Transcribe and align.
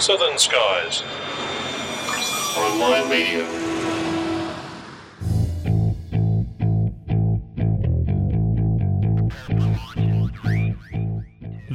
Southern 0.00 0.38
Skies. 0.38 1.02
Online 2.56 3.10
media. 3.10 3.69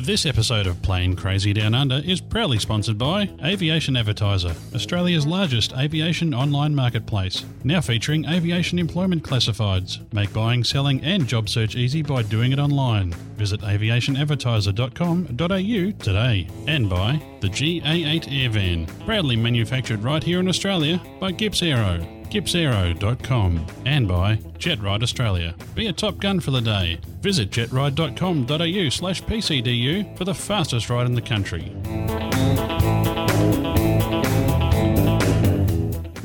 This 0.05 0.25
episode 0.27 0.67
of 0.67 0.79
Plane 0.83 1.15
Crazy 1.15 1.51
Down 1.51 1.73
Under 1.73 1.95
is 1.95 2.21
proudly 2.21 2.59
sponsored 2.59 2.99
by 2.99 3.27
Aviation 3.43 3.97
Advertiser, 3.97 4.53
Australia's 4.75 5.25
largest 5.25 5.73
aviation 5.73 6.31
online 6.31 6.75
marketplace. 6.75 7.43
Now 7.63 7.81
featuring 7.81 8.25
aviation 8.25 8.77
employment 8.77 9.23
classifieds. 9.23 9.97
Make 10.13 10.31
buying, 10.31 10.63
selling, 10.63 11.03
and 11.03 11.25
job 11.25 11.49
search 11.49 11.75
easy 11.75 12.03
by 12.03 12.21
doing 12.21 12.51
it 12.51 12.59
online. 12.59 13.13
Visit 13.35 13.61
aviationadvertiser.com.au 13.61 16.03
today. 16.03 16.47
And 16.67 16.87
by 16.87 17.19
the 17.41 17.49
GA8 17.49 18.25
Airvan, 18.25 18.85
proudly 19.07 19.35
manufactured 19.35 20.03
right 20.03 20.21
here 20.21 20.39
in 20.39 20.47
Australia 20.47 21.01
by 21.19 21.31
GippsAero 21.31 22.14
gippsaero.com 22.29 23.65
and 23.85 24.07
by 24.07 24.35
JetRide 24.57 25.03
Australia. 25.03 25.55
Be 25.73 25.87
a 25.87 25.93
top 25.93 26.17
gun 26.19 26.39
for 26.39 26.51
the 26.51 26.61
day. 26.61 26.99
Visit 27.21 27.49
jetride.com.au 27.49 28.89
slash 28.89 29.23
PCDU 29.23 30.17
for 30.17 30.25
the 30.25 30.33
fastest 30.33 30.89
ride 30.89 31.05
in 31.05 31.15
the 31.15 31.21
country. 31.21 31.71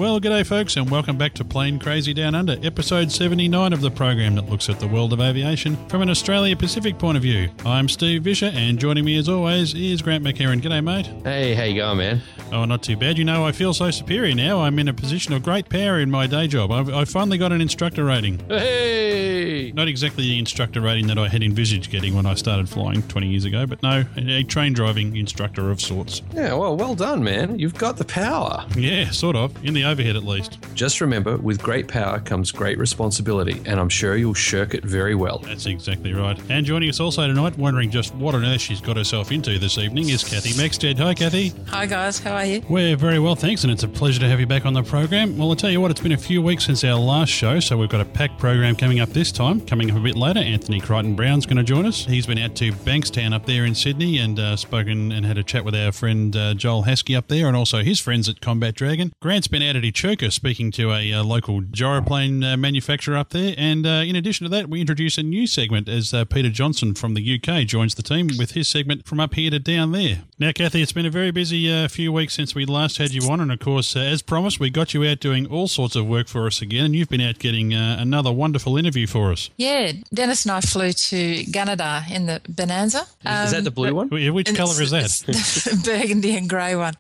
Well, 0.00 0.18
g'day, 0.18 0.46
folks, 0.46 0.78
and 0.78 0.88
welcome 0.88 1.18
back 1.18 1.34
to 1.34 1.44
Plane 1.44 1.78
Crazy 1.78 2.14
Down 2.14 2.34
Under, 2.34 2.56
episode 2.62 3.12
79 3.12 3.74
of 3.74 3.82
the 3.82 3.90
program 3.90 4.34
that 4.36 4.48
looks 4.48 4.70
at 4.70 4.80
the 4.80 4.88
world 4.88 5.12
of 5.12 5.20
aviation 5.20 5.76
from 5.90 6.00
an 6.00 6.08
Australia 6.08 6.56
Pacific 6.56 6.98
point 6.98 7.18
of 7.18 7.22
view. 7.22 7.50
I'm 7.66 7.86
Steve 7.86 8.22
Visscher, 8.22 8.50
and 8.54 8.78
joining 8.78 9.04
me 9.04 9.18
as 9.18 9.28
always 9.28 9.74
is 9.74 10.00
Grant 10.00 10.24
McHerron. 10.24 10.62
G'day, 10.62 10.82
mate. 10.82 11.04
Hey, 11.22 11.52
how 11.52 11.64
you 11.64 11.74
going, 11.74 11.98
man? 11.98 12.22
Oh, 12.50 12.64
not 12.64 12.82
too 12.82 12.96
bad. 12.96 13.18
You 13.18 13.24
know, 13.24 13.44
I 13.44 13.52
feel 13.52 13.74
so 13.74 13.90
superior 13.90 14.34
now. 14.34 14.62
I'm 14.62 14.78
in 14.78 14.88
a 14.88 14.94
position 14.94 15.34
of 15.34 15.42
great 15.42 15.68
power 15.68 16.00
in 16.00 16.10
my 16.10 16.26
day 16.26 16.48
job. 16.48 16.72
I've, 16.72 16.88
I've 16.88 17.10
finally 17.10 17.36
got 17.36 17.52
an 17.52 17.60
instructor 17.60 18.02
rating. 18.02 18.38
Hey! 18.48 19.70
Not 19.72 19.86
exactly 19.86 20.24
the 20.24 20.38
instructor 20.38 20.80
rating 20.80 21.08
that 21.08 21.18
I 21.18 21.28
had 21.28 21.42
envisaged 21.42 21.90
getting 21.90 22.14
when 22.14 22.24
I 22.24 22.34
started 22.34 22.70
flying 22.70 23.02
20 23.02 23.28
years 23.28 23.44
ago, 23.44 23.66
but 23.66 23.82
no, 23.82 24.06
a 24.16 24.44
train 24.44 24.72
driving 24.72 25.16
instructor 25.16 25.70
of 25.70 25.80
sorts. 25.80 26.22
Yeah, 26.32 26.54
well, 26.54 26.74
well 26.74 26.94
done, 26.94 27.22
man. 27.22 27.58
You've 27.58 27.76
got 27.76 27.98
the 27.98 28.06
power. 28.06 28.64
Yeah, 28.74 29.10
sort 29.10 29.36
of. 29.36 29.54
In 29.62 29.74
the 29.74 29.89
overhead, 29.90 30.16
at 30.16 30.24
least. 30.24 30.58
Just 30.74 31.00
remember, 31.00 31.36
with 31.36 31.62
great 31.62 31.88
power 31.88 32.20
comes 32.20 32.52
great 32.52 32.78
responsibility, 32.78 33.60
and 33.66 33.80
I'm 33.80 33.88
sure 33.88 34.16
you'll 34.16 34.34
shirk 34.34 34.74
it 34.74 34.84
very 34.84 35.14
well. 35.14 35.38
That's 35.38 35.66
exactly 35.66 36.12
right. 36.12 36.38
And 36.48 36.64
joining 36.64 36.88
us 36.88 37.00
also 37.00 37.26
tonight, 37.26 37.58
wondering 37.58 37.90
just 37.90 38.14
what 38.14 38.34
on 38.34 38.44
earth 38.44 38.60
she's 38.60 38.80
got 38.80 38.96
herself 38.96 39.32
into 39.32 39.58
this 39.58 39.78
evening, 39.78 40.08
is 40.08 40.22
Kathy 40.22 40.56
Maxted. 40.56 40.98
Hi, 40.98 41.14
Kathy. 41.14 41.52
Hi 41.68 41.86
guys, 41.86 42.18
how 42.18 42.34
are 42.34 42.46
you? 42.46 42.62
We're 42.68 42.96
very 42.96 43.18
well, 43.18 43.34
thanks, 43.34 43.64
and 43.64 43.72
it's 43.72 43.82
a 43.82 43.88
pleasure 43.88 44.20
to 44.20 44.28
have 44.28 44.40
you 44.40 44.46
back 44.46 44.64
on 44.66 44.72
the 44.72 44.82
program. 44.82 45.36
Well, 45.36 45.50
I'll 45.50 45.56
tell 45.56 45.70
you 45.70 45.80
what, 45.80 45.90
it's 45.90 46.00
been 46.00 46.12
a 46.12 46.18
few 46.18 46.40
weeks 46.40 46.66
since 46.66 46.84
our 46.84 46.98
last 46.98 47.30
show, 47.30 47.60
so 47.60 47.76
we've 47.76 47.88
got 47.88 48.00
a 48.00 48.04
packed 48.04 48.38
program 48.38 48.76
coming 48.76 49.00
up 49.00 49.10
this 49.10 49.32
time. 49.32 49.60
Coming 49.60 49.90
up 49.90 49.96
a 49.96 50.00
bit 50.00 50.16
later, 50.16 50.40
Anthony 50.40 50.80
Crichton 50.80 51.16
Brown's 51.16 51.46
going 51.46 51.56
to 51.56 51.62
join 51.62 51.86
us. 51.86 52.04
He's 52.04 52.26
been 52.26 52.38
out 52.38 52.54
to 52.56 52.72
Bankstown 52.72 53.34
up 53.34 53.46
there 53.46 53.64
in 53.64 53.74
Sydney 53.74 54.18
and 54.18 54.38
uh, 54.38 54.56
spoken 54.56 55.12
and 55.12 55.26
had 55.26 55.38
a 55.38 55.42
chat 55.42 55.64
with 55.64 55.74
our 55.74 55.92
friend 55.92 56.34
uh, 56.36 56.54
Joel 56.54 56.84
Haskey 56.84 57.16
up 57.16 57.28
there 57.28 57.46
and 57.46 57.56
also 57.56 57.82
his 57.82 58.00
friends 58.00 58.28
at 58.28 58.40
Combat 58.40 58.74
Dragon. 58.74 59.12
Grant's 59.20 59.48
been 59.48 59.62
out 59.62 59.76
at 59.80 59.86
Echuca 59.86 60.30
speaking 60.30 60.70
to 60.72 60.92
a 60.92 61.12
uh, 61.12 61.24
local 61.24 61.62
gyroplane 61.62 62.44
uh, 62.44 62.56
manufacturer 62.56 63.16
up 63.16 63.30
there, 63.30 63.54
and 63.56 63.86
uh, 63.86 64.04
in 64.06 64.14
addition 64.14 64.44
to 64.44 64.50
that, 64.50 64.68
we 64.68 64.80
introduce 64.80 65.16
a 65.16 65.22
new 65.22 65.46
segment 65.46 65.88
as 65.88 66.12
uh, 66.12 66.24
Peter 66.26 66.50
Johnson 66.50 66.94
from 66.94 67.14
the 67.14 67.40
UK 67.40 67.66
joins 67.66 67.94
the 67.94 68.02
team 68.02 68.28
with 68.38 68.52
his 68.52 68.68
segment 68.68 69.06
from 69.06 69.20
up 69.20 69.34
here 69.34 69.50
to 69.50 69.58
down 69.58 69.92
there. 69.92 70.24
Now, 70.40 70.52
Kathy, 70.52 70.80
it's 70.80 70.92
been 70.92 71.04
a 71.04 71.10
very 71.10 71.30
busy 71.32 71.70
uh, 71.70 71.86
few 71.86 72.10
weeks 72.14 72.32
since 72.32 72.54
we 72.54 72.64
last 72.64 72.96
had 72.96 73.10
you 73.12 73.30
on, 73.30 73.42
and 73.42 73.52
of 73.52 73.58
course, 73.58 73.94
uh, 73.94 74.00
as 74.00 74.22
promised, 74.22 74.58
we 74.58 74.70
got 74.70 74.94
you 74.94 75.04
out 75.04 75.20
doing 75.20 75.46
all 75.46 75.68
sorts 75.68 75.96
of 75.96 76.06
work 76.06 76.28
for 76.28 76.46
us 76.46 76.62
again, 76.62 76.86
and 76.86 76.96
you've 76.96 77.10
been 77.10 77.20
out 77.20 77.38
getting 77.38 77.74
uh, 77.74 77.98
another 78.00 78.32
wonderful 78.32 78.78
interview 78.78 79.06
for 79.06 79.32
us. 79.32 79.50
Yeah, 79.58 79.92
Dennis 80.14 80.46
and 80.46 80.52
I 80.52 80.62
flew 80.62 80.92
to 80.92 81.44
Gunnedah 81.44 82.10
in 82.10 82.24
the 82.24 82.40
Bonanza. 82.48 83.00
is 83.00 83.50
that 83.50 83.54
Um, 83.58 83.64
the 83.64 83.70
blue 83.70 83.94
one? 83.94 84.08
Wh- 84.08 84.34
Which 84.34 84.54
colour 84.54 84.80
is 84.80 84.92
that? 84.92 85.04
it's- 85.04 85.28
it's 85.28 85.64
the 85.64 85.76
burgundy 85.90 86.34
and 86.34 86.48
grey 86.48 86.74
one. 86.74 86.94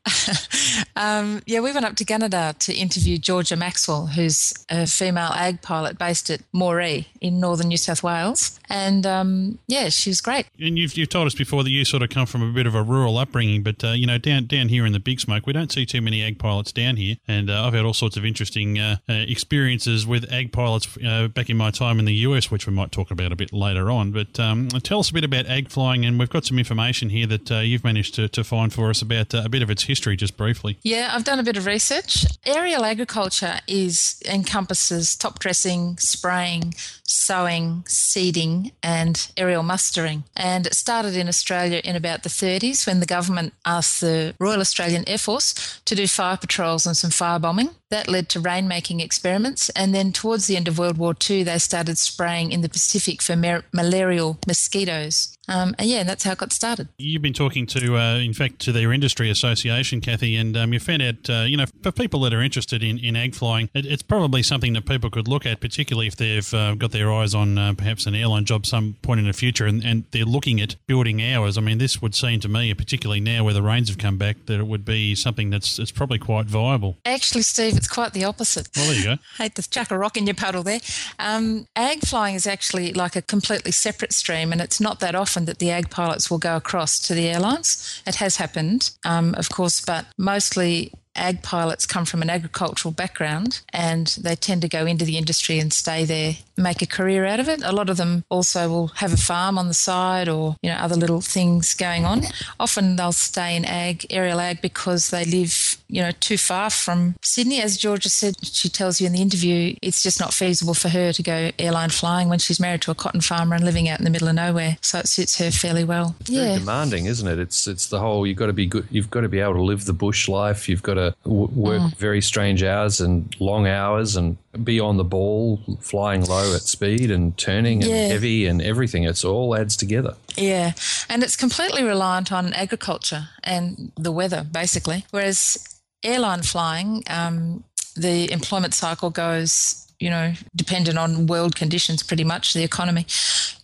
um, 0.96 1.40
yeah, 1.46 1.60
we 1.60 1.72
went 1.72 1.86
up 1.86 1.96
to 1.96 2.04
Gunnedah 2.04 2.58
to 2.58 2.74
interview 2.74 3.16
Georgia 3.16 3.56
Maxwell, 3.56 4.08
who's 4.08 4.52
a 4.68 4.86
female 4.86 5.32
ag 5.34 5.62
pilot 5.62 5.96
based 5.98 6.28
at 6.28 6.42
Moree 6.52 7.06
in 7.22 7.40
northern 7.40 7.68
New 7.68 7.78
South 7.78 8.02
Wales. 8.02 8.60
And 8.68 9.06
um, 9.06 9.58
yeah, 9.66 9.88
she 9.88 10.10
was 10.10 10.20
great. 10.20 10.44
And 10.60 10.78
you've, 10.78 10.94
you've 10.98 11.08
told 11.08 11.26
us 11.26 11.34
before 11.34 11.64
that 11.64 11.70
you 11.70 11.86
sort 11.86 12.02
of 12.02 12.10
come 12.10 12.26
from 12.26 12.42
a 12.42 12.52
bit 12.52 12.66
of 12.66 12.74
a 12.74 12.82
rural 12.82 13.18
upbringing, 13.30 13.62
but 13.62 13.82
uh, 13.84 13.92
you 13.92 14.06
know 14.06 14.18
down 14.18 14.46
down 14.46 14.68
here 14.68 14.84
in 14.84 14.92
the 14.92 14.98
Big 14.98 15.20
Smoke, 15.20 15.46
we 15.46 15.52
don't 15.52 15.70
see 15.70 15.86
too 15.86 16.02
many 16.02 16.22
ag 16.22 16.38
pilots 16.38 16.72
down 16.72 16.96
here, 16.96 17.16
and 17.28 17.48
uh, 17.48 17.64
I've 17.64 17.74
had 17.74 17.84
all 17.84 17.94
sorts 17.94 18.16
of 18.16 18.24
interesting 18.24 18.78
uh, 18.78 18.96
uh, 19.08 19.12
experiences 19.12 20.06
with 20.06 20.30
ag 20.32 20.52
pilots 20.52 20.88
uh, 21.06 21.28
back 21.28 21.48
in 21.48 21.56
my 21.56 21.70
time 21.70 21.98
in 22.00 22.04
the 22.04 22.14
US, 22.26 22.50
which 22.50 22.66
we 22.66 22.72
might 22.72 22.90
talk 22.90 23.10
about 23.10 23.30
a 23.30 23.36
bit 23.36 23.52
later 23.52 23.90
on. 23.90 24.10
But 24.10 24.38
um, 24.40 24.68
tell 24.68 24.98
us 24.98 25.10
a 25.10 25.14
bit 25.14 25.24
about 25.24 25.46
ag 25.46 25.70
flying, 25.70 26.04
and 26.04 26.18
we've 26.18 26.30
got 26.30 26.44
some 26.44 26.58
information 26.58 27.10
here 27.10 27.26
that 27.28 27.50
uh, 27.50 27.58
you've 27.58 27.84
managed 27.84 28.16
to, 28.16 28.28
to 28.28 28.42
find 28.42 28.72
for 28.72 28.90
us 28.90 29.00
about 29.00 29.32
a 29.32 29.48
bit 29.48 29.62
of 29.62 29.70
its 29.70 29.84
history, 29.84 30.16
just 30.16 30.36
briefly. 30.36 30.78
Yeah, 30.82 31.10
I've 31.12 31.24
done 31.24 31.38
a 31.38 31.44
bit 31.44 31.56
of 31.56 31.66
research. 31.66 32.26
Aerial 32.44 32.84
agriculture 32.84 33.60
is 33.68 34.20
encompasses 34.28 35.14
top 35.14 35.38
dressing, 35.38 35.98
spraying, 35.98 36.74
sowing, 37.04 37.84
seeding, 37.86 38.72
and 38.82 39.30
aerial 39.36 39.62
mustering. 39.62 40.24
And 40.36 40.66
it 40.66 40.74
started 40.74 41.16
in 41.16 41.28
Australia 41.28 41.80
in 41.84 41.94
about 41.94 42.22
the 42.22 42.28
30s 42.28 42.86
when 42.86 43.00
the 43.00 43.06
government 43.06 43.19
asked 43.64 44.00
the 44.00 44.34
Royal 44.38 44.60
Australian 44.60 45.08
Air 45.08 45.18
Force 45.18 45.80
to 45.84 45.94
do 45.94 46.06
fire 46.06 46.36
patrols 46.36 46.86
and 46.86 46.96
some 46.96 47.10
firebombing. 47.10 47.74
That 47.90 48.08
led 48.08 48.28
to 48.30 48.40
rainmaking 48.40 49.02
experiments. 49.02 49.68
And 49.70 49.94
then 49.94 50.12
towards 50.12 50.46
the 50.46 50.56
end 50.56 50.68
of 50.68 50.78
World 50.78 50.96
War 50.96 51.14
II, 51.28 51.42
they 51.42 51.58
started 51.58 51.98
spraying 51.98 52.52
in 52.52 52.60
the 52.60 52.68
Pacific 52.68 53.20
for 53.20 53.34
mar- 53.34 53.64
malarial 53.72 54.38
mosquitoes. 54.46 55.36
Um, 55.50 55.74
and 55.78 55.88
yeah, 55.88 56.04
that's 56.04 56.22
how 56.22 56.32
it 56.32 56.38
got 56.38 56.52
started. 56.52 56.88
You've 56.96 57.22
been 57.22 57.32
talking 57.32 57.66
to, 57.66 57.96
uh, 57.96 58.18
in 58.18 58.32
fact, 58.32 58.60
to 58.60 58.72
their 58.72 58.92
industry 58.92 59.30
association, 59.30 60.00
Kathy, 60.00 60.36
and 60.36 60.56
um, 60.56 60.72
you 60.72 60.78
found 60.78 61.02
out, 61.02 61.28
uh, 61.28 61.42
you 61.42 61.56
know, 61.56 61.66
for 61.82 61.90
people 61.90 62.20
that 62.20 62.32
are 62.32 62.40
interested 62.40 62.82
in, 62.84 62.98
in 62.98 63.16
ag 63.16 63.34
flying, 63.34 63.68
it, 63.74 63.84
it's 63.84 64.02
probably 64.02 64.44
something 64.44 64.72
that 64.74 64.86
people 64.86 65.10
could 65.10 65.26
look 65.26 65.44
at, 65.44 65.60
particularly 65.60 66.06
if 66.06 66.14
they've 66.16 66.54
uh, 66.54 66.74
got 66.76 66.92
their 66.92 67.12
eyes 67.12 67.34
on 67.34 67.58
uh, 67.58 67.74
perhaps 67.76 68.06
an 68.06 68.14
airline 68.14 68.44
job 68.44 68.64
some 68.64 68.94
point 69.02 69.18
in 69.18 69.26
the 69.26 69.32
future 69.32 69.66
and, 69.66 69.84
and 69.84 70.04
they're 70.12 70.24
looking 70.24 70.60
at 70.60 70.76
building 70.86 71.20
hours. 71.22 71.58
I 71.58 71.60
mean, 71.60 71.78
this 71.78 72.00
would 72.00 72.14
seem 72.14 72.38
to 72.40 72.48
me, 72.48 72.72
particularly 72.74 73.20
now 73.20 73.42
where 73.44 73.54
the 73.54 73.62
rains 73.62 73.88
have 73.88 73.98
come 73.98 74.18
back, 74.18 74.46
that 74.46 74.60
it 74.60 74.66
would 74.66 74.84
be 74.84 75.16
something 75.16 75.50
that's 75.50 75.78
it's 75.78 75.90
probably 75.90 76.18
quite 76.18 76.46
viable. 76.46 76.96
Actually, 77.04 77.42
Steve, 77.42 77.76
it's 77.76 77.88
quite 77.88 78.12
the 78.12 78.24
opposite. 78.24 78.68
Well, 78.76 78.86
there 78.86 78.96
you 78.96 79.04
go. 79.04 79.16
hate 79.38 79.56
to 79.56 79.68
chuck 79.68 79.90
a 79.90 79.98
rock 79.98 80.16
in 80.16 80.26
your 80.26 80.34
puddle 80.34 80.62
there. 80.62 80.80
Um, 81.18 81.66
ag 81.74 82.00
flying 82.00 82.36
is 82.36 82.46
actually 82.46 82.92
like 82.92 83.16
a 83.16 83.22
completely 83.22 83.72
separate 83.72 84.12
stream, 84.12 84.52
and 84.52 84.60
it's 84.60 84.80
not 84.80 85.00
that 85.00 85.16
often 85.16 85.39
that 85.46 85.58
the 85.58 85.70
ag 85.70 85.90
pilots 85.90 86.30
will 86.30 86.38
go 86.38 86.56
across 86.56 86.98
to 87.00 87.14
the 87.14 87.28
airlines. 87.28 88.02
It 88.06 88.16
has 88.16 88.36
happened, 88.36 88.90
um, 89.04 89.34
of 89.34 89.50
course, 89.50 89.80
but 89.80 90.06
mostly 90.16 90.92
ag 91.16 91.42
pilots 91.42 91.86
come 91.86 92.04
from 92.04 92.22
an 92.22 92.30
agricultural 92.30 92.92
background 92.92 93.60
and 93.72 94.06
they 94.22 94.34
tend 94.36 94.62
to 94.62 94.68
go 94.68 94.86
into 94.86 95.04
the 95.04 95.18
industry 95.18 95.58
and 95.58 95.72
stay 95.72 96.04
there, 96.04 96.34
make 96.56 96.82
a 96.82 96.86
career 96.86 97.24
out 97.26 97.40
of 97.40 97.48
it. 97.48 97.62
A 97.64 97.72
lot 97.72 97.90
of 97.90 97.96
them 97.96 98.24
also 98.30 98.68
will 98.68 98.88
have 98.96 99.12
a 99.12 99.16
farm 99.16 99.58
on 99.58 99.68
the 99.68 99.74
side 99.74 100.28
or, 100.28 100.56
you 100.62 100.70
know, 100.70 100.76
other 100.76 100.96
little 100.96 101.20
things 101.20 101.74
going 101.74 102.04
on. 102.04 102.22
Often 102.58 102.96
they'll 102.96 103.12
stay 103.12 103.56
in 103.56 103.64
ag, 103.64 104.06
aerial 104.10 104.40
ag, 104.40 104.60
because 104.62 105.10
they 105.10 105.24
live, 105.24 105.76
you 105.88 106.00
know, 106.02 106.12
too 106.20 106.38
far 106.38 106.70
from 106.70 107.16
Sydney. 107.22 107.60
As 107.60 107.76
Georgia 107.76 108.08
said, 108.08 108.34
she 108.46 108.68
tells 108.68 109.00
you 109.00 109.06
in 109.06 109.12
the 109.12 109.22
interview, 109.22 109.74
it's 109.82 110.02
just 110.02 110.20
not 110.20 110.32
feasible 110.32 110.74
for 110.74 110.88
her 110.90 111.12
to 111.12 111.22
go 111.22 111.50
airline 111.58 111.90
flying 111.90 112.28
when 112.28 112.38
she's 112.38 112.60
married 112.60 112.82
to 112.82 112.90
a 112.90 112.94
cotton 112.94 113.20
farmer 113.20 113.56
and 113.56 113.64
living 113.64 113.88
out 113.88 113.98
in 113.98 114.04
the 114.04 114.10
middle 114.10 114.28
of 114.28 114.34
nowhere. 114.34 114.78
So 114.82 114.98
it 115.00 115.08
suits 115.08 115.38
her 115.38 115.50
fairly 115.50 115.84
well. 115.84 116.14
Very 116.24 116.50
Yeah. 116.50 116.58
demanding, 116.58 117.06
isn't 117.06 117.26
it? 117.26 117.38
It's 117.38 117.66
it's 117.66 117.86
the 117.88 117.98
whole. 118.00 118.26
You've 118.26 118.36
got 118.38 118.46
to 118.46 118.52
be 118.52 118.66
good. 118.66 118.86
You've 118.90 119.10
got 119.10 119.22
to 119.22 119.28
be 119.28 119.40
able 119.40 119.54
to 119.54 119.62
live 119.62 119.84
the 119.86 119.92
bush 119.92 120.28
life. 120.28 120.68
You've 120.68 120.82
got 120.82 120.94
to 120.94 120.99
w- 121.24 121.48
work 121.68 121.82
Mm. 121.82 121.96
very 121.96 122.20
strange 122.22 122.62
hours 122.62 123.00
and 123.00 123.34
long 123.40 123.66
hours 123.66 124.16
and 124.16 124.36
be 124.64 124.78
on 124.80 124.96
the 124.96 125.04
ball, 125.04 125.60
flying 125.80 126.22
low 126.24 126.54
at 126.54 126.62
speed 126.62 127.10
and 127.10 127.36
turning 127.36 127.82
and 127.84 127.92
heavy 128.12 128.46
and 128.46 128.60
everything. 128.62 129.04
It's 129.04 129.24
all 129.24 129.56
adds 129.56 129.76
together. 129.76 130.14
Yeah, 130.36 130.72
and 131.08 131.22
it's 131.22 131.36
completely 131.36 131.82
reliant 131.84 132.30
on 132.32 132.52
agriculture 132.54 133.28
and 133.44 133.92
the 133.96 134.12
weather, 134.12 134.42
basically. 134.50 135.04
Whereas 135.10 135.58
airline 136.02 136.42
flying, 136.42 137.02
um, 137.08 137.64
the 137.96 138.30
employment 138.32 138.74
cycle 138.74 139.10
goes, 139.10 139.86
you 139.98 140.08
know, 140.10 140.32
dependent 140.56 140.96
on 140.98 141.26
world 141.26 141.54
conditions, 141.54 142.02
pretty 142.02 142.24
much 142.24 142.54
the 142.54 142.64
economy. 142.64 143.04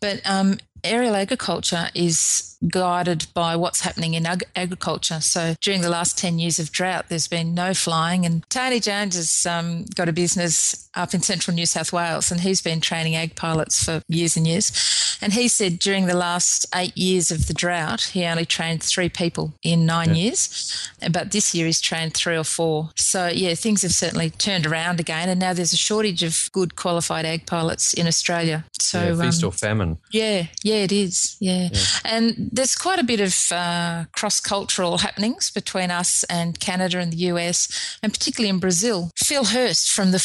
But 0.00 0.20
um, 0.26 0.58
aerial 0.84 1.14
agriculture 1.14 1.88
is 1.94 2.56
guided 2.68 3.26
by 3.34 3.56
what's 3.56 3.80
happening 3.80 4.14
in 4.14 4.26
ag- 4.26 4.44
agriculture. 4.54 5.20
So 5.20 5.54
during 5.60 5.82
the 5.82 5.88
last 5.88 6.18
10 6.18 6.38
years 6.38 6.58
of 6.58 6.72
drought, 6.72 7.06
there's 7.08 7.28
been 7.28 7.54
no 7.54 7.74
flying. 7.74 8.24
And 8.24 8.48
Tony 8.50 8.80
Jones 8.80 9.16
has 9.16 9.46
um, 9.46 9.84
got 9.94 10.08
a 10.08 10.12
business 10.12 10.88
up 10.94 11.14
in 11.14 11.22
central 11.22 11.54
New 11.54 11.66
South 11.66 11.92
Wales 11.92 12.30
and 12.30 12.40
he's 12.40 12.62
been 12.62 12.80
training 12.80 13.14
ag 13.14 13.36
pilots 13.36 13.84
for 13.84 14.02
years 14.08 14.36
and 14.36 14.46
years. 14.46 14.72
And 15.20 15.32
he 15.32 15.48
said 15.48 15.78
during 15.78 16.06
the 16.06 16.14
last 16.14 16.66
eight 16.74 16.96
years 16.96 17.30
of 17.30 17.48
the 17.48 17.54
drought, 17.54 18.02
he 18.12 18.24
only 18.24 18.44
trained 18.44 18.82
three 18.82 19.08
people 19.08 19.54
in 19.62 19.86
nine 19.86 20.10
yeah. 20.10 20.22
years. 20.22 20.90
But 21.10 21.32
this 21.32 21.54
year 21.54 21.66
he's 21.66 21.80
trained 21.80 22.14
three 22.14 22.36
or 22.36 22.44
four. 22.44 22.90
So, 22.96 23.28
yeah, 23.28 23.54
things 23.54 23.82
have 23.82 23.92
certainly 23.92 24.30
turned 24.30 24.66
around 24.66 25.00
again. 25.00 25.28
And 25.28 25.40
now 25.40 25.52
there's 25.52 25.72
a 25.72 25.76
shortage 25.76 26.22
of 26.22 26.50
good 26.52 26.76
qualified 26.76 27.24
ag 27.24 27.46
pilots 27.46 27.94
in 27.94 28.06
Australia. 28.06 28.64
So, 28.80 29.14
yeah, 29.14 29.22
feast 29.22 29.42
um, 29.42 29.48
or 29.48 29.52
famine. 29.52 29.98
Yeah, 30.12 30.46
yeah, 30.62 30.76
it 30.76 30.92
is. 30.92 31.36
Yeah. 31.40 31.68
yeah. 31.72 31.80
And 32.04 32.50
there's 32.52 32.76
quite 32.76 32.98
a 32.98 33.04
bit 33.04 33.20
of 33.20 33.52
uh, 33.52 34.04
cross 34.12 34.40
cultural 34.40 34.98
happenings 34.98 35.50
between 35.50 35.90
us 35.90 36.24
and 36.24 36.58
Canada 36.60 36.98
and 36.98 37.12
the 37.12 37.28
US, 37.32 37.98
and 38.02 38.12
particularly 38.12 38.50
in 38.50 38.58
Brazil. 38.58 39.10
Phil 39.16 39.44
Hurst 39.44 39.90
from 39.92 40.12
the 40.12 40.18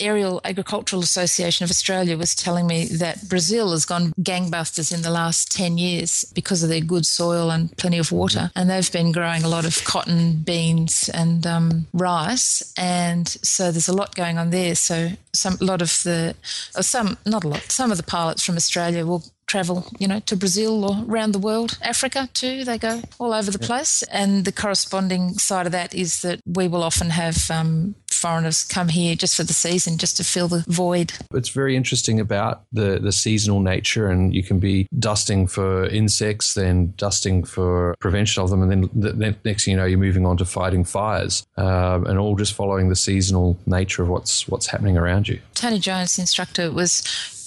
Aerial 0.00 0.40
Agricultural 0.44 1.02
Association 1.02 1.64
of 1.64 1.70
Australia 1.70 2.16
was 2.16 2.34
telling 2.34 2.66
me 2.66 2.86
that 2.86 3.28
Brazil 3.28 3.72
has 3.72 3.84
gone 3.84 4.12
gangbusters 4.20 4.94
in 4.94 5.02
the 5.02 5.10
last 5.10 5.50
10 5.52 5.78
years 5.78 6.24
because 6.34 6.62
of 6.62 6.68
their 6.68 6.80
good 6.80 7.04
soil 7.04 7.50
and 7.50 7.76
plenty 7.76 7.98
of 7.98 8.12
water. 8.12 8.50
And 8.54 8.70
they've 8.70 8.92
been 8.92 9.12
growing 9.12 9.42
a 9.42 9.48
lot 9.48 9.64
of 9.64 9.82
cotton, 9.84 10.42
beans, 10.42 11.10
and 11.12 11.46
um, 11.46 11.86
rice. 11.92 12.72
And 12.76 13.28
so 13.28 13.70
there's 13.70 13.88
a 13.88 13.92
lot 13.92 14.14
going 14.14 14.38
on 14.38 14.50
there. 14.50 14.74
So 14.74 15.10
some, 15.32 15.56
a 15.60 15.64
lot 15.64 15.82
of 15.82 16.02
the, 16.04 16.34
some, 16.80 17.18
not 17.26 17.44
a 17.44 17.48
lot, 17.48 17.72
some 17.72 17.90
of 17.90 17.96
the 17.96 18.02
pilots 18.02 18.44
from 18.44 18.56
Australia 18.56 19.04
will 19.04 19.24
travel, 19.48 19.86
you 19.98 20.06
know, 20.06 20.20
to 20.20 20.36
Brazil 20.36 20.84
or 20.84 21.04
around 21.08 21.32
the 21.32 21.38
world, 21.38 21.78
Africa 21.82 22.28
too. 22.34 22.64
They 22.64 22.78
go 22.78 23.02
all 23.18 23.32
over 23.32 23.50
the 23.50 23.58
place. 23.58 24.04
And 24.04 24.44
the 24.44 24.52
corresponding 24.52 25.38
side 25.38 25.66
of 25.66 25.72
that 25.72 25.94
is 25.94 26.22
that 26.22 26.40
we 26.46 26.68
will 26.68 26.84
often 26.84 27.10
have 27.10 27.50
um, 27.50 27.96
foreigners 28.18 28.64
come 28.64 28.88
here 28.88 29.14
just 29.14 29.34
for 29.36 29.44
the 29.44 29.52
season, 29.52 29.98
just 29.98 30.16
to 30.18 30.24
fill 30.24 30.48
the 30.48 30.64
void. 30.68 31.12
It's 31.32 31.48
very 31.48 31.76
interesting 31.76 32.20
about 32.20 32.62
the, 32.72 32.98
the 33.00 33.12
seasonal 33.12 33.60
nature, 33.60 34.08
and 34.08 34.34
you 34.34 34.42
can 34.42 34.58
be 34.58 34.86
dusting 34.98 35.46
for 35.46 35.86
insects, 35.86 36.54
then 36.54 36.92
dusting 36.96 37.44
for 37.44 37.94
prevention 38.00 38.42
of 38.42 38.50
them, 38.50 38.62
and 38.62 38.70
then 38.70 38.90
the, 38.94 39.36
next 39.44 39.64
thing 39.64 39.72
you 39.72 39.76
know, 39.76 39.86
you're 39.86 39.98
moving 39.98 40.26
on 40.26 40.36
to 40.36 40.44
fighting 40.44 40.84
fires, 40.84 41.46
um, 41.56 42.06
and 42.06 42.18
all 42.18 42.36
just 42.36 42.54
following 42.54 42.88
the 42.88 42.96
seasonal 42.96 43.58
nature 43.66 44.02
of 44.02 44.08
what's 44.08 44.46
what's 44.48 44.66
happening 44.66 44.98
around 44.98 45.28
you. 45.28 45.40
Tony 45.54 45.78
Jones, 45.78 46.16
the 46.16 46.22
instructor, 46.22 46.70
was 46.70 47.00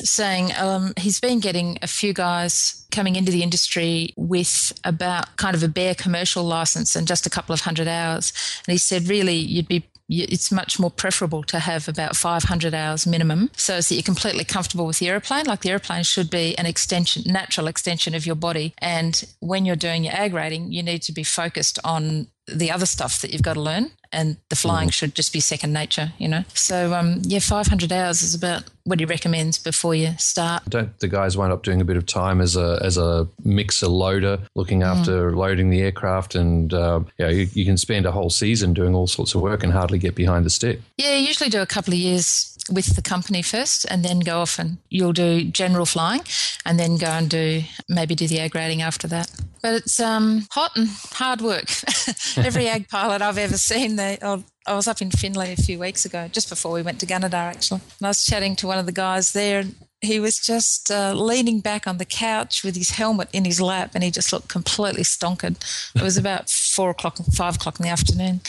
saying 0.03 0.51
um, 0.57 0.93
he's 0.97 1.19
been 1.19 1.39
getting 1.39 1.77
a 1.81 1.87
few 1.87 2.13
guys 2.13 2.85
coming 2.91 3.15
into 3.15 3.31
the 3.31 3.43
industry 3.43 4.13
with 4.17 4.73
about 4.83 5.35
kind 5.37 5.55
of 5.55 5.63
a 5.63 5.67
bare 5.67 5.95
commercial 5.95 6.43
license 6.43 6.95
and 6.95 7.07
just 7.07 7.25
a 7.25 7.29
couple 7.29 7.53
of 7.53 7.61
hundred 7.61 7.87
hours. 7.87 8.33
And 8.65 8.71
he 8.71 8.77
said, 8.77 9.07
really, 9.07 9.35
you'd 9.35 9.67
be 9.67 9.85
it's 10.11 10.51
much 10.51 10.77
more 10.77 10.91
preferable 10.91 11.41
to 11.43 11.59
have 11.59 11.87
about 11.87 12.17
500 12.17 12.73
hours 12.73 13.07
minimum 13.07 13.49
so 13.55 13.77
that 13.77 13.91
you're 13.91 14.03
completely 14.03 14.43
comfortable 14.43 14.85
with 14.85 14.99
the 14.99 15.07
aeroplane. 15.07 15.45
Like 15.45 15.61
the 15.61 15.69
aeroplane 15.69 16.03
should 16.03 16.29
be 16.29 16.57
an 16.57 16.65
extension, 16.65 17.23
natural 17.25 17.67
extension 17.67 18.13
of 18.13 18.25
your 18.25 18.35
body. 18.35 18.73
And 18.79 19.23
when 19.39 19.65
you're 19.65 19.77
doing 19.77 20.03
your 20.03 20.13
ag 20.13 20.33
rating, 20.33 20.71
you 20.71 20.83
need 20.83 21.01
to 21.03 21.13
be 21.13 21.23
focused 21.23 21.79
on 21.85 22.27
the 22.47 22.71
other 22.71 22.85
stuff 22.85 23.21
that 23.21 23.31
you've 23.31 23.41
got 23.41 23.53
to 23.53 23.61
learn 23.61 23.91
and 24.11 24.37
the 24.49 24.55
flying 24.55 24.89
mm. 24.89 24.93
should 24.93 25.15
just 25.15 25.31
be 25.31 25.39
second 25.39 25.71
nature, 25.71 26.11
you 26.17 26.27
know. 26.27 26.43
So 26.53 26.93
um, 26.93 27.21
yeah, 27.23 27.39
500 27.39 27.91
hours 27.91 28.21
is 28.21 28.35
about 28.35 28.63
what 28.83 28.99
he 28.99 29.05
recommends 29.05 29.57
before 29.59 29.95
you 29.95 30.13
start. 30.17 30.63
Don't 30.67 30.97
the 30.99 31.07
guys 31.07 31.37
wind 31.37 31.53
up 31.53 31.63
doing 31.63 31.81
a 31.81 31.85
bit 31.85 31.97
of 31.97 32.05
time 32.05 32.41
as 32.41 32.55
a 32.55 32.79
as 32.83 32.97
a 32.97 33.27
mixer 33.43 33.87
loader, 33.87 34.39
looking 34.55 34.83
after 34.83 35.31
mm. 35.31 35.35
loading 35.35 35.69
the 35.69 35.81
aircraft, 35.81 36.35
and 36.35 36.73
uh, 36.73 37.01
yeah, 37.17 37.29
you, 37.29 37.47
you, 37.53 37.65
can 37.65 37.77
spend 37.77 38.05
a 38.05 38.11
whole 38.11 38.29
season 38.29 38.73
doing 38.73 38.95
all 38.95 39.07
sorts 39.07 39.35
of 39.35 39.41
work 39.41 39.63
and 39.63 39.73
hardly 39.73 39.99
get 39.99 40.15
behind 40.15 40.45
the 40.45 40.49
stick. 40.49 40.81
Yeah, 40.97 41.15
usually 41.15 41.49
do 41.49 41.61
a 41.61 41.65
couple 41.65 41.93
of 41.93 41.99
years 41.99 42.57
with 42.71 42.95
the 42.95 43.01
company 43.01 43.41
first, 43.41 43.85
and 43.89 44.03
then 44.03 44.19
go 44.19 44.39
off 44.39 44.59
and 44.59 44.77
you'll 44.89 45.13
do 45.13 45.43
general 45.43 45.85
flying, 45.85 46.21
and 46.65 46.79
then 46.79 46.97
go 46.97 47.07
and 47.07 47.29
do 47.29 47.63
maybe 47.89 48.15
do 48.15 48.27
the 48.27 48.39
ag 48.39 48.55
rating 48.55 48.81
after 48.81 49.07
that. 49.07 49.31
But 49.61 49.75
it's 49.75 49.99
um, 49.99 50.47
hot 50.51 50.71
and 50.75 50.89
hard 51.11 51.41
work. 51.41 51.65
Every 52.37 52.67
ag 52.67 52.89
pilot 52.89 53.21
I've 53.21 53.37
ever 53.37 53.57
seen, 53.57 53.95
they, 53.95 54.17
oh, 54.21 54.43
I 54.67 54.75
was 54.75 54.87
up 54.87 55.01
in 55.01 55.09
Finley 55.09 55.51
a 55.51 55.55
few 55.55 55.79
weeks 55.79 56.05
ago, 56.05 56.27
just 56.31 56.49
before 56.49 56.71
we 56.71 56.83
went 56.83 56.99
to 56.99 57.07
Gunnedah, 57.07 57.33
actually. 57.33 57.81
And 57.99 58.05
I 58.05 58.09
was 58.09 58.25
chatting 58.25 58.55
to 58.57 58.67
one 58.67 58.77
of 58.77 58.85
the 58.85 58.91
guys 58.91 59.33
there, 59.33 59.61
and 59.61 59.75
he 60.01 60.19
was 60.19 60.37
just 60.37 60.91
uh, 60.91 61.13
leaning 61.13 61.61
back 61.61 61.87
on 61.87 61.97
the 61.97 62.05
couch 62.05 62.63
with 62.63 62.75
his 62.75 62.91
helmet 62.91 63.29
in 63.33 63.45
his 63.45 63.59
lap, 63.59 63.91
and 63.95 64.03
he 64.03 64.11
just 64.11 64.31
looked 64.31 64.49
completely 64.49 65.03
stonkered. 65.03 65.57
It 65.95 66.01
was 66.01 66.17
about 66.17 66.49
four 66.49 66.91
o'clock, 66.91 67.17
five 67.33 67.55
o'clock 67.55 67.79
in 67.79 67.83
the 67.83 67.91
afternoon. 67.91 68.41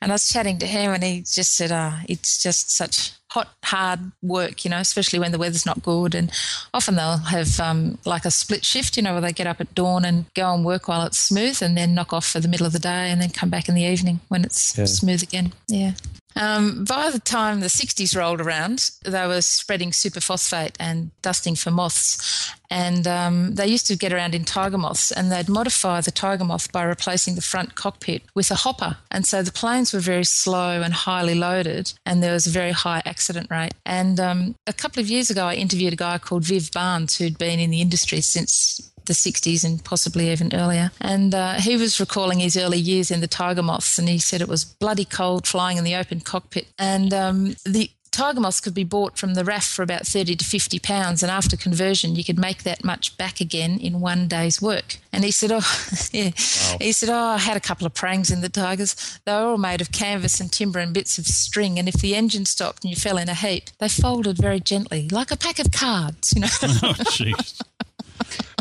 And 0.00 0.10
I 0.10 0.14
was 0.14 0.28
chatting 0.28 0.58
to 0.58 0.66
him, 0.66 0.92
and 0.92 1.02
he 1.02 1.20
just 1.20 1.54
said, 1.54 1.70
uh, 1.70 1.98
It's 2.08 2.42
just 2.42 2.74
such 2.74 3.12
hot, 3.30 3.48
hard 3.64 4.00
work, 4.22 4.64
you 4.64 4.70
know, 4.70 4.78
especially 4.78 5.18
when 5.18 5.32
the 5.32 5.38
weather's 5.38 5.66
not 5.66 5.82
good. 5.82 6.14
And 6.14 6.30
often 6.74 6.96
they'll 6.96 7.18
have 7.18 7.60
um, 7.60 7.98
like 8.04 8.24
a 8.24 8.30
split 8.30 8.64
shift, 8.64 8.96
you 8.96 9.02
know, 9.02 9.12
where 9.12 9.20
they 9.20 9.32
get 9.32 9.46
up 9.46 9.60
at 9.60 9.74
dawn 9.74 10.04
and 10.04 10.26
go 10.34 10.52
and 10.52 10.64
work 10.64 10.88
while 10.88 11.06
it's 11.06 11.18
smooth 11.18 11.62
and 11.62 11.76
then 11.76 11.94
knock 11.94 12.12
off 12.12 12.26
for 12.26 12.40
the 12.40 12.48
middle 12.48 12.66
of 12.66 12.72
the 12.72 12.78
day 12.78 13.10
and 13.10 13.20
then 13.20 13.30
come 13.30 13.50
back 13.50 13.68
in 13.68 13.74
the 13.74 13.82
evening 13.82 14.20
when 14.28 14.44
it's 14.44 14.76
yeah. 14.76 14.84
smooth 14.84 15.22
again. 15.22 15.52
Yeah. 15.68 15.92
Um, 16.36 16.84
by 16.84 17.10
the 17.10 17.18
time 17.18 17.60
the 17.60 17.66
60s 17.66 18.16
rolled 18.16 18.40
around, 18.40 18.90
they 19.04 19.26
were 19.26 19.42
spreading 19.42 19.90
superphosphate 19.90 20.74
and 20.78 21.10
dusting 21.22 21.56
for 21.56 21.70
moths. 21.70 22.50
And 22.70 23.06
um, 23.08 23.56
they 23.56 23.66
used 23.66 23.88
to 23.88 23.96
get 23.96 24.12
around 24.12 24.34
in 24.34 24.44
tiger 24.44 24.78
moths, 24.78 25.10
and 25.10 25.30
they'd 25.30 25.48
modify 25.48 26.00
the 26.00 26.12
tiger 26.12 26.44
moth 26.44 26.70
by 26.70 26.84
replacing 26.84 27.34
the 27.34 27.42
front 27.42 27.74
cockpit 27.74 28.22
with 28.34 28.50
a 28.50 28.54
hopper. 28.54 28.98
And 29.10 29.26
so 29.26 29.42
the 29.42 29.50
planes 29.50 29.92
were 29.92 29.98
very 29.98 30.24
slow 30.24 30.80
and 30.80 30.94
highly 30.94 31.34
loaded, 31.34 31.92
and 32.06 32.22
there 32.22 32.32
was 32.32 32.46
a 32.46 32.50
very 32.50 32.70
high 32.70 33.02
accident 33.04 33.50
rate. 33.50 33.74
And 33.84 34.20
um, 34.20 34.54
a 34.68 34.72
couple 34.72 35.00
of 35.00 35.10
years 35.10 35.30
ago, 35.30 35.46
I 35.46 35.54
interviewed 35.54 35.92
a 35.92 35.96
guy 35.96 36.18
called 36.18 36.44
Viv 36.44 36.70
Barnes, 36.70 37.16
who'd 37.16 37.38
been 37.38 37.58
in 37.58 37.70
the 37.70 37.80
industry 37.80 38.20
since 38.20 38.89
the 39.10 39.14
60s 39.14 39.64
and 39.64 39.84
possibly 39.84 40.30
even 40.30 40.54
earlier. 40.54 40.92
And 41.00 41.34
uh, 41.34 41.54
he 41.54 41.76
was 41.76 41.98
recalling 41.98 42.38
his 42.38 42.56
early 42.56 42.78
years 42.78 43.10
in 43.10 43.20
the 43.20 43.26
Tiger 43.26 43.62
Moths, 43.62 43.98
and 43.98 44.08
he 44.08 44.18
said 44.18 44.40
it 44.40 44.48
was 44.48 44.64
bloody 44.64 45.04
cold 45.04 45.48
flying 45.48 45.76
in 45.76 45.84
the 45.84 45.96
open 45.96 46.20
cockpit. 46.20 46.68
And 46.78 47.12
um, 47.12 47.56
the 47.64 47.90
tiger 48.10 48.40
moths 48.40 48.60
could 48.60 48.74
be 48.74 48.84
bought 48.84 49.16
from 49.16 49.34
the 49.34 49.44
RAF 49.44 49.66
for 49.66 49.82
about 49.82 50.06
30 50.06 50.36
to 50.36 50.44
50 50.44 50.78
pounds, 50.78 51.22
and 51.22 51.30
after 51.30 51.56
conversion, 51.56 52.14
you 52.14 52.24
could 52.24 52.38
make 52.38 52.62
that 52.62 52.84
much 52.84 53.16
back 53.16 53.40
again 53.40 53.78
in 53.78 54.00
one 54.00 54.28
day's 54.28 54.60
work. 54.60 54.98
And 55.12 55.24
he 55.24 55.30
said, 55.30 55.50
Oh, 55.52 55.60
yeah. 56.12 56.30
Wow. 56.30 56.76
He 56.80 56.92
said, 56.92 57.08
Oh, 57.08 57.14
I 57.14 57.38
had 57.38 57.56
a 57.56 57.60
couple 57.60 57.86
of 57.86 57.94
prangs 57.94 58.30
in 58.30 58.40
the 58.40 58.48
Tigers. 58.48 59.18
They 59.24 59.32
were 59.32 59.38
all 59.38 59.58
made 59.58 59.80
of 59.80 59.92
canvas 59.92 60.40
and 60.40 60.52
timber 60.52 60.78
and 60.78 60.94
bits 60.94 61.18
of 61.18 61.26
string. 61.26 61.78
And 61.78 61.88
if 61.88 61.94
the 61.94 62.14
engine 62.14 62.46
stopped 62.46 62.84
and 62.84 62.90
you 62.90 62.96
fell 62.96 63.18
in 63.18 63.28
a 63.28 63.34
heap, 63.34 63.70
they 63.78 63.88
folded 63.88 64.36
very 64.36 64.60
gently, 64.60 65.08
like 65.08 65.30
a 65.30 65.36
pack 65.36 65.58
of 65.58 65.72
cards, 65.72 66.32
you 66.34 66.42
know. 66.42 66.48
oh, 66.62 66.94
jeez. 67.10 67.60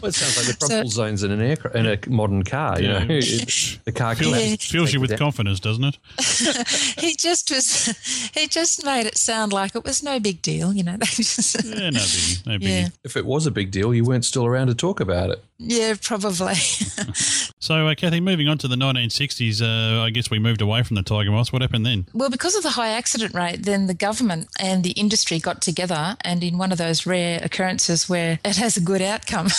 Well, 0.02 0.10
it 0.10 0.16
sounds 0.16 0.38
like 0.38 0.48
the 0.48 0.66
crumple 0.66 0.90
so, 0.90 1.04
zones 1.04 1.24
in 1.24 1.32
an 1.32 1.42
air 1.42 1.58
in 1.74 1.86
a 1.86 1.98
modern 2.08 2.44
car. 2.44 2.80
You 2.80 2.90
yeah. 2.90 3.00
know, 3.06 3.20
the 3.20 3.94
car 3.96 4.16
fills, 4.16 4.38
yeah. 4.38 4.56
fills 4.60 4.94
you 4.94 5.02
with 5.02 5.18
confidence, 5.18 5.60
doesn't 5.60 5.84
it? 5.84 5.98
he 7.00 7.16
just 7.16 7.52
was. 7.52 8.32
He 8.34 8.48
just 8.48 8.86
made 8.86 9.06
it 9.06 9.18
sound 9.18 9.54
like 9.54 9.76
it 9.76 9.84
was 9.84 10.04
no 10.04 10.20
big 10.20 10.42
deal. 10.42 10.74
You 10.74 10.84
know, 10.84 10.92
yeah, 10.94 10.98
no 10.98 12.00
biggie, 12.00 12.46
no 12.46 12.58
biggie. 12.58 12.82
Yeah. 12.82 12.88
If 13.04 13.18
it 13.18 13.26
was 13.26 13.46
a 13.46 13.52
big 13.52 13.72
deal, 13.72 13.94
you 13.94 14.04
weren't 14.04 14.26
still 14.26 14.46
around 14.46 14.68
to 14.68 14.76
talk 14.76 15.00
about 15.00 15.30
it. 15.32 15.44
Yeah, 15.60 15.96
probably. 16.02 16.56
so, 17.60 17.88
uh, 17.88 17.96
Kathy, 17.96 18.22
moving 18.22 18.48
on 18.48 18.58
to 18.60 18.68
the 18.70 18.78
1960s, 18.78 19.62
uh, 19.62 20.02
I 20.02 20.10
guess 20.10 20.32
we 20.32 20.40
moved 20.40 20.62
away 20.62 20.84
from 20.84 20.96
the 20.96 21.04
tiger 21.04 21.32
moths. 21.32 21.52
What 21.52 21.62
happened 21.62 21.86
then? 21.86 22.08
Well, 22.14 22.30
because 22.30 22.56
of 22.56 22.64
the 22.64 22.70
high 22.70 22.92
accident 22.92 23.34
rate, 23.34 23.64
then 23.64 23.88
the 23.88 23.94
government 23.94 24.48
and 24.58 24.86
the 24.86 24.92
industry 24.92 25.38
got 25.38 25.62
together, 25.62 26.16
and 26.22 26.44
in 26.46 26.58
one 26.58 26.72
of 26.72 26.78
those 26.78 27.06
rare 27.06 27.42
occurrences 27.44 28.08
where 28.08 28.40
it 28.46 28.56
has 28.56 28.78
a 28.78 28.82
good 28.82 29.02
outcome. 29.02 29.48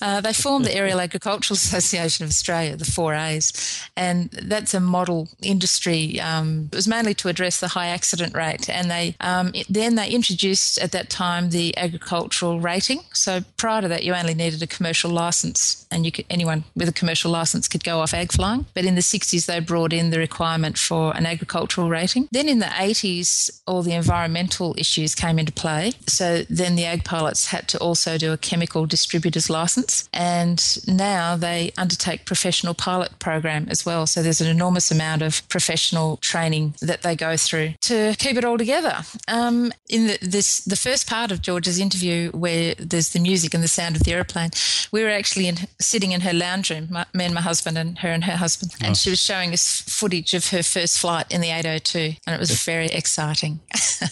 Uh, 0.00 0.20
they 0.20 0.32
formed 0.32 0.64
the 0.64 0.74
Aerial 0.74 1.00
Agricultural 1.00 1.54
Association 1.64 2.24
of 2.24 2.30
Australia, 2.30 2.76
the 2.76 2.84
4As, 2.84 3.88
and 3.96 4.30
that's 4.30 4.74
a 4.74 4.80
model 4.80 5.28
industry. 5.42 6.20
Um, 6.20 6.68
it 6.72 6.76
was 6.76 6.88
mainly 6.88 7.14
to 7.14 7.28
address 7.28 7.60
the 7.60 7.68
high 7.68 7.88
accident 7.88 8.34
rate, 8.34 8.68
and 8.68 8.90
they 8.90 9.16
um, 9.20 9.50
it, 9.54 9.66
then 9.68 9.94
they 9.94 10.08
introduced 10.08 10.78
at 10.78 10.92
that 10.92 11.10
time 11.10 11.50
the 11.50 11.76
agricultural 11.76 12.60
rating. 12.60 13.00
So 13.12 13.40
prior 13.56 13.82
to 13.82 13.88
that, 13.88 14.04
you 14.04 14.14
only 14.14 14.34
needed 14.34 14.62
a 14.62 14.66
commercial 14.66 15.10
license, 15.10 15.83
and 15.94 16.04
you 16.04 16.12
could, 16.12 16.26
anyone 16.28 16.64
with 16.74 16.88
a 16.88 16.92
commercial 16.92 17.30
license 17.30 17.68
could 17.68 17.84
go 17.84 18.00
off 18.00 18.12
ag 18.12 18.32
flying. 18.32 18.66
But 18.74 18.84
in 18.84 18.96
the 18.96 19.00
60s, 19.00 19.46
they 19.46 19.60
brought 19.60 19.92
in 19.92 20.10
the 20.10 20.18
requirement 20.18 20.76
for 20.76 21.16
an 21.16 21.24
agricultural 21.24 21.88
rating. 21.88 22.28
Then 22.32 22.48
in 22.48 22.58
the 22.58 22.66
80s, 22.66 23.62
all 23.66 23.82
the 23.82 23.92
environmental 23.92 24.74
issues 24.76 25.14
came 25.14 25.38
into 25.38 25.52
play. 25.52 25.92
So 26.06 26.42
then 26.50 26.74
the 26.74 26.84
ag 26.84 27.04
pilots 27.04 27.46
had 27.46 27.68
to 27.68 27.78
also 27.78 28.18
do 28.18 28.32
a 28.32 28.36
chemical 28.36 28.86
distributor's 28.86 29.48
license, 29.48 30.08
and 30.12 30.60
now 30.86 31.36
they 31.36 31.72
undertake 31.78 32.24
professional 32.26 32.74
pilot 32.74 33.18
program 33.18 33.66
as 33.70 33.86
well. 33.86 34.06
So 34.06 34.22
there's 34.22 34.40
an 34.40 34.48
enormous 34.48 34.90
amount 34.90 35.22
of 35.22 35.48
professional 35.48 36.16
training 36.18 36.74
that 36.80 37.02
they 37.02 37.14
go 37.14 37.36
through 37.36 37.74
to 37.82 38.14
keep 38.18 38.36
it 38.36 38.44
all 38.44 38.58
together. 38.58 38.98
Um, 39.28 39.72
in 39.88 40.08
the, 40.08 40.18
this, 40.20 40.60
the 40.64 40.76
first 40.76 41.08
part 41.08 41.30
of 41.30 41.40
George's 41.40 41.78
interview, 41.78 42.30
where 42.32 42.74
there's 42.74 43.10
the 43.10 43.20
music 43.20 43.54
and 43.54 43.62
the 43.62 43.68
sound 43.68 43.96
of 43.96 44.02
the 44.02 44.12
aeroplane, 44.12 44.50
we 44.90 45.02
were 45.02 45.10
actually 45.10 45.46
in 45.46 45.56
sitting 45.84 46.12
in 46.12 46.20
her 46.22 46.32
lounge 46.32 46.70
room, 46.70 46.88
my, 46.90 47.04
me 47.14 47.24
and 47.24 47.34
my 47.34 47.40
husband, 47.40 47.78
and 47.78 47.98
her 47.98 48.08
and 48.08 48.24
her 48.24 48.36
husband, 48.36 48.74
and 48.80 48.96
she 48.96 49.10
was 49.10 49.20
showing 49.20 49.52
us 49.52 49.80
footage 49.82 50.34
of 50.34 50.48
her 50.50 50.62
first 50.62 50.98
flight 50.98 51.26
in 51.30 51.40
the 51.40 51.50
802, 51.50 52.14
and 52.26 52.34
it 52.34 52.40
was 52.40 52.50
very 52.64 52.86
exciting. 52.86 53.60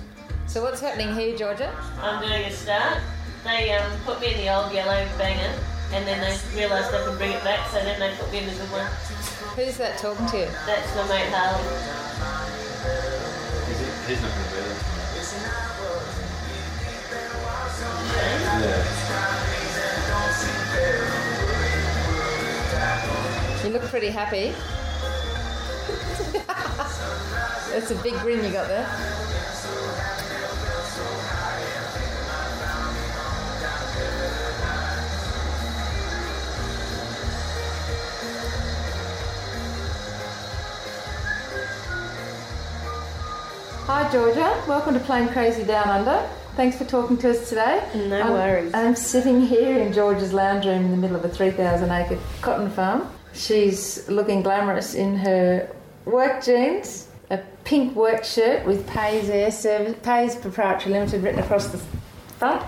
So 0.47 0.63
what's 0.63 0.79
happening 0.79 1.13
here, 1.13 1.35
Georgia? 1.37 1.75
I'm 2.01 2.21
doing 2.25 2.45
a 2.45 2.51
start. 2.51 2.99
They 3.47 3.71
um, 3.71 3.89
put 4.03 4.19
me 4.19 4.33
in 4.33 4.37
the 4.41 4.53
old 4.53 4.73
yellow 4.73 5.07
banger 5.17 5.55
and 5.93 6.05
then 6.05 6.19
they 6.19 6.37
realised 6.53 6.91
they 6.91 7.01
could 7.05 7.17
bring 7.17 7.31
it 7.31 7.41
back, 7.45 7.69
so 7.69 7.79
then 7.79 7.97
they 7.97 8.13
put 8.17 8.29
me 8.29 8.39
in 8.39 8.45
the 8.45 8.51
good 8.51 8.69
one. 8.71 8.85
Who's 9.55 9.77
that 9.77 9.97
talking 9.97 10.25
to 10.27 10.37
you? 10.37 10.47
That's 10.65 10.93
my 10.97 11.07
mate 11.07 11.31
Harley. 11.31 11.63
He's 14.05 14.21
not 14.21 14.31
going 14.31 14.43
to 14.43 14.51
be 14.51 14.59
there. 14.59 14.97
You 23.63 23.69
look 23.71 23.83
pretty 23.83 24.09
happy. 24.09 24.53
That's 27.71 27.91
a 27.91 27.95
big 28.03 28.13
grin 28.15 28.43
you 28.43 28.51
got 28.51 28.67
there. 28.67 28.85
Hi 43.87 44.11
Georgia, 44.11 44.61
welcome 44.67 44.93
to 44.95 44.99
Plane 44.99 45.29
Crazy 45.29 45.63
Down 45.63 45.87
Under. 45.87 46.29
Thanks 46.57 46.77
for 46.77 46.83
talking 46.83 47.17
to 47.19 47.29
us 47.29 47.47
today. 47.47 47.81
No 47.95 48.17
I'm- 48.17 48.31
worries. 48.33 48.73
I'm 48.73 48.95
sitting 48.97 49.41
here 49.41 49.77
in 49.79 49.93
Georgia's 49.93 50.33
lounge 50.33 50.65
room 50.65 50.83
in 50.83 50.91
the 50.91 50.97
middle 50.97 51.15
of 51.15 51.23
a 51.23 51.29
3,000 51.29 51.89
acre 51.89 52.17
cotton 52.41 52.69
farm. 52.69 53.07
She's 53.33 54.07
looking 54.09 54.41
glamorous 54.41 54.93
in 54.93 55.15
her 55.17 55.69
work 56.03 56.43
jeans, 56.43 57.07
a 57.29 57.39
pink 57.63 57.95
work 57.95 58.25
shirt 58.25 58.65
with 58.65 58.85
Pays 58.87 59.29
Air 59.29 59.51
Service, 59.51 59.95
Pays 60.03 60.35
Proprietary 60.35 60.91
Limited 60.91 61.23
written 61.23 61.39
across 61.39 61.67
the 61.67 61.79
front. 62.39 62.63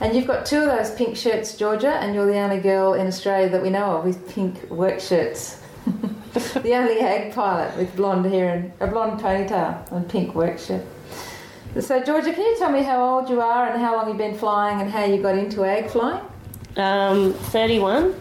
And 0.00 0.16
you've 0.16 0.26
got 0.26 0.46
two 0.46 0.58
of 0.58 0.66
those 0.66 0.90
pink 0.92 1.16
shirts, 1.16 1.54
Georgia, 1.54 1.92
and 1.96 2.14
you're 2.14 2.24
the 2.26 2.38
only 2.38 2.58
girl 2.60 2.94
in 2.94 3.06
Australia 3.06 3.50
that 3.50 3.62
we 3.62 3.68
know 3.68 3.98
of 3.98 4.04
with 4.06 4.26
pink 4.34 4.70
work 4.70 5.00
shirts. 5.00 5.58
the 6.62 6.74
only 6.74 7.00
ag 7.00 7.34
pilot 7.34 7.76
with 7.76 7.94
blonde 7.94 8.24
hair 8.26 8.54
and 8.54 8.72
a 8.80 8.86
blonde 8.86 9.20
ponytail 9.20 9.90
and 9.92 10.08
pink 10.08 10.34
work 10.34 10.58
shirt. 10.58 10.82
So, 11.80 12.02
Georgia, 12.02 12.32
can 12.32 12.42
you 12.42 12.56
tell 12.58 12.70
me 12.70 12.82
how 12.82 13.02
old 13.02 13.28
you 13.28 13.40
are 13.40 13.70
and 13.70 13.80
how 13.80 13.96
long 13.96 14.08
you've 14.08 14.18
been 14.18 14.36
flying 14.36 14.80
and 14.80 14.90
how 14.90 15.04
you 15.04 15.20
got 15.22 15.36
into 15.36 15.64
ag 15.64 15.90
flying? 15.90 16.24
Um, 16.76 17.32
31. 17.32 18.14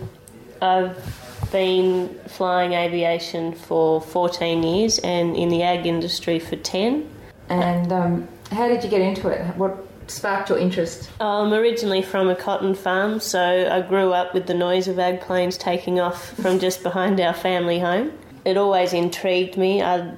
I've 0.61 1.49
been 1.51 2.17
flying 2.27 2.73
aviation 2.73 3.53
for 3.53 4.01
14 4.01 4.63
years 4.63 4.99
and 4.99 5.35
in 5.35 5.49
the 5.49 5.63
ag 5.63 5.85
industry 5.85 6.39
for 6.39 6.55
10. 6.55 7.09
And 7.49 7.91
um, 7.91 8.27
how 8.51 8.67
did 8.67 8.83
you 8.83 8.89
get 8.89 9.01
into 9.01 9.27
it? 9.27 9.41
What 9.57 9.85
sparked 10.11 10.49
your 10.49 10.57
interest? 10.57 11.09
I'm 11.19 11.53
originally 11.53 12.01
from 12.01 12.29
a 12.29 12.35
cotton 12.35 12.75
farm, 12.75 13.19
so 13.19 13.69
I 13.71 13.81
grew 13.81 14.13
up 14.13 14.33
with 14.33 14.47
the 14.47 14.53
noise 14.53 14.87
of 14.87 14.99
ag 14.99 15.21
planes 15.21 15.57
taking 15.57 15.99
off 15.99 16.33
from 16.41 16.59
just 16.59 16.83
behind 16.83 17.19
our 17.19 17.33
family 17.33 17.79
home. 17.79 18.11
It 18.45 18.57
always 18.57 18.93
intrigued 18.93 19.57
me. 19.57 19.81
I 19.81 20.13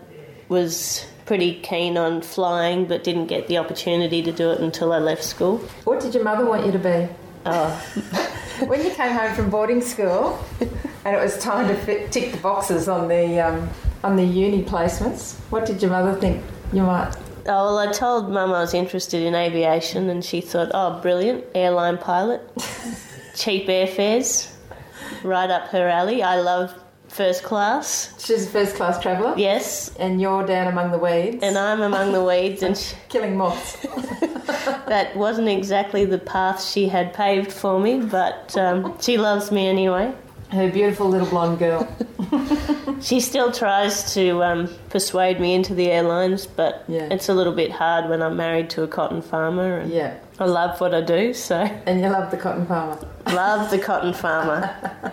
was 0.50 1.06
pretty 1.26 1.60
keen 1.62 1.98
on 1.98 2.22
flying, 2.22 2.86
but 2.86 3.04
didn't 3.04 3.28
get 3.28 3.48
the 3.48 3.58
opportunity 3.58 4.22
to 4.24 4.32
do 4.32 4.52
it 4.52 4.60
until 4.60 4.92
I 4.92 5.00
left 5.00 5.24
school. 5.24 5.58
What 5.86 6.00
did 6.02 6.14
your 6.14 6.24
mother 6.24 6.46
want 6.46 6.66
you 6.66 6.72
to 6.72 6.80
be? 6.80 7.10
Oh, 7.46 8.30
When 8.68 8.84
you 8.84 8.92
came 8.92 9.12
home 9.12 9.34
from 9.34 9.50
boarding 9.50 9.82
school 9.82 10.40
and 11.06 11.16
it 11.16 11.20
was 11.20 11.38
time 11.40 11.68
to 11.68 11.76
fit, 11.76 12.12
tick 12.12 12.32
the 12.32 12.38
boxes 12.38 12.88
on 12.88 13.08
the 13.08 13.40
um, 13.40 13.70
on 14.04 14.16
the 14.16 14.24
uni 14.24 14.64
placements, 14.64 15.36
what 15.50 15.66
did 15.66 15.82
your 15.82 15.92
mother 15.92 16.14
think 16.20 16.44
you 16.72 16.84
might? 16.84 17.14
Oh, 17.46 17.76
well, 17.76 17.78
I 17.78 17.92
told 17.92 18.30
Mum 18.30 18.54
I 18.54 18.62
was 18.62 18.74
interested 18.74 19.22
in 19.22 19.36
aviation, 19.36 20.10
and 20.10 20.24
she 20.24 20.40
thought, 20.40 20.72
oh, 20.74 21.02
brilliant, 21.02 21.44
airline 21.54 21.98
pilot, 21.98 22.42
cheap 23.36 23.68
airfares, 23.68 24.50
right 25.24 25.50
up 25.50 25.68
her 25.68 25.90
alley. 25.90 26.24
I 26.24 26.40
love 26.40 26.74
first 27.10 27.44
class, 27.44 28.14
She's 28.18 28.48
a 28.48 28.50
first 28.50 28.76
class 28.76 29.00
traveller, 29.00 29.34
yes, 29.38 29.94
and 29.98 30.22
you're 30.22 30.46
down 30.46 30.68
among 30.68 30.92
the 30.92 30.98
weeds, 30.98 31.44
and 31.44 31.58
I'm 31.58 31.82
among 31.82 32.14
the 32.14 32.24
weeds, 32.24 32.64
and 32.64 32.78
she, 32.78 32.96
killing 33.10 33.36
moths. 33.36 33.82
that 34.88 35.14
wasn't 35.16 35.50
exactly 35.50 36.06
the 36.06 36.20
path 36.20 36.64
she 36.64 36.88
had 36.88 37.14
paved 37.14 37.52
for 37.52 37.78
me, 37.78 38.00
but 38.00 38.58
um, 38.58 38.98
she 39.02 39.18
loves 39.18 39.52
me 39.52 39.68
anyway. 39.68 40.14
Her 40.54 40.70
beautiful 40.70 41.08
little 41.10 41.28
blonde 41.28 41.60
girl. 41.60 41.88
She 43.02 43.20
still 43.20 43.52
tries 43.52 44.14
to 44.14 44.42
um, 44.44 44.70
persuade 44.90 45.38
me 45.40 45.54
into 45.54 45.74
the 45.76 45.92
airlines, 45.92 46.46
but 46.48 46.86
Yeah. 46.88 47.08
it's 47.12 47.28
a 47.28 47.34
little 47.34 47.52
bit 47.54 47.70
hard 47.72 48.10
when 48.10 48.22
I'm 48.22 48.38
married 48.38 48.70
to 48.72 48.84
a 48.84 48.88
cotton 48.88 49.22
farmer, 49.22 49.80
and 49.80 49.92
Yeah, 49.92 50.14
I 50.40 50.46
love 50.46 50.80
what 50.80 50.94
I 50.96 51.02
do, 51.02 51.34
so 51.34 51.56
and 51.86 52.00
you 52.02 52.08
love 52.08 52.32
the 52.32 52.38
cotton 52.38 52.66
farmer. 52.66 52.98
love 53.28 53.70
the 53.72 53.80
cotton 53.80 54.14
farmer. 54.14 54.70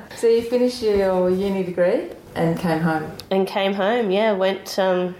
So 0.16 0.28
you 0.28 0.42
finished 0.42 0.82
your 0.82 1.30
uni 1.30 1.64
degree 1.64 2.10
and 2.36 2.56
came 2.58 2.80
home. 2.80 3.10
and 3.30 3.46
came 3.46 3.74
home. 3.74 4.10
Yeah, 4.12 4.32
went. 4.32 4.78
Um, 4.78 5.16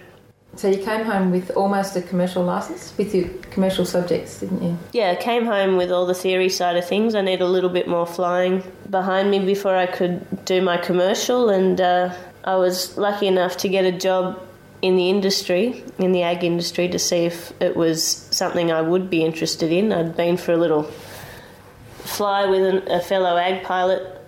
So 0.57 0.67
you 0.67 0.83
came 0.83 1.05
home 1.05 1.31
with 1.31 1.51
almost 1.51 1.95
a 1.95 2.01
commercial 2.01 2.43
license 2.43 2.93
with 2.97 3.15
your 3.15 3.29
commercial 3.51 3.85
subjects, 3.85 4.41
didn't 4.41 4.61
you? 4.61 4.77
yeah, 4.91 5.15
came 5.15 5.45
home 5.45 5.77
with 5.77 5.91
all 5.91 6.05
the 6.05 6.13
theory 6.13 6.49
side 6.49 6.75
of 6.75 6.85
things. 6.85 7.15
I 7.15 7.21
need 7.21 7.41
a 7.41 7.47
little 7.47 7.69
bit 7.69 7.87
more 7.87 8.05
flying 8.05 8.63
behind 8.89 9.31
me 9.31 9.39
before 9.39 9.75
I 9.75 9.85
could 9.85 10.43
do 10.45 10.61
my 10.61 10.77
commercial, 10.77 11.49
and 11.49 11.79
uh, 11.79 12.13
I 12.43 12.55
was 12.55 12.97
lucky 12.97 13.27
enough 13.27 13.57
to 13.57 13.69
get 13.69 13.85
a 13.85 13.91
job 13.93 14.41
in 14.81 14.97
the 14.97 15.09
industry, 15.09 15.83
in 15.97 16.11
the 16.11 16.23
ag 16.23 16.43
industry, 16.43 16.89
to 16.89 16.99
see 16.99 17.25
if 17.25 17.53
it 17.61 17.77
was 17.77 18.03
something 18.31 18.71
I 18.71 18.81
would 18.81 19.09
be 19.09 19.23
interested 19.23 19.71
in. 19.71 19.93
I'd 19.93 20.17
been 20.17 20.37
for 20.37 20.51
a 20.51 20.57
little 20.57 20.83
fly 21.99 22.45
with 22.45 22.63
an, 22.63 22.91
a 22.91 22.99
fellow 22.99 23.37
ag 23.37 23.63
pilot, 23.63 24.21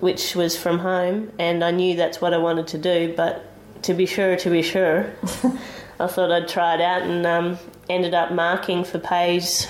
which 0.00 0.34
was 0.34 0.56
from 0.56 0.80
home, 0.80 1.30
and 1.38 1.62
I 1.62 1.70
knew 1.70 1.94
that's 1.96 2.20
what 2.20 2.34
I 2.34 2.38
wanted 2.38 2.66
to 2.68 2.78
do, 2.78 3.14
but 3.16 3.51
to 3.82 3.94
be 3.94 4.06
sure, 4.06 4.36
to 4.36 4.50
be 4.50 4.62
sure, 4.62 5.12
I 6.00 6.06
thought 6.06 6.32
I'd 6.32 6.48
try 6.48 6.74
it 6.74 6.80
out 6.80 7.02
and 7.02 7.26
um, 7.26 7.58
ended 7.88 8.14
up 8.14 8.32
marking 8.32 8.84
for 8.84 8.98
Pays, 8.98 9.68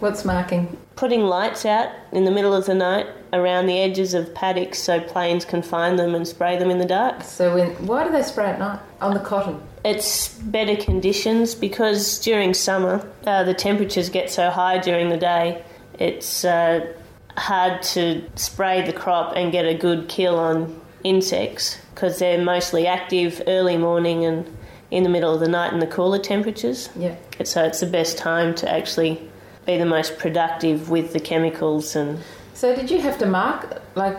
What's 0.00 0.24
marking? 0.24 0.76
putting 0.96 1.22
lights 1.22 1.64
out 1.64 1.90
in 2.12 2.24
the 2.24 2.30
middle 2.30 2.54
of 2.54 2.66
the 2.66 2.74
night 2.74 3.06
around 3.32 3.66
the 3.66 3.78
edges 3.78 4.14
of 4.14 4.34
paddocks 4.34 4.78
so 4.78 5.00
planes 5.00 5.44
can 5.44 5.62
find 5.62 5.98
them 5.98 6.14
and 6.14 6.26
spray 6.26 6.58
them 6.58 6.70
in 6.70 6.78
the 6.78 6.84
dark. 6.84 7.22
So 7.22 7.54
when 7.54 7.70
why 7.86 8.04
do 8.04 8.10
they 8.10 8.22
spray 8.22 8.46
at 8.46 8.58
night 8.58 8.80
on 9.00 9.14
the 9.14 9.20
cotton? 9.20 9.60
It's 9.84 10.28
better 10.38 10.76
conditions 10.76 11.54
because 11.54 12.18
during 12.20 12.54
summer 12.54 13.08
uh, 13.26 13.44
the 13.44 13.54
temperatures 13.54 14.08
get 14.08 14.30
so 14.30 14.50
high 14.50 14.78
during 14.78 15.08
the 15.08 15.16
day. 15.16 15.62
It's 15.98 16.44
uh, 16.44 16.92
hard 17.36 17.82
to 17.82 18.22
spray 18.36 18.84
the 18.84 18.92
crop 18.92 19.34
and 19.36 19.52
get 19.52 19.64
a 19.64 19.74
good 19.74 20.08
kill 20.08 20.38
on 20.38 20.80
insects 21.04 21.78
because 21.98 22.20
they're 22.20 22.40
mostly 22.40 22.86
active 22.86 23.42
early 23.48 23.76
morning 23.76 24.24
and 24.24 24.46
in 24.92 25.02
the 25.02 25.08
middle 25.08 25.34
of 25.34 25.40
the 25.40 25.48
night 25.48 25.72
in 25.72 25.80
the 25.80 25.86
cooler 25.86 26.20
temperatures. 26.20 26.90
Yeah. 26.94 27.16
So 27.42 27.64
it's 27.64 27.80
the 27.80 27.86
best 27.86 28.16
time 28.16 28.54
to 28.54 28.70
actually 28.70 29.20
be 29.66 29.78
the 29.78 29.84
most 29.84 30.16
productive 30.16 30.90
with 30.90 31.12
the 31.12 31.18
chemicals 31.18 31.96
and 31.96 32.20
So 32.54 32.76
did 32.76 32.88
you 32.88 33.00
have 33.00 33.18
to 33.18 33.26
mark 33.26 33.82
like 33.96 34.16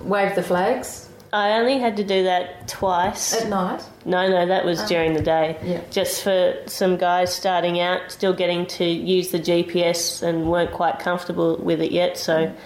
wave 0.00 0.34
the 0.34 0.42
flags 0.42 1.08
I 1.32 1.58
only 1.58 1.78
had 1.78 1.96
to 1.96 2.04
do 2.04 2.24
that 2.24 2.68
twice. 2.68 3.34
at 3.34 3.48
night? 3.48 3.82
No, 4.04 4.28
no, 4.28 4.46
that 4.46 4.64
was 4.64 4.80
ah. 4.80 4.86
during 4.86 5.14
the 5.14 5.22
day. 5.22 5.58
Yeah. 5.64 5.80
Just 5.90 6.22
for 6.22 6.54
some 6.66 6.96
guys 6.96 7.34
starting 7.34 7.80
out, 7.80 8.12
still 8.12 8.32
getting 8.32 8.66
to 8.66 8.84
use 8.84 9.32
the 9.32 9.40
GPS 9.40 10.22
and 10.22 10.48
weren't 10.48 10.70
quite 10.70 11.00
comfortable 11.00 11.56
with 11.56 11.80
it 11.80 11.90
yet, 11.90 12.16
so 12.16 12.46
mm. 12.46 12.56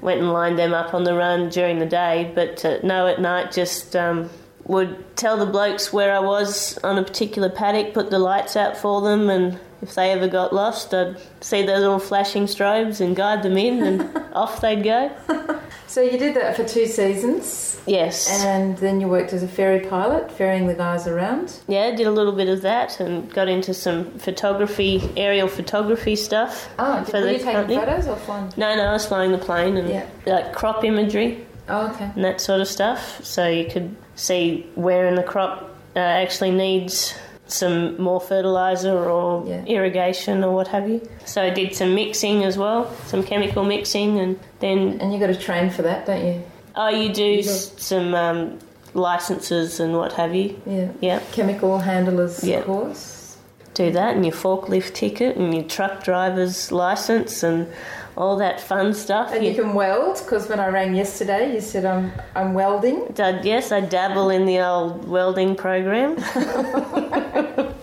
Went 0.00 0.20
and 0.20 0.32
lined 0.32 0.58
them 0.58 0.74
up 0.74 0.94
on 0.94 1.04
the 1.04 1.14
run 1.14 1.48
during 1.48 1.78
the 1.78 1.86
day. 1.86 2.32
But 2.34 2.64
uh, 2.64 2.78
no, 2.82 3.06
at 3.06 3.20
night, 3.20 3.52
just 3.52 3.94
um, 3.96 4.30
would 4.70 5.16
tell 5.16 5.36
the 5.36 5.46
blokes 5.46 5.92
where 5.92 6.12
I 6.14 6.20
was 6.20 6.78
on 6.84 6.96
a 6.96 7.02
particular 7.02 7.48
paddock, 7.50 7.92
put 7.92 8.10
the 8.10 8.18
lights 8.20 8.54
out 8.56 8.76
for 8.76 9.00
them, 9.00 9.28
and 9.28 9.58
if 9.82 9.94
they 9.96 10.12
ever 10.12 10.28
got 10.28 10.52
lost, 10.52 10.94
I'd 10.94 11.16
see 11.40 11.62
those 11.66 11.80
little 11.80 11.98
flashing 11.98 12.44
strobes 12.46 13.00
and 13.00 13.16
guide 13.16 13.42
them 13.42 13.56
in, 13.56 13.82
and 13.82 14.16
off 14.32 14.60
they'd 14.60 14.84
go. 14.84 15.10
So 15.88 16.00
you 16.02 16.18
did 16.18 16.36
that 16.36 16.54
for 16.54 16.62
two 16.64 16.86
seasons, 16.86 17.80
Yes. 17.84 18.28
and 18.44 18.78
then 18.78 19.00
you 19.00 19.08
worked 19.08 19.32
as 19.32 19.42
a 19.42 19.48
ferry 19.48 19.80
pilot, 19.80 20.30
ferrying 20.30 20.68
the 20.68 20.74
guys 20.74 21.08
around. 21.08 21.58
Yeah, 21.66 21.90
did 21.96 22.06
a 22.06 22.12
little 22.12 22.32
bit 22.32 22.48
of 22.48 22.62
that 22.62 23.00
and 23.00 23.28
got 23.32 23.48
into 23.48 23.74
some 23.74 24.04
photography, 24.18 25.02
aerial 25.16 25.48
photography 25.48 26.14
stuff. 26.14 26.68
Oh, 26.78 27.02
For 27.04 27.14
were 27.18 27.20
the 27.26 27.32
you 27.32 27.38
taking 27.38 27.52
company? 27.54 27.76
photos 27.76 28.06
or 28.06 28.16
flying? 28.16 28.52
No, 28.56 28.76
no, 28.76 28.84
I 28.84 28.92
was 28.92 29.06
flying 29.06 29.32
the 29.32 29.38
plane 29.38 29.76
and 29.76 29.88
Yeah. 29.88 30.06
like 30.26 30.52
crop 30.52 30.84
imagery 30.84 31.44
Oh, 31.70 31.88
okay. 31.92 32.10
and 32.14 32.24
that 32.24 32.40
sort 32.40 32.60
of 32.60 32.68
stuff. 32.68 33.24
So 33.24 33.46
you 33.48 33.64
could 33.66 33.94
see 34.16 34.66
where 34.74 35.06
in 35.06 35.14
the 35.14 35.22
crop 35.22 35.70
uh, 35.96 35.98
actually 36.00 36.50
needs 36.50 37.14
some 37.46 38.00
more 38.00 38.20
fertilizer 38.20 38.96
or 39.10 39.44
Yeah. 39.46 39.64
irrigation 39.66 40.44
or 40.44 40.52
what 40.54 40.68
have 40.68 40.88
you. 40.88 41.00
So 41.24 41.42
I 41.42 41.50
did 41.50 41.74
some 41.74 41.94
mixing 41.94 42.44
as 42.44 42.56
well, 42.56 42.90
some 43.06 43.22
chemical 43.24 43.64
mixing, 43.64 44.20
and 44.20 44.38
then 44.60 44.98
And 45.00 45.12
you 45.12 45.18
got 45.18 45.26
to 45.28 45.34
train 45.36 45.70
for 45.70 45.82
that, 45.82 46.06
don't 46.06 46.24
you? 46.24 46.42
oh, 46.76 46.88
you 46.88 47.12
do 47.12 47.38
s- 47.40 47.72
some 47.76 48.14
um, 48.14 48.58
licenses 48.94 49.80
and 49.80 49.96
what 49.96 50.12
have 50.12 50.34
you. 50.34 50.60
Yeah. 50.66 50.88
Yeah. 51.00 51.20
Chemical 51.32 51.78
handlers 51.78 52.44
Yeah. 52.44 52.62
course. 52.62 53.16
do 53.72 53.90
that 53.92 54.14
and 54.16 54.24
your 54.26 54.34
forklift 54.34 54.92
ticket 54.94 55.36
and 55.36 55.54
your 55.54 55.62
truck 55.64 56.02
driver's 56.02 56.70
license 56.72 57.42
and 57.44 57.66
all 58.16 58.36
that 58.38 58.60
fun 58.60 58.92
stuff. 58.94 59.32
And 59.32 59.44
you 59.44 59.54
can 59.54 59.74
weld 59.74 60.18
because 60.22 60.48
when 60.48 60.60
I 60.60 60.68
rang 60.68 60.94
yesterday, 60.94 61.52
you 61.54 61.60
said 61.60 61.84
I'm 61.84 62.12
I'm 62.34 62.54
welding. 62.54 63.14
I- 63.18 63.40
yes, 63.42 63.72
I 63.72 63.80
dabble 63.80 64.30
in 64.30 64.44
the 64.46 64.60
old 64.60 65.08
welding 65.08 65.56
program. 65.56 66.16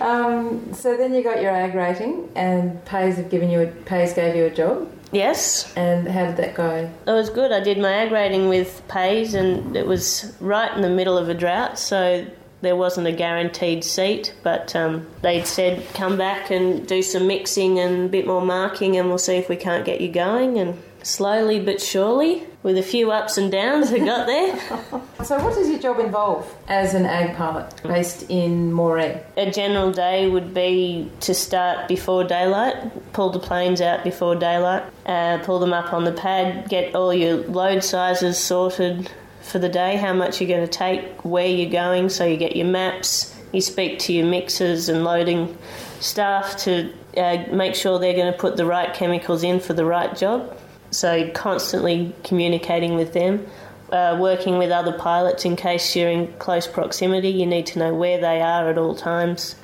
Um, 0.00 0.72
so 0.74 0.96
then 0.96 1.14
you 1.14 1.22
got 1.22 1.40
your 1.40 1.52
ag 1.52 1.74
rating, 1.76 2.28
and 2.34 2.84
Pays 2.86 3.16
have 3.18 3.30
given 3.30 3.50
you 3.50 3.60
a, 3.62 3.66
Pays 3.68 4.12
gave 4.12 4.34
you 4.34 4.46
a 4.46 4.50
job. 4.50 4.90
yes, 5.12 5.72
And 5.76 6.08
how 6.08 6.26
did 6.26 6.36
that 6.38 6.54
go? 6.54 6.90
it 7.06 7.10
was 7.10 7.30
good. 7.30 7.52
I 7.52 7.60
did 7.60 7.78
my 7.78 7.92
ag 7.92 8.10
rating 8.10 8.48
with 8.48 8.82
Pays 8.88 9.34
and 9.34 9.76
it 9.76 9.86
was 9.86 10.34
right 10.40 10.74
in 10.74 10.82
the 10.82 10.88
middle 10.90 11.16
of 11.16 11.28
a 11.28 11.34
drought, 11.34 11.78
so 11.78 12.26
there 12.62 12.76
wasn't 12.76 13.06
a 13.06 13.12
guaranteed 13.12 13.84
seat, 13.84 14.34
but 14.42 14.74
um, 14.74 15.06
they'd 15.20 15.46
said 15.46 15.86
come 15.94 16.16
back 16.16 16.50
and 16.50 16.86
do 16.86 17.02
some 17.02 17.26
mixing 17.26 17.78
and 17.78 18.06
a 18.06 18.08
bit 18.08 18.26
more 18.26 18.40
marking 18.40 18.96
and 18.96 19.08
we'll 19.08 19.18
see 19.18 19.36
if 19.36 19.48
we 19.48 19.56
can't 19.56 19.84
get 19.84 20.00
you 20.00 20.10
going. 20.10 20.58
And 20.58 20.80
slowly 21.02 21.60
but 21.60 21.80
surely, 21.80 22.44
with 22.62 22.78
a 22.78 22.82
few 22.82 23.10
ups 23.10 23.36
and 23.36 23.50
downs, 23.50 23.92
I 23.92 23.98
got 23.98 24.26
there. 24.26 25.02
So 25.22 25.38
what 25.38 25.54
does 25.54 25.70
your 25.70 25.78
job 25.78 26.00
involve 26.00 26.52
as 26.66 26.94
an 26.94 27.06
ag 27.06 27.36
pilot 27.36 27.72
based 27.84 28.28
in 28.28 28.72
Moree? 28.72 29.22
A 29.36 29.52
general 29.52 29.92
day 29.92 30.28
would 30.28 30.52
be 30.52 31.12
to 31.20 31.32
start 31.32 31.86
before 31.86 32.24
daylight, 32.24 33.12
pull 33.12 33.30
the 33.30 33.38
planes 33.38 33.80
out 33.80 34.02
before 34.02 34.34
daylight, 34.34 34.82
uh, 35.06 35.38
pull 35.44 35.60
them 35.60 35.72
up 35.72 35.92
on 35.92 36.02
the 36.02 36.10
pad, 36.10 36.68
get 36.68 36.96
all 36.96 37.14
your 37.14 37.36
load 37.36 37.84
sizes 37.84 38.36
sorted 38.36 39.12
for 39.42 39.58
the 39.58 39.68
day, 39.68 39.96
how 39.96 40.12
much 40.12 40.40
you're 40.40 40.48
going 40.48 40.66
to 40.66 40.72
take, 40.72 41.24
where 41.24 41.46
you're 41.46 41.70
going, 41.70 42.08
so 42.08 42.24
you 42.24 42.36
get 42.36 42.56
your 42.56 42.66
maps, 42.66 43.34
you 43.52 43.60
speak 43.60 43.98
to 44.00 44.12
your 44.12 44.26
mixers 44.26 44.88
and 44.88 45.04
loading 45.04 45.56
staff 46.00 46.56
to 46.58 46.92
uh, 47.16 47.44
make 47.52 47.74
sure 47.74 47.98
they're 47.98 48.14
going 48.14 48.32
to 48.32 48.38
put 48.38 48.56
the 48.56 48.64
right 48.64 48.94
chemicals 48.94 49.42
in 49.42 49.60
for 49.60 49.74
the 49.74 49.84
right 49.84 50.16
job. 50.16 50.56
So 50.90 51.30
constantly 51.30 52.14
communicating 52.24 52.96
with 52.96 53.12
them. 53.12 53.46
Uh, 53.90 54.16
working 54.18 54.56
with 54.56 54.70
other 54.70 54.92
pilots 54.96 55.44
in 55.44 55.54
case 55.54 55.94
you're 55.94 56.08
in 56.08 56.26
close 56.38 56.66
proximity, 56.66 57.28
you 57.28 57.44
need 57.44 57.66
to 57.66 57.78
know 57.78 57.92
where 57.92 58.18
they 58.18 58.40
are 58.40 58.70
at 58.70 58.78
all 58.78 58.94
times. 58.94 59.54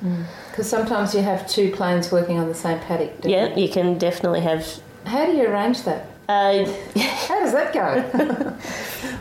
Because 0.51 0.69
sometimes 0.69 1.15
you 1.15 1.23
have 1.23 1.47
two 1.49 1.71
planes 1.71 2.11
working 2.11 2.37
on 2.37 2.47
the 2.47 2.53
same 2.53 2.77
paddock. 2.79 3.21
don't 3.21 3.31
Yeah, 3.31 3.55
you? 3.55 3.63
you 3.63 3.73
can 3.73 3.97
definitely 3.97 4.41
have. 4.41 4.81
How 5.07 5.25
do 5.25 5.31
you 5.31 5.47
arrange 5.47 5.81
that? 5.85 6.05
Uh, 6.29 6.63
How 7.27 7.39
does 7.39 7.53
that 7.53 7.73
go? 7.73 8.55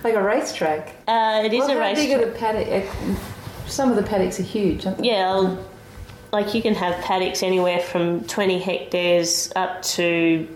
like 0.04 0.14
a 0.14 0.22
racetrack. 0.22 0.88
uh, 1.08 1.40
it 1.42 1.54
is 1.54 1.60
well, 1.60 1.70
a 1.70 1.74
how 1.74 1.80
race. 1.80 1.96
big 1.98 2.10
are 2.12 2.24
the 2.26 2.32
paddock? 2.32 2.68
uh, 2.86 3.14
Some 3.66 3.88
of 3.90 3.96
the 3.96 4.02
paddocks 4.02 4.38
are 4.38 4.42
huge, 4.44 4.84
aren't 4.84 4.98
they? 4.98 5.06
Yeah, 5.08 5.56
like 6.32 6.52
you 6.54 6.60
can 6.60 6.74
have 6.74 7.02
paddocks 7.02 7.42
anywhere 7.42 7.80
from 7.80 8.24
20 8.24 8.58
hectares 8.58 9.50
up 9.56 9.80
to, 9.82 10.46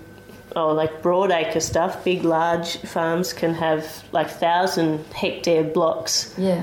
oh, 0.55 0.73
like 0.75 1.01
broadacre 1.03 1.63
stuff. 1.63 2.05
Big, 2.05 2.23
large 2.23 2.77
farms 2.79 3.33
can 3.33 3.55
have 3.55 4.05
like 4.13 4.29
thousand 4.31 5.03
hectare 5.07 5.65
blocks. 5.65 6.35
Yeah. 6.37 6.63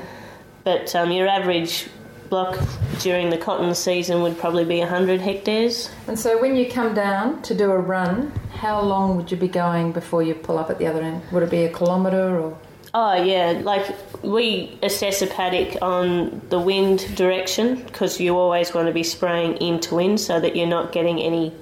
But 0.63 0.93
um, 0.95 1.11
your 1.11 1.27
average 1.27 1.87
block 2.29 2.57
during 2.99 3.29
the 3.29 3.37
cotton 3.37 3.73
season 3.75 4.21
would 4.21 4.37
probably 4.37 4.65
be 4.65 4.79
100 4.79 5.19
hectares. 5.21 5.89
And 6.07 6.17
so 6.17 6.39
when 6.41 6.55
you 6.55 6.69
come 6.69 6.93
down 6.93 7.41
to 7.43 7.55
do 7.55 7.71
a 7.71 7.77
run, 7.77 8.31
how 8.53 8.81
long 8.81 9.15
would 9.17 9.31
you 9.31 9.37
be 9.37 9.47
going 9.47 9.91
before 9.91 10.21
you 10.23 10.35
pull 10.35 10.57
up 10.57 10.69
at 10.69 10.77
the 10.79 10.87
other 10.87 11.01
end? 11.01 11.21
Would 11.31 11.43
it 11.43 11.49
be 11.49 11.63
a 11.65 11.73
kilometre 11.73 12.39
or? 12.39 12.57
Oh 12.93 13.13
yeah, 13.21 13.61
like 13.63 13.85
we 14.23 14.77
assess 14.81 15.21
a 15.21 15.27
paddock 15.27 15.79
on 15.81 16.41
the 16.49 16.59
wind 16.59 17.15
direction 17.15 17.83
because 17.83 18.19
you 18.19 18.35
always 18.35 18.73
want 18.73 18.87
to 18.87 18.93
be 18.93 19.03
spraying 19.03 19.57
into 19.57 19.95
wind 19.95 20.19
so 20.19 20.39
that 20.39 20.55
you're 20.55 20.65
not 20.67 20.91
getting 20.91 21.19
any 21.21 21.53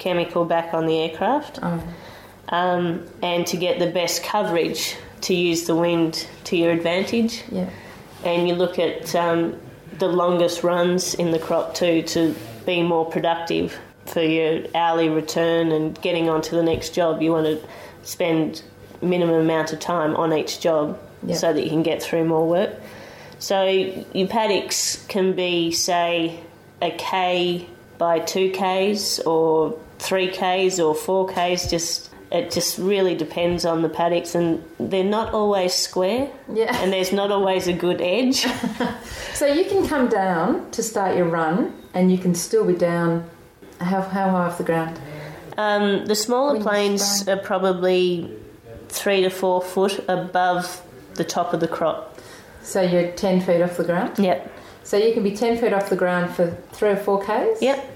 chemical 0.00 0.44
back 0.44 0.74
on 0.74 0.86
the 0.86 0.98
aircraft, 0.98 1.60
Oh, 1.62 1.80
um, 2.48 3.06
and 3.22 3.46
to 3.46 3.56
get 3.56 3.78
the 3.78 3.86
best 3.92 4.24
coverage 4.24 4.96
to 5.20 5.34
use 5.34 5.66
the 5.68 5.76
wind 5.76 6.26
to 6.44 6.56
your 6.56 6.72
advantage. 6.72 7.44
yeah. 7.52 7.70
And 8.24 8.48
you 8.48 8.54
look 8.56 8.80
at 8.80 9.14
um, 9.14 9.56
the 10.02 10.08
longest 10.08 10.64
runs 10.64 11.14
in 11.14 11.30
the 11.30 11.38
crop 11.38 11.74
too 11.76 12.02
to 12.02 12.34
be 12.66 12.82
more 12.82 13.08
productive 13.08 13.78
for 14.06 14.20
your 14.20 14.64
hourly 14.74 15.08
return 15.08 15.70
and 15.70 16.00
getting 16.02 16.28
on 16.28 16.42
to 16.42 16.56
the 16.56 16.62
next 16.62 16.92
job. 16.92 17.22
You 17.22 17.30
want 17.30 17.46
to 17.46 17.60
spend 18.02 18.62
minimum 19.00 19.36
amount 19.36 19.72
of 19.72 19.78
time 19.78 20.16
on 20.16 20.32
each 20.32 20.58
job 20.58 20.98
Yeah. 21.24 21.36
so 21.36 21.52
that 21.52 21.62
you 21.62 21.70
can 21.70 21.84
get 21.84 22.02
through 22.02 22.24
more 22.24 22.48
work. 22.48 22.70
So 23.38 23.62
your 24.12 24.26
paddocks 24.26 25.04
can 25.06 25.34
be, 25.34 25.70
say, 25.70 26.40
a 26.80 26.90
K 26.90 27.68
by 27.96 28.18
two 28.18 28.50
Ks 28.50 29.20
or 29.20 29.78
three 30.00 30.28
Ks 30.28 30.80
or 30.80 30.96
four 30.96 31.28
Ks. 31.28 31.70
Just 31.70 32.10
it 32.32 32.50
just 32.50 32.78
really 32.78 33.14
depends 33.14 33.66
on 33.66 33.82
the 33.82 33.90
paddocks, 33.90 34.34
and 34.34 34.64
they're 34.80 35.04
not 35.04 35.34
always 35.34 35.74
square. 35.74 36.30
Yeah. 36.52 36.74
And 36.82 36.90
there's 36.90 37.12
not 37.12 37.30
always 37.30 37.68
a 37.68 37.72
good 37.72 38.00
edge. 38.00 38.46
So 39.34 39.46
you 39.46 39.64
can 39.64 39.88
come 39.88 40.08
down 40.08 40.70
to 40.72 40.84
start 40.84 41.16
your 41.16 41.26
run, 41.26 41.74
and 41.94 42.12
you 42.12 42.18
can 42.18 42.32
still 42.34 42.64
be 42.64 42.74
down. 42.74 43.28
How, 43.80 44.00
how 44.00 44.30
high 44.30 44.44
off 44.46 44.58
the 44.58 44.62
ground? 44.62 45.00
Um, 45.56 46.06
the 46.06 46.14
smaller 46.14 46.52
Wind 46.52 46.64
planes 46.64 47.26
are 47.26 47.38
probably 47.38 48.30
three 48.88 49.22
to 49.22 49.30
four 49.30 49.60
foot 49.60 50.04
above 50.06 50.80
the 51.14 51.24
top 51.24 51.54
of 51.54 51.60
the 51.60 51.66
crop. 51.66 52.20
So 52.62 52.82
you're 52.82 53.10
10 53.10 53.40
feet 53.40 53.62
off 53.62 53.76
the 53.76 53.84
ground? 53.84 54.18
Yep. 54.18 54.52
So 54.84 54.96
you 54.96 55.12
can 55.12 55.24
be 55.24 55.34
10 55.34 55.58
feet 55.58 55.72
off 55.72 55.90
the 55.90 55.96
ground 55.96 56.32
for 56.36 56.56
three 56.72 56.90
or 56.90 56.96
four 56.96 57.20
Ks? 57.20 57.60
Yep. 57.60 57.90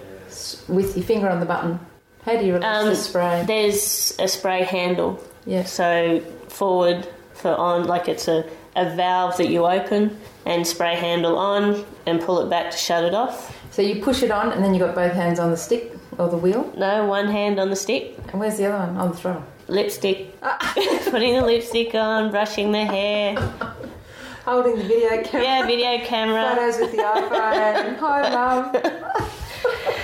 With 0.68 0.96
your 0.96 1.06
finger 1.06 1.28
on 1.28 1.38
the 1.38 1.46
button. 1.46 1.78
How 2.26 2.36
do 2.36 2.44
you 2.44 2.54
release 2.54 2.66
Um, 2.68 2.86
the 2.86 2.96
spray? 2.96 3.44
There's 3.46 4.14
a 4.18 4.28
spray 4.28 4.64
handle. 4.64 5.22
Yeah. 5.46 5.64
So 5.64 6.20
forward 6.48 7.06
for 7.34 7.54
on, 7.54 7.84
like 7.86 8.08
it's 8.08 8.26
a, 8.28 8.44
a 8.74 8.94
valve 8.96 9.36
that 9.38 9.48
you 9.48 9.64
open 9.64 10.18
and 10.44 10.66
spray 10.66 10.96
handle 10.96 11.38
on 11.38 11.84
and 12.06 12.20
pull 12.20 12.40
it 12.40 12.50
back 12.50 12.70
to 12.72 12.76
shut 12.76 13.04
it 13.04 13.14
off. 13.14 13.56
So 13.70 13.80
you 13.82 14.02
push 14.02 14.22
it 14.22 14.30
on, 14.30 14.52
and 14.52 14.64
then 14.64 14.74
you've 14.74 14.84
got 14.86 14.94
both 14.94 15.12
hands 15.12 15.38
on 15.38 15.50
the 15.50 15.56
stick 15.56 15.92
or 16.18 16.28
the 16.28 16.36
wheel. 16.38 16.72
No, 16.76 17.04
one 17.06 17.26
hand 17.28 17.60
on 17.60 17.68
the 17.70 17.76
stick, 17.76 18.16
And 18.32 18.40
where's 18.40 18.56
the 18.56 18.66
other 18.66 18.78
one? 18.86 18.96
On 18.96 19.10
the 19.10 19.16
throttle. 19.16 19.44
lipstick, 19.68 20.34
Ah. 20.42 20.72
putting 21.10 21.34
the 21.34 21.42
lipstick 21.42 21.94
on, 21.94 22.30
brushing 22.30 22.72
the 22.72 22.84
hair. 22.84 23.34
Holding 24.46 24.76
the 24.78 24.84
video 24.84 25.22
camera. 25.24 25.42
Yeah, 25.44 25.66
video 25.66 26.04
camera. 26.06 26.54
Photos 26.56 26.78
with 26.80 26.92
the 26.92 26.98
iPhone. 26.98 27.96
Hi, 27.98 28.30
mum. 28.30 28.72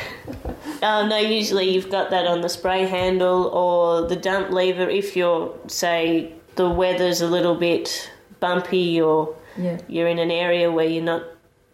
Oh, 0.82 1.06
no, 1.06 1.16
usually 1.18 1.70
you've 1.70 1.90
got 1.90 2.10
that 2.10 2.26
on 2.26 2.40
the 2.40 2.48
spray 2.48 2.86
handle 2.86 3.44
or 3.46 4.08
the 4.08 4.16
dump 4.16 4.50
lever 4.50 4.88
if 4.90 5.16
you're, 5.16 5.54
say, 5.68 6.32
the 6.56 6.68
weather's 6.68 7.20
a 7.20 7.26
little 7.28 7.54
bit 7.54 8.10
bumpy 8.40 9.00
or 9.00 9.34
Yeah. 9.56 9.78
you're 9.88 10.08
in 10.08 10.18
an 10.18 10.30
area 10.30 10.70
where 10.72 10.86
you're 10.86 11.04
not 11.04 11.22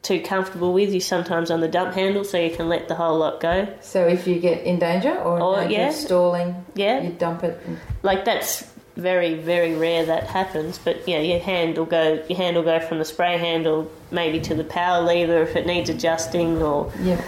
too 0.02 0.20
comfortable 0.20 0.72
with, 0.72 0.90
you're 0.90 1.00
sometimes 1.00 1.50
on 1.50 1.60
the 1.60 1.68
dump 1.68 1.94
handle 1.94 2.22
so 2.24 2.38
you 2.38 2.50
can 2.54 2.68
let 2.68 2.86
the 2.88 2.94
whole 2.94 3.18
lot 3.18 3.40
go. 3.40 3.66
So 3.80 4.06
if 4.06 4.26
you 4.26 4.38
get 4.38 4.62
in 4.64 4.78
danger 4.78 5.14
or 5.14 5.40
Oh, 5.42 5.56
danger 5.56 5.72
yeah. 5.74 5.90
stalling, 5.90 6.64
Yeah. 6.74 7.00
you 7.02 7.10
dump 7.10 7.42
it. 7.44 7.58
And, 7.66 7.78
Like 8.02 8.24
that's 8.24 8.64
very, 8.96 9.34
very 9.34 9.74
rare 9.74 10.04
that 10.06 10.24
happens, 10.24 10.78
but 10.78 11.06
yeah, 11.08 11.18
your 11.20 11.38
hand 11.40 11.78
will 11.78 11.84
go 11.86 12.20
your 12.28 12.36
hand 12.36 12.56
will 12.56 12.62
go 12.64 12.78
from 12.80 12.98
the 12.98 13.04
spray 13.04 13.38
handle 13.38 13.90
maybe 14.10 14.40
to 14.40 14.54
the 14.54 14.64
power 14.64 15.02
lever 15.02 15.42
if 15.42 15.56
it 15.56 15.66
needs 15.66 15.88
adjusting 15.90 16.60
or 16.62 16.92
yeah. 17.02 17.20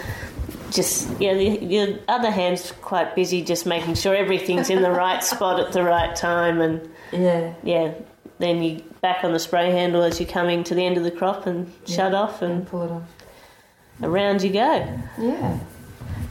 Just 0.71 1.07
yeah, 1.19 1.33
the, 1.33 1.59
your 1.63 1.99
other 2.07 2.31
hand's 2.31 2.71
quite 2.81 3.15
busy 3.15 3.41
just 3.43 3.65
making 3.65 3.95
sure 3.95 4.15
everything's 4.15 4.69
in 4.69 4.81
the 4.81 4.91
right 4.91 5.23
spot 5.23 5.59
at 5.59 5.71
the 5.73 5.83
right 5.83 6.15
time 6.15 6.61
and 6.61 6.89
Yeah. 7.11 7.53
yeah, 7.63 7.93
then 8.39 8.63
you 8.63 8.81
back 9.01 9.23
on 9.23 9.33
the 9.33 9.39
spray 9.39 9.71
handle 9.71 10.01
as 10.03 10.19
you're 10.19 10.29
coming 10.29 10.63
to 10.65 10.75
the 10.75 10.85
end 10.85 10.97
of 10.97 11.03
the 11.03 11.11
crop 11.11 11.45
and 11.45 11.71
shut 11.85 12.13
off, 12.13 12.41
And 12.41 12.51
and 12.53 12.67
pull 12.67 12.83
it 12.83 12.91
off. 12.91 13.03
around 14.01 14.41
you 14.41 14.51
go. 14.53 14.99
Yeah. 15.19 15.59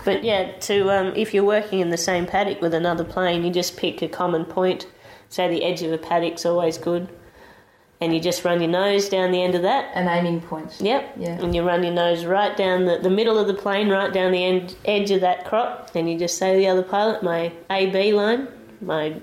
But 0.04 0.24
yeah, 0.24 0.52
to 0.60 0.90
um, 0.90 1.12
if 1.14 1.34
you're 1.34 1.44
working 1.44 1.80
in 1.80 1.90
the 1.90 1.98
same 1.98 2.26
paddock 2.26 2.60
with 2.62 2.72
another 2.72 3.04
plane, 3.04 3.44
you 3.44 3.50
just 3.52 3.76
pick 3.76 4.00
a 4.02 4.08
common 4.08 4.44
point. 4.46 4.86
Say 5.28 5.48
the 5.48 5.62
edge 5.62 5.82
of 5.82 5.92
a 5.92 5.98
paddock's 5.98 6.46
always 6.46 6.78
good, 6.78 7.08
and 8.00 8.14
you 8.14 8.20
just 8.20 8.44
run 8.44 8.60
your 8.60 8.70
nose 8.70 9.08
down 9.08 9.30
the 9.30 9.42
end 9.42 9.54
of 9.54 9.62
that. 9.62 9.90
An 9.94 10.08
aiming 10.08 10.40
point. 10.40 10.76
Yep. 10.80 11.14
Yeah. 11.18 11.40
And 11.40 11.54
you 11.54 11.62
run 11.62 11.82
your 11.82 11.92
nose 11.92 12.24
right 12.24 12.56
down 12.56 12.86
the, 12.86 12.98
the 12.98 13.10
middle 13.10 13.38
of 13.38 13.46
the 13.46 13.54
plane, 13.54 13.88
right 13.90 14.12
down 14.12 14.32
the 14.32 14.44
end, 14.44 14.74
edge 14.84 15.10
of 15.10 15.20
that 15.20 15.44
crop. 15.44 15.90
and 15.94 16.10
you 16.10 16.18
just 16.18 16.38
say 16.38 16.52
to 16.52 16.58
the 16.58 16.66
other 16.68 16.82
pilot, 16.82 17.22
my 17.22 17.52
AB 17.68 18.12
line, 18.12 18.48
my 18.80 19.20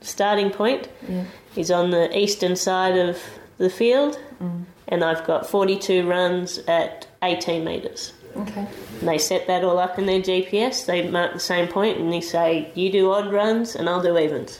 starting 0.00 0.50
point, 0.50 0.88
Yeah. 1.08 1.24
is 1.56 1.70
on 1.70 1.90
the 1.90 2.16
eastern 2.16 2.56
side 2.56 2.96
of 2.96 3.18
the 3.58 3.70
field, 3.70 4.18
mm. 4.42 4.64
and 4.88 5.04
I've 5.04 5.24
got 5.26 5.46
42 5.48 6.06
runs 6.08 6.58
at 6.66 7.06
18 7.22 7.64
metres. 7.64 8.12
Okay. 8.36 8.66
And 9.00 9.08
they 9.08 9.18
set 9.18 9.46
that 9.46 9.62
all 9.62 9.78
up 9.78 9.98
in 9.98 10.06
their 10.06 10.20
GPS. 10.20 10.86
They 10.86 11.08
mark 11.08 11.34
the 11.34 11.38
same 11.40 11.68
point, 11.68 11.98
and 11.98 12.12
they 12.12 12.20
say, 12.20 12.68
"You 12.74 12.90
do 12.90 13.12
odd 13.12 13.32
runs, 13.32 13.76
and 13.76 13.88
I'll 13.88 14.02
do 14.02 14.18
evens." 14.18 14.58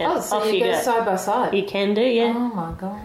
And 0.00 0.12
Oh, 0.12 0.20
so 0.20 0.44
you, 0.44 0.52
you 0.58 0.64
go, 0.64 0.72
go. 0.72 0.80
side 0.82 1.04
by 1.06 1.16
side. 1.16 1.54
You 1.54 1.64
can 1.64 1.94
do, 1.94 2.02
yeah. 2.02 2.32
Oh 2.36 2.48
my 2.54 2.72
god. 2.78 3.00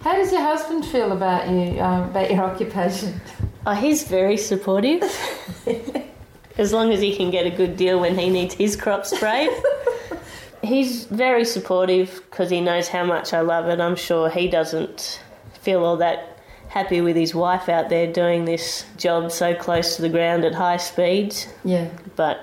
How 0.00 0.14
does 0.14 0.32
your 0.32 0.40
husband 0.42 0.84
feel 0.84 1.12
about 1.12 1.48
you, 1.48 1.80
um, 1.80 2.10
about 2.10 2.30
your 2.30 2.42
occupation? 2.50 3.20
Oh, 3.66 3.72
he's 3.74 4.02
very 4.08 4.36
supportive. 4.36 5.02
as 6.58 6.72
long 6.72 6.92
as 6.92 7.00
he 7.00 7.16
can 7.16 7.30
get 7.30 7.46
a 7.46 7.50
good 7.50 7.76
deal 7.76 8.00
when 8.00 8.18
he 8.18 8.28
needs 8.28 8.54
his 8.54 8.76
crop 8.76 9.06
sprayed. 9.06 9.50
he's 10.62 11.04
very 11.06 11.44
supportive 11.44 12.22
because 12.30 12.50
he 12.50 12.60
knows 12.60 12.88
how 12.88 13.04
much 13.04 13.32
I 13.32 13.40
love 13.40 13.66
it. 13.68 13.80
I'm 13.80 13.96
sure 13.96 14.28
he 14.28 14.48
doesn't 14.48 15.20
feel 15.60 15.84
all 15.84 15.96
that 15.98 16.38
happy 16.68 17.00
with 17.00 17.16
his 17.16 17.34
wife 17.34 17.68
out 17.68 17.88
there 17.90 18.10
doing 18.12 18.44
this 18.44 18.84
job 18.96 19.30
so 19.30 19.54
close 19.54 19.96
to 19.96 20.02
the 20.02 20.08
ground 20.08 20.44
at 20.44 20.54
high 20.54 20.78
speeds, 20.78 21.46
Yeah. 21.64 21.88
but 22.16 22.40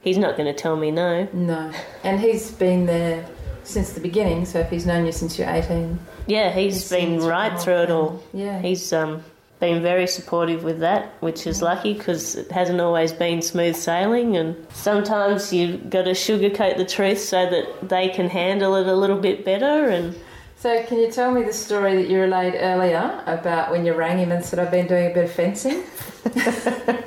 he's 0.00 0.18
not 0.18 0.36
going 0.36 0.52
to 0.52 0.58
tell 0.58 0.76
me 0.76 0.90
no. 0.90 1.28
No. 1.32 1.72
And 2.04 2.20
he's 2.20 2.50
been 2.50 2.86
there 2.86 3.26
since 3.64 3.92
the 3.92 4.00
beginning, 4.00 4.44
so 4.46 4.58
if 4.60 4.70
he's 4.70 4.86
known 4.86 5.06
you 5.06 5.12
since 5.12 5.38
you're 5.38 5.48
18. 5.48 5.98
Yeah, 6.26 6.50
he's 6.52 6.88
been 6.88 7.20
right 7.20 7.58
through 7.60 7.82
it 7.82 7.90
all. 7.90 8.22
Yeah. 8.32 8.60
He's 8.60 8.92
um, 8.92 9.22
been 9.60 9.82
very 9.82 10.06
supportive 10.06 10.64
with 10.64 10.80
that, 10.80 11.12
which 11.20 11.46
is 11.46 11.62
lucky 11.62 11.92
because 11.94 12.34
it 12.34 12.50
hasn't 12.50 12.80
always 12.80 13.12
been 13.12 13.42
smooth 13.42 13.76
sailing, 13.76 14.36
and 14.36 14.56
sometimes 14.72 15.52
you've 15.52 15.90
got 15.90 16.04
to 16.04 16.12
sugarcoat 16.12 16.78
the 16.78 16.84
truth 16.86 17.20
so 17.20 17.48
that 17.48 17.88
they 17.88 18.08
can 18.08 18.28
handle 18.28 18.74
it 18.76 18.86
a 18.86 18.94
little 18.94 19.18
bit 19.18 19.44
better. 19.44 19.88
And 19.88 20.16
So, 20.56 20.82
can 20.84 20.98
you 20.98 21.10
tell 21.10 21.30
me 21.30 21.42
the 21.42 21.52
story 21.52 21.94
that 21.96 22.08
you 22.08 22.20
relayed 22.20 22.54
earlier 22.56 23.22
about 23.26 23.70
when 23.70 23.84
you 23.86 23.94
rang 23.94 24.18
him 24.18 24.32
and 24.32 24.44
said, 24.44 24.58
I've 24.58 24.70
been 24.70 24.86
doing 24.86 25.10
a 25.10 25.14
bit 25.14 25.24
of 25.24 25.32
fencing? 25.32 25.84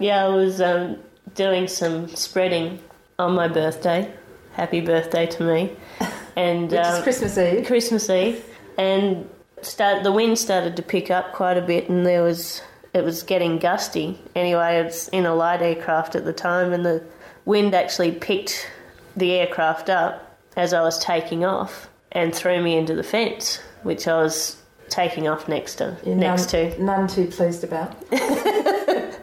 yeah, 0.00 0.24
I 0.24 0.28
was 0.28 0.60
um, 0.60 0.98
doing 1.34 1.68
some 1.68 2.08
spreading 2.08 2.80
on 3.18 3.34
my 3.34 3.48
birthday. 3.48 4.12
Happy 4.52 4.80
birthday 4.80 5.26
to 5.26 5.42
me! 5.44 5.76
And 6.36 6.72
Which 6.72 6.80
um, 6.80 6.96
is 6.96 7.02
Christmas 7.04 7.38
Eve. 7.38 7.64
Christmas 7.64 8.10
Eve, 8.10 8.44
and 8.76 9.30
start 9.62 10.02
the 10.02 10.10
wind 10.10 10.36
started 10.36 10.74
to 10.74 10.82
pick 10.82 11.08
up 11.08 11.32
quite 11.32 11.56
a 11.56 11.62
bit, 11.62 11.88
and 11.88 12.04
there 12.04 12.24
was 12.24 12.60
it 12.92 13.04
was 13.04 13.22
getting 13.22 13.60
gusty. 13.60 14.18
Anyway, 14.34 14.78
it's 14.78 15.06
in 15.10 15.26
a 15.26 15.34
light 15.36 15.62
aircraft 15.62 16.16
at 16.16 16.24
the 16.24 16.32
time, 16.32 16.72
and 16.72 16.84
the 16.84 17.04
wind 17.44 17.72
actually 17.72 18.10
picked 18.10 18.68
the 19.16 19.30
aircraft 19.30 19.88
up 19.88 20.36
as 20.56 20.72
I 20.72 20.82
was 20.82 20.98
taking 20.98 21.44
off 21.44 21.88
and 22.10 22.34
threw 22.34 22.60
me 22.60 22.76
into 22.76 22.96
the 22.96 23.04
fence, 23.04 23.60
which 23.84 24.08
I 24.08 24.20
was 24.20 24.60
taking 24.88 25.28
off 25.28 25.46
next 25.46 25.76
to 25.76 25.96
You're 26.04 26.16
next 26.16 26.52
none, 26.52 26.72
to. 26.72 26.82
None 26.82 27.06
too 27.06 27.28
pleased 27.28 27.62
about. 27.62 27.94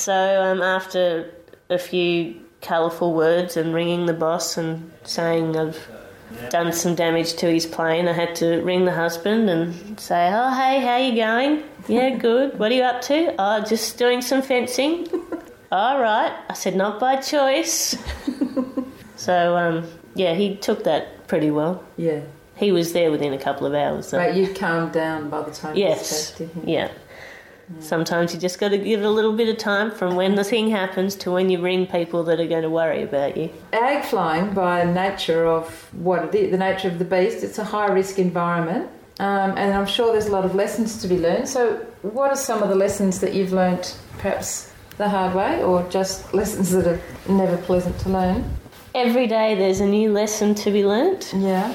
So 0.00 0.42
um, 0.42 0.62
after 0.62 1.30
a 1.70 1.78
few 1.78 2.34
colourful 2.60 3.14
words 3.14 3.56
and 3.56 3.72
ringing 3.74 4.04
the 4.06 4.12
boss 4.12 4.58
and 4.58 4.90
saying 5.04 5.56
I've 5.56 5.88
done 6.50 6.72
some 6.72 6.94
damage 6.94 7.34
to 7.36 7.46
his 7.50 7.64
plane, 7.66 8.06
I 8.06 8.12
had 8.12 8.34
to 8.36 8.60
ring 8.62 8.84
the 8.84 8.92
husband 8.92 9.48
and 9.48 9.98
say, 9.98 10.30
"Oh, 10.32 10.50
hey, 10.54 10.80
how 10.80 10.96
you 10.98 11.14
going? 11.16 11.62
Yeah, 11.88 12.10
good. 12.10 12.58
What 12.58 12.70
are 12.70 12.74
you 12.74 12.82
up 12.82 13.00
to? 13.02 13.34
Oh, 13.38 13.60
just 13.64 13.96
doing 13.98 14.20
some 14.20 14.42
fencing. 14.42 15.08
All 15.72 16.00
right." 16.00 16.32
I 16.48 16.54
said, 16.54 16.76
"Not 16.76 17.00
by 17.00 17.16
choice." 17.16 17.96
so 19.16 19.56
um, 19.56 19.86
yeah, 20.14 20.34
he 20.34 20.56
took 20.56 20.84
that 20.84 21.26
pretty 21.28 21.50
well. 21.50 21.82
Yeah. 21.96 22.20
He 22.56 22.72
was 22.72 22.92
there 22.92 23.10
within 23.10 23.32
a 23.32 23.38
couple 23.38 23.66
of 23.66 23.72
hours. 23.72 24.10
Though. 24.10 24.18
But 24.18 24.36
you'd 24.36 24.54
calmed 24.54 24.92
down 24.92 25.30
by 25.30 25.40
the 25.42 25.50
time 25.50 25.74
you 25.76 25.84
Yes. 25.84 26.36
him. 26.36 26.50
Yeah. 26.66 26.90
Sometimes 27.78 28.34
you 28.34 28.40
just 28.40 28.58
got 28.58 28.70
to 28.70 28.78
give 28.78 29.00
it 29.00 29.06
a 29.06 29.10
little 29.10 29.32
bit 29.32 29.48
of 29.48 29.56
time 29.58 29.90
from 29.92 30.16
when 30.16 30.34
the 30.34 30.42
thing 30.44 30.70
happens 30.70 31.14
to 31.16 31.30
when 31.30 31.48
you 31.50 31.60
ring 31.60 31.86
people 31.86 32.24
that 32.24 32.40
are 32.40 32.46
going 32.46 32.62
to 32.62 32.70
worry 32.70 33.02
about 33.02 33.36
you. 33.36 33.48
Ag 33.72 34.04
flying, 34.04 34.52
by 34.52 34.84
nature 34.84 35.46
of 35.46 35.88
what 35.94 36.24
it 36.24 36.34
is, 36.34 36.50
the 36.50 36.58
nature 36.58 36.88
of 36.88 36.98
the 36.98 37.04
beast, 37.04 37.44
it's 37.44 37.58
a 37.58 37.64
high 37.64 37.86
risk 37.86 38.18
environment. 38.18 38.88
Um, 39.20 39.56
and 39.56 39.72
I'm 39.74 39.86
sure 39.86 40.12
there's 40.12 40.26
a 40.26 40.32
lot 40.32 40.44
of 40.44 40.54
lessons 40.54 41.00
to 41.02 41.08
be 41.08 41.18
learned. 41.18 41.48
So, 41.48 41.76
what 42.02 42.30
are 42.30 42.36
some 42.36 42.62
of 42.62 42.70
the 42.70 42.74
lessons 42.74 43.20
that 43.20 43.34
you've 43.34 43.52
learnt, 43.52 43.98
perhaps 44.18 44.72
the 44.96 45.08
hard 45.08 45.34
way, 45.34 45.62
or 45.62 45.82
just 45.90 46.32
lessons 46.34 46.70
that 46.72 46.86
are 46.86 47.00
never 47.28 47.56
pleasant 47.58 47.98
to 48.00 48.08
learn? 48.08 48.44
Every 48.94 49.26
day 49.26 49.54
there's 49.54 49.80
a 49.80 49.86
new 49.86 50.10
lesson 50.12 50.54
to 50.56 50.70
be 50.70 50.84
learnt. 50.84 51.32
Yeah, 51.36 51.74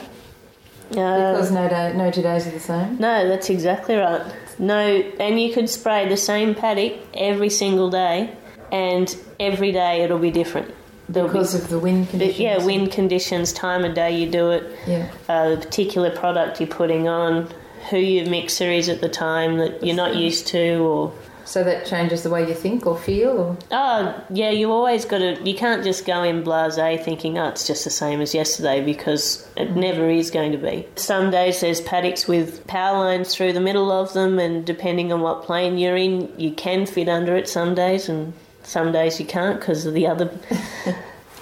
Uh, 0.91 1.31
because 1.34 1.51
no 1.51 1.69
day, 1.69 1.93
no 1.95 2.12
two 2.12 2.21
days 2.21 2.47
are 2.47 2.51
the 2.51 2.60
same. 2.60 2.97
no, 2.97 3.27
that's 3.27 3.49
exactly 3.49 3.95
right. 3.95 4.21
No, 4.60 4.80
and 5.20 5.39
you 5.39 5.54
could 5.54 5.70
spray 5.70 6.08
the 6.08 6.18
same 6.18 6.56
paddock 6.56 6.94
every 7.13 7.50
single 7.50 7.89
day, 7.89 8.30
and 8.72 9.15
every 9.39 9.72
day 9.72 10.02
it'll 10.04 10.20
be 10.20 10.32
different. 10.32 10.74
There'll 11.10 11.28
be- 11.30 11.34
Because 11.34 11.54
of 11.56 11.70
the 11.70 11.78
wind 11.80 12.10
conditions. 12.10 12.39
yeah, 12.39 12.63
wind 12.65 12.91
conditions, 12.91 13.54
time 13.54 13.86
of 13.86 13.94
day 13.94 14.18
you 14.18 14.30
do 14.30 14.52
it, 14.52 14.63
Yeah, 14.88 15.08
uh, 15.30 15.50
the 15.52 15.58
particular 15.58 16.10
product 16.10 16.60
you're 16.60 16.68
putting 16.70 17.08
on, 17.08 17.48
who 17.91 17.98
your 17.98 18.28
mixer 18.28 18.72
is 18.72 18.89
at 18.89 19.02
the 19.02 19.10
time 19.10 19.58
that 19.58 19.84
you're 19.86 19.96
not 19.96 20.15
used 20.15 20.48
to, 20.48 20.78
or 20.80 21.12
so 21.45 21.63
that 21.63 21.86
changes 21.86 22.23
the 22.23 22.29
way 22.29 22.47
you 22.47 22.55
think 22.55 22.86
or 22.86 22.97
feel, 22.97 23.29
or 23.29 23.58
Oh, 23.71 24.25
yeah, 24.31 24.49
you 24.49 24.71
always 24.71 25.05
got 25.05 25.19
to. 25.19 25.41
You 25.43 25.55
can't 25.55 25.84
just 25.84 26.05
go 26.05 26.23
in 26.23 26.43
blase 26.43 26.75
thinking, 27.03 27.38
oh, 27.38 27.49
it's 27.49 27.67
just 27.67 27.84
the 27.84 27.89
same 27.91 28.19
as 28.19 28.34
yesterday 28.34 28.84
because 28.84 29.47
it 29.55 29.69
mm. 29.69 29.75
never 29.75 30.10
is 30.10 30.31
going 30.31 30.51
to 30.51 30.58
be. 30.58 30.88
Some 30.95 31.29
days 31.29 31.62
there's 31.62 31.81
paddocks 31.81 32.27
with 32.27 32.65
power 32.67 32.97
lines 32.97 33.34
through 33.34 33.53
the 33.53 33.62
middle 33.62 33.91
of 33.91 34.13
them, 34.13 34.39
and 34.39 34.65
depending 34.65 35.13
on 35.13 35.21
what 35.21 35.43
plane 35.43 35.77
you're 35.77 35.95
in, 35.95 36.34
you 36.38 36.51
can 36.51 36.86
fit 36.86 37.08
under 37.08 37.36
it 37.36 37.47
some 37.47 37.75
days, 37.75 38.10
and 38.10 38.34
some 38.63 38.91
days 38.91 39.19
you 39.19 39.25
can't 39.25 39.60
because 39.60 39.86
of 39.86 39.93
the 39.93 40.08
other. 40.08 40.38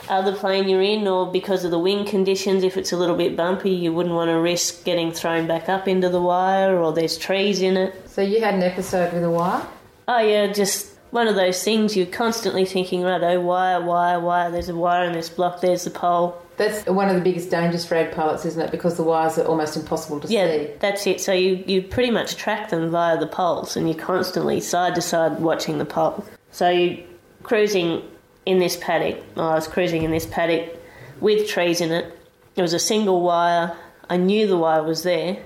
Other 0.10 0.36
plane 0.36 0.68
you're 0.68 0.82
in, 0.82 1.08
or 1.08 1.32
because 1.32 1.64
of 1.64 1.72
the 1.72 1.80
wind 1.80 2.08
conditions, 2.08 2.64
if 2.64 2.76
it's 2.76 2.92
a 2.92 2.98
little 2.98 3.16
bit 3.16 3.38
bumpy, 3.38 3.72
you 3.72 3.94
wouldn't 3.94 4.14
want 4.14 4.30
to 4.30 4.38
risk 4.38 4.84
getting 4.84 5.14
thrown 5.14 5.48
back 5.48 5.70
up 5.70 5.88
into 5.88 6.10
the 6.10 6.22
wire, 6.22 6.78
or 6.78 6.92
there's 6.92 7.18
trees 7.18 7.62
in 7.62 7.78
it. 7.78 8.10
so 8.10 8.22
you 8.22 8.42
had 8.42 8.54
an 8.54 8.64
episode 8.64 9.14
with 9.14 9.24
a 9.24 9.30
wire. 9.30 9.66
Oh 10.08 10.20
yeah, 10.20 10.48
just 10.52 10.94
one 11.12 11.28
of 11.28 11.36
those 11.36 11.64
things 11.64 11.96
you're 11.96 12.06
constantly 12.08 12.66
thinking, 12.66 13.04
right, 13.04 13.22
oh 13.22 13.40
wire, 13.40 13.82
wire, 13.82 14.20
wire, 14.20 14.52
there's 14.52 14.70
a 14.70 14.76
wire 14.76 15.06
in 15.06 15.14
this 15.14 15.30
block, 15.30 15.62
there's 15.62 15.84
the 15.84 15.92
pole. 15.92 16.40
That's 16.58 16.86
one 16.86 17.10
of 17.10 17.16
the 17.16 17.22
biggest 17.22 17.50
dangers 17.50 17.86
for 17.86 17.96
ag 17.96 18.12
pilots, 18.14 18.46
isn't 18.46 18.62
it? 18.62 18.72
Because 18.72 18.98
the 18.98 19.04
wires 19.04 19.38
are 19.38 19.46
almost 19.46 19.76
impossible 19.76 20.20
to 20.20 20.28
Yeah, 20.28 20.52
see. 20.52 20.62
Yeah, 20.64 20.68
that's 20.80 21.08
it. 21.08 21.22
So 21.22 21.34
you, 21.34 21.64
you 21.66 21.82
pretty 21.82 22.12
much 22.12 22.36
track 22.36 22.70
them 22.70 22.92
via 22.92 23.18
the 23.18 23.28
poles 23.28 23.76
and 23.76 23.88
you're 23.88 23.98
constantly 23.98 24.60
side 24.60 24.96
to 24.96 25.02
side 25.02 25.40
watching 25.40 25.78
the 25.80 25.86
pole. 25.86 26.26
So 26.52 26.70
you 26.70 27.04
cruising 27.42 28.04
in 28.46 28.60
this 28.60 28.78
paddock, 28.78 29.24
well, 29.36 29.50
I 29.50 29.56
was 29.56 29.68
cruising 29.68 30.04
in 30.04 30.12
this 30.12 30.28
paddock 30.28 30.78
with 31.22 31.48
trees 31.48 31.82
in 31.82 31.92
it. 31.92 32.18
It 32.56 32.62
was 32.62 32.74
a 32.74 32.80
single 32.80 33.22
wire. 33.22 33.76
I 34.10 34.18
knew 34.18 34.46
the 34.48 34.58
wire 34.58 34.84
was 34.84 35.04
there 35.04 35.38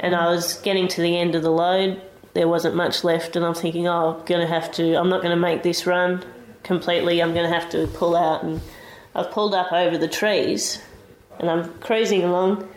and 0.00 0.14
I 0.14 0.28
was 0.28 0.54
getting 0.60 0.88
to 0.88 1.00
the 1.00 1.16
end 1.18 1.34
of 1.34 1.42
the 1.42 1.50
load. 1.50 2.02
There 2.34 2.48
wasn't 2.48 2.74
much 2.74 3.04
left 3.04 3.36
and 3.36 3.44
I'm 3.44 3.54
thinking, 3.54 3.86
oh, 3.88 4.16
I'm 4.18 4.24
going 4.26 4.40
to 4.40 4.46
have 4.46 4.70
to, 4.72 4.94
I'm 4.94 5.08
not 5.08 5.22
going 5.22 5.34
to 5.34 5.40
make 5.40 5.62
this 5.62 5.86
run 5.86 6.24
completely. 6.62 7.22
I'm 7.22 7.32
going 7.32 7.48
to 7.48 7.54
have 7.58 7.70
to 7.70 7.86
pull 7.88 8.16
out 8.16 8.42
and 8.42 8.60
I've 9.14 9.30
pulled 9.30 9.54
up 9.54 9.72
over 9.72 9.96
the 9.96 10.08
trees 10.08 10.82
and 11.38 11.48
I'm 11.48 11.72
cruising 11.78 12.22
along 12.24 12.68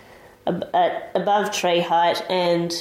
ab- 0.45 0.69
at 0.73 1.11
above 1.15 1.51
tree 1.51 1.79
height 1.81 2.23
and 2.29 2.71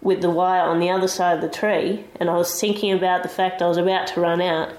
with 0.00 0.20
the 0.22 0.30
wire 0.30 0.62
on 0.62 0.80
the 0.80 0.90
other 0.90 1.08
side 1.08 1.36
of 1.36 1.42
the 1.42 1.48
tree 1.56 2.04
and 2.16 2.28
I 2.30 2.36
was 2.36 2.58
thinking 2.60 2.92
about 2.92 3.22
the 3.22 3.28
fact 3.28 3.60
I 3.62 3.68
was 3.68 3.76
about 3.76 4.06
to 4.08 4.20
run 4.20 4.40
out 4.40 4.70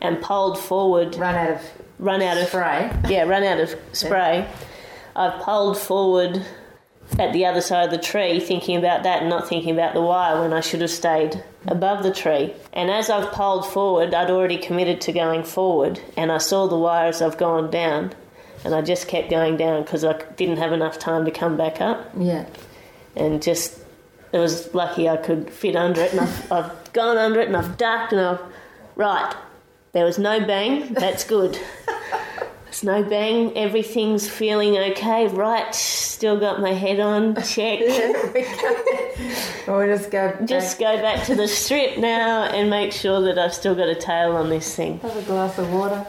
and 0.00 0.20
poled 0.20 0.58
forward 0.58 1.14
Run 1.16 1.34
out 1.36 1.50
of 1.50 1.62
run 1.98 2.20
out 2.22 2.36
of 2.36 2.48
spray. 2.48 2.90
yeah 3.08 3.22
run 3.22 3.44
out 3.44 3.60
of 3.60 3.76
spray 3.92 4.48
I've 5.14 5.40
poled 5.42 5.78
forward 5.78 6.44
at 7.18 7.32
the 7.32 7.44
other 7.44 7.60
side 7.60 7.84
of 7.84 7.90
the 7.90 7.98
tree 7.98 8.40
thinking 8.40 8.76
about 8.76 9.02
that 9.02 9.20
and 9.20 9.28
not 9.30 9.48
thinking 9.48 9.72
about 9.72 9.94
the 9.94 10.00
wire 10.02 10.40
when 10.40 10.52
I 10.52 10.60
should 10.60 10.80
have 10.80 10.90
stayed 10.90 11.42
above 11.66 12.02
the 12.02 12.12
tree 12.12 12.54
and 12.72 12.90
as 12.90 13.10
I've 13.10 13.30
poled 13.32 13.66
forward 13.66 14.14
I'd 14.14 14.30
already 14.30 14.56
committed 14.58 15.00
to 15.02 15.12
going 15.12 15.44
forward 15.44 16.00
and 16.16 16.32
I 16.32 16.38
saw 16.38 16.66
the 16.66 16.76
wire 16.78 17.08
as 17.08 17.20
I've 17.20 17.36
gone 17.38 17.70
down 17.70 18.14
and 18.64 18.74
I 18.74 18.80
just 18.80 19.08
kept 19.08 19.28
going 19.30 19.56
down 19.56 19.82
because 19.82 20.04
I 20.04 20.22
didn't 20.36 20.56
have 20.58 20.72
enough 20.72 20.98
time 20.98 21.24
to 21.24 21.30
come 21.32 21.56
back 21.56 21.80
up, 21.80 22.10
Yeah. 22.16 22.46
and 23.16 23.42
just 23.42 23.78
it 24.32 24.38
was 24.38 24.72
lucky 24.72 25.08
I 25.08 25.16
could 25.16 25.50
fit 25.50 25.74
under 25.76 26.00
it, 26.00 26.12
and 26.12 26.20
I've, 26.20 26.52
I've 26.52 26.92
gone 26.92 27.18
under 27.18 27.40
it, 27.40 27.48
and 27.48 27.56
I've 27.56 27.76
ducked, 27.76 28.12
and 28.12 28.20
I've 28.20 28.40
right. 28.94 29.34
There 29.92 30.04
was 30.04 30.16
no 30.18 30.38
bang. 30.46 30.94
That's 30.94 31.24
good. 31.24 31.58
There's 32.72 32.84
no 32.84 33.02
bang. 33.02 33.54
Everything's 33.54 34.26
feeling 34.26 34.78
okay. 34.78 35.26
Right. 35.26 35.74
Still 35.74 36.40
got 36.40 36.58
my 36.62 36.72
head 36.72 37.00
on. 37.00 37.36
Check. 37.42 37.80
Or 39.68 39.78
we 39.86 39.86
just 39.92 40.10
go 40.10 40.30
back, 40.30 40.44
Just 40.46 40.78
go 40.80 40.96
back 40.96 41.24
to 41.26 41.36
the 41.36 41.46
strip 41.46 41.96
now 41.98 42.44
and 42.44 42.68
make 42.68 42.90
sure 42.92 43.20
that 43.20 43.38
I've 43.38 43.54
still 43.54 43.74
got 43.76 43.88
a 43.88 43.94
tail 43.94 44.32
on 44.36 44.48
this 44.50 44.74
thing. 44.74 44.98
have 45.00 45.16
a 45.16 45.22
glass 45.22 45.56
of 45.58 45.72
water. 45.72 46.04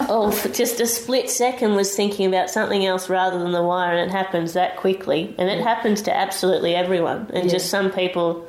Oh, 0.00 0.30
for 0.32 0.48
just 0.48 0.80
a 0.80 0.86
split 0.86 1.30
second 1.30 1.76
was 1.76 1.94
thinking 1.94 2.26
about 2.26 2.50
something 2.50 2.84
else 2.84 3.08
rather 3.08 3.38
than 3.38 3.52
the 3.52 3.62
wire, 3.62 3.92
and 3.96 4.10
it 4.10 4.12
happens 4.12 4.54
that 4.54 4.76
quickly. 4.78 5.32
And 5.38 5.48
it 5.48 5.60
happens 5.62 6.02
to 6.02 6.16
absolutely 6.16 6.74
everyone. 6.74 7.30
And 7.32 7.44
Yeah. 7.44 7.52
just 7.52 7.70
some 7.70 7.90
people 7.92 8.46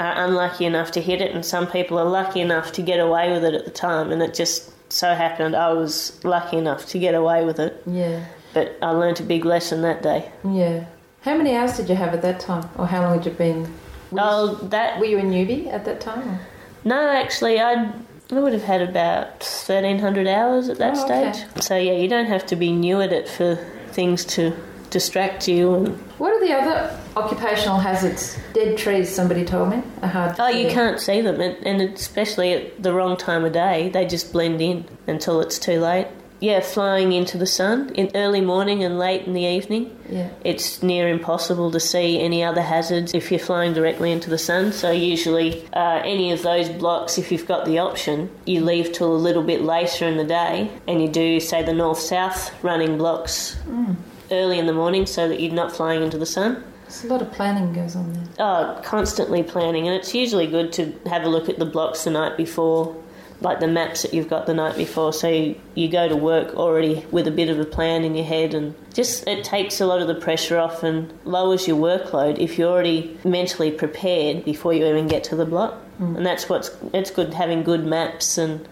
are 0.00 0.24
unlucky 0.24 0.64
enough 0.64 0.90
to 0.92 1.00
hit 1.00 1.20
it, 1.20 1.32
and 1.32 1.44
some 1.44 1.66
people 1.68 1.98
are 1.98 2.04
lucky 2.04 2.40
enough 2.40 2.72
to 2.72 2.82
get 2.82 2.98
away 2.98 3.30
with 3.30 3.44
it 3.44 3.54
at 3.54 3.64
the 3.64 3.70
time. 3.70 4.10
And 4.10 4.22
it 4.22 4.34
just 4.34 4.72
so 4.90 5.14
happened 5.14 5.54
I 5.56 5.72
was 5.72 6.22
lucky 6.24 6.56
enough 6.58 6.86
to 6.88 6.98
get 6.98 7.14
away 7.14 7.44
with 7.44 7.58
it. 7.58 7.82
Yeah. 7.86 8.24
But 8.52 8.76
I 8.82 8.90
learnt 8.90 9.20
a 9.20 9.22
big 9.22 9.44
lesson 9.44 9.82
that 9.82 10.02
day. 10.02 10.30
Yeah. 10.44 10.84
How 11.22 11.36
many 11.36 11.54
hours 11.56 11.76
did 11.76 11.88
you 11.88 11.94
have 11.94 12.12
at 12.14 12.22
that 12.22 12.40
time? 12.40 12.68
Or 12.76 12.86
how 12.86 13.02
long 13.02 13.16
had 13.16 13.26
you 13.26 13.32
been? 13.32 13.62
Were 14.10 14.18
you, 14.18 14.24
Oh, 14.24 14.54
that 14.70 14.98
were 14.98 15.04
you 15.06 15.18
a 15.18 15.22
newbie 15.22 15.72
at 15.72 15.84
that 15.84 16.00
time? 16.00 16.28
or- 16.28 16.40
No, 16.84 17.08
actually, 17.10 17.60
I'd, 17.60 17.92
I 18.32 18.40
would 18.40 18.52
have 18.52 18.64
had 18.64 18.82
about 18.82 19.42
1,300 19.42 20.26
hours 20.26 20.68
at 20.68 20.78
that 20.78 20.96
Oh, 20.96 21.04
okay. 21.04 21.32
stage. 21.32 21.62
So, 21.62 21.76
yeah, 21.76 21.92
you 21.92 22.08
don't 22.08 22.26
have 22.26 22.44
to 22.46 22.56
be 22.56 22.72
new 22.72 23.00
at 23.00 23.12
it 23.12 23.28
for 23.28 23.56
things 23.92 24.24
to 24.26 24.52
distract 24.90 25.48
you. 25.48 25.74
And, 25.74 25.88
What 26.18 26.32
are 26.32 26.40
the 26.46 26.52
other 26.52 27.00
occupational 27.16 27.78
hazards? 27.78 28.38
Dead 28.52 28.76
trees, 28.76 29.14
somebody 29.14 29.44
told 29.44 29.70
me, 29.70 29.82
are 30.02 30.08
hard. 30.08 30.36
oh, 30.38 30.48
you 30.48 30.68
can't 30.70 31.00
see 31.00 31.20
them, 31.20 31.40
and, 31.40 31.56
and 31.66 31.80
especially 31.94 32.52
at 32.52 32.82
the 32.82 32.92
wrong 32.92 33.16
time 33.16 33.44
of 33.44 33.52
day, 33.52 33.88
they 33.88 34.06
just 34.06 34.32
blend 34.32 34.60
in 34.60 34.84
until 35.06 35.40
it's 35.40 35.58
too 35.58 35.80
late. 35.80 36.06
Yeah, 36.42 36.60
flying 36.60 37.12
into 37.12 37.36
the 37.36 37.44
sun 37.46 37.90
in 37.94 38.10
early 38.14 38.40
morning 38.40 38.82
and 38.82 38.98
late 38.98 39.26
in 39.26 39.34
the 39.34 39.42
evening. 39.44 39.94
Yeah. 40.08 40.30
It's 40.42 40.82
near 40.82 41.06
impossible 41.06 41.70
to 41.72 41.78
see 41.78 42.18
any 42.18 42.42
other 42.42 42.62
hazards 42.62 43.12
if 43.12 43.30
you're 43.30 43.38
flying 43.38 43.74
directly 43.74 44.10
into 44.10 44.30
the 44.30 44.38
sun. 44.38 44.72
So 44.72 44.90
usually, 44.90 45.68
uh, 45.74 46.00
any 46.02 46.32
of 46.32 46.40
those 46.42 46.70
blocks, 46.70 47.18
if 47.18 47.30
you've 47.30 47.46
got 47.46 47.66
the 47.66 47.78
option, 47.78 48.30
you 48.46 48.64
leave 48.64 48.90
till 48.92 49.14
a 49.14 49.18
little 49.18 49.42
bit 49.42 49.60
later 49.60 50.08
in 50.08 50.16
the 50.16 50.24
day, 50.24 50.70
and 50.88 51.02
you 51.02 51.08
do 51.08 51.40
say 51.40 51.62
the 51.62 51.74
north-south 51.74 52.64
running 52.64 52.96
blocks 52.96 53.58
early 54.30 54.58
in 54.58 54.66
the 54.66 54.72
morning, 54.72 55.06
so 55.06 55.28
that 55.28 55.40
you're 55.40 55.52
not 55.52 55.72
flying 55.72 56.02
into 56.02 56.18
the 56.18 56.26
sun. 56.26 56.64
There's 56.84 57.04
a 57.04 57.08
lot 57.08 57.22
of 57.22 57.30
planning 57.32 57.72
goes 57.72 57.94
on 57.94 58.12
there. 58.12 58.24
Oh, 58.38 58.80
constantly 58.84 59.42
planning, 59.42 59.86
and 59.86 59.96
it's 59.96 60.14
usually 60.14 60.46
good 60.46 60.72
to 60.74 60.92
have 61.06 61.22
a 61.22 61.28
look 61.28 61.48
at 61.48 61.58
the 61.58 61.64
blocks 61.66 62.04
the 62.04 62.10
night 62.10 62.36
before, 62.36 62.96
like 63.40 63.60
the 63.60 63.68
maps 63.68 64.02
that 64.02 64.12
you've 64.12 64.28
got 64.28 64.46
the 64.46 64.54
night 64.54 64.76
before, 64.76 65.12
so 65.12 65.28
you, 65.28 65.54
you 65.74 65.88
go 65.88 66.08
to 66.08 66.16
work 66.16 66.54
already 66.56 67.06
with 67.10 67.26
a 67.26 67.30
bit 67.30 67.48
of 67.48 67.58
a 67.58 67.64
plan 67.64 68.04
in 68.04 68.14
your 68.14 68.24
head, 68.24 68.54
and 68.54 68.74
just 68.92 69.26
it 69.28 69.44
takes 69.44 69.80
a 69.80 69.86
lot 69.86 70.02
of 70.02 70.08
the 70.08 70.14
pressure 70.14 70.58
off 70.58 70.82
and 70.82 71.12
lowers 71.24 71.68
your 71.68 71.76
workload 71.76 72.38
if 72.38 72.58
you're 72.58 72.70
already 72.70 73.16
mentally 73.24 73.70
prepared 73.70 74.44
before 74.44 74.74
you 74.74 74.84
even 74.84 75.06
get 75.06 75.22
to 75.24 75.36
the 75.36 75.46
block. 75.46 75.80
Mm. 76.00 76.16
And 76.16 76.26
that's 76.26 76.48
what's 76.48 76.70
it's 76.92 77.10
good 77.10 77.34
having 77.34 77.62
good 77.62 77.84
maps 77.84 78.36
and 78.36 78.66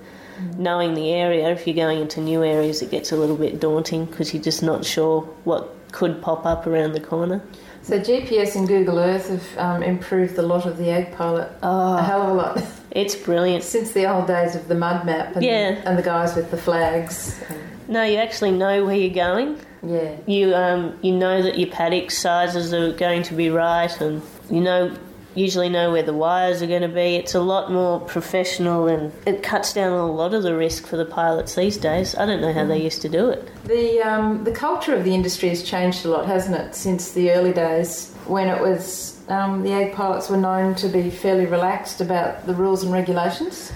knowing 0.56 0.94
the 0.94 1.12
area. 1.12 1.48
If 1.50 1.66
you're 1.66 1.76
going 1.76 2.00
into 2.00 2.20
new 2.20 2.44
areas, 2.44 2.82
it 2.82 2.90
gets 2.90 3.12
a 3.12 3.16
little 3.16 3.36
bit 3.36 3.60
daunting 3.60 4.06
because 4.06 4.32
you're 4.34 4.42
just 4.42 4.62
not 4.62 4.84
sure 4.84 5.22
what 5.44 5.74
could 5.92 6.20
pop 6.22 6.44
up 6.46 6.66
around 6.66 6.92
the 6.92 7.00
corner. 7.00 7.42
So 7.82 7.98
GPS 7.98 8.54
and 8.54 8.68
Google 8.68 8.98
Earth 8.98 9.28
have 9.30 9.58
um, 9.58 9.82
improved 9.82 10.36
a 10.36 10.42
lot 10.42 10.66
of 10.66 10.76
the 10.76 10.90
Ag 10.90 11.12
Pilot 11.16 11.50
a 11.62 12.02
hell 12.02 12.22
of 12.22 12.28
a 12.28 12.34
lot 12.34 12.62
It's 12.90 13.14
brilliant. 13.14 13.64
since 13.64 13.92
the 13.92 14.04
old 14.10 14.26
days 14.26 14.54
of 14.54 14.68
the 14.68 14.74
mud 14.74 15.06
map 15.06 15.36
and, 15.36 15.44
Yeah. 15.44 15.80
and 15.86 15.96
the 15.98 16.02
guys 16.02 16.34
with 16.36 16.50
the 16.50 16.56
flags. 16.58 17.40
And, 17.48 17.58
No, 17.88 18.02
you 18.02 18.16
actually 18.18 18.50
know 18.50 18.84
where 18.84 18.96
you're 18.96 19.14
going. 19.14 19.56
yeah, 19.82 20.16
You 20.26 20.54
um, 20.54 20.98
you 21.00 21.12
know 21.12 21.40
that 21.42 21.58
your 21.58 21.70
paddock 21.70 22.10
sizes 22.10 22.74
are 22.74 22.92
going 22.92 23.22
to 23.24 23.34
be 23.34 23.48
right, 23.48 23.98
and 24.02 24.20
you 24.50 24.60
know 24.60 24.90
usually 25.38 25.68
know 25.68 25.92
where 25.92 26.02
the 26.02 26.12
wires 26.12 26.62
are 26.62 26.66
going 26.66 26.82
to 26.82 26.88
be. 26.88 27.16
It's 27.16 27.34
a 27.34 27.40
lot 27.40 27.70
more 27.70 28.00
professional, 28.00 28.88
and 28.88 29.12
it 29.26 29.42
cuts 29.42 29.72
down 29.72 29.92
a 29.92 30.10
lot 30.10 30.34
of 30.34 30.42
the 30.42 30.56
risk 30.56 30.86
for 30.86 30.96
the 30.96 31.04
pilots 31.04 31.54
these 31.54 31.76
days. 31.76 32.14
I 32.14 32.26
don't 32.26 32.40
know 32.40 32.52
how 32.52 32.66
they 32.66 32.82
used 32.82 33.02
to 33.02 33.08
do 33.08 33.30
it. 33.30 33.48
the 33.64 34.00
um, 34.00 34.44
the 34.44 34.52
culture 34.52 34.94
of 34.94 35.04
the 35.04 35.14
industry 35.14 35.48
has 35.48 35.62
changed 35.62 36.04
a 36.04 36.10
lot, 36.10 36.26
hasn't 36.26 36.56
it? 36.56 36.74
Since 36.74 37.12
the 37.12 37.30
early 37.30 37.52
days 37.52 38.12
when 38.26 38.48
it 38.48 38.60
was 38.60 39.18
um, 39.28 39.62
the 39.62 39.72
Ag 39.72 39.94
Pilots 39.94 40.28
were 40.28 40.36
known 40.36 40.74
to 40.76 40.88
be 40.88 41.10
fairly 41.10 41.46
relaxed 41.46 42.00
about 42.00 42.46
the 42.46 42.54
rules 42.54 42.82
and 42.82 42.92
regulations, 42.92 43.72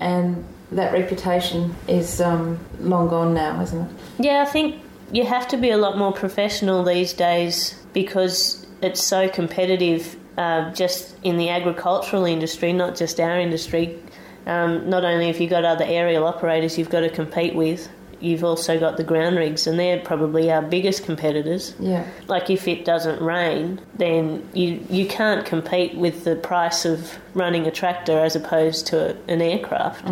and 0.00 0.44
that 0.72 0.92
reputation 0.92 1.74
is 1.86 2.20
um, 2.20 2.58
long 2.80 3.08
gone 3.08 3.32
now, 3.32 3.60
isn't 3.62 3.80
it? 3.80 3.90
Yeah, 4.18 4.42
I 4.42 4.44
think 4.46 4.82
you 5.12 5.24
have 5.24 5.48
to 5.48 5.56
be 5.56 5.70
a 5.70 5.78
lot 5.78 5.96
more 5.96 6.12
professional 6.12 6.84
these 6.84 7.12
days 7.14 7.74
because 7.94 8.66
it's 8.82 9.02
so 9.02 9.28
competitive 9.28 10.17
uh, 10.38 10.72
just 10.72 11.14
in 11.22 11.36
the 11.36 11.50
agricultural 11.50 12.24
industry, 12.24 12.72
not 12.72 12.96
just 12.96 13.18
our 13.20 13.38
industry. 13.38 13.98
Um, 14.46 14.88
not 14.88 15.04
only 15.04 15.26
have 15.26 15.40
you 15.40 15.48
got 15.48 15.64
other 15.66 15.84
aerial 15.86 16.24
operators 16.24 16.78
you've 16.78 16.88
got 16.88 17.00
to 17.00 17.10
compete 17.10 17.54
with, 17.54 17.88
you've 18.20 18.42
also 18.44 18.80
got 18.80 18.96
the 18.96 19.04
ground 19.04 19.36
rigs, 19.36 19.66
and 19.66 19.78
they're 19.78 20.00
probably 20.00 20.50
our 20.50 20.62
biggest 20.62 21.04
competitors. 21.04 21.74
Yeah. 21.78 22.06
Like 22.28 22.48
if 22.50 22.66
it 22.66 22.84
doesn't 22.84 23.20
rain, 23.20 23.80
then 23.96 24.48
you 24.54 24.82
you 24.88 25.06
can't 25.06 25.44
compete 25.44 25.94
with 25.96 26.24
the 26.24 26.34
price 26.36 26.84
of 26.86 27.18
running 27.34 27.66
a 27.66 27.70
tractor 27.70 28.18
as 28.18 28.34
opposed 28.36 28.86
to 28.88 29.16
an 29.28 29.42
aircraft. 29.42 30.08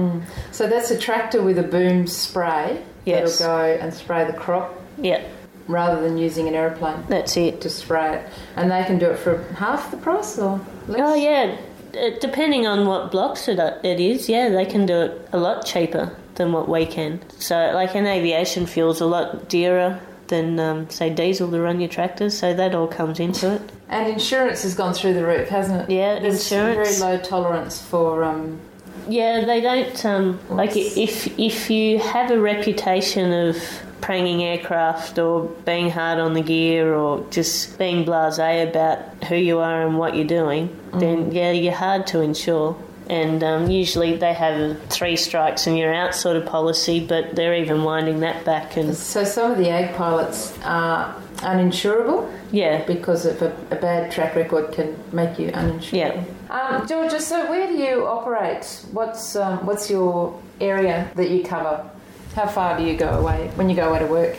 So 0.52 0.66
that's 0.68 0.90
a 0.90 0.98
tractor 0.98 1.40
with 1.42 1.58
a 1.58 1.62
boom 1.64 2.06
spray 2.06 2.82
Yes. 3.06 3.38
that'll 3.38 3.56
go 3.56 3.64
and 3.80 3.94
spray 3.94 4.24
the 4.24 4.32
crop 4.36 4.74
Yeah, 4.98 5.22
rather 5.68 6.00
than 6.00 6.16
using 6.18 6.46
an 6.48 6.54
aeroplane 6.54 7.02
that's 7.08 7.36
it. 7.36 7.60
to 7.62 7.68
spray 7.70 8.16
it. 8.16 8.26
And 8.56 8.70
they 8.70 8.84
can 8.84 8.98
do 8.98 9.06
it 9.10 9.18
for 9.18 9.42
half 9.54 9.90
the 9.90 9.96
price 9.96 10.38
or 10.38 10.60
less? 10.88 11.00
Oh 11.02 11.14
yeah, 11.14 11.56
Uh, 11.96 12.10
depending 12.20 12.66
on 12.66 12.86
what 12.86 13.10
blocks 13.10 13.48
it, 13.48 13.58
it 13.82 14.00
is, 14.00 14.28
yeah, 14.28 14.48
they 14.50 14.64
can 14.66 14.86
do 14.86 15.00
it 15.02 15.28
a 15.32 15.38
lot 15.38 15.64
cheaper 15.64 16.14
than 16.36 16.52
what 16.52 16.68
we 16.68 16.84
can. 16.86 17.20
So, 17.38 17.70
like 17.74 17.94
an 17.94 18.06
aviation 18.06 18.66
fuel's 18.66 19.00
a 19.00 19.06
lot 19.06 19.48
dearer 19.48 19.98
than 20.28 20.58
um, 20.60 20.90
say 20.90 21.08
diesel 21.08 21.50
to 21.50 21.60
run 21.60 21.80
your 21.80 21.88
tractors, 21.88 22.36
so 22.38 22.52
that 22.52 22.74
all 22.74 22.88
comes 22.88 23.18
into 23.20 23.54
it. 23.54 23.62
And 23.88 24.08
insurance 24.08 24.62
has 24.64 24.74
gone 24.74 24.92
through 24.92 25.14
the 25.14 25.24
roof, 25.24 25.48
hasn't 25.48 25.82
it? 25.88 25.94
Yeah, 25.94 26.18
There's 26.18 26.34
insurance. 26.52 26.98
very 26.98 27.16
low 27.16 27.22
tolerance 27.22 27.80
for 27.80 28.24
um, 28.24 28.60
Yeah, 29.08 29.44
they 29.46 29.60
don't 29.60 30.04
um, 30.04 30.38
like 30.50 30.76
if 30.76 31.38
if 31.38 31.70
you 31.70 31.98
have 32.00 32.30
a 32.32 32.38
reputation 32.40 33.32
of 33.32 33.56
pranging 34.00 34.42
aircraft 34.42 35.18
or 35.18 35.44
being 35.64 35.90
hard 35.90 36.18
on 36.18 36.34
the 36.34 36.42
gear 36.42 36.94
or 36.94 37.24
just 37.30 37.78
being 37.78 38.04
blasé 38.04 38.68
about 38.68 38.98
who 39.24 39.36
you 39.36 39.58
are 39.58 39.86
and 39.86 39.98
what 39.98 40.14
you're 40.16 40.26
doing, 40.26 40.74
then 40.94 41.32
yeah, 41.32 41.50
you're 41.50 41.72
hard 41.72 42.06
to 42.08 42.20
insure. 42.20 42.76
And 43.08 43.44
um, 43.44 43.70
usually 43.70 44.16
they 44.16 44.32
have 44.32 44.82
three 44.88 45.14
strikes 45.16 45.66
and 45.68 45.78
you're 45.78 45.94
out 45.94 46.14
sort 46.14 46.36
of 46.36 46.44
policy, 46.46 47.06
but 47.06 47.36
they're 47.36 47.54
even 47.54 47.84
winding 47.84 48.20
that 48.20 48.44
back. 48.44 48.76
And 48.76 48.96
So 48.96 49.22
some 49.22 49.52
of 49.52 49.58
the 49.58 49.70
ag 49.70 49.94
pilots 49.94 50.52
are 50.64 51.14
uninsurable 51.36 52.32
yeah, 52.50 52.84
because 52.84 53.24
of 53.26 53.40
a, 53.42 53.54
a 53.70 53.76
bad 53.76 54.10
track 54.10 54.34
record 54.34 54.72
can 54.72 54.96
make 55.12 55.38
you 55.38 55.50
uninsurable. 55.52 55.92
yeah. 55.92 56.24
Um, 56.50 56.86
Georgia, 56.86 57.20
so 57.20 57.48
where 57.50 57.66
do 57.66 57.74
you 57.74 58.06
operate? 58.06 58.84
What's 58.92 59.34
um, 59.36 59.66
what's 59.66 59.90
your 59.90 60.40
area 60.60 61.10
that 61.16 61.30
you 61.30 61.42
cover? 61.44 61.88
How 62.36 62.46
far 62.46 62.76
do 62.76 62.84
you 62.84 62.98
go 62.98 63.08
away 63.08 63.50
when 63.54 63.70
you 63.70 63.74
go 63.74 63.88
away 63.88 64.00
to 64.00 64.04
work? 64.04 64.36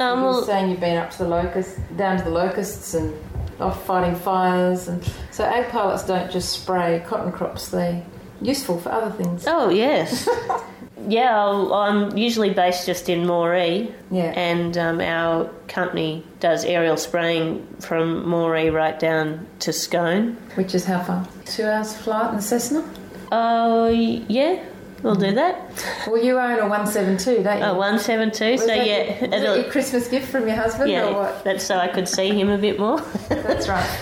Um, 0.00 0.20
you 0.20 0.24
were 0.24 0.30
well, 0.30 0.42
saying 0.42 0.70
you've 0.70 0.80
been 0.80 0.96
up 0.96 1.10
to 1.10 1.18
the 1.18 1.28
locusts, 1.28 1.78
down 1.96 2.16
to 2.16 2.24
the 2.24 2.30
locusts, 2.30 2.94
and 2.94 3.14
off 3.60 3.84
fighting 3.84 4.16
fires, 4.16 4.88
and 4.88 5.04
so 5.30 5.44
ag 5.44 5.68
pilots 5.68 6.06
don't 6.06 6.32
just 6.32 6.62
spray 6.62 7.04
cotton 7.06 7.30
crops; 7.30 7.68
they're 7.68 8.02
useful 8.40 8.80
for 8.80 8.88
other 8.90 9.10
things. 9.22 9.44
oh 9.46 9.68
yes, 9.68 10.26
yeah. 11.06 11.38
I'll, 11.38 11.74
I'm 11.74 12.16
usually 12.16 12.54
based 12.54 12.86
just 12.86 13.10
in 13.10 13.26
Moree. 13.26 13.92
Yeah. 14.10 14.32
and 14.34 14.78
um, 14.78 15.02
our 15.02 15.50
company 15.68 16.24
does 16.40 16.64
aerial 16.64 16.96
spraying 16.96 17.66
from 17.80 18.24
Moree 18.24 18.72
right 18.72 18.98
down 18.98 19.46
to 19.58 19.74
Scone. 19.74 20.38
Which 20.54 20.74
is 20.74 20.86
how 20.86 21.02
far? 21.04 21.28
Two 21.44 21.66
hours 21.66 21.94
flight 21.94 22.30
in 22.30 22.36
the 22.36 22.42
Cessna. 22.42 22.82
Oh, 23.30 23.88
yeah, 23.88 24.64
we'll 25.04 25.14
do 25.14 25.32
that. 25.32 25.70
Well, 26.08 26.22
you 26.22 26.38
own 26.38 26.58
a 26.58 26.62
172, 26.68 27.42
don't 27.44 27.58
you? 27.58 27.64
A 27.64 27.74
172, 27.74 28.52
Was 28.52 28.60
so 28.62 28.74
yeah, 28.74 28.82
your, 28.82 29.06
was 29.20 29.30
that 29.30 29.56
your 29.60 29.70
Christmas 29.70 30.08
gift 30.08 30.28
from 30.28 30.48
your 30.48 30.56
husband, 30.56 30.90
or 30.90 30.92
yeah, 30.92 31.10
what? 31.10 31.44
that's 31.44 31.64
so 31.64 31.76
I 31.78 31.86
could 31.88 32.08
see 32.08 32.30
him 32.30 32.48
a 32.48 32.58
bit 32.58 32.80
more. 32.80 33.00
That's 33.28 33.68
right. 33.68 33.98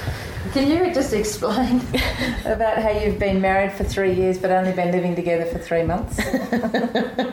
Can 0.52 0.68
you 0.70 0.92
just 0.92 1.12
explain 1.14 1.76
about 2.44 2.76
how 2.82 2.90
you've 2.90 3.18
been 3.18 3.40
married 3.40 3.72
for 3.72 3.84
three 3.84 4.12
years 4.12 4.36
but 4.36 4.50
only 4.50 4.72
been 4.72 4.92
living 4.92 5.14
together 5.14 5.46
for 5.46 5.58
three 5.58 5.82
months? 5.82 6.18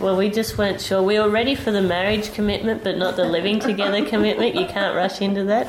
Well, 0.00 0.16
we 0.16 0.30
just 0.30 0.56
weren't 0.56 0.80
sure. 0.80 1.02
We 1.02 1.18
were 1.18 1.28
ready 1.28 1.56
for 1.56 1.72
the 1.72 1.82
marriage 1.82 2.32
commitment, 2.32 2.84
but 2.84 2.98
not 2.98 3.16
the 3.16 3.24
living 3.24 3.58
together 3.58 4.04
commitment. 4.04 4.54
You 4.54 4.66
can't 4.66 4.94
rush 4.94 5.20
into 5.20 5.42
that. 5.44 5.66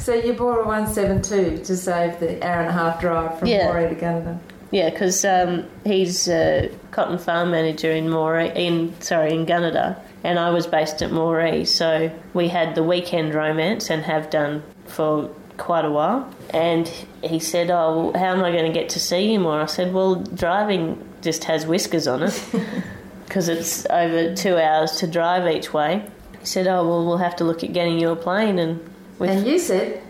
So 0.00 0.14
you 0.14 0.32
bought 0.32 0.58
a 0.58 0.64
172 0.64 1.64
to 1.64 1.76
save 1.76 2.18
the 2.18 2.44
hour 2.44 2.62
and 2.62 2.70
a 2.70 2.72
half 2.72 3.00
drive 3.00 3.38
from 3.38 3.46
Yeah. 3.46 3.70
To 3.72 3.94
Gunnedah. 3.94 4.38
Yeah, 4.70 4.90
because 4.90 5.24
um, 5.24 5.64
he's 5.84 6.28
a 6.28 6.70
cotton 6.90 7.18
farm 7.18 7.50
manager 7.50 7.90
in 7.90 8.08
Moree, 8.08 8.54
in 8.54 9.00
sorry, 9.00 9.32
in 9.32 9.46
Gunnedah, 9.46 9.98
and 10.24 10.38
I 10.38 10.50
was 10.50 10.66
based 10.66 11.02
at 11.02 11.10
Moree. 11.10 11.66
So 11.66 12.10
we 12.34 12.48
had 12.48 12.74
the 12.74 12.82
weekend 12.82 13.34
romance 13.34 13.90
and 13.90 14.02
have 14.02 14.28
done 14.28 14.62
for 14.86 15.30
quite 15.56 15.84
a 15.84 15.90
while. 15.90 16.30
And 16.50 16.86
he 17.22 17.38
said, 17.38 17.70
"Oh, 17.70 18.10
well, 18.10 18.20
how 18.20 18.32
am 18.32 18.44
I 18.44 18.52
going 18.52 18.70
to 18.70 18.78
get 18.78 18.90
to 18.90 19.00
see 19.00 19.32
you 19.32 19.40
more?" 19.40 19.60
I 19.60 19.66
said, 19.66 19.94
"Well, 19.94 20.16
driving 20.16 21.02
just 21.22 21.44
has 21.44 21.66
whiskers 21.66 22.06
on 22.06 22.22
it 22.22 22.44
because 23.26 23.48
it's 23.48 23.86
over 23.86 24.34
two 24.34 24.56
hours 24.56 24.92
to 24.98 25.06
drive 25.06 25.46
each 25.54 25.72
way." 25.72 26.06
He 26.40 26.46
said, 26.46 26.66
"Oh, 26.66 26.86
well, 26.86 27.06
we'll 27.06 27.18
have 27.18 27.36
to 27.36 27.44
look 27.44 27.64
at 27.64 27.72
getting 27.72 27.98
you 27.98 28.10
a 28.10 28.16
plane." 28.16 28.58
And 28.58 28.80
And 29.20 29.46
you 29.46 29.58
said, 29.58 30.02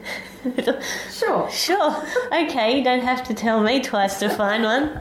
sure. 1.12 1.50
Sure. 1.50 2.04
Okay, 2.32 2.78
you 2.78 2.84
don't 2.84 3.02
have 3.02 3.24
to 3.28 3.34
tell 3.34 3.60
me 3.62 3.80
twice 3.82 4.18
to 4.20 4.28
find 4.28 4.62
one. 4.64 5.00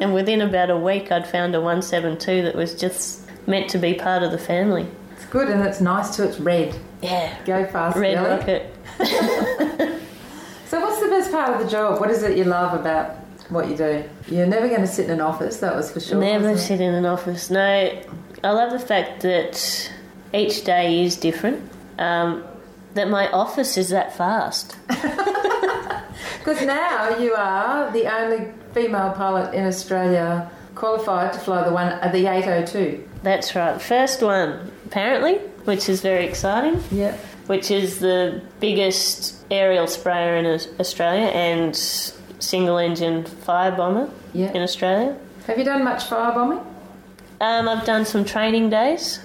And 0.00 0.12
within 0.12 0.40
about 0.40 0.70
a 0.70 0.76
week, 0.76 1.10
I'd 1.12 1.26
found 1.26 1.54
a 1.54 1.60
172 1.60 2.42
that 2.42 2.54
was 2.54 2.74
just 2.74 3.22
meant 3.46 3.70
to 3.70 3.78
be 3.78 3.94
part 3.94 4.22
of 4.22 4.30
the 4.32 4.38
family. 4.38 4.86
It's 5.12 5.26
good 5.26 5.48
and 5.48 5.62
it's 5.62 5.80
nice 5.80 6.16
too. 6.16 6.24
It's 6.24 6.38
red. 6.40 6.74
Yeah. 7.02 7.36
Go 7.44 7.64
fast, 7.66 7.96
Red 7.96 8.14
Billy. 8.16 8.28
rocket. 8.28 10.00
So 10.66 10.80
what's 10.80 11.00
the 11.00 11.06
best 11.08 11.30
part 11.30 11.50
of 11.54 11.62
the 11.64 11.70
job? 11.70 12.00
What 12.00 12.10
is 12.10 12.24
it 12.24 12.36
you 12.36 12.42
love 12.42 12.78
about 12.78 13.10
what 13.48 13.68
you 13.68 13.76
do? 13.76 14.02
You're 14.26 14.46
never 14.46 14.66
going 14.66 14.80
to 14.80 14.88
sit 14.88 15.04
in 15.04 15.10
an 15.12 15.20
office, 15.20 15.58
that 15.58 15.76
was 15.76 15.92
for 15.92 16.00
sure. 16.00 16.18
Never 16.18 16.58
sit 16.58 16.80
in 16.80 16.94
an 16.94 17.06
office. 17.06 17.48
No, 17.48 17.60
I 18.42 18.50
love 18.50 18.72
the 18.72 18.80
fact 18.80 19.20
that 19.22 19.92
each 20.32 20.64
day 20.64 21.04
is 21.04 21.14
different. 21.16 21.62
Um, 21.98 22.42
that 22.94 23.08
my 23.08 23.28
office 23.30 23.76
is 23.76 23.88
that 23.90 24.16
fast. 24.16 24.76
Because 26.38 26.64
now 26.66 27.16
you 27.18 27.34
are 27.34 27.90
the 27.92 28.04
only 28.14 28.52
female 28.74 29.12
pilot 29.12 29.54
in 29.54 29.64
Australia 29.66 30.50
qualified 30.74 31.32
to 31.32 31.38
fly 31.40 31.64
the 31.64 31.72
one 31.72 31.86
uh, 31.88 32.10
the 32.12 32.26
802. 32.26 33.02
That's 33.22 33.54
right. 33.56 33.80
First 33.80 34.22
one, 34.22 34.70
apparently, 34.86 35.36
which 35.64 35.88
is 35.88 36.02
very 36.02 36.26
exciting. 36.26 36.82
Yep. 36.90 37.18
which 37.46 37.70
is 37.70 37.98
the 37.98 38.40
biggest 38.60 39.36
aerial 39.50 39.86
sprayer 39.86 40.36
in 40.36 40.46
Australia 40.80 41.26
and 41.28 41.74
single 41.76 42.78
engine 42.78 43.24
fire 43.24 43.72
bomber 43.72 44.10
Yeah. 44.34 44.52
in 44.52 44.62
Australia. 44.62 45.16
Have 45.46 45.58
you 45.58 45.64
done 45.64 45.82
much 45.84 46.04
firebombing? 46.04 46.64
Um, 47.40 47.68
I've 47.68 47.84
done 47.84 48.04
some 48.04 48.24
training 48.24 48.70
days, 48.70 49.18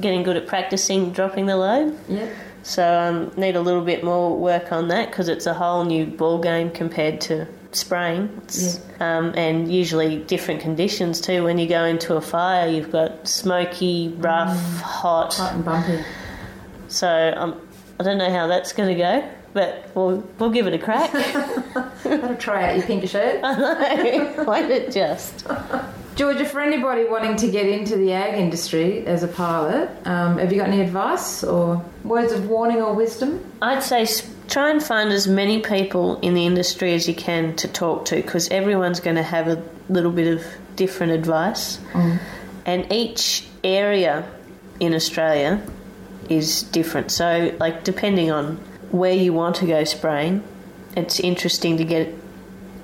getting 0.00 0.22
good 0.22 0.36
at 0.36 0.46
practicing 0.46 1.10
dropping 1.12 1.46
the 1.46 1.56
load. 1.56 1.98
Yep. 2.08 2.32
So 2.64 2.98
um, 2.98 3.30
need 3.36 3.56
a 3.56 3.60
little 3.60 3.84
bit 3.84 4.02
more 4.02 4.36
work 4.36 4.72
on 4.72 4.88
that 4.88 5.10
because 5.10 5.28
it's 5.28 5.44
a 5.44 5.52
whole 5.52 5.84
new 5.84 6.06
ball 6.06 6.38
game 6.40 6.70
compared 6.70 7.20
to 7.22 7.46
spraying. 7.72 8.40
It's, 8.44 8.80
um, 9.00 9.34
and 9.36 9.70
usually 9.70 10.16
different 10.24 10.62
conditions 10.62 11.20
too. 11.20 11.44
When 11.44 11.58
you 11.58 11.68
go 11.68 11.84
into 11.84 12.16
a 12.16 12.22
fire, 12.22 12.66
you've 12.66 12.90
got 12.90 13.28
smoky, 13.28 14.14
rough, 14.16 14.80
hot. 14.80 15.34
Hot 15.34 15.52
and 15.52 15.64
bumpy. 15.64 16.02
So 16.88 17.34
um, 17.36 17.60
I 18.00 18.02
don't 18.02 18.16
know 18.16 18.30
how 18.30 18.46
that's 18.46 18.72
going 18.72 18.88
to 18.88 18.94
go, 18.94 19.28
but 19.54 19.88
we'll 19.94 20.18
we'll 20.38 20.50
give 20.50 20.66
it 20.66 20.74
a 20.74 20.78
crack. 20.78 21.10
Gotta 22.04 22.36
try 22.36 22.68
out 22.68 22.76
your 22.76 22.86
pink 22.86 23.08
shirt. 23.08 23.40
Won't 24.46 24.70
it 24.70 24.92
just? 24.92 25.46
Georgia, 26.16 26.44
for 26.44 26.60
anybody 26.60 27.04
wanting 27.04 27.34
to 27.36 27.50
get 27.50 27.66
into 27.66 27.96
the 27.96 28.12
ag 28.12 28.38
industry 28.38 29.04
as 29.06 29.22
a 29.22 29.28
pilot, 29.28 29.90
um, 30.06 30.38
have 30.38 30.52
you 30.52 30.58
got 30.58 30.68
any 30.68 30.80
advice 30.80 31.42
or 31.42 31.84
words 32.04 32.32
of 32.32 32.48
warning 32.48 32.80
or 32.80 32.94
wisdom? 32.94 33.44
I'd 33.62 33.82
say 33.82 34.06
try 34.48 34.70
and 34.70 34.82
find 34.82 35.10
as 35.10 35.26
many 35.26 35.60
people 35.60 36.20
in 36.20 36.34
the 36.34 36.46
industry 36.46 36.94
as 36.94 37.08
you 37.08 37.14
can 37.14 37.56
to 37.56 37.66
talk 37.66 38.04
to 38.06 38.16
because 38.16 38.48
everyone's 38.50 39.00
going 39.00 39.16
to 39.16 39.22
have 39.22 39.48
a 39.48 39.62
little 39.88 40.12
bit 40.12 40.36
of 40.36 40.44
different 40.76 41.12
advice. 41.12 41.80
And 42.66 42.92
each 42.92 43.46
area 43.62 44.28
in 44.80 44.94
Australia 44.94 45.60
is 46.28 46.62
different. 46.62 47.10
So, 47.10 47.54
like, 47.58 47.84
depending 47.84 48.30
on 48.30 48.60
where 48.94 49.12
you 49.12 49.32
want 49.32 49.56
to 49.56 49.66
go 49.66 49.82
spraying, 49.82 50.40
it's 50.96 51.18
interesting 51.18 51.76
to 51.78 51.84
get 51.84 52.14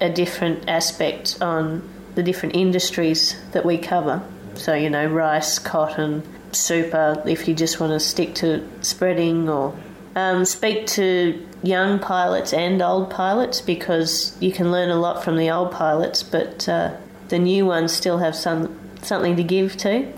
a 0.01 0.11
different 0.11 0.69
aspect 0.69 1.39
on 1.41 1.89
the 2.17 2.23
different 2.23 2.57
industries 2.57 3.37
that 3.53 3.65
we 3.65 3.79
cover. 3.79 4.21
So, 4.57 4.75
you 4.75 4.91
know, 4.91 5.07
rice, 5.07 5.61
cotton, 5.61 6.25
super, 6.51 7.23
if 7.27 7.47
you 7.47 7.55
just 7.55 7.79
want 7.79 7.93
to 7.93 8.01
stick 8.01 8.35
to 8.37 8.69
spreading 8.81 9.49
or 9.49 9.79
um, 10.17 10.45
speak 10.45 10.89
to 10.89 11.47
young 11.63 12.01
pilots 12.01 12.53
and 12.53 12.83
old 12.83 13.11
pilots 13.11 13.61
because 13.61 14.37
you 14.41 14.51
can 14.51 14.73
learn 14.73 14.91
a 14.91 14.99
lot 14.99 15.23
from 15.23 15.37
the 15.37 15.49
old 15.49 15.71
pilots, 15.71 16.25
but 16.25 16.69
uh, 16.69 16.97
the 17.29 17.39
new 17.39 17.65
ones 17.65 17.93
still 17.93 18.19
have 18.19 18.35
some 18.35 18.77
something 19.03 19.37
to 19.37 19.45
give 19.45 19.77
to 19.77 20.13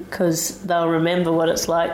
because 0.00 0.60
they'll 0.62 0.88
remember 0.88 1.30
what 1.30 1.48
it's 1.48 1.68
like 1.68 1.92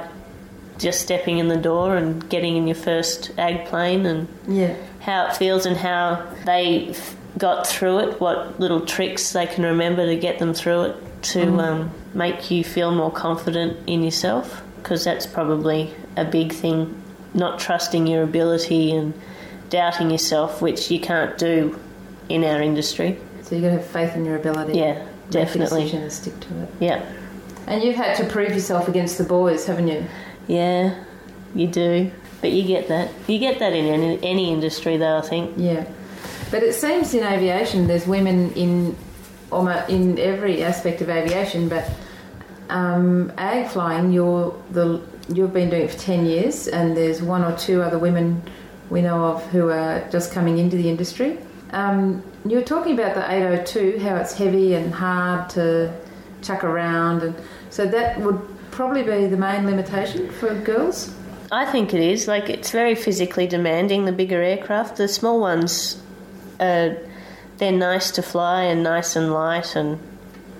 just 0.83 1.01
stepping 1.01 1.39
in 1.39 1.49
the 1.49 1.57
door 1.57 1.97
and 1.97 2.29
getting 2.29 2.57
in 2.57 2.67
your 2.67 2.75
first 2.77 3.31
ag 3.39 3.65
plane 3.67 4.05
and 4.07 4.29
Yeah. 4.47 4.75
how 5.01 5.27
it 5.29 5.37
feels 5.37 5.65
and 5.67 5.77
how 5.77 6.23
they 6.45 6.95
got 7.39 7.67
through 7.67 7.99
it, 8.01 8.21
what 8.21 8.61
little 8.61 8.81
tricks 8.81 9.33
they 9.33 9.47
can 9.47 9.65
remember 9.65 10.05
to 10.07 10.17
get 10.17 10.39
them 10.39 10.53
through 10.53 10.83
it 10.83 10.97
to 11.23 11.43
um, 11.61 11.91
make 12.15 12.51
you 12.51 12.63
feel 12.65 12.91
more 12.91 13.11
confident 13.11 13.77
in 13.87 14.03
yourself 14.03 14.63
because 14.83 15.05
that's 15.05 15.25
probably 15.27 15.95
a 16.17 16.25
big 16.25 16.53
thing 16.53 17.01
not 17.33 17.59
trusting 17.59 18.07
your 18.07 18.23
ability 18.25 18.93
and 18.93 19.15
doubting 19.71 20.11
yourself 20.11 20.61
which 20.61 20.91
you 20.91 21.01
can't 21.01 21.39
do 21.39 21.79
in 22.29 22.45
our 22.45 22.61
industry 22.61 23.17
So 23.43 23.55
you've 23.55 23.63
got 23.65 23.71
to 23.71 23.77
have 23.77 23.87
faith 23.87 24.15
in 24.17 24.25
your 24.27 24.37
ability. 24.37 24.79
yeah 24.79 24.95
Make 24.95 25.05
a 25.29 25.31
definitely 25.31 25.81
decision 25.85 26.03
and 26.03 26.13
stick 26.13 26.41
to 26.41 26.63
it. 26.63 26.69
yeah 26.81 27.03
And 27.67 27.83
you've 27.83 27.97
had 27.97 28.17
to 28.19 28.25
prove 28.27 28.51
yourself 28.51 28.89
against 28.89 29.17
the 29.17 29.25
boys, 29.25 29.65
haven't 29.67 29.89
you? 29.89 30.05
Yeah 30.49 30.95
you 31.55 31.67
do 31.67 32.11
but 32.41 32.51
you 32.51 32.63
get 32.65 32.89
that 32.89 33.11
you 33.29 33.39
get 33.39 33.59
that 33.59 33.73
in 33.73 33.87
any, 33.87 34.23
any 34.23 34.53
industry 34.53 34.97
though 34.97 35.19
i 35.19 35.21
think 35.21 35.53
Yeah. 35.57 35.87
But 36.51 36.63
it 36.63 36.75
seems 36.75 37.15
in 37.15 37.25
aviation 37.25 37.87
there's 37.87 38.07
women 38.07 38.53
in 38.53 38.95
almost 39.51 39.89
in 39.89 40.19
every 40.19 40.63
aspect 40.63 41.01
of 41.01 41.09
aviation, 41.09 41.69
but 41.69 41.91
um, 42.69 43.33
ag 43.39 43.69
flying 43.69 44.13
you're 44.13 44.55
the 44.71 45.01
you've 45.29 45.53
been 45.53 45.71
doing 45.71 45.83
it 45.83 45.91
for 45.91 45.99
ten 45.99 46.27
years, 46.27 46.69
and 46.69 46.97
there's 46.97 47.23
one 47.23 47.45
or 47.45 47.57
two 47.57 47.83
other 47.83 47.99
women 47.99 48.43
we 48.91 49.01
know 49.01 49.25
of 49.25 49.43
who 49.47 49.71
are 49.71 50.07
just 50.11 50.33
coming 50.33 50.59
into 50.59 50.77
the 50.77 50.89
industry. 50.89 51.39
Um, 51.71 52.23
you 52.45 52.57
were 52.57 52.65
talking 52.65 52.93
about 52.93 53.15
the 53.15 53.25
802, 53.33 54.01
how 54.01 54.17
it's 54.17 54.35
heavy 54.35 54.75
and 54.75 54.93
hard 54.93 55.49
to 55.51 55.91
chuck 56.43 56.65
around, 56.65 57.23
and 57.23 57.35
so 57.71 57.87
that 57.87 58.21
would 58.21 58.41
probably 58.73 59.03
be 59.05 59.27
the 59.27 59.37
main 59.37 59.65
limitation 59.65 60.31
for 60.33 60.53
girls. 60.55 61.15
I 61.53 61.71
think 61.71 61.95
it 61.95 62.01
is. 62.01 62.27
Like, 62.27 62.49
it's 62.49 62.71
very 62.71 62.95
physically 62.95 63.47
demanding, 63.47 64.07
the 64.07 64.13
bigger 64.13 64.43
aircraft. 64.43 64.97
The 64.97 65.07
small 65.07 65.41
ones, 65.41 66.03
uh, 66.59 66.95
they're 67.59 67.71
nice 67.71 68.11
to 68.13 68.23
fly 68.23 68.65
and 68.65 68.83
nice 68.83 69.15
and 69.15 69.33
light 69.33 69.77
and 69.77 70.01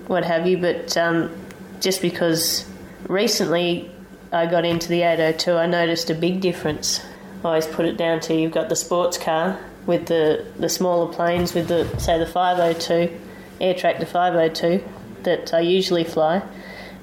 what 0.07 0.23
have 0.23 0.47
you, 0.47 0.57
but 0.57 0.95
um, 0.95 1.31
just 1.79 2.01
because 2.01 2.69
recently 3.07 3.91
I 4.31 4.45
got 4.45 4.65
into 4.65 4.87
the 4.87 5.01
802, 5.01 5.53
I 5.53 5.65
noticed 5.65 6.09
a 6.09 6.15
big 6.15 6.41
difference. 6.41 7.03
I 7.43 7.47
always 7.47 7.67
put 7.67 7.85
it 7.85 7.97
down 7.97 8.19
to 8.21 8.35
you've 8.35 8.51
got 8.51 8.69
the 8.69 8.75
sports 8.75 9.17
car 9.17 9.59
with 9.85 10.05
the, 10.05 10.45
the 10.57 10.69
smaller 10.69 11.11
planes, 11.11 11.53
with 11.53 11.67
the, 11.67 11.87
say, 11.99 12.17
the 12.19 12.25
502, 12.25 13.19
Air 13.59 13.73
Tractor 13.73 14.05
502 14.05 14.83
that 15.23 15.53
I 15.53 15.61
usually 15.61 16.03
fly, 16.03 16.41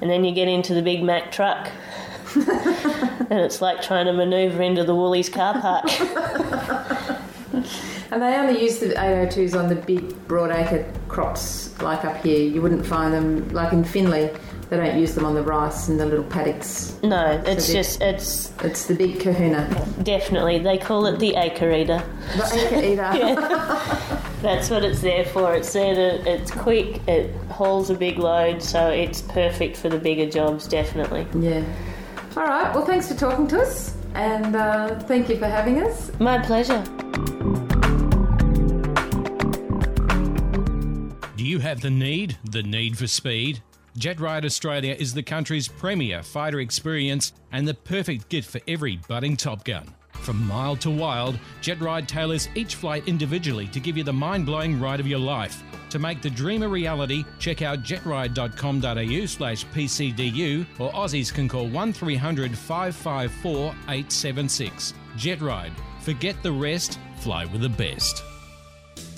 and 0.01 0.11
then 0.11 0.25
you 0.25 0.33
get 0.33 0.49
into 0.49 0.75
the 0.75 0.83
big 0.83 1.03
Mac 1.03 1.31
truck 1.33 1.71
and 2.37 3.39
it's 3.41 3.61
like 3.61 3.83
trying 3.83 4.07
to 4.07 4.13
manoeuvre 4.13 4.65
into 4.65 4.85
the 4.85 4.95
Woolies 4.95 5.29
car 5.29 5.61
park. 5.61 5.85
And 8.13 8.21
they 8.21 8.35
only 8.35 8.61
use 8.61 8.79
the 8.81 8.89
802s 8.89 9.57
on 9.57 9.69
the 9.69 9.77
big 9.77 10.01
broadacre 10.27 10.85
crops, 11.07 11.81
like 11.81 12.05
up 12.05 12.17
here. 12.25 12.41
You 12.41 12.61
wouldn't 12.61 12.85
find 12.85 13.15
them, 13.15 13.49
like 13.51 13.73
in 13.73 13.85
Finley, 13.85 14.31
they 14.69 14.77
don't 14.77 14.99
use 14.99 15.15
them 15.15 15.25
on 15.25 15.35
the 15.37 15.43
rice 15.43 15.87
and 15.89 16.01
the 16.01 16.07
little 16.07 16.25
paddocks. 16.25 16.97
no, 17.05 17.41
it's 17.47 17.67
So 17.67 17.73
just, 17.73 18.01
it's 18.01 18.53
It's 18.65 18.87
the 18.87 18.95
big 18.97 19.21
kahuna. 19.21 19.69
definitely, 20.03 20.59
they 20.59 20.77
call 20.77 21.07
it 21.07 21.21
the 21.21 21.37
acre 21.37 21.71
eater. 21.71 22.03
The 22.37 22.67
acre 22.67 22.85
eater. 22.85 23.41
That's 24.43 24.71
what 24.71 24.83
it's 24.85 25.03
there 25.03 25.25
for. 25.27 25.55
It's 25.55 25.73
there 25.73 25.95
to, 25.95 26.29
it's 26.29 26.51
quick, 26.51 27.01
it 27.07 27.33
hauls 27.61 27.91
a 27.91 27.95
big 27.95 28.17
load, 28.17 28.63
so 28.63 28.89
it's 28.89 29.21
perfect 29.21 29.77
for 29.77 29.91
the 29.91 29.99
bigger 29.99 30.25
jobs, 30.25 30.67
definitely. 30.67 31.27
Yeah. 31.39 31.63
All 32.35 32.45
right. 32.45 32.75
Well, 32.75 32.87
thanks 32.87 33.07
for 33.07 33.15
talking 33.15 33.47
to 33.49 33.61
us. 33.61 33.95
And 34.15 34.57
uh, 34.57 34.99
thank 35.01 35.29
you 35.29 35.37
for 35.37 35.45
having 35.45 35.83
us. 35.83 36.11
My 36.19 36.39
pleasure. 36.39 36.83
Do 41.37 41.45
you 41.45 41.59
have 41.59 41.83
the 41.83 41.91
need, 41.91 42.39
the 42.51 42.63
need 42.63 42.97
for 42.97 43.07
speed? 43.07 43.63
Jet 43.95 44.21
Ride 44.21 44.47
Australia 44.47 44.97
is 44.99 45.13
the 45.13 45.23
country's 45.23 45.69
premier 45.69 46.23
fighter 46.23 46.61
experience 46.61 47.35
and 47.53 47.69
the 47.69 47.75
perfect 47.75 48.31
gift 48.31 48.51
for 48.51 48.63
every 48.67 48.97
budding 49.07 49.37
Top 49.37 49.65
Gun. 49.65 49.95
From 50.31 50.47
mild 50.47 50.81
to 50.83 50.91
wild, 50.93 51.41
JetRide 51.61 52.07
tailors 52.07 52.49
each 52.55 52.77
flight 52.77 53.03
individually 53.09 53.67
to 53.67 53.81
give 53.81 53.97
you 53.97 54.05
the 54.05 54.13
mind 54.13 54.47
blowing 54.47 54.79
ride 54.79 55.01
of 55.01 55.09
your 55.09 55.19
life. 55.19 55.65
To 55.89 55.99
make 55.99 56.23
the 56.23 56.31
dream 56.31 56.63
a 56.63 56.69
reality, 56.69 57.25
check 57.41 57.63
out 57.63 57.83
jetride.com.au 57.83 59.27
slash 59.27 59.67
PCDU 59.67 60.65
or 60.79 60.93
Aussies 60.93 61.35
can 61.35 61.49
call 61.49 61.67
1300 61.67 62.57
554 62.57 63.71
876. 63.89 64.95
JetRide. 65.17 65.73
Forget 65.99 66.41
the 66.45 66.53
rest, 66.53 67.01
fly 67.17 67.45
with 67.47 67.63
the 67.63 67.69
best. 67.69 68.23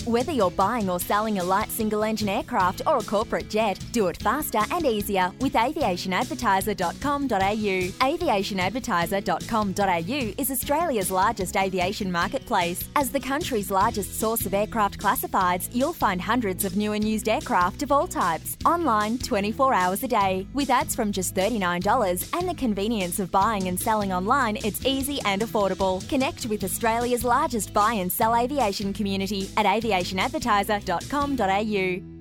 Whether 0.05 0.33
you're 0.33 0.51
buying 0.51 0.89
or 0.89 0.99
selling 0.99 1.39
a 1.39 1.43
light 1.45 1.71
single 1.71 2.03
engine 2.03 2.27
aircraft 2.27 2.81
or 2.85 2.97
a 2.97 3.03
corporate 3.03 3.49
jet, 3.49 3.79
do 3.93 4.07
it 4.07 4.17
faster 4.17 4.59
and 4.69 4.85
easier 4.85 5.31
with 5.39 5.53
aviationadvertiser.com.au. 5.53 8.17
Aviationadvertiser.com.au 8.17 10.33
is 10.37 10.51
Australia's 10.51 11.09
largest 11.09 11.55
aviation 11.55 12.11
marketplace. 12.11 12.89
As 12.97 13.11
the 13.11 13.19
country's 13.21 13.71
largest 13.71 14.19
source 14.19 14.45
of 14.45 14.53
aircraft 14.53 14.99
classifieds, 14.99 15.69
you'll 15.71 15.93
find 15.93 16.19
hundreds 16.19 16.65
of 16.65 16.75
new 16.75 16.91
and 16.91 17.07
used 17.07 17.29
aircraft 17.29 17.81
of 17.81 17.93
all 17.93 18.05
types, 18.05 18.57
online 18.65 19.17
24 19.19 19.73
hours 19.73 20.03
a 20.03 20.07
day. 20.09 20.45
With 20.53 20.69
ads 20.69 20.95
from 20.95 21.13
just 21.13 21.33
$39 21.33 22.37
and 22.37 22.49
the 22.49 22.55
convenience 22.55 23.21
of 23.21 23.31
buying 23.31 23.69
and 23.69 23.79
selling 23.79 24.11
online, 24.11 24.57
it's 24.65 24.85
easy 24.85 25.21
and 25.23 25.41
affordable. 25.41 26.05
Connect 26.09 26.45
with 26.47 26.65
Australia's 26.65 27.23
largest 27.23 27.73
buy 27.73 27.93
and 27.93 28.11
sell 28.11 28.35
aviation 28.35 28.91
community 28.91 29.49
at 29.55 29.65
aviationadvertiser.com.au. 29.93 32.13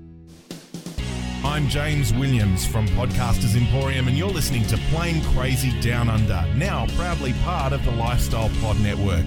I'm 1.44 1.68
James 1.68 2.14
Williams 2.14 2.64
from 2.64 2.86
Podcasters 2.88 3.56
Emporium, 3.56 4.06
and 4.06 4.16
you're 4.16 4.28
listening 4.28 4.64
to 4.68 4.76
Plane 4.90 5.20
Crazy 5.34 5.72
Down 5.80 6.08
Under, 6.08 6.46
now 6.54 6.86
proudly 6.96 7.32
part 7.44 7.72
of 7.72 7.84
the 7.84 7.90
Lifestyle 7.92 8.50
Pod 8.60 8.78
Network. 8.80 9.24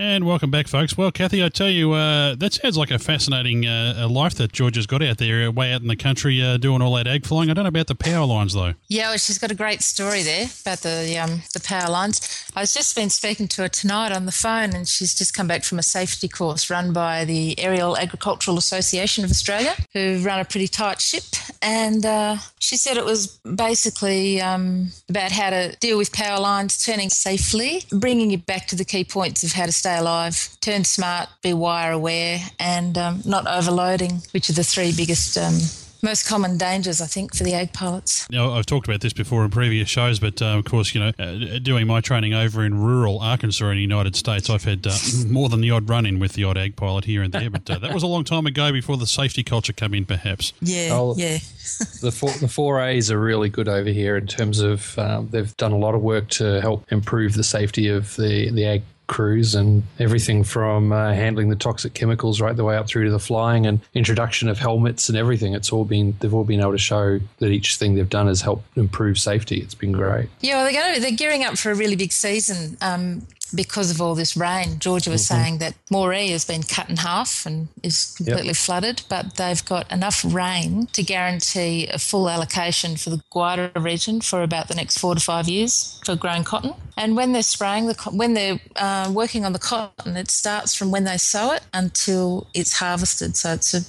And 0.00 0.24
welcome 0.24 0.52
back, 0.52 0.68
folks. 0.68 0.96
Well, 0.96 1.10
Kathy, 1.10 1.44
I 1.44 1.48
tell 1.48 1.68
you, 1.68 1.90
uh, 1.90 2.36
that 2.36 2.52
sounds 2.52 2.78
like 2.78 2.92
a 2.92 3.00
fascinating 3.00 3.66
uh, 3.66 4.06
life 4.08 4.36
that 4.36 4.52
George 4.52 4.76
has 4.76 4.86
got 4.86 5.02
out 5.02 5.18
there, 5.18 5.48
uh, 5.48 5.50
way 5.50 5.72
out 5.72 5.82
in 5.82 5.88
the 5.88 5.96
country, 5.96 6.40
uh, 6.40 6.56
doing 6.56 6.80
all 6.80 6.94
that 6.94 7.08
ag 7.08 7.26
flying. 7.26 7.50
I 7.50 7.54
don't 7.54 7.64
know 7.64 7.68
about 7.68 7.88
the 7.88 7.96
power 7.96 8.24
lines, 8.24 8.54
though. 8.54 8.74
Yeah, 8.86 9.08
well, 9.08 9.18
she's 9.18 9.38
got 9.38 9.50
a 9.50 9.56
great 9.56 9.82
story 9.82 10.22
there 10.22 10.46
about 10.60 10.82
the 10.82 11.18
um, 11.18 11.42
the 11.52 11.58
power 11.58 11.90
lines. 11.90 12.46
I've 12.54 12.70
just 12.70 12.94
been 12.94 13.10
speaking 13.10 13.48
to 13.48 13.62
her 13.62 13.68
tonight 13.68 14.12
on 14.12 14.24
the 14.24 14.30
phone, 14.30 14.72
and 14.72 14.86
she's 14.86 15.16
just 15.16 15.34
come 15.34 15.48
back 15.48 15.64
from 15.64 15.80
a 15.80 15.82
safety 15.82 16.28
course 16.28 16.70
run 16.70 16.92
by 16.92 17.24
the 17.24 17.58
Aerial 17.58 17.96
Agricultural 17.96 18.56
Association 18.56 19.24
of 19.24 19.32
Australia, 19.32 19.74
who 19.94 20.20
run 20.20 20.38
a 20.38 20.44
pretty 20.44 20.68
tight 20.68 21.00
ship. 21.00 21.24
And 21.60 22.06
uh, 22.06 22.36
she 22.60 22.76
said 22.76 22.98
it 22.98 23.04
was 23.04 23.38
basically 23.38 24.40
um, 24.40 24.92
about 25.08 25.32
how 25.32 25.50
to 25.50 25.74
deal 25.80 25.98
with 25.98 26.12
power 26.12 26.38
lines, 26.38 26.84
turning 26.84 27.08
safely, 27.08 27.82
bringing 27.90 28.30
you 28.30 28.38
back 28.38 28.68
to 28.68 28.76
the 28.76 28.84
key 28.84 29.02
points 29.02 29.42
of 29.42 29.50
how 29.50 29.66
to 29.66 29.72
stay 29.72 29.87
alive, 29.96 30.48
turn 30.60 30.84
smart, 30.84 31.28
be 31.42 31.52
wire 31.52 31.92
aware, 31.92 32.40
and 32.58 32.96
um, 32.98 33.22
not 33.24 33.46
overloading, 33.46 34.22
which 34.32 34.50
are 34.50 34.54
the 34.54 34.64
three 34.64 34.92
biggest. 34.96 35.36
Um, 35.38 35.54
most 36.00 36.28
common 36.28 36.56
dangers, 36.56 37.00
I 37.00 37.06
think, 37.06 37.34
for 37.34 37.42
the 37.42 37.54
ag 37.54 37.72
pilots. 37.72 38.30
Now, 38.30 38.52
I've 38.52 38.66
talked 38.66 38.86
about 38.86 39.00
this 39.00 39.12
before 39.12 39.44
in 39.44 39.50
previous 39.50 39.88
shows, 39.88 40.20
but 40.20 40.40
uh, 40.40 40.56
of 40.56 40.64
course, 40.64 40.94
you 40.94 41.00
know, 41.00 41.12
uh, 41.18 41.58
doing 41.58 41.88
my 41.88 42.00
training 42.00 42.34
over 42.34 42.64
in 42.64 42.80
rural 42.80 43.18
Arkansas 43.18 43.68
in 43.70 43.76
the 43.76 43.82
United 43.82 44.14
States, 44.14 44.48
I've 44.48 44.62
had 44.62 44.86
uh, 44.86 44.96
more 45.26 45.48
than 45.48 45.60
the 45.60 45.72
odd 45.72 45.88
run 45.88 46.06
in 46.06 46.20
with 46.20 46.34
the 46.34 46.44
odd 46.44 46.56
ag 46.56 46.76
pilot 46.76 47.04
here 47.04 47.22
and 47.22 47.32
there. 47.32 47.50
But 47.50 47.68
uh, 47.68 47.78
that 47.80 47.92
was 47.92 48.04
a 48.04 48.06
long 48.06 48.22
time 48.22 48.46
ago 48.46 48.70
before 48.70 48.96
the 48.96 49.08
safety 49.08 49.42
culture 49.42 49.72
came 49.72 49.92
in, 49.92 50.04
perhaps. 50.04 50.52
Yeah, 50.60 50.90
Oh, 50.92 51.14
yeah. 51.16 51.38
the 52.00 52.12
four, 52.12 52.30
the 52.30 52.48
four 52.48 52.80
A's 52.80 53.10
are 53.10 53.18
really 53.18 53.48
good 53.48 53.68
over 53.68 53.90
here 53.90 54.16
in 54.16 54.28
terms 54.28 54.60
of 54.60 54.96
um, 55.00 55.28
they've 55.30 55.56
done 55.56 55.72
a 55.72 55.78
lot 55.78 55.96
of 55.96 56.00
work 56.00 56.28
to 56.28 56.60
help 56.60 56.90
improve 56.92 57.34
the 57.34 57.42
safety 57.42 57.88
of 57.88 58.14
the 58.14 58.50
the 58.50 58.64
ag 58.64 58.82
crews 59.08 59.54
and 59.54 59.82
everything 59.98 60.44
from 60.44 60.92
uh, 60.92 61.12
handling 61.12 61.48
the 61.48 61.56
toxic 61.56 61.94
chemicals 61.94 62.40
right 62.40 62.54
the 62.54 62.64
way 62.64 62.76
up 62.76 62.86
through 62.86 63.06
to 63.06 63.10
the 63.10 63.18
flying 63.18 63.66
and 63.66 63.80
introduction 63.94 64.48
of 64.48 64.58
helmets 64.58 65.08
and 65.08 65.18
everything. 65.18 65.54
It's 65.54 65.72
all 65.72 65.84
been 65.84 66.14
they've 66.20 66.32
all 66.32 66.44
been 66.44 66.60
able 66.60 66.72
to 66.72 66.78
show 66.78 67.18
that 67.38 67.48
each 67.48 67.76
thing 67.76 67.94
they've 67.94 68.08
done 68.08 68.28
has 68.28 68.42
helped 68.42 68.76
improve 68.76 69.18
safety. 69.18 69.60
It's 69.60 69.74
been 69.74 69.92
great. 69.92 70.28
Yeah, 70.40 70.62
well, 70.62 70.72
they're 70.72 70.94
to, 70.94 71.00
they're 71.00 71.10
gearing 71.10 71.44
up 71.44 71.58
for 71.58 71.72
a 71.72 71.74
really 71.74 71.96
big 71.96 72.12
season 72.12 72.76
um, 72.80 73.26
because 73.54 73.90
of 73.90 74.00
all 74.00 74.14
this 74.14 74.36
rain. 74.36 74.78
Georgia 74.78 75.10
was 75.10 75.26
saying 75.26 75.58
that 75.58 75.74
Moree 75.90 76.30
has 76.30 76.44
been 76.44 76.62
cut 76.62 76.88
in 76.88 76.96
half 76.96 77.46
and 77.46 77.68
is 77.82 78.14
completely 78.16 78.54
flooded, 78.54 79.02
but 79.08 79.36
they've 79.36 79.64
got 79.64 79.90
enough 79.90 80.24
rain 80.26 80.86
to 80.92 81.02
guarantee 81.02 81.86
a 81.88 81.98
full 81.98 82.28
allocation 82.28 82.96
for 82.96 83.10
the 83.10 83.22
Gwydir 83.32 83.72
region 83.82 84.20
for 84.20 84.42
about 84.42 84.68
the 84.68 84.74
next 84.74 84.98
four 84.98 85.14
to 85.14 85.20
five 85.20 85.48
years 85.48 86.00
for 86.04 86.16
growing 86.16 86.44
cotton. 86.44 86.74
And 86.96 87.16
when 87.16 87.32
they're 87.32 87.42
spraying 87.42 87.86
the 87.86 87.94
co- 87.94 88.10
when 88.10 88.34
they're 88.34 88.58
uh, 88.76 89.10
working 89.14 89.44
on 89.44 89.52
the 89.52 89.58
cotton, 89.58 90.16
it 90.16 90.30
starts 90.30 90.74
from 90.74 90.90
when 90.90 91.04
they 91.04 91.16
sow 91.16 91.52
it 91.52 91.62
until 91.72 92.48
it's 92.54 92.72
harvested. 92.72 93.36
So 93.36 93.52
it's 93.52 93.72
a, 93.72 93.82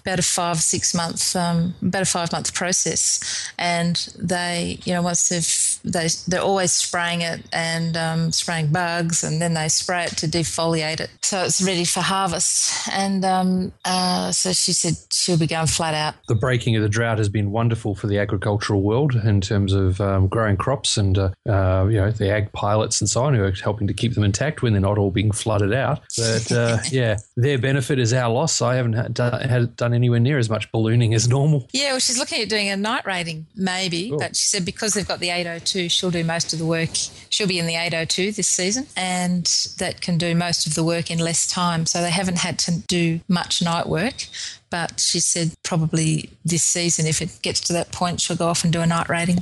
about 0.00 0.18
a 0.18 0.22
five 0.22 0.58
six 0.58 0.92
month 0.92 1.36
um, 1.36 1.74
about 1.80 2.02
a 2.02 2.06
five 2.06 2.32
month 2.32 2.54
process. 2.54 3.52
And 3.56 3.96
they 4.18 4.80
you 4.84 4.92
know 4.92 5.02
once 5.02 5.28
they've 5.28 5.75
they 5.86 6.08
they're 6.26 6.40
always 6.40 6.72
spraying 6.72 7.22
it 7.22 7.42
and 7.52 7.96
um, 7.96 8.32
spraying 8.32 8.68
bugs, 8.68 9.24
and 9.24 9.40
then 9.40 9.54
they 9.54 9.68
spray 9.68 10.04
it 10.04 10.16
to 10.18 10.26
defoliate 10.26 11.00
it 11.00 11.10
so 11.26 11.42
it's 11.42 11.60
ready 11.60 11.84
for 11.84 12.00
harvest. 12.00 12.88
And 12.92 13.24
um, 13.24 13.72
uh, 13.84 14.30
so 14.30 14.52
she 14.52 14.72
said 14.72 14.94
she'll 15.10 15.38
be 15.38 15.46
going 15.46 15.66
flat 15.66 15.94
out. 15.94 16.14
The 16.28 16.34
breaking 16.36 16.76
of 16.76 16.82
the 16.82 16.88
drought 16.88 17.18
has 17.18 17.28
been 17.28 17.50
wonderful 17.50 17.94
for 17.94 18.06
the 18.06 18.18
agricultural 18.18 18.82
world 18.82 19.14
in 19.16 19.40
terms 19.40 19.72
of 19.72 20.00
um, 20.00 20.28
growing 20.28 20.56
crops 20.56 20.96
and 20.96 21.18
uh, 21.18 21.30
uh, 21.48 21.86
you 21.90 22.00
know 22.00 22.10
the 22.10 22.30
ag 22.30 22.52
pilots 22.52 23.00
and 23.00 23.10
so 23.10 23.24
on 23.24 23.34
who 23.34 23.42
are 23.42 23.50
helping 23.50 23.86
to 23.88 23.94
keep 23.94 24.14
them 24.14 24.22
intact 24.22 24.62
when 24.62 24.72
they're 24.72 24.80
not 24.80 24.98
all 24.98 25.10
being 25.10 25.32
flooded 25.32 25.74
out. 25.74 26.00
But 26.16 26.52
uh, 26.52 26.78
yeah, 26.90 27.16
their 27.36 27.58
benefit 27.58 27.98
is 27.98 28.12
our 28.12 28.32
loss. 28.32 28.62
I 28.62 28.76
haven't 28.76 28.94
had 28.94 29.14
done, 29.14 29.48
had 29.48 29.76
done 29.76 29.94
anywhere 29.94 30.20
near 30.20 30.38
as 30.38 30.48
much 30.48 30.70
ballooning 30.70 31.12
as 31.14 31.28
normal. 31.28 31.66
Yeah, 31.72 31.92
well, 31.92 32.00
she's 32.00 32.18
looking 32.18 32.40
at 32.40 32.48
doing 32.48 32.68
a 32.68 32.76
night 32.76 33.04
rating, 33.04 33.46
maybe. 33.56 34.10
Cool. 34.10 34.18
But 34.18 34.36
she 34.36 34.46
said 34.46 34.64
because 34.64 34.94
they've 34.94 35.06
got 35.06 35.18
the 35.18 35.30
802, 35.30 35.75
she'll 35.88 36.10
do 36.10 36.24
most 36.24 36.52
of 36.52 36.58
the 36.58 36.66
work. 36.66 36.90
She'll 37.30 37.46
be 37.46 37.58
in 37.58 37.66
the 37.66 37.76
802 37.76 38.32
this 38.32 38.48
season, 38.48 38.86
and 38.96 39.44
that 39.78 40.00
can 40.00 40.18
do 40.18 40.34
most 40.34 40.66
of 40.66 40.74
the 40.74 40.84
work 40.84 41.10
in 41.10 41.18
less 41.18 41.46
time. 41.46 41.86
So 41.86 42.00
they 42.00 42.10
haven't 42.10 42.38
had 42.38 42.58
to 42.60 42.78
do 42.88 43.20
much 43.28 43.62
night 43.62 43.88
work. 43.88 44.26
But 44.68 44.98
she 44.98 45.20
said 45.20 45.52
probably 45.62 46.28
this 46.44 46.64
season, 46.64 47.06
if 47.06 47.22
it 47.22 47.38
gets 47.42 47.60
to 47.60 47.72
that 47.74 47.92
point, 47.92 48.20
she'll 48.20 48.36
go 48.36 48.48
off 48.48 48.64
and 48.64 48.72
do 48.72 48.80
a 48.80 48.86
night 48.86 49.08
rating. 49.08 49.38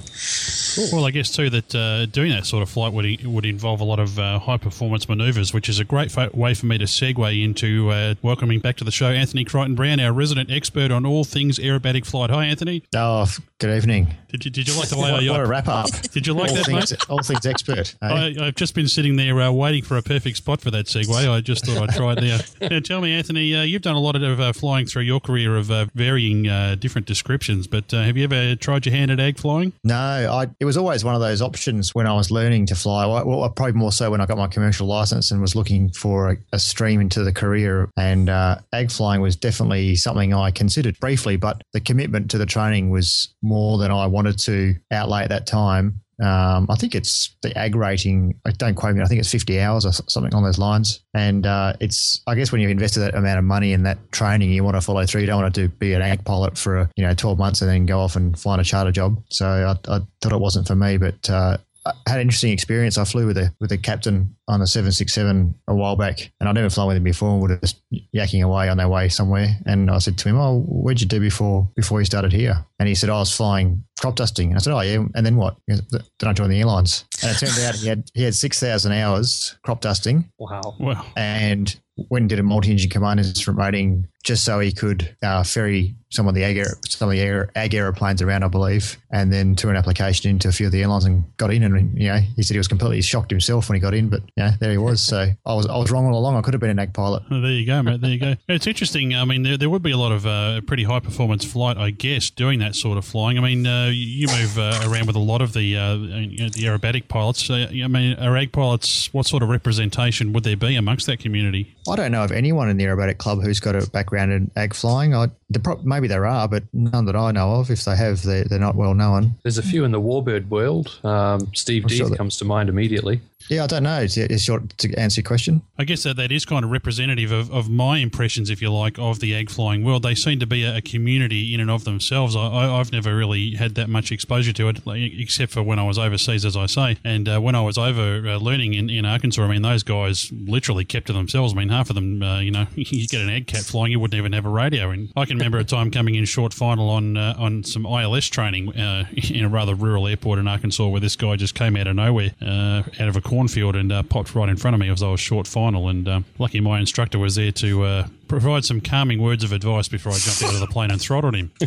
Well, 0.93 1.07
I 1.07 1.11
guess 1.11 1.31
too 1.31 1.49
that 1.51 1.75
uh, 1.75 2.07
doing 2.07 2.31
that 2.31 2.45
sort 2.45 2.63
of 2.63 2.69
flight 2.69 2.93
would 2.93 3.25
would 3.25 3.47
involve 3.47 3.81
a 3.81 3.85
lot 3.85 3.99
of 3.99 4.19
uh, 4.19 4.39
high 4.39 4.59
performance 4.59 5.09
manoeuvres, 5.09 5.55
which 5.55 5.69
is 5.69 5.79
a 5.79 5.85
great 5.85 6.11
fa- 6.11 6.31
way 6.35 6.53
for 6.53 6.67
me 6.67 6.77
to 6.77 6.85
segue 6.85 7.43
into 7.43 7.91
uh, 7.91 8.15
welcoming 8.23 8.61
back 8.61 8.77
to 8.77 8.85
the 8.85 8.91
show 8.91 9.07
Anthony 9.07 9.45
Crichton 9.45 9.75
Brown, 9.75 9.99
our 9.99 10.13
resident 10.13 10.51
expert 10.51 10.91
on 10.91 11.07
all 11.07 11.25
things 11.25 11.59
aerobatic 11.59 12.05
flight. 12.05 12.29
Hi, 12.31 12.45
Anthony. 12.45 12.83
Oh, 12.95 13.27
good 13.61 13.77
evening. 13.77 14.09
Did 14.29 14.45
you, 14.45 14.51
did 14.51 14.69
you 14.69 14.77
like 14.77 14.89
the 14.89 14.97
way 14.97 15.13
What, 15.13 15.23
I 15.23 15.31
what 15.31 15.41
a 15.41 15.47
wrap 15.47 15.69
up. 15.69 15.87
Did 16.13 16.27
you 16.27 16.35
like 16.35 16.51
all 16.51 16.57
that, 16.57 16.67
things, 16.67 16.91
mate? 16.91 17.09
all 17.09 17.23
things 17.23 17.47
expert. 17.47 17.95
eh? 18.03 18.07
I, 18.09 18.35
I've 18.47 18.57
just 18.57 18.75
been 18.75 18.89
sitting 18.89 19.15
there 19.15 19.41
uh, 19.41 19.53
waiting 19.53 19.85
for 19.85 19.97
a 19.97 20.03
perfect 20.03 20.39
spot 20.39 20.61
for 20.61 20.73
that 20.73 20.87
segue. 20.87 21.15
I 21.31 21.41
just 21.41 21.65
thought 21.65 21.81
I'd 21.89 21.95
try 21.95 22.15
it 22.15 22.21
there. 22.21 22.41
Now, 22.71 22.81
tell 22.81 23.01
me, 23.01 23.13
Anthony, 23.13 23.55
uh, 23.55 23.63
you've 23.63 23.83
done 23.83 23.95
a 23.95 24.01
lot 24.01 24.17
of 24.21 24.41
uh, 24.41 24.53
flying 24.53 24.87
through 24.87 25.03
your 25.03 25.21
career 25.21 25.57
of 25.57 25.71
uh, 25.71 25.87
varying 25.95 26.49
uh, 26.49 26.75
different 26.75 27.07
descriptions, 27.07 27.69
but 27.69 27.95
uh, 27.95 28.03
have 28.03 28.17
you 28.17 28.25
ever 28.25 28.57
tried 28.57 28.87
your 28.87 28.95
hand 28.95 29.13
at 29.13 29.21
ag 29.21 29.39
flying? 29.39 29.73
No, 29.85 29.95
I, 29.95 30.49
it 30.59 30.65
was 30.65 30.77
always 30.77 31.05
one 31.05 31.15
of 31.15 31.21
those 31.21 31.41
options 31.41 31.95
when 31.95 32.09
I 32.09 32.15
was 32.15 32.33
learning 32.33 32.67
to 32.67 32.75
fly. 32.75 33.07
Well, 33.07 33.49
probably 33.51 33.75
more 33.75 33.93
so 33.93 34.11
when 34.11 34.21
I 34.21 34.27
got 34.27 34.37
my 34.37 34.49
commercial 34.49 34.89
license 34.89 35.31
and 35.31 35.41
was 35.41 35.55
looking 35.55 35.91
for 35.91 36.33
a, 36.33 36.37
a 36.53 36.59
stream 36.59 37.01
into 37.01 37.23
the 37.23 37.33
career. 37.33 37.89
And 37.97 38.29
uh, 38.29 38.59
ag 38.73 38.91
flying 38.91 39.21
was 39.21 39.37
definitely 39.37 39.95
something 39.95 40.35
I 40.35 40.51
considered 40.51 40.99
briefly, 40.99 41.37
but 41.37 41.63
the 41.73 41.81
commitment 41.81 42.33
to 42.33 42.39
the 42.39 42.47
training 42.47 42.91
was 42.91 43.33
more 43.43 43.54
than 43.79 43.91
I 43.91 44.07
wanted 44.07 44.39
to 44.41 44.75
outlay 44.93 45.23
at 45.23 45.29
that 45.31 45.47
time. 45.47 46.01
Um, 46.23 46.69
I 46.71 46.77
think 46.77 46.95
it's 46.95 47.35
the 47.43 47.57
ag 47.59 47.75
rating. 47.75 48.41
I 48.47 48.53
don't 48.53 48.75
quote 48.75 48.95
me. 48.95 49.03
I 49.03 49.07
think 49.07 49.19
it's 49.19 49.31
50 49.31 49.61
hours 49.61 49.85
or 49.85 49.93
something 49.93 50.33
on 50.33 50.45
those 50.45 50.59
lines. 50.59 51.01
And 51.13 51.45
uh, 51.45 51.75
it's, 51.81 52.23
I 52.27 52.35
guess, 52.35 52.53
when 52.53 52.61
you've 52.61 52.71
invested 52.71 53.01
that 53.01 53.15
amount 53.15 53.39
of 53.39 53.45
money 53.45 53.73
in 53.73 53.83
that 53.83 54.13
training, 54.13 54.51
you 54.51 54.63
want 54.63 54.77
to 54.77 54.81
follow 54.81 55.05
through. 55.07 55.23
You 55.23 55.27
don't 55.27 55.43
want 55.43 55.55
to 55.55 55.69
do 55.69 55.69
be 55.69 55.93
an 55.93 56.03
ag 56.03 56.25
pilot 56.25 56.57
for 56.57 56.89
you 56.97 57.05
know 57.05 57.15
12 57.15 57.39
months 57.39 57.63
and 57.63 57.71
then 57.71 57.87
go 57.87 57.99
off 57.99 58.17
and 58.17 58.39
find 58.39 58.61
a 58.61 58.65
charter 58.65 58.93
job. 58.93 59.21
So 59.31 59.47
I, 59.47 59.73
I 59.93 60.01
thought 60.21 60.33
it 60.33 60.41
wasn't 60.41 60.69
for 60.69 60.77
me, 60.77 60.99
but 60.99 61.29
uh, 61.29 61.57
I 61.87 61.93
had 62.07 62.17
an 62.17 62.23
interesting 62.23 62.53
experience. 62.53 62.97
I 62.97 63.05
flew 63.05 63.27
with 63.27 63.37
a 63.37 63.53
with 63.61 63.71
a 63.73 63.77
captain 63.79 64.35
on 64.49 64.63
a 64.63 64.67
seven 64.67 64.91
six 64.91 65.13
seven 65.13 65.55
a 65.69 65.75
while 65.75 65.97
back, 65.97 66.31
and 66.41 66.49
I'd 66.49 66.55
never 66.55 66.71
flown 66.71 66.89
with 66.89 66.97
him 66.97 67.03
before. 67.05 67.31
and 67.31 67.43
We 67.43 67.49
were 67.49 67.59
just 67.59 67.83
yakking 68.15 68.43
away 68.43 68.69
on 68.69 68.77
their 68.79 68.89
way 68.89 69.09
somewhere, 69.09 69.49
and 69.67 69.91
I 69.91 69.99
said 69.99 70.17
to 70.19 70.29
him, 70.29 70.39
"Oh, 70.39 70.61
what'd 70.61 71.01
you 71.01 71.07
do 71.07 71.21
before 71.21 71.69
before 71.77 72.01
you 72.01 72.07
started 72.07 72.33
here?" 72.33 72.65
And 72.79 72.89
he 72.89 72.95
said, 72.95 73.11
oh, 73.11 73.17
"I 73.17 73.19
was 73.21 73.37
flying 73.37 73.85
crop 74.01 74.17
dusting." 74.17 74.49
And 74.49 74.57
I 74.57 74.61
said, 74.61 74.73
"Oh 74.73 74.81
yeah, 74.81 75.05
and 75.15 75.27
then 75.27 75.37
what?" 75.37 75.57
He 75.67 75.75
goes, 75.75 75.83
Then 75.91 76.29
I 76.29 76.33
joined 76.33 76.53
the 76.53 76.61
airlines, 76.61 77.05
and 77.23 77.31
it 77.31 77.39
turned 77.39 77.59
out 77.67 77.75
he 77.75 77.89
had 77.89 78.11
he 78.15 78.23
had 78.23 78.35
six 78.35 78.59
thousand 78.59 78.93
hours 78.93 79.57
crop 79.63 79.81
dusting. 79.81 80.31
Wow. 80.39 80.77
Wow. 80.81 81.05
And 81.17 81.75
went 82.11 82.23
and 82.23 82.29
did 82.29 82.39
a 82.39 82.43
multi-engine 82.43 82.91
command 82.91 83.21
instrument 83.21 83.61
rating 83.61 84.09
just 84.25 84.45
so 84.45 84.59
he 84.59 84.73
could 84.73 85.17
uh, 85.23 85.45
ferry 85.45 85.95
some 86.15 86.29
of 86.29 86.35
the 86.35 86.45
ag, 86.45 86.65
some 86.89 87.09
of 87.09 87.13
the 87.13 87.21
air, 87.21 87.51
ag 87.57 87.75
aeroplanes 87.75 88.23
around, 88.23 88.45
I 88.45 88.49
believe, 88.49 88.97
and 89.11 89.33
then 89.33 89.57
threw 89.57 89.71
an 89.71 89.77
application 89.77 90.31
into 90.31 90.49
a 90.49 90.53
few 90.53 90.67
of 90.67 90.73
the 90.73 90.81
airlines 90.81 91.05
and 91.05 91.25
got 91.37 91.53
in. 91.53 91.65
And 91.65 91.99
you 92.01 92.09
know, 92.09 92.19
he 92.37 92.43
said 92.43 92.55
he 92.55 92.59
was 92.59 92.69
completely 92.69 93.03
shocked 93.03 93.31
himself 93.31 93.69
when 93.69 93.75
he 93.75 93.81
got 93.81 93.95
in, 93.95 94.09
but 94.09 94.23
yeah, 94.37 94.53
there 94.61 94.71
he 94.71 94.79
was. 94.79 95.03
So 95.03 95.27
I 95.45 95.55
was 95.55 95.67
I 95.67 95.77
was 95.77 95.91
wrong 95.91 96.07
all 96.07 96.17
along. 96.19 96.37
I 96.37 96.41
could 96.43 96.55
have 96.55 96.61
been 96.61 96.71
an 96.71 96.79
ag 96.79 96.95
pilot. 96.95 97.25
Oh, 97.31 97.41
there 97.41 97.51
you 97.51 97.67
go, 97.67 97.83
mate. 97.83 98.01
There 98.01 98.11
you 98.11 98.21
go. 98.21 98.35
It's 98.55 98.67
interesting. 98.69 99.15
I 99.15 99.25
mean, 99.25 99.43
there, 99.43 99.57
there 99.57 99.71
would 99.71 99.83
be 99.83 99.91
a 99.91 99.97
lot 99.97 100.13
of 100.13 100.27
uh, 100.27 100.61
pretty 100.61 100.85
high 100.85 101.01
performance 101.01 101.45
flight, 101.45 101.77
I 101.77 101.91
guess, 101.91 102.31
doing 102.31 102.61
that 102.61 102.77
sort 102.77 102.97
of 102.99 103.05
flying. 103.05 103.37
I 103.37 103.41
mean, 103.41 103.67
uh, 103.67 103.91
you 103.93 104.29
move 104.29 104.59
uh, 104.59 104.81
around 104.87 105.07
with 105.07 105.17
a 105.17 105.21
lot 105.21 105.43
of 105.43 105.53
the 105.53 105.77
uh, 105.77 105.95
you 105.97 106.39
know, 106.39 106.49
the 106.51 106.63
aerobatic 106.65 107.09
pilots. 107.09 107.51
I 107.51 107.67
mean, 107.73 108.15
are 108.19 108.37
ag 108.37 108.53
pilots? 108.53 109.13
What 109.13 109.27
sort 109.27 109.43
of 109.43 109.49
representation 109.49 110.33
would 110.33 110.45
there 110.45 110.57
be 110.57 110.77
amongst 110.77 111.07
that 111.07 111.19
community? 111.19 111.75
I 111.89 111.97
don't 111.97 112.13
know 112.13 112.23
of 112.23 112.31
anyone 112.31 112.69
in 112.69 112.77
the 112.77 112.85
aerobatic 112.85 113.19
club 113.19 113.43
who's 113.43 113.59
got 113.59 113.75
a 113.75 113.91
background 113.91 114.14
in 114.17 114.51
ag 114.57 114.75
flying. 114.75 115.15
I, 115.15 115.29
the 115.51 115.79
maybe 115.85 116.09
there 116.09 116.27
are, 116.27 116.49
but 116.49 116.65
none 116.73 117.05
that 117.07 117.17
I 117.17 117.31
know 117.33 117.55
of. 117.57 117.71
If 117.71 117.85
they 117.85 117.97
have, 117.97 118.23
they're, 118.23 118.45
they're 118.45 118.59
not 118.59 118.75
well 118.77 118.95
known. 118.95 119.35
There's 119.43 119.59
a 119.59 119.63
few 119.63 119.85
in 119.85 119.91
the 119.93 120.01
warbird 120.01 120.49
world. 120.49 120.99
Um, 121.05 121.51
Steve 121.55 121.85
I'm 121.85 121.89
sure 121.91 122.09
that- 122.09 122.17
comes 122.19 122.37
to 122.39 122.45
mind 122.45 122.69
immediately. 122.69 123.21
Yeah, 123.49 123.65
I 123.65 123.67
don't 123.67 123.83
know. 123.83 124.01
Is, 124.01 124.17
is 124.17 124.43
short 124.43 124.71
to 124.79 124.95
answer 124.95 125.21
your 125.21 125.27
question? 125.27 125.63
I 125.79 125.85
guess 125.85 126.03
that, 126.05 126.17
that 126.17 126.33
is 126.33 126.45
kind 126.45 126.65
of 126.65 126.71
representative 126.71 127.31
of, 127.33 127.51
of 127.53 127.69
my 127.69 127.99
impressions, 127.99 128.51
if 128.51 128.63
you 128.63 128.73
like, 128.73 128.99
of 128.99 129.21
the 129.21 129.35
ag 129.35 129.51
flying 129.51 129.85
world. 129.85 130.03
They 130.03 130.15
seem 130.15 130.39
to 130.41 130.47
be 130.47 130.65
a, 130.65 130.81
community 130.85 131.55
in 131.55 131.61
and 131.61 131.71
of 131.71 131.85
themselves. 131.85 132.37
I, 132.37 132.79
I've 132.79 132.93
never 132.93 133.17
really 133.17 133.55
had 133.55 133.75
that 133.77 133.89
much 133.89 134.13
exposure 134.13 134.53
to 134.53 134.69
it, 134.69 134.81
except 134.87 135.53
for 135.53 135.63
when 135.63 135.79
I 135.79 135.85
was 135.85 135.99
overseas, 135.99 136.45
as 136.45 136.57
I 136.57 136.67
say. 136.67 136.99
And 137.05 137.29
uh, 137.29 137.41
when 137.41 137.55
I 137.55 137.63
was 137.63 137.79
over 137.79 138.23
uh, 138.27 138.37
learning 138.37 138.75
in, 138.75 138.91
in 138.91 139.05
Arkansas, 139.05 139.43
I 139.43 139.49
mean, 139.49 139.63
those 139.63 139.83
guys 139.83 140.31
literally 140.33 140.85
kept 140.85 141.07
to 141.07 141.13
themselves. 141.13 141.55
I 141.55 141.57
mean, 141.57 141.71
half 141.71 141.89
of 141.91 141.95
them, 141.95 142.23
uh, 142.23 142.41
you 142.41 142.51
know, 142.51 142.67
you 142.75 143.07
get 143.09 143.23
an 143.23 143.31
Ag 143.31 143.47
Cat 143.47 143.63
flying, 143.63 143.93
you 143.93 144.01
wouldn't 144.01 144.19
even 144.19 144.33
have 144.33 144.45
a 144.45 144.51
radio. 144.51 144.91
And 144.91 145.11
I 145.17 145.25
can 145.25 145.37
remember 145.37 145.59
a 145.59 145.65
time 145.65 145.91
coming 145.91 146.15
in 146.15 146.25
short 146.27 146.53
final 146.53 146.91
on 146.91 147.17
uh, 147.17 147.35
on 147.39 147.65
some 147.65 147.87
ILS 147.87 148.29
training 148.29 148.77
uh, 148.77 149.07
in 149.13 149.45
a 149.45 149.49
rather 149.49 149.75
rural 149.75 150.07
airport 150.07 150.39
in 150.39 150.47
Arkansas, 150.47 150.87
where 150.87 151.01
this 151.01 151.17
guy 151.17 151.37
just 151.37 151.55
came 151.55 151.77
out 151.77 151.87
of 151.87 151.97
nowhere, 151.97 152.33
uh, 152.43 152.83
out 153.01 153.09
of 153.09 153.17
a 153.17 153.21
cornfield, 153.35 153.75
and 153.75 153.91
uh, 153.91 154.03
popped 154.05 154.35
right 154.35 154.49
in 154.49 154.57
front 154.57 154.75
of 154.75 154.81
me 154.81 154.89
as 154.89 155.03
I 155.03 155.11
was 155.11 155.21
short 155.21 155.47
final. 155.47 155.89
And 155.89 156.07
um, 156.09 156.25
lucky 156.39 156.61
my 156.61 156.79
instructor 156.79 157.19
was 157.19 157.35
there 157.35 157.51
to 157.53 157.83
uh, 157.83 158.07
provide 158.29 158.65
some 158.65 158.81
calming 158.81 159.21
words 159.21 159.43
of 159.43 159.53
advice 159.53 159.89
before 159.89 160.13
I 160.13 160.19
jumped 160.19 160.43
out 160.45 160.55
of 160.55 160.61
the 160.61 160.69
plane 160.69 160.91
and 160.91 161.01
throttled 161.01 161.35
him. 161.35 161.53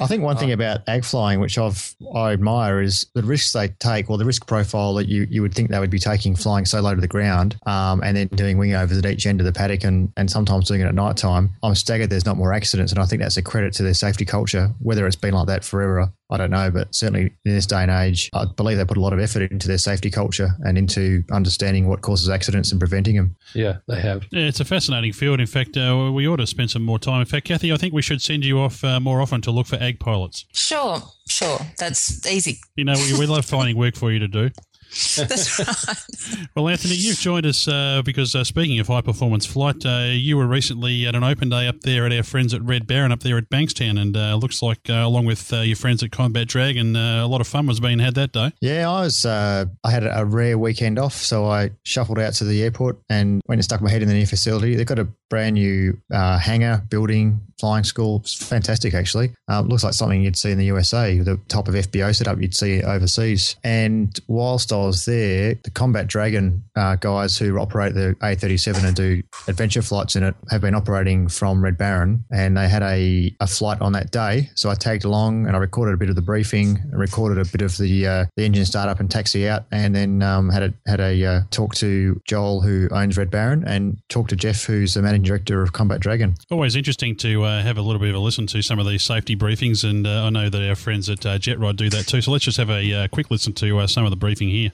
I 0.00 0.06
think 0.06 0.22
one 0.22 0.36
thing 0.36 0.52
about 0.52 0.88
ag 0.88 1.04
flying, 1.04 1.40
which 1.40 1.58
I've 1.58 1.94
I 2.14 2.32
admire, 2.32 2.80
is 2.80 3.06
the 3.14 3.22
risks 3.22 3.52
they 3.52 3.68
take, 3.80 4.08
or 4.08 4.16
the 4.16 4.24
risk 4.24 4.46
profile 4.46 4.94
that 4.94 5.08
you, 5.08 5.26
you 5.28 5.42
would 5.42 5.54
think 5.54 5.70
they 5.70 5.78
would 5.78 5.90
be 5.90 5.98
taking, 5.98 6.36
flying 6.36 6.64
so 6.64 6.80
low 6.80 6.94
to 6.94 7.00
the 7.00 7.08
ground, 7.08 7.56
um, 7.66 8.02
and 8.02 8.16
then 8.16 8.28
doing 8.28 8.58
wing 8.58 8.74
overs 8.74 8.98
at 8.98 9.06
each 9.06 9.26
end 9.26 9.40
of 9.40 9.46
the 9.46 9.52
paddock, 9.52 9.84
and, 9.84 10.12
and 10.16 10.30
sometimes 10.30 10.68
doing 10.68 10.80
it 10.80 10.86
at 10.86 10.94
night 10.94 11.16
time. 11.16 11.50
I'm 11.62 11.74
staggered 11.74 12.10
there's 12.10 12.26
not 12.26 12.36
more 12.36 12.52
accidents, 12.52 12.92
and 12.92 13.00
I 13.00 13.06
think 13.06 13.22
that's 13.22 13.36
a 13.36 13.42
credit 13.42 13.72
to 13.74 13.82
their 13.82 13.94
safety 13.94 14.24
culture. 14.24 14.70
Whether 14.80 15.06
it's 15.06 15.16
been 15.16 15.34
like 15.34 15.48
that 15.48 15.64
forever, 15.64 16.12
I 16.30 16.36
don't 16.36 16.50
know, 16.50 16.70
but 16.70 16.94
certainly 16.94 17.32
in 17.44 17.54
this 17.54 17.66
day 17.66 17.82
and 17.82 17.90
age, 17.90 18.28
I 18.34 18.44
believe 18.44 18.76
they 18.76 18.84
put 18.84 18.96
a 18.96 19.00
lot 19.00 19.12
of 19.12 19.20
effort 19.20 19.50
into 19.50 19.66
their 19.66 19.78
safety 19.78 20.10
culture 20.10 20.50
and 20.60 20.76
into 20.76 21.24
understanding 21.32 21.88
what 21.88 22.02
causes 22.02 22.28
accidents 22.28 22.70
and 22.70 22.78
preventing 22.78 23.16
them. 23.16 23.36
Yeah, 23.54 23.78
they 23.88 24.00
have. 24.00 24.26
Yeah, 24.30 24.42
it's 24.42 24.60
a 24.60 24.64
fascinating 24.64 25.12
field. 25.12 25.40
In 25.40 25.46
fact, 25.46 25.76
uh, 25.76 26.10
we 26.12 26.28
ought 26.28 26.36
to 26.36 26.46
spend 26.46 26.70
some 26.70 26.82
more 26.82 26.98
time. 26.98 27.20
In 27.20 27.26
fact, 27.26 27.46
Kathy, 27.46 27.72
I 27.72 27.76
think 27.76 27.94
we 27.94 28.02
should 28.02 28.20
send 28.20 28.44
you 28.44 28.60
off 28.60 28.84
uh, 28.84 29.00
more 29.00 29.22
often 29.22 29.40
to 29.42 29.50
look 29.50 29.66
for 29.66 29.76
ag 29.76 30.00
pilots. 30.00 30.44
Sure, 30.52 31.02
sure. 31.28 31.58
That's 31.78 32.26
easy. 32.26 32.58
You 32.76 32.84
know, 32.84 32.94
we, 32.94 33.20
we 33.20 33.26
love 33.26 33.46
finding 33.46 33.76
work 33.76 33.96
for 33.96 34.12
you 34.12 34.18
to 34.18 34.28
do. 34.28 34.50
That's 35.16 35.58
right. 35.58 36.48
Well, 36.54 36.68
Anthony, 36.68 36.94
you've 36.94 37.18
joined 37.18 37.46
us 37.46 37.68
uh, 37.68 38.02
because 38.04 38.34
uh, 38.34 38.42
speaking 38.42 38.78
of 38.78 38.86
high 38.86 39.02
performance 39.02 39.44
flight, 39.44 39.84
uh, 39.84 40.06
you 40.12 40.36
were 40.36 40.46
recently 40.46 41.06
at 41.06 41.14
an 41.14 41.22
open 41.22 41.50
day 41.50 41.66
up 41.66 41.80
there 41.82 42.06
at 42.06 42.12
our 42.12 42.22
friends 42.22 42.54
at 42.54 42.62
Red 42.62 42.86
Baron 42.86 43.12
up 43.12 43.20
there 43.20 43.36
at 43.36 43.50
Bankstown, 43.50 44.00
and 44.00 44.16
uh, 44.16 44.36
looks 44.36 44.62
like 44.62 44.88
uh, 44.88 44.94
along 44.94 45.26
with 45.26 45.52
uh, 45.52 45.60
your 45.60 45.76
friends 45.76 46.02
at 46.02 46.10
Combat 46.10 46.48
Dragon, 46.48 46.96
uh, 46.96 47.24
a 47.24 47.28
lot 47.28 47.40
of 47.40 47.46
fun 47.46 47.66
was 47.66 47.80
being 47.80 47.98
had 47.98 48.14
that 48.14 48.32
day. 48.32 48.50
Yeah, 48.60 48.90
I 48.90 49.02
was. 49.02 49.24
Uh, 49.24 49.66
I 49.84 49.90
had 49.90 50.04
a 50.04 50.24
rare 50.24 50.58
weekend 50.58 50.98
off, 50.98 51.14
so 51.14 51.46
I 51.46 51.70
shuffled 51.84 52.18
out 52.18 52.32
to 52.34 52.44
the 52.44 52.62
airport 52.62 52.98
and 53.10 53.42
went 53.46 53.58
and 53.58 53.64
stuck 53.64 53.80
my 53.82 53.90
head 53.90 54.02
in 54.02 54.08
the 54.08 54.14
new 54.14 54.26
facility. 54.26 54.74
They've 54.74 54.86
got 54.86 54.98
a 54.98 55.08
brand 55.28 55.54
new 55.54 55.98
uh, 56.12 56.38
hangar 56.38 56.82
building, 56.88 57.40
flying 57.58 57.84
school. 57.84 58.20
It's 58.22 58.34
fantastic, 58.34 58.94
actually. 58.94 59.32
Uh, 59.50 59.60
looks 59.62 59.84
like 59.84 59.94
something 59.94 60.22
you'd 60.22 60.36
see 60.36 60.50
in 60.50 60.58
the 60.58 60.66
USA, 60.66 61.18
the 61.18 61.36
type 61.48 61.68
of 61.68 61.74
FBO 61.74 62.14
setup 62.14 62.40
you'd 62.40 62.54
see 62.54 62.82
overseas. 62.82 63.56
And 63.64 64.18
whilst 64.28 64.72
I 64.72 64.76
was 64.76 65.04
there, 65.04 65.54
the 65.64 65.70
Combat 65.70 66.06
Dragon 66.06 66.62
uh, 66.76 66.96
guys 66.96 67.36
who 67.36 67.58
operate 67.58 67.94
the 67.94 68.16
A37 68.20 68.84
and 68.84 68.96
do 68.96 69.22
adventure 69.48 69.82
flights 69.82 70.16
in 70.16 70.22
it 70.22 70.34
have 70.50 70.60
been 70.60 70.74
operating 70.74 71.28
from 71.28 71.62
Red 71.62 71.76
Baron, 71.76 72.24
and 72.30 72.56
they 72.56 72.68
had 72.68 72.82
a, 72.82 73.34
a 73.40 73.46
flight 73.46 73.80
on 73.80 73.92
that 73.92 74.10
day. 74.10 74.50
So 74.54 74.70
I 74.70 74.74
tagged 74.74 75.04
along 75.04 75.46
and 75.46 75.56
I 75.56 75.58
recorded 75.58 75.94
a 75.94 75.96
bit 75.96 76.08
of 76.08 76.16
the 76.16 76.22
briefing, 76.22 76.78
and 76.90 76.98
recorded 76.98 77.38
a 77.44 77.50
bit 77.50 77.62
of 77.62 77.76
the 77.76 78.06
uh, 78.06 78.24
the 78.36 78.44
engine 78.44 78.64
startup 78.64 79.00
and 79.00 79.10
taxi 79.10 79.48
out, 79.48 79.64
and 79.72 79.94
then 79.94 80.22
um, 80.22 80.50
had 80.50 80.62
a 80.62 80.74
had 80.86 81.00
a 81.00 81.24
uh, 81.24 81.40
talk 81.50 81.74
to 81.76 82.20
Joel 82.26 82.60
who 82.60 82.88
owns 82.92 83.16
Red 83.16 83.30
Baron, 83.30 83.64
and 83.66 83.98
talked 84.08 84.30
to 84.30 84.36
Jeff 84.36 84.64
who's 84.64 84.94
the 84.94 85.02
managing 85.18 85.22
director 85.22 85.62
of 85.62 85.72
Combat 85.72 86.00
Dragon. 86.00 86.34
Always 86.50 86.76
interesting 86.76 87.16
to 87.16 87.44
uh, 87.44 87.62
have 87.62 87.78
a 87.78 87.82
little 87.82 88.00
bit 88.00 88.10
of 88.10 88.16
a 88.16 88.18
listen 88.18 88.46
to 88.48 88.62
some 88.62 88.78
of 88.78 88.86
these 88.86 89.02
safety 89.02 89.36
briefings, 89.36 89.88
and 89.88 90.06
uh, 90.06 90.24
I 90.24 90.30
know 90.30 90.48
that 90.48 90.68
our 90.68 90.74
friends 90.76 91.08
at 91.08 91.24
uh, 91.26 91.38
JetRide 91.38 91.76
do 91.76 91.90
that 91.90 92.06
too. 92.06 92.20
So 92.20 92.30
let's 92.30 92.44
just 92.44 92.56
have 92.58 92.70
a 92.70 92.92
uh, 92.92 93.08
quick 93.08 93.30
listen 93.30 93.52
to 93.54 93.78
uh, 93.78 93.86
some 93.86 94.04
of 94.04 94.10
the 94.10 94.16
briefing 94.16 94.48
here. 94.48 94.72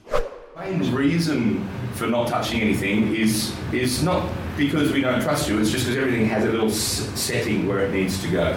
main 0.56 0.94
reason 0.94 1.66
for 1.94 2.06
not 2.06 2.28
touching 2.28 2.60
anything 2.60 3.14
is 3.14 3.54
is 3.72 4.02
not 4.02 4.28
because 4.56 4.92
we 4.92 5.00
don't 5.00 5.20
trust 5.20 5.48
you. 5.48 5.58
It's 5.60 5.70
just 5.70 5.84
because 5.84 5.98
everything 5.98 6.26
has 6.26 6.44
a 6.44 6.50
little 6.50 6.68
s- 6.70 7.10
setting 7.14 7.66
where 7.66 7.80
it 7.80 7.92
needs 7.92 8.20
to 8.22 8.30
go. 8.30 8.52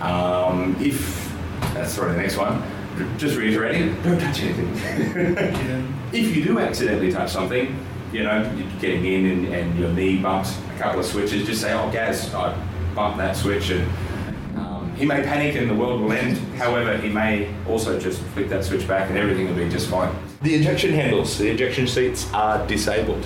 Um, 0.00 0.76
if 0.80 1.32
that's 1.74 1.98
right, 1.98 2.12
the 2.12 2.18
next 2.18 2.36
one. 2.36 2.62
Just 3.16 3.36
reiterating, 3.36 4.00
don't 4.02 4.20
touch 4.20 4.42
anything. 4.42 4.68
if 6.12 6.36
you 6.36 6.44
do 6.44 6.58
accidentally 6.58 7.10
touch 7.10 7.30
something, 7.30 7.74
you 8.12 8.22
know, 8.22 8.42
you're 8.56 8.80
getting 8.80 9.04
in 9.04 9.26
and, 9.26 9.54
and 9.54 9.78
your 9.78 9.90
knee 9.90 10.18
bumps 10.18 10.58
a 10.74 10.78
couple 10.78 11.00
of 11.00 11.06
switches, 11.06 11.46
just 11.46 11.62
say, 11.62 11.72
"Oh, 11.72 11.90
Gaz, 11.90 12.32
I 12.34 12.54
bumped 12.94 13.18
that 13.18 13.36
switch," 13.36 13.70
and 13.70 13.88
um, 14.58 14.94
he 14.96 15.06
may 15.06 15.22
panic 15.22 15.56
and 15.56 15.68
the 15.68 15.74
world 15.74 16.00
will 16.00 16.12
end. 16.12 16.36
However, 16.56 16.96
he 16.98 17.08
may 17.08 17.52
also 17.66 17.98
just 17.98 18.20
flick 18.34 18.48
that 18.50 18.64
switch 18.64 18.86
back 18.86 19.08
and 19.08 19.18
everything 19.18 19.48
will 19.48 19.56
be 19.56 19.68
just 19.68 19.88
fine. 19.88 20.14
The 20.42 20.54
ejection 20.54 20.92
handles, 20.92 21.38
the 21.38 21.48
ejection 21.48 21.86
seats 21.86 22.30
are 22.32 22.66
disabled. 22.66 23.24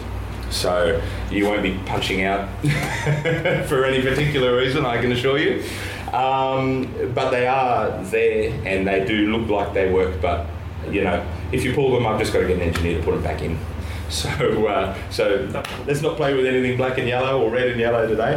So 0.51 1.03
you 1.31 1.47
won't 1.47 1.63
be 1.63 1.79
punching 1.87 2.23
out 2.23 2.49
for 3.67 3.85
any 3.85 4.01
particular 4.01 4.57
reason, 4.57 4.87
I 4.87 5.01
can 5.01 5.11
assure 5.11 5.39
you. 5.39 5.65
Um, 6.13 7.13
but 7.15 7.31
they 7.31 7.49
are 7.49 8.03
there 8.05 8.53
and 8.65 8.87
they 8.87 9.05
do 9.05 9.37
look 9.37 9.49
like 9.49 9.75
they 9.75 9.93
work, 9.93 10.21
but 10.21 10.47
you 10.91 11.03
know, 11.03 11.27
if 11.51 11.65
you 11.65 11.75
pull 11.75 11.93
them, 11.95 12.07
I've 12.07 12.19
just 12.21 12.33
got 12.33 12.41
to 12.41 12.47
get 12.47 12.57
an 12.57 12.63
engineer 12.63 12.99
to 12.99 13.05
put 13.05 13.13
them 13.13 13.25
back 13.25 13.43
in. 13.43 13.59
So, 14.17 14.67
uh, 14.69 14.97
so 15.11 15.49
let's 15.87 16.01
not 16.01 16.17
play 16.17 16.33
with 16.35 16.47
anything 16.47 16.77
black 16.77 16.99
and 16.99 17.09
yellow 17.09 17.43
or 17.43 17.51
red 17.51 17.69
and 17.69 17.81
yellow 17.81 18.07
today, 18.07 18.35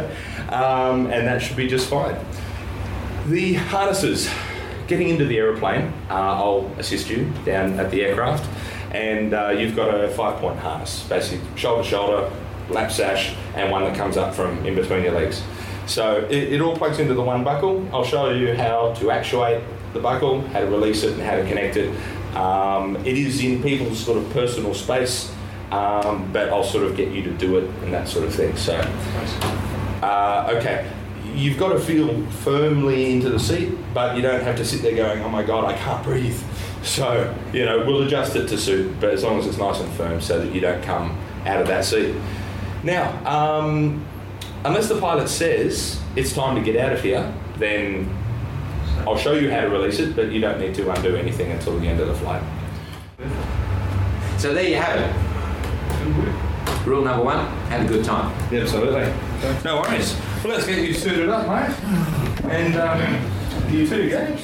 um, 0.48 1.06
and 1.06 1.26
that 1.28 1.40
should 1.40 1.56
be 1.56 1.68
just 1.68 1.88
fine. 1.88 2.16
The 3.28 3.54
harnesses, 3.54 4.28
getting 4.88 5.10
into 5.10 5.26
the 5.26 5.38
aeroplane, 5.38 5.92
uh, 6.10 6.14
I'll 6.14 6.66
assist 6.78 7.08
you 7.08 7.32
down 7.44 7.78
at 7.78 7.92
the 7.92 8.04
aircraft, 8.04 8.48
and 8.92 9.32
uh, 9.32 9.50
you've 9.50 9.76
got 9.76 9.94
a 9.94 10.08
five-point 10.08 10.58
harness, 10.58 11.04
basically 11.08 11.46
shoulder 11.56 11.84
to 11.84 11.88
shoulder, 11.88 12.32
lap 12.68 12.90
sash, 12.90 13.36
and 13.54 13.70
one 13.70 13.84
that 13.84 13.96
comes 13.96 14.16
up 14.16 14.34
from 14.34 14.66
in 14.66 14.74
between 14.74 15.04
your 15.04 15.12
legs. 15.12 15.42
So 15.86 16.26
it, 16.30 16.54
it 16.54 16.60
all 16.60 16.76
plugs 16.76 16.98
into 16.98 17.14
the 17.14 17.22
one 17.22 17.44
buckle. 17.44 17.88
I'll 17.92 18.04
show 18.04 18.30
you 18.30 18.54
how 18.54 18.94
to 18.94 19.10
actuate 19.10 19.62
the 19.92 20.00
buckle, 20.00 20.40
how 20.48 20.60
to 20.60 20.66
release 20.66 21.04
it, 21.04 21.12
and 21.12 21.22
how 21.22 21.36
to 21.36 21.46
connect 21.46 21.76
it. 21.76 21.94
Um, 22.34 22.96
it 23.06 23.16
is 23.16 23.42
in 23.42 23.62
people's 23.62 24.04
sort 24.04 24.18
of 24.18 24.28
personal 24.30 24.74
space, 24.74 25.32
um, 25.70 26.30
but 26.32 26.48
I'll 26.48 26.64
sort 26.64 26.84
of 26.84 26.96
get 26.96 27.12
you 27.12 27.22
to 27.22 27.30
do 27.32 27.58
it 27.58 27.64
and 27.82 27.92
that 27.92 28.08
sort 28.08 28.24
of 28.26 28.34
thing. 28.34 28.56
So, 28.56 28.74
uh, 30.02 30.52
okay, 30.56 30.90
you've 31.34 31.58
got 31.58 31.72
to 31.72 31.78
feel 31.78 32.26
firmly 32.26 33.12
into 33.12 33.30
the 33.30 33.38
seat, 33.38 33.72
but 33.94 34.16
you 34.16 34.22
don't 34.22 34.42
have 34.42 34.56
to 34.56 34.64
sit 34.64 34.82
there 34.82 34.96
going, 34.96 35.22
"Oh 35.22 35.28
my 35.28 35.42
God, 35.42 35.64
I 35.64 35.76
can't 35.76 36.02
breathe." 36.04 36.40
So 36.82 37.36
you 37.52 37.66
know, 37.66 37.84
we'll 37.84 38.04
adjust 38.04 38.36
it 38.36 38.48
to 38.48 38.56
suit, 38.56 38.98
but 39.00 39.10
as 39.10 39.22
long 39.22 39.38
as 39.38 39.46
it's 39.46 39.58
nice 39.58 39.80
and 39.80 39.92
firm, 39.92 40.18
so 40.18 40.40
that 40.40 40.54
you 40.54 40.62
don't 40.62 40.82
come 40.82 41.14
out 41.44 41.60
of 41.60 41.66
that 41.66 41.84
seat. 41.84 42.14
Now, 42.82 43.10
um, 43.26 44.02
unless 44.64 44.88
the 44.88 44.98
pilot 44.98 45.28
says 45.28 46.00
it's 46.16 46.32
time 46.32 46.56
to 46.56 46.62
get 46.62 46.82
out 46.82 46.94
of 46.94 47.02
here, 47.02 47.34
then 47.58 48.08
I'll 49.06 49.18
show 49.18 49.34
you 49.34 49.50
how 49.50 49.60
to 49.60 49.68
release 49.68 49.98
it, 49.98 50.16
but 50.16 50.32
you 50.32 50.40
don't 50.40 50.58
need 50.58 50.74
to 50.76 50.90
undo 50.90 51.16
anything 51.16 51.50
until 51.52 51.78
the 51.78 51.86
end 51.86 52.00
of 52.00 52.08
the 52.08 52.14
flight. 52.14 52.42
So 54.38 54.54
there 54.54 54.66
you 54.66 54.76
have 54.76 54.98
it. 54.98 55.29
Rule 56.86 57.04
number 57.04 57.24
one: 57.24 57.46
have 57.68 57.84
a 57.84 57.88
good 57.88 58.04
time. 58.04 58.30
Yeah, 58.52 58.62
absolutely. 58.62 59.12
No 59.64 59.80
worries. 59.82 60.16
Well, 60.42 60.54
let's 60.54 60.66
get 60.66 60.78
you 60.78 60.94
suited 60.94 61.28
up, 61.28 61.46
mate. 61.46 61.76
And 62.50 62.76
um, 62.76 63.70
you 63.72 63.86
two 63.86 64.08
games. 64.08 64.40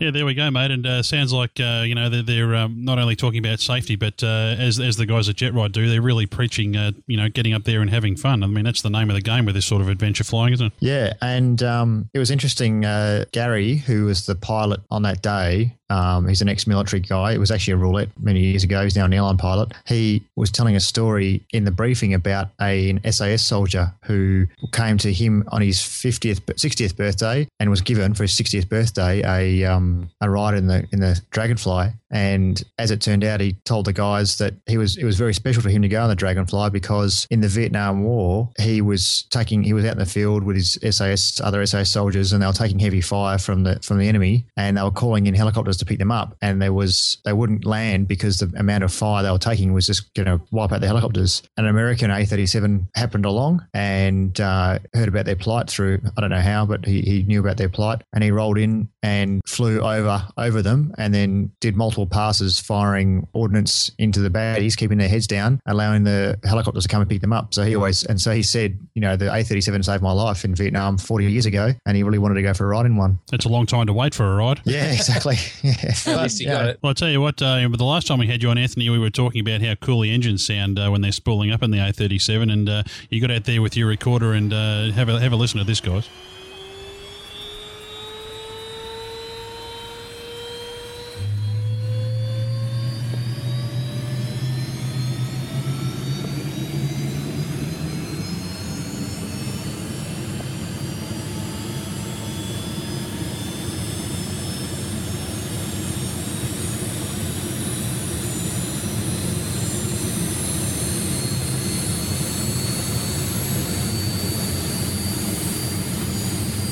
Yeah, 0.00 0.10
there 0.10 0.26
we 0.26 0.34
go, 0.34 0.50
mate. 0.50 0.70
And 0.70 0.86
uh, 0.86 1.02
sounds 1.02 1.32
like 1.32 1.58
uh, 1.60 1.84
you 1.86 1.94
know 1.94 2.10
they're, 2.10 2.22
they're 2.22 2.54
um, 2.54 2.84
not 2.84 2.98
only 2.98 3.16
talking 3.16 3.38
about 3.38 3.60
safety, 3.60 3.96
but 3.96 4.22
uh, 4.22 4.56
as 4.58 4.80
as 4.80 4.96
the 4.96 5.06
guys 5.06 5.28
at 5.28 5.36
Jet 5.36 5.54
Ride 5.54 5.72
do, 5.72 5.88
they're 5.88 6.02
really 6.02 6.26
preaching, 6.26 6.76
uh, 6.76 6.92
you 7.06 7.16
know, 7.16 7.28
getting 7.28 7.54
up 7.54 7.64
there 7.64 7.80
and 7.80 7.88
having 7.88 8.16
fun. 8.16 8.42
I 8.42 8.46
mean, 8.46 8.64
that's 8.64 8.82
the 8.82 8.90
name 8.90 9.08
of 9.08 9.14
the 9.14 9.22
game 9.22 9.46
with 9.46 9.54
this 9.54 9.66
sort 9.66 9.80
of 9.80 9.88
adventure 9.88 10.24
flying, 10.24 10.52
isn't 10.52 10.66
it? 10.66 10.72
Yeah, 10.80 11.14
and 11.22 11.62
um, 11.62 12.10
it 12.12 12.18
was 12.18 12.30
interesting. 12.30 12.84
Uh, 12.84 13.24
Gary, 13.32 13.76
who 13.76 14.04
was 14.06 14.26
the 14.26 14.34
pilot 14.34 14.80
on 14.90 15.02
that 15.02 15.22
day, 15.22 15.76
um, 15.90 16.28
he's 16.28 16.40
an 16.40 16.48
ex-military 16.48 17.00
guy. 17.00 17.32
It 17.32 17.38
was 17.38 17.50
actually 17.50 17.74
a 17.74 17.76
roulette 17.76 18.08
many 18.20 18.40
years 18.40 18.64
ago. 18.64 18.82
He's 18.82 18.96
now 18.96 19.04
an 19.04 19.12
airline 19.12 19.36
pilot. 19.36 19.72
He 19.86 20.24
was 20.36 20.50
telling 20.50 20.76
a 20.76 20.80
story 20.80 21.42
in 21.52 21.64
the 21.64 21.70
briefing 21.70 22.14
about 22.14 22.48
a, 22.60 22.90
an 22.90 23.12
SAS 23.12 23.44
soldier 23.44 23.92
who 24.04 24.46
came 24.72 24.98
to 24.98 25.12
him 25.12 25.44
on 25.48 25.62
his 25.62 25.78
50th, 25.78 26.40
60th 26.40 26.96
birthday 26.96 27.46
and 27.60 27.70
was 27.70 27.80
given 27.80 28.14
for 28.14 28.24
his 28.24 28.32
60th 28.32 28.68
birthday 28.68 29.22
a 29.24 29.64
um, 29.64 30.08
a 30.20 30.30
ride 30.30 30.54
in 30.54 30.66
the 30.66 30.86
in 30.92 31.00
the 31.00 31.20
Dragonfly. 31.30 31.90
And 32.14 32.62
as 32.78 32.92
it 32.92 33.00
turned 33.00 33.24
out, 33.24 33.40
he 33.40 33.54
told 33.64 33.86
the 33.86 33.92
guys 33.92 34.38
that 34.38 34.54
he 34.66 34.78
was 34.78 34.96
it 34.96 35.04
was 35.04 35.18
very 35.18 35.34
special 35.34 35.62
for 35.62 35.68
him 35.68 35.82
to 35.82 35.88
go 35.88 36.00
on 36.00 36.08
the 36.08 36.14
Dragonfly 36.14 36.70
because 36.70 37.26
in 37.28 37.40
the 37.40 37.48
Vietnam 37.48 38.04
War 38.04 38.50
he 38.58 38.80
was 38.80 39.24
taking 39.30 39.64
he 39.64 39.72
was 39.72 39.84
out 39.84 39.92
in 39.92 39.98
the 39.98 40.06
field 40.06 40.44
with 40.44 40.56
his 40.56 40.78
SAS 40.90 41.40
other 41.42 41.66
SAS 41.66 41.90
soldiers 41.90 42.32
and 42.32 42.40
they 42.40 42.46
were 42.46 42.52
taking 42.52 42.78
heavy 42.78 43.00
fire 43.00 43.36
from 43.36 43.64
the 43.64 43.80
from 43.82 43.98
the 43.98 44.08
enemy 44.08 44.46
and 44.56 44.76
they 44.76 44.82
were 44.82 44.92
calling 44.92 45.26
in 45.26 45.34
helicopters 45.34 45.76
to 45.78 45.84
pick 45.84 45.98
them 45.98 46.12
up 46.12 46.36
and 46.40 46.62
there 46.62 46.72
was 46.72 47.18
they 47.24 47.32
wouldn't 47.32 47.66
land 47.66 48.06
because 48.06 48.38
the 48.38 48.52
amount 48.58 48.84
of 48.84 48.92
fire 48.92 49.24
they 49.24 49.30
were 49.30 49.38
taking 49.38 49.72
was 49.72 49.86
just 49.86 50.14
going 50.14 50.26
to 50.26 50.40
wipe 50.52 50.70
out 50.70 50.80
the 50.80 50.86
helicopters. 50.86 51.42
An 51.56 51.66
American 51.66 52.10
A37 52.10 52.86
happened 52.94 53.24
along 53.24 53.66
and 53.74 54.40
uh, 54.40 54.78
heard 54.94 55.08
about 55.08 55.24
their 55.24 55.36
plight 55.36 55.68
through 55.68 56.00
I 56.16 56.20
don't 56.20 56.30
know 56.30 56.40
how, 56.40 56.64
but 56.64 56.86
he, 56.86 57.00
he 57.02 57.22
knew 57.24 57.40
about 57.40 57.56
their 57.56 57.68
plight 57.68 58.02
and 58.12 58.22
he 58.22 58.30
rolled 58.30 58.58
in 58.58 58.88
and 59.02 59.40
flew 59.46 59.80
over 59.80 60.26
over 60.38 60.62
them 60.62 60.94
and 60.96 61.12
then 61.12 61.50
did 61.60 61.76
multiple 61.76 62.03
passes 62.06 62.60
firing 62.60 63.26
ordnance 63.32 63.90
into 63.98 64.20
the 64.20 64.30
baddies, 64.30 64.76
keeping 64.76 64.98
their 64.98 65.08
heads 65.08 65.26
down, 65.26 65.60
allowing 65.66 66.04
the 66.04 66.38
helicopters 66.44 66.84
to 66.84 66.88
come 66.88 67.00
and 67.00 67.10
pick 67.10 67.20
them 67.20 67.32
up. 67.32 67.54
So 67.54 67.64
he 67.64 67.74
always 67.74 68.04
and 68.04 68.20
so 68.20 68.32
he 68.32 68.42
said, 68.42 68.78
you 68.94 69.00
know, 69.00 69.16
the 69.16 69.26
A37 69.26 69.84
saved 69.84 70.02
my 70.02 70.12
life 70.12 70.44
in 70.44 70.54
Vietnam 70.54 70.98
40 70.98 71.30
years 71.30 71.46
ago, 71.46 71.72
and 71.86 71.96
he 71.96 72.02
really 72.02 72.18
wanted 72.18 72.34
to 72.34 72.42
go 72.42 72.54
for 72.54 72.64
a 72.64 72.68
ride 72.68 72.86
in 72.86 72.96
one. 72.96 73.18
It's 73.32 73.44
a 73.44 73.48
long 73.48 73.66
time 73.66 73.86
to 73.86 73.92
wait 73.92 74.14
for 74.14 74.32
a 74.32 74.36
ride. 74.36 74.60
Yeah, 74.64 74.84
exactly. 74.92 75.36
yeah. 75.62 75.94
At 76.06 76.22
least 76.22 76.40
you 76.40 76.48
got 76.48 76.66
it. 76.66 76.78
Well, 76.82 76.90
I 76.90 76.94
tell 76.94 77.10
you 77.10 77.20
what, 77.20 77.40
uh, 77.42 77.68
the 77.68 77.84
last 77.84 78.06
time 78.06 78.18
we 78.18 78.26
had 78.26 78.42
you 78.42 78.50
on, 78.50 78.58
Anthony, 78.58 78.88
we 78.90 78.98
were 78.98 79.10
talking 79.10 79.40
about 79.40 79.62
how 79.62 79.74
cool 79.76 80.00
the 80.00 80.12
engines 80.12 80.46
sound 80.46 80.78
uh, 80.78 80.88
when 80.90 81.00
they're 81.00 81.12
spooling 81.12 81.50
up 81.50 81.62
in 81.62 81.70
the 81.70 81.78
A37, 81.78 82.52
and 82.52 82.68
uh, 82.68 82.82
you 83.10 83.20
got 83.20 83.30
out 83.30 83.44
there 83.44 83.62
with 83.62 83.76
your 83.76 83.88
recorder 83.88 84.32
and 84.32 84.52
uh, 84.52 84.90
have 84.92 85.08
a 85.08 85.20
have 85.20 85.32
a 85.32 85.36
listen 85.36 85.58
to 85.58 85.64
this, 85.64 85.80
guys. 85.80 86.08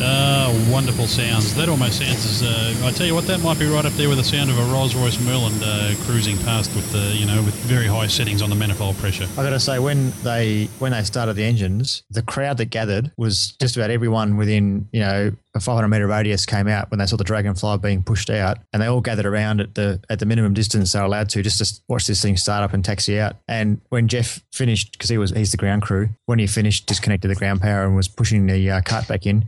Ah, 0.05 0.51
wonderful 0.69 1.07
That 1.57 1.69
almost 1.69 1.99
sounds 1.99 2.25
as 2.25 2.43
uh, 2.43 2.87
I 2.87 2.93
tell 2.93 3.07
you 3.07 3.15
what, 3.15 3.27
that 3.27 3.41
might 3.43 3.59
be 3.59 3.67
right 3.67 3.85
up 3.85 3.93
there 3.93 4.09
with 4.09 4.17
the 4.17 4.25
sound 4.25 4.49
of 4.49 4.59
a 4.59 4.65
Rolls 4.73 4.95
Royce 4.95 5.21
Merlin 5.21 5.53
uh, 5.63 5.95
cruising 6.05 6.39
past 6.39 6.75
with 6.75 6.91
the 6.93 7.15
you 7.15 7.27
know 7.27 7.43
with 7.43 7.55
very 7.55 7.87
high 7.87 8.07
settings 8.07 8.41
on 8.41 8.49
the 8.49 8.57
manifold 8.57 8.97
pressure. 8.97 9.29
I 9.33 9.43
got 9.43 9.51
to 9.51 9.61
say, 9.61 9.79
when 9.79 10.13
they 10.23 10.71
when 10.79 10.93
they 10.93 11.03
started 11.03 11.35
the 11.35 11.45
engines, 11.45 12.05
the 12.11 12.23
crowd 12.23 12.57
that 12.57 12.71
gathered 12.71 13.13
was 13.19 13.53
just 13.61 13.77
about 13.77 13.91
everyone 13.91 14.39
within 14.39 14.89
you 14.93 15.01
know 15.01 15.33
a 15.55 15.61
500 15.61 15.87
meter 15.89 16.07
radius 16.07 16.47
came 16.47 16.69
out 16.69 16.91
when 16.91 16.99
they 16.99 17.07
saw 17.07 17.17
the 17.17 17.25
Dragonfly 17.25 17.79
being 17.79 18.03
pushed 18.03 18.31
out, 18.31 18.57
and 18.73 18.81
they 18.81 18.87
all 18.87 19.03
gathered 19.03 19.27
around 19.27 19.61
at 19.61 19.75
the 19.75 20.01
at 20.09 20.21
the 20.21 20.27
minimum 20.27 20.55
distance 20.55 20.93
they're 20.93 21.03
allowed 21.03 21.29
to 21.29 21.43
just 21.43 21.59
to 21.59 21.81
watch 21.87 22.07
this 22.07 22.23
thing 22.23 22.39
start 22.39 22.65
up 22.65 22.73
and 22.73 22.83
taxi 22.83 23.21
out. 23.21 23.37
And 23.47 23.83
when 23.91 24.09
Jeff 24.09 24.43
finished, 24.53 24.93
because 24.93 25.11
he 25.11 25.19
was 25.19 25.31
he's 25.33 25.51
the 25.51 25.59
ground 25.59 25.83
crew, 25.83 26.09
when 26.25 26.39
he 26.39 26.47
finished, 26.47 26.87
disconnected 26.87 27.31
the 27.31 27.37
ground 27.37 27.61
power 27.61 27.85
and 27.85 27.95
was 27.95 28.09
pushing 28.09 28.47
the 28.47 28.71
uh, 28.71 28.81
cart 28.81 29.07
back 29.07 29.27
in, 29.27 29.45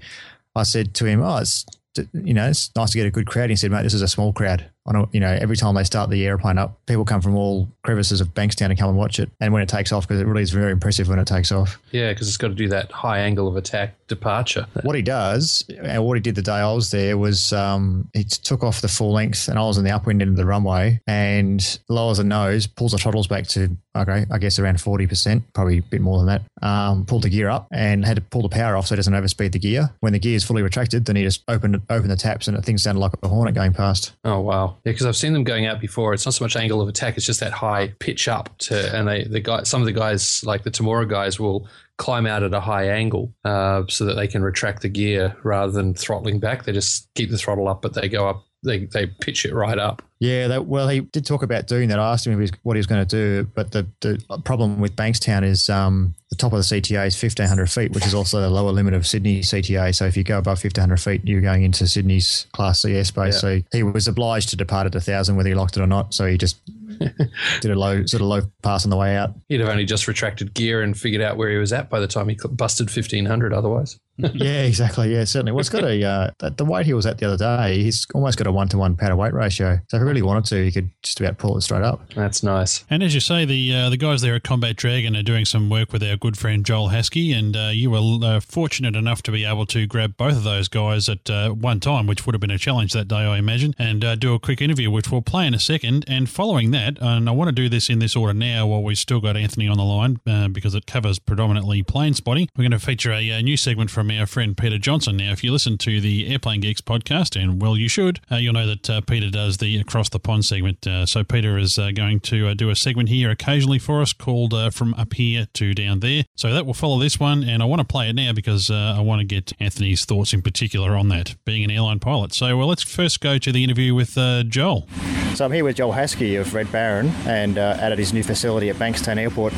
I 0.54 0.64
said 0.64 0.92
to 0.94 1.06
him, 1.06 1.22
"Oh, 1.22 1.38
it's 1.38 1.64
you 2.12 2.34
know, 2.34 2.48
it's 2.48 2.70
nice 2.76 2.90
to 2.90 2.98
get 2.98 3.06
a 3.06 3.10
good 3.10 3.26
crowd." 3.26 3.50
He 3.50 3.56
said, 3.56 3.70
"Mate, 3.70 3.82
this 3.82 3.94
is 3.94 4.02
a 4.02 4.08
small 4.08 4.32
crowd. 4.32 4.70
I 4.86 4.92
don't, 4.92 5.12
you 5.14 5.20
know, 5.20 5.30
every 5.40 5.56
time 5.56 5.74
they 5.74 5.84
start 5.84 6.10
the 6.10 6.26
airplane 6.26 6.58
up, 6.58 6.78
people 6.86 7.04
come 7.04 7.20
from 7.20 7.36
all 7.36 7.68
crevices 7.82 8.20
of 8.20 8.34
Bankstown 8.34 8.68
to 8.68 8.74
come 8.74 8.88
and 8.88 8.98
watch 8.98 9.18
it. 9.18 9.30
And 9.40 9.52
when 9.52 9.62
it 9.62 9.68
takes 9.68 9.92
off, 9.92 10.06
because 10.06 10.20
it 10.20 10.26
really 10.26 10.42
is 10.42 10.50
very 10.50 10.72
impressive 10.72 11.08
when 11.08 11.18
it 11.18 11.26
takes 11.26 11.50
off. 11.50 11.78
Yeah, 11.90 12.12
because 12.12 12.28
it's 12.28 12.36
got 12.36 12.48
to 12.48 12.54
do 12.54 12.68
that 12.68 12.92
high 12.92 13.20
angle 13.20 13.48
of 13.48 13.56
attack 13.56 13.94
departure. 14.08 14.66
What 14.82 14.96
he 14.96 15.02
does, 15.02 15.64
and 15.82 16.04
what 16.04 16.16
he 16.16 16.20
did 16.20 16.34
the 16.34 16.42
day 16.42 16.52
I 16.52 16.72
was 16.72 16.90
there, 16.90 17.16
was 17.16 17.52
um, 17.52 18.08
he 18.12 18.24
took 18.24 18.62
off 18.62 18.80
the 18.80 18.88
full 18.88 19.12
length, 19.12 19.48
and 19.48 19.58
I 19.58 19.62
was 19.62 19.78
in 19.78 19.84
the 19.84 19.90
upwind 19.90 20.20
end 20.20 20.30
of 20.32 20.36
the 20.36 20.44
runway, 20.44 21.00
and 21.06 21.78
lowers 21.88 22.18
the 22.18 22.24
nose, 22.24 22.66
pulls 22.66 22.92
the 22.92 22.98
throttles 22.98 23.26
back 23.26 23.46
to 23.48 23.76
okay, 23.96 24.26
I 24.30 24.38
guess 24.38 24.58
around 24.58 24.80
forty 24.80 25.06
percent, 25.06 25.44
probably 25.52 25.78
a 25.78 25.82
bit 25.82 26.00
more 26.00 26.18
than 26.18 26.26
that. 26.26 26.42
Um, 26.66 27.06
pulled 27.06 27.22
the 27.22 27.30
gear 27.30 27.48
up 27.48 27.68
and 27.72 28.04
had 28.04 28.16
to 28.16 28.22
pull 28.22 28.42
the 28.42 28.48
power 28.48 28.76
off 28.76 28.88
so 28.88 28.94
it 28.94 28.96
doesn't 28.96 29.12
overspeed 29.12 29.52
the 29.52 29.58
gear. 29.58 29.90
When 30.00 30.12
the 30.12 30.18
gear 30.18 30.36
is 30.36 30.44
fully 30.44 30.62
retracted, 30.62 31.04
then 31.06 31.16
he 31.16 31.22
just 31.22 31.42
opened 31.48 31.80
open 31.88 32.08
the 32.08 32.16
taps, 32.16 32.48
and 32.48 32.56
the 32.56 32.62
thing 32.62 32.78
sounded 32.78 33.00
like 33.00 33.12
a 33.22 33.28
hornet 33.28 33.54
going 33.54 33.72
past. 33.72 34.12
Oh 34.24 34.40
wow! 34.40 34.73
Yeah, 34.84 34.92
because 34.92 35.06
I've 35.06 35.16
seen 35.16 35.32
them 35.32 35.44
going 35.44 35.66
out 35.66 35.80
before. 35.80 36.14
It's 36.14 36.26
not 36.26 36.34
so 36.34 36.44
much 36.44 36.56
angle 36.56 36.80
of 36.80 36.88
attack; 36.88 37.16
it's 37.16 37.26
just 37.26 37.40
that 37.40 37.52
high 37.52 37.94
pitch 37.98 38.28
up 38.28 38.56
to, 38.58 38.96
and 38.96 39.08
they 39.08 39.24
the 39.24 39.40
guy, 39.40 39.62
some 39.62 39.80
of 39.80 39.86
the 39.86 39.92
guys 39.92 40.42
like 40.44 40.62
the 40.62 40.70
Temora 40.70 41.08
guys 41.08 41.38
will 41.40 41.68
climb 41.96 42.26
out 42.26 42.42
at 42.42 42.52
a 42.52 42.60
high 42.60 42.88
angle 42.88 43.32
uh, 43.44 43.84
so 43.88 44.04
that 44.04 44.14
they 44.14 44.26
can 44.26 44.42
retract 44.42 44.82
the 44.82 44.88
gear 44.88 45.36
rather 45.44 45.72
than 45.72 45.94
throttling 45.94 46.40
back. 46.40 46.64
They 46.64 46.72
just 46.72 47.08
keep 47.14 47.30
the 47.30 47.38
throttle 47.38 47.68
up, 47.68 47.82
but 47.82 47.94
they 47.94 48.08
go 48.08 48.28
up. 48.28 48.44
They 48.64 48.86
they 48.86 49.06
pitch 49.06 49.44
it 49.44 49.54
right 49.54 49.78
up. 49.78 50.02
Yeah, 50.20 50.48
that, 50.48 50.66
well, 50.66 50.88
he 50.88 51.00
did 51.00 51.26
talk 51.26 51.42
about 51.42 51.66
doing 51.66 51.90
that. 51.90 51.98
I 51.98 52.12
asked 52.12 52.26
him 52.26 52.32
if 52.32 52.38
he 52.38 52.40
was, 52.42 52.52
what 52.62 52.76
he 52.76 52.78
was 52.78 52.86
going 52.86 53.06
to 53.06 53.16
do, 53.16 53.50
but 53.54 53.72
the, 53.72 53.86
the 54.00 54.40
problem 54.44 54.80
with 54.80 54.96
Bankstown 54.96 55.44
is 55.44 55.68
um, 55.68 56.14
the 56.30 56.36
top 56.36 56.52
of 56.52 56.58
the 56.58 56.62
CTA 56.62 57.08
is 57.08 57.22
1,500 57.22 57.70
feet, 57.70 57.92
which 57.92 58.06
is 58.06 58.14
also 58.14 58.40
the 58.40 58.48
lower 58.48 58.72
limit 58.72 58.94
of 58.94 59.06
Sydney 59.06 59.40
CTA. 59.40 59.94
So 59.94 60.06
if 60.06 60.16
you 60.16 60.24
go 60.24 60.38
above 60.38 60.64
1,500 60.64 60.96
feet, 60.98 61.20
you're 61.24 61.42
going 61.42 61.62
into 61.62 61.86
Sydney's 61.86 62.46
Class 62.52 62.82
C 62.82 62.90
airspace. 62.90 63.32
Yeah. 63.34 63.38
So 63.38 63.60
he 63.72 63.82
was 63.82 64.08
obliged 64.08 64.48
to 64.50 64.56
depart 64.56 64.86
at 64.86 64.94
1,000 64.94 65.36
whether 65.36 65.48
he 65.48 65.54
locked 65.54 65.76
it 65.76 65.82
or 65.82 65.86
not. 65.86 66.14
So 66.14 66.26
he 66.26 66.38
just 66.38 66.58
did 67.60 67.70
a 67.70 67.78
low 67.78 68.06
sort 68.06 68.22
of 68.22 68.28
low 68.28 68.42
pass 68.62 68.84
on 68.84 68.90
the 68.90 68.96
way 68.96 69.16
out. 69.16 69.34
He'd 69.48 69.60
have 69.60 69.68
only 69.68 69.84
just 69.84 70.08
retracted 70.08 70.54
gear 70.54 70.82
and 70.82 70.98
figured 70.98 71.22
out 71.22 71.36
where 71.36 71.50
he 71.50 71.56
was 71.56 71.72
at 71.72 71.90
by 71.90 72.00
the 72.00 72.08
time 72.08 72.28
he 72.28 72.38
busted 72.50 72.86
1,500 72.86 73.52
otherwise. 73.52 73.98
yeah, 74.34 74.62
exactly. 74.62 75.12
Yeah, 75.12 75.24
certainly. 75.24 75.52
Well, 75.52 75.60
it's 75.60 75.68
got 75.68 75.84
a 75.84 76.04
uh, 76.04 76.30
the- 76.38 76.50
the 76.50 76.64
weight 76.64 76.86
he 76.86 76.94
was 76.94 77.04
at 77.06 77.18
the 77.18 77.26
other 77.26 77.36
day. 77.36 77.82
He's 77.82 78.06
almost 78.14 78.38
got 78.38 78.46
a 78.46 78.52
one 78.52 78.68
to 78.68 78.78
one 78.78 78.96
power 78.96 79.08
to 79.10 79.16
weight 79.16 79.34
ratio. 79.34 79.80
So 79.88 79.96
if 79.96 80.00
he 80.02 80.06
really 80.06 80.22
wanted 80.22 80.44
to, 80.46 80.64
he 80.64 80.70
could 80.70 80.90
just 81.02 81.20
about 81.20 81.38
pull 81.38 81.56
it 81.56 81.62
straight 81.62 81.82
up. 81.82 82.00
That's 82.14 82.42
nice. 82.42 82.84
And 82.90 83.02
as 83.02 83.12
you 83.14 83.20
say, 83.20 83.44
the 83.44 83.74
uh, 83.74 83.90
the 83.90 83.96
guys 83.96 84.20
there 84.20 84.34
at 84.36 84.44
Combat 84.44 84.76
Dragon 84.76 85.16
are 85.16 85.22
doing 85.22 85.44
some 85.44 85.68
work 85.68 85.92
with 85.92 86.02
our 86.02 86.16
good 86.16 86.38
friend 86.38 86.64
Joel 86.64 86.90
Haskey, 86.90 87.36
and 87.36 87.56
uh, 87.56 87.70
you 87.72 87.90
were 87.90 88.18
uh, 88.24 88.40
fortunate 88.40 88.94
enough 88.94 89.22
to 89.22 89.32
be 89.32 89.44
able 89.44 89.66
to 89.66 89.86
grab 89.86 90.16
both 90.16 90.36
of 90.36 90.44
those 90.44 90.68
guys 90.68 91.08
at 91.08 91.28
uh, 91.28 91.50
one 91.50 91.80
time, 91.80 92.06
which 92.06 92.24
would 92.24 92.34
have 92.34 92.40
been 92.40 92.50
a 92.52 92.58
challenge 92.58 92.92
that 92.92 93.08
day, 93.08 93.16
I 93.16 93.38
imagine, 93.38 93.74
and 93.78 94.04
uh, 94.04 94.14
do 94.14 94.34
a 94.34 94.38
quick 94.38 94.60
interview, 94.60 94.90
which 94.90 95.10
we'll 95.10 95.22
play 95.22 95.46
in 95.46 95.54
a 95.54 95.58
second. 95.58 96.04
And 96.06 96.28
following 96.30 96.70
that, 96.70 96.98
and 97.00 97.28
I 97.28 97.32
want 97.32 97.48
to 97.48 97.52
do 97.52 97.68
this 97.68 97.90
in 97.90 97.98
this 97.98 98.14
order 98.14 98.32
now 98.34 98.66
while 98.68 98.82
we've 98.82 98.98
still 98.98 99.20
got 99.20 99.36
Anthony 99.36 99.66
on 99.66 99.76
the 99.76 99.84
line 99.84 100.20
uh, 100.26 100.48
because 100.48 100.74
it 100.74 100.86
covers 100.86 101.18
predominantly 101.18 101.82
plane 101.82 102.14
spotting. 102.14 102.48
We're 102.56 102.62
going 102.62 102.70
to 102.72 102.78
feature 102.78 103.12
a, 103.12 103.32
uh 103.32 103.40
new 103.40 103.56
segment 103.56 103.90
from 103.90 104.03
our 104.10 104.26
friend 104.26 104.56
Peter 104.56 104.78
Johnson. 104.78 105.16
Now, 105.16 105.32
if 105.32 105.44
you 105.44 105.52
listen 105.52 105.78
to 105.78 106.00
the 106.00 106.26
Airplane 106.30 106.60
Geeks 106.60 106.80
podcast, 106.80 107.40
and 107.40 107.60
well, 107.60 107.76
you 107.76 107.88
should, 107.88 108.20
uh, 108.30 108.36
you'll 108.36 108.52
know 108.54 108.66
that 108.66 108.90
uh, 108.90 109.00
Peter 109.00 109.30
does 109.30 109.58
the 109.58 109.78
Across 109.78 110.10
the 110.10 110.18
Pond 110.18 110.44
segment. 110.44 110.86
Uh, 110.86 111.06
so 111.06 111.24
Peter 111.24 111.58
is 111.58 111.78
uh, 111.78 111.90
going 111.90 112.20
to 112.20 112.48
uh, 112.48 112.54
do 112.54 112.70
a 112.70 112.76
segment 112.76 113.08
here 113.08 113.30
occasionally 113.30 113.78
for 113.78 114.02
us 114.02 114.12
called 114.12 114.54
From 114.72 114.94
Up 114.94 115.12
Here 115.14 115.46
to 115.54 115.74
Down 115.74 116.00
There. 116.00 116.24
So 116.36 116.52
that 116.52 116.66
will 116.66 116.74
follow 116.74 116.98
this 116.98 117.20
one, 117.20 117.44
and 117.44 117.62
I 117.62 117.66
want 117.66 117.80
to 117.80 117.86
play 117.86 118.08
it 118.08 118.14
now 118.14 118.32
because 118.32 118.70
I 118.70 119.00
want 119.00 119.20
to 119.20 119.24
get 119.24 119.52
Anthony's 119.60 120.04
thoughts 120.04 120.32
in 120.32 120.42
particular 120.42 120.96
on 120.96 121.08
that, 121.08 121.36
being 121.44 121.64
an 121.64 121.70
airline 121.70 122.00
pilot. 122.00 122.32
So 122.32 122.56
well, 122.56 122.68
let's 122.68 122.82
first 122.82 123.20
go 123.20 123.38
to 123.38 123.52
the 123.52 123.62
interview 123.62 123.94
with 123.94 124.14
Joel. 124.48 124.88
So 125.34 125.44
I'm 125.44 125.52
here 125.52 125.64
with 125.64 125.76
Joel 125.76 125.92
Haskey 125.92 126.40
of 126.40 126.54
Red 126.54 126.70
Baron 126.72 127.08
and 127.26 127.58
at 127.58 127.98
his 127.98 128.12
new 128.12 128.22
facility 128.22 128.70
at 128.70 128.76
Bankstown 128.76 129.18
Airport. 129.18 129.52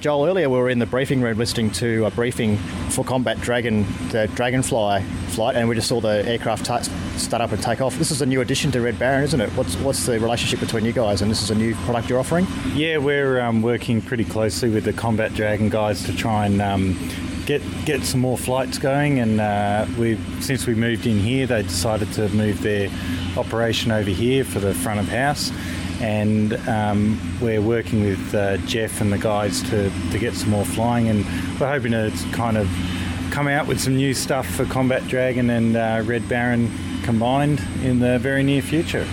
Joel, 0.00 0.26
earlier 0.26 0.48
we 0.50 0.58
were 0.58 0.68
in 0.68 0.78
the 0.78 0.86
briefing 0.86 1.22
room 1.22 1.38
listening 1.38 1.70
to 1.72 2.04
a 2.04 2.10
briefing 2.10 2.58
for 2.90 3.02
Combat 3.04 3.40
Dragon, 3.40 3.69
the 4.10 4.28
Dragonfly 4.34 5.02
flight, 5.28 5.56
and 5.56 5.68
we 5.68 5.74
just 5.74 5.88
saw 5.88 6.00
the 6.00 6.26
aircraft 6.26 6.66
t- 6.66 7.18
start 7.18 7.40
up 7.40 7.52
and 7.52 7.62
take 7.62 7.80
off. 7.80 7.96
This 7.96 8.10
is 8.10 8.20
a 8.20 8.26
new 8.26 8.40
addition 8.40 8.70
to 8.72 8.80
Red 8.80 8.98
Baron, 8.98 9.24
isn't 9.24 9.40
it? 9.40 9.50
What's 9.50 9.76
what's 9.76 10.06
the 10.06 10.18
relationship 10.18 10.60
between 10.60 10.84
you 10.84 10.92
guys? 10.92 11.22
And 11.22 11.30
this 11.30 11.42
is 11.42 11.50
a 11.50 11.54
new 11.54 11.74
product 11.86 12.08
you're 12.08 12.18
offering. 12.18 12.46
Yeah, 12.74 12.98
we're 12.98 13.40
um, 13.40 13.62
working 13.62 14.02
pretty 14.02 14.24
closely 14.24 14.70
with 14.70 14.84
the 14.84 14.92
Combat 14.92 15.32
Dragon 15.34 15.68
guys 15.68 16.04
to 16.04 16.16
try 16.16 16.46
and 16.46 16.60
um, 16.60 16.98
get 17.46 17.62
get 17.84 18.02
some 18.04 18.20
more 18.20 18.36
flights 18.36 18.78
going. 18.78 19.20
And 19.20 19.40
uh, 19.40 19.86
we 19.98 20.18
since 20.40 20.66
we 20.66 20.74
moved 20.74 21.06
in 21.06 21.18
here, 21.18 21.46
they 21.46 21.62
decided 21.62 22.12
to 22.14 22.28
move 22.30 22.62
their 22.62 22.90
operation 23.36 23.92
over 23.92 24.10
here 24.10 24.44
for 24.44 24.60
the 24.60 24.74
front 24.74 25.00
of 25.00 25.08
house. 25.08 25.52
And 26.00 26.54
um, 26.66 27.20
we're 27.42 27.60
working 27.60 28.02
with 28.02 28.34
uh, 28.34 28.56
Jeff 28.58 29.02
and 29.02 29.12
the 29.12 29.18
guys 29.18 29.62
to, 29.64 29.90
to 30.12 30.18
get 30.18 30.32
some 30.32 30.48
more 30.48 30.64
flying, 30.64 31.08
and 31.08 31.26
we're 31.60 31.68
hoping 31.68 31.92
to 31.92 32.10
kind 32.32 32.56
of 32.56 32.70
come 33.30 33.48
out 33.48 33.66
with 33.66 33.80
some 33.80 33.96
new 33.96 34.12
stuff 34.12 34.46
for 34.46 34.64
Combat 34.64 35.06
Dragon 35.06 35.50
and 35.50 35.76
uh, 35.76 36.02
Red 36.04 36.28
Baron 36.28 36.70
combined 37.02 37.60
in 37.82 38.00
the 38.00 38.18
very 38.18 38.42
near 38.42 38.60
future. 38.60 39.06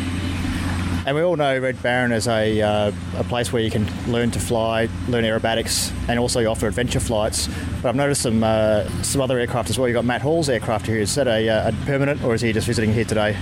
And 1.06 1.16
we 1.16 1.22
all 1.22 1.38
know 1.38 1.58
Red 1.58 1.82
Baron 1.82 2.12
is 2.12 2.28
a, 2.28 2.62
uh, 2.62 2.92
a 3.16 3.24
place 3.24 3.54
where 3.54 3.62
you 3.62 3.72
can 3.72 3.88
learn 4.12 4.32
to 4.32 4.40
fly, 4.40 4.90
learn 5.08 5.24
aerobatics, 5.24 5.94
and 6.10 6.20
also 6.20 6.46
offer 6.50 6.68
adventure 6.68 7.00
flights. 7.00 7.48
But 7.82 7.90
I've 7.90 7.96
noticed 7.96 8.24
some 8.24 8.44
uh, 8.44 8.90
some 9.04 9.22
other 9.22 9.40
aircraft 9.40 9.70
as 9.70 9.80
well. 9.80 9.88
You've 9.88 9.96
got 9.96 10.04
Matt 10.04 10.22
Hall's 10.22 10.50
aircraft 10.50 10.88
here. 10.88 10.98
Is 10.98 11.16
that 11.16 11.28
a, 11.28 11.48
uh, 11.48 11.70
a 11.70 11.86
permanent, 11.86 12.24
or 12.24 12.34
is 12.34 12.42
he 12.42 12.52
just 12.52 12.68
visiting 12.68 12.92
here 12.92 13.06
today? 13.06 13.38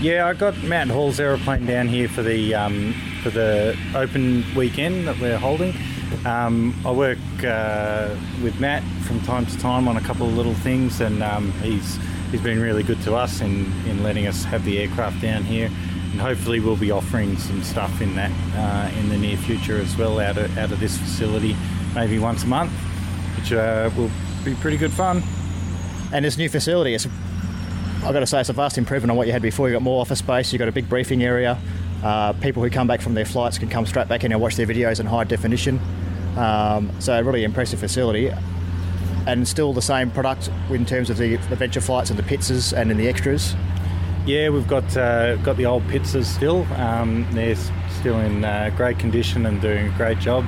Yeah, 0.00 0.28
I 0.28 0.32
got 0.32 0.56
Matt 0.62 0.88
Hall's 0.88 1.20
aeroplane 1.20 1.66
down 1.66 1.86
here 1.86 2.08
for 2.08 2.22
the 2.22 2.54
um, 2.54 2.94
for 3.22 3.28
the 3.28 3.76
open 3.94 4.46
weekend 4.56 5.06
that 5.06 5.20
we're 5.20 5.36
holding. 5.36 5.74
Um, 6.24 6.74
I 6.86 6.90
work 6.90 7.18
uh, 7.44 8.16
with 8.42 8.58
Matt 8.58 8.82
from 9.02 9.20
time 9.20 9.44
to 9.44 9.58
time 9.58 9.88
on 9.88 9.98
a 9.98 10.00
couple 10.00 10.26
of 10.26 10.34
little 10.34 10.54
things, 10.54 11.02
and 11.02 11.22
um, 11.22 11.52
he's 11.60 11.98
he's 12.30 12.40
been 12.40 12.62
really 12.62 12.82
good 12.82 13.02
to 13.02 13.14
us 13.14 13.42
in, 13.42 13.70
in 13.86 14.02
letting 14.02 14.26
us 14.26 14.42
have 14.44 14.64
the 14.64 14.78
aircraft 14.78 15.20
down 15.20 15.44
here. 15.44 15.66
And 16.12 16.18
hopefully, 16.18 16.60
we'll 16.60 16.76
be 16.76 16.90
offering 16.90 17.36
some 17.36 17.62
stuff 17.62 18.00
in 18.00 18.14
that 18.16 18.32
uh, 18.56 18.98
in 18.98 19.10
the 19.10 19.18
near 19.18 19.36
future 19.36 19.76
as 19.76 19.98
well 19.98 20.18
out 20.18 20.38
of 20.38 20.56
out 20.56 20.72
of 20.72 20.80
this 20.80 20.96
facility, 20.96 21.54
maybe 21.94 22.18
once 22.18 22.44
a 22.44 22.46
month, 22.46 22.72
which 23.36 23.52
uh, 23.52 23.90
will 23.98 24.10
be 24.46 24.54
pretty 24.54 24.78
good 24.78 24.92
fun. 24.92 25.22
And 26.10 26.24
this 26.24 26.38
new 26.38 26.48
facility, 26.48 26.94
it's 26.94 27.06
I've 28.02 28.14
got 28.14 28.20
to 28.20 28.26
say, 28.26 28.40
it's 28.40 28.48
a 28.48 28.54
vast 28.54 28.78
improvement 28.78 29.10
on 29.10 29.16
what 29.18 29.26
you 29.26 29.32
had 29.32 29.42
before. 29.42 29.68
You've 29.68 29.76
got 29.76 29.82
more 29.82 30.00
office 30.00 30.20
space, 30.20 30.52
you've 30.52 30.58
got 30.58 30.68
a 30.68 30.72
big 30.72 30.88
briefing 30.88 31.22
area. 31.22 31.58
Uh, 32.02 32.32
people 32.32 32.62
who 32.62 32.70
come 32.70 32.86
back 32.86 33.02
from 33.02 33.12
their 33.12 33.26
flights 33.26 33.58
can 33.58 33.68
come 33.68 33.84
straight 33.84 34.08
back 34.08 34.24
in 34.24 34.32
and 34.32 34.40
watch 34.40 34.56
their 34.56 34.66
videos 34.66 35.00
in 35.00 35.06
high 35.06 35.24
definition. 35.24 35.78
Um, 36.36 36.90
so, 36.98 37.18
a 37.18 37.22
really 37.22 37.44
impressive 37.44 37.78
facility. 37.78 38.32
And 39.26 39.46
still 39.46 39.74
the 39.74 39.82
same 39.82 40.10
product 40.10 40.50
in 40.70 40.86
terms 40.86 41.10
of 41.10 41.18
the 41.18 41.34
adventure 41.34 41.82
flights 41.82 42.08
and 42.08 42.18
the 42.18 42.22
Pittses 42.22 42.72
and 42.72 42.90
in 42.90 42.96
the 42.96 43.06
extras. 43.06 43.54
Yeah, 44.24 44.48
we've 44.48 44.66
got 44.66 44.96
uh, 44.96 45.36
got 45.36 45.58
the 45.58 45.66
old 45.66 45.86
Pittses 45.88 46.26
still. 46.26 46.64
Um, 46.74 47.26
they're 47.32 47.54
still 48.00 48.18
in 48.18 48.44
uh, 48.44 48.70
great 48.76 48.98
condition 48.98 49.44
and 49.44 49.60
doing 49.60 49.92
a 49.92 49.96
great 49.98 50.18
job. 50.18 50.46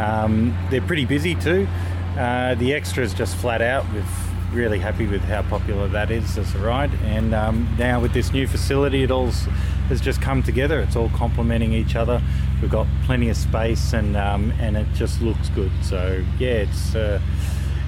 Um, 0.00 0.56
they're 0.70 0.80
pretty 0.80 1.04
busy 1.04 1.34
too. 1.34 1.68
Uh, 2.18 2.54
the 2.54 2.72
extras 2.72 3.12
just 3.12 3.36
flat 3.36 3.60
out 3.60 3.84
with 3.92 4.25
really 4.56 4.78
happy 4.78 5.06
with 5.06 5.20
how 5.22 5.42
popular 5.42 5.86
that 5.88 6.10
is 6.10 6.38
as 6.38 6.54
a 6.54 6.58
ride. 6.58 6.90
And 7.04 7.34
um, 7.34 7.68
now 7.78 8.00
with 8.00 8.12
this 8.12 8.32
new 8.32 8.46
facility, 8.48 9.02
it 9.02 9.10
all 9.10 9.30
has 9.88 10.00
just 10.00 10.22
come 10.22 10.42
together. 10.42 10.80
It's 10.80 10.96
all 10.96 11.10
complementing 11.10 11.72
each 11.72 11.94
other. 11.94 12.22
We've 12.60 12.70
got 12.70 12.86
plenty 13.04 13.28
of 13.28 13.36
space, 13.36 13.92
and 13.92 14.16
um, 14.16 14.52
and 14.58 14.76
it 14.76 14.86
just 14.94 15.20
looks 15.20 15.50
good. 15.50 15.70
So 15.82 16.24
yeah, 16.38 16.64
it's 16.64 16.94
uh, 16.94 17.20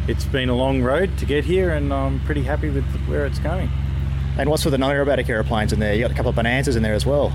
it's 0.07 0.27
been 0.27 0.51
a 0.51 0.55
long 0.55 0.83
road 0.83 1.17
to 1.19 1.27
get 1.27 1.45
here, 1.45 1.71
and 1.71 1.93
I'm 1.93 2.21
pretty 2.21 2.43
happy 2.43 2.69
with 2.69 2.85
where 3.07 3.25
it's 3.25 3.39
going. 3.39 3.71
And 4.39 4.51
what's 4.51 4.65
with 4.65 4.73
the 4.73 4.79
non-aerobatic 4.79 5.29
aeroplanes 5.29 5.73
in 5.73 5.81
there? 5.81 5.95
You 5.95 6.03
got 6.03 6.13
a 6.13 6.15
couple 6.15 6.31
of 6.31 6.37
bonanzas 6.37 6.77
in 6.77 6.83
there 6.83 6.95
as 6.95 7.07
well. 7.07 7.33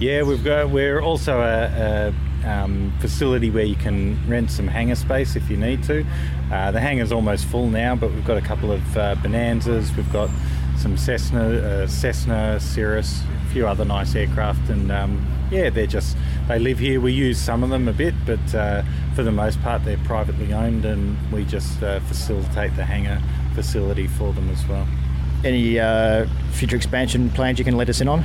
Yeah, 0.00 0.24
we've 0.24 0.44
got. 0.44 0.68
We're 0.68 1.00
also 1.00 1.40
a, 1.40 2.10
a 2.10 2.14
um, 2.44 2.92
facility 3.00 3.50
where 3.50 3.64
you 3.64 3.76
can 3.76 4.18
rent 4.28 4.50
some 4.50 4.68
hangar 4.68 4.94
space 4.94 5.36
if 5.36 5.48
you 5.50 5.56
need 5.56 5.82
to. 5.84 6.04
Uh, 6.52 6.70
the 6.70 6.80
hangar's 6.80 7.12
almost 7.12 7.46
full 7.46 7.68
now, 7.68 7.94
but 7.94 8.10
we've 8.12 8.24
got 8.24 8.36
a 8.36 8.42
couple 8.42 8.72
of 8.72 8.96
uh, 8.96 9.14
Bonanzas. 9.16 9.94
We've 9.96 10.12
got 10.12 10.30
some 10.78 10.96
Cessna, 10.96 11.58
uh, 11.58 11.86
Cessna, 11.86 12.58
Cirrus, 12.58 13.22
a 13.46 13.52
few 13.52 13.66
other 13.66 13.84
nice 13.84 14.14
aircraft, 14.14 14.68
and 14.68 14.90
um, 14.90 15.26
yeah, 15.50 15.70
they're 15.70 15.86
just 15.86 16.16
they 16.48 16.58
live 16.58 16.78
here. 16.78 17.00
We 17.00 17.12
use 17.12 17.38
some 17.38 17.62
of 17.62 17.70
them 17.70 17.88
a 17.88 17.92
bit, 17.92 18.14
but 18.26 18.54
uh, 18.54 18.82
for 19.14 19.22
the 19.22 19.32
most 19.32 19.62
part, 19.62 19.84
they're 19.84 19.98
privately 19.98 20.52
owned, 20.52 20.84
and 20.84 21.16
we 21.30 21.44
just 21.44 21.82
uh, 21.82 22.00
facilitate 22.00 22.74
the 22.76 22.84
hangar 22.84 23.22
facility 23.54 24.06
for 24.06 24.32
them 24.32 24.48
as 24.50 24.66
well. 24.66 24.86
Any 25.44 25.78
uh, 25.78 26.26
future 26.52 26.76
expansion 26.76 27.30
plans 27.30 27.58
you 27.58 27.64
can 27.64 27.76
let 27.76 27.88
us 27.88 28.00
in 28.00 28.08
on? 28.08 28.24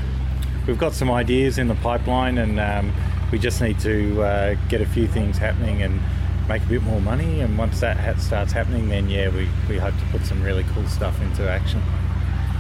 We've 0.65 0.78
got 0.78 0.93
some 0.93 1.11
ideas 1.11 1.57
in 1.57 1.68
the 1.68 1.76
pipeline, 1.76 2.38
and 2.38 2.59
um, 2.59 2.93
we 3.32 3.40
just 3.40 3.62
need 3.62 3.80
to 3.80 4.22
uh, 4.22 4.56
get 4.70 4.82
a 4.82 4.86
few 4.86 5.08
things 5.08 5.38
happening 5.38 5.82
and 5.82 6.00
make 6.48 6.64
a 6.64 6.68
bit 6.68 6.84
more 6.84 7.02
money. 7.02 7.42
And 7.42 7.58
once 7.58 7.80
that 7.82 7.98
ha- 7.98 8.20
starts 8.20 8.52
happening, 8.52 8.90
then 8.90 9.10
yeah, 9.10 9.30
we, 9.30 9.48
we 9.68 9.78
hope 9.78 9.96
to 9.96 10.06
put 10.12 10.26
some 10.26 10.42
really 10.42 10.66
cool 10.74 10.88
stuff 10.88 11.20
into 11.22 11.50
action. 11.50 11.82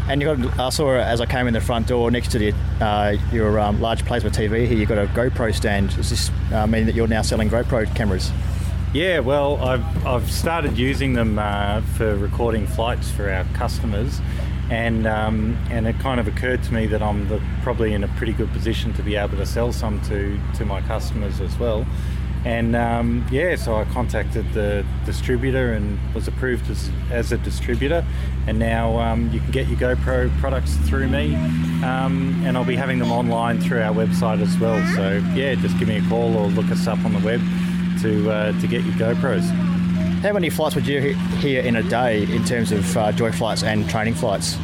And 0.09 0.21
you 0.21 0.35
got, 0.35 0.59
I 0.59 0.69
saw 0.69 0.95
as 0.95 1.19
I 1.19 1.25
came 1.25 1.47
in 1.47 1.53
the 1.53 1.61
front 1.61 1.87
door 1.87 2.09
next 2.11 2.31
to 2.31 2.39
the, 2.39 2.53
uh, 2.79 3.17
your 3.31 3.59
um, 3.59 3.81
large 3.81 4.05
plasma 4.05 4.29
TV 4.29 4.65
here, 4.65 4.77
you've 4.77 4.89
got 4.89 4.97
a 4.97 5.07
GoPro 5.07 5.53
stand. 5.53 5.95
Does 5.95 6.09
this 6.09 6.31
uh, 6.53 6.65
mean 6.65 6.85
that 6.85 6.95
you're 6.95 7.07
now 7.07 7.21
selling 7.21 7.49
GoPro 7.49 7.93
cameras? 7.93 8.31
Yeah, 8.93 9.19
well, 9.19 9.57
I've, 9.57 10.07
I've 10.07 10.31
started 10.31 10.77
using 10.77 11.13
them 11.13 11.37
uh, 11.37 11.81
for 11.81 12.15
recording 12.15 12.67
flights 12.67 13.11
for 13.11 13.29
our 13.29 13.43
customers 13.53 14.21
and 14.69 15.07
um, 15.07 15.57
and 15.69 15.87
it 15.87 15.97
kind 15.99 16.19
of 16.19 16.27
occurred 16.27 16.63
to 16.63 16.73
me 16.73 16.87
that 16.87 17.01
I'm 17.01 17.27
the, 17.29 17.41
probably 17.63 17.93
in 17.93 18.03
a 18.03 18.07
pretty 18.09 18.33
good 18.33 18.51
position 18.51 18.93
to 18.93 19.03
be 19.03 19.15
able 19.15 19.37
to 19.37 19.45
sell 19.45 19.71
some 19.71 20.01
to 20.03 20.39
to 20.55 20.65
my 20.65 20.81
customers 20.81 21.39
as 21.41 21.57
well. 21.57 21.85
And 22.45 22.75
um, 22.75 23.25
yeah, 23.29 23.55
so 23.55 23.75
I 23.75 23.83
contacted 23.85 24.53
the 24.53 24.85
distributor 25.05 25.73
and 25.73 25.99
was 26.13 26.29
approved 26.29 26.69
as, 26.69 26.89
as 27.11 27.31
a 27.33 27.37
distributor. 27.37 28.05
And 28.45 28.57
now 28.57 28.97
um, 28.99 29.29
you 29.31 29.41
can 29.41 29.51
get 29.51 29.67
your 29.67 29.77
GoPro 29.77 30.31
products 30.39 30.75
through 30.87 31.09
me, 31.09 31.35
um, 31.83 32.41
and 32.45 32.55
I'll 32.55 32.63
be 32.63 32.75
having 32.75 32.99
them 32.99 33.11
online 33.11 33.59
through 33.59 33.81
our 33.81 33.93
website 33.93 34.41
as 34.41 34.57
well. 34.59 34.77
So 34.95 35.17
yeah, 35.35 35.55
just 35.55 35.77
give 35.77 35.89
me 35.89 35.97
a 35.97 36.07
call 36.07 36.37
or 36.37 36.47
look 36.47 36.71
us 36.71 36.87
up 36.87 37.03
on 37.03 37.11
the 37.11 37.19
web 37.19 37.41
to 38.01 38.31
uh, 38.31 38.61
to 38.61 38.67
get 38.67 38.83
your 38.85 38.93
GoPros. 38.93 39.66
How 40.21 40.33
many 40.33 40.49
flights 40.49 40.73
would 40.73 40.87
you 40.87 41.13
hear 41.39 41.61
in 41.61 41.75
a 41.75 41.83
day 41.83 42.23
in 42.23 42.43
terms 42.43 42.71
of 42.71 42.97
uh, 42.97 43.11
joy 43.11 43.31
flights 43.31 43.61
and 43.61 43.87
training 43.87 44.15
flights? 44.15 44.57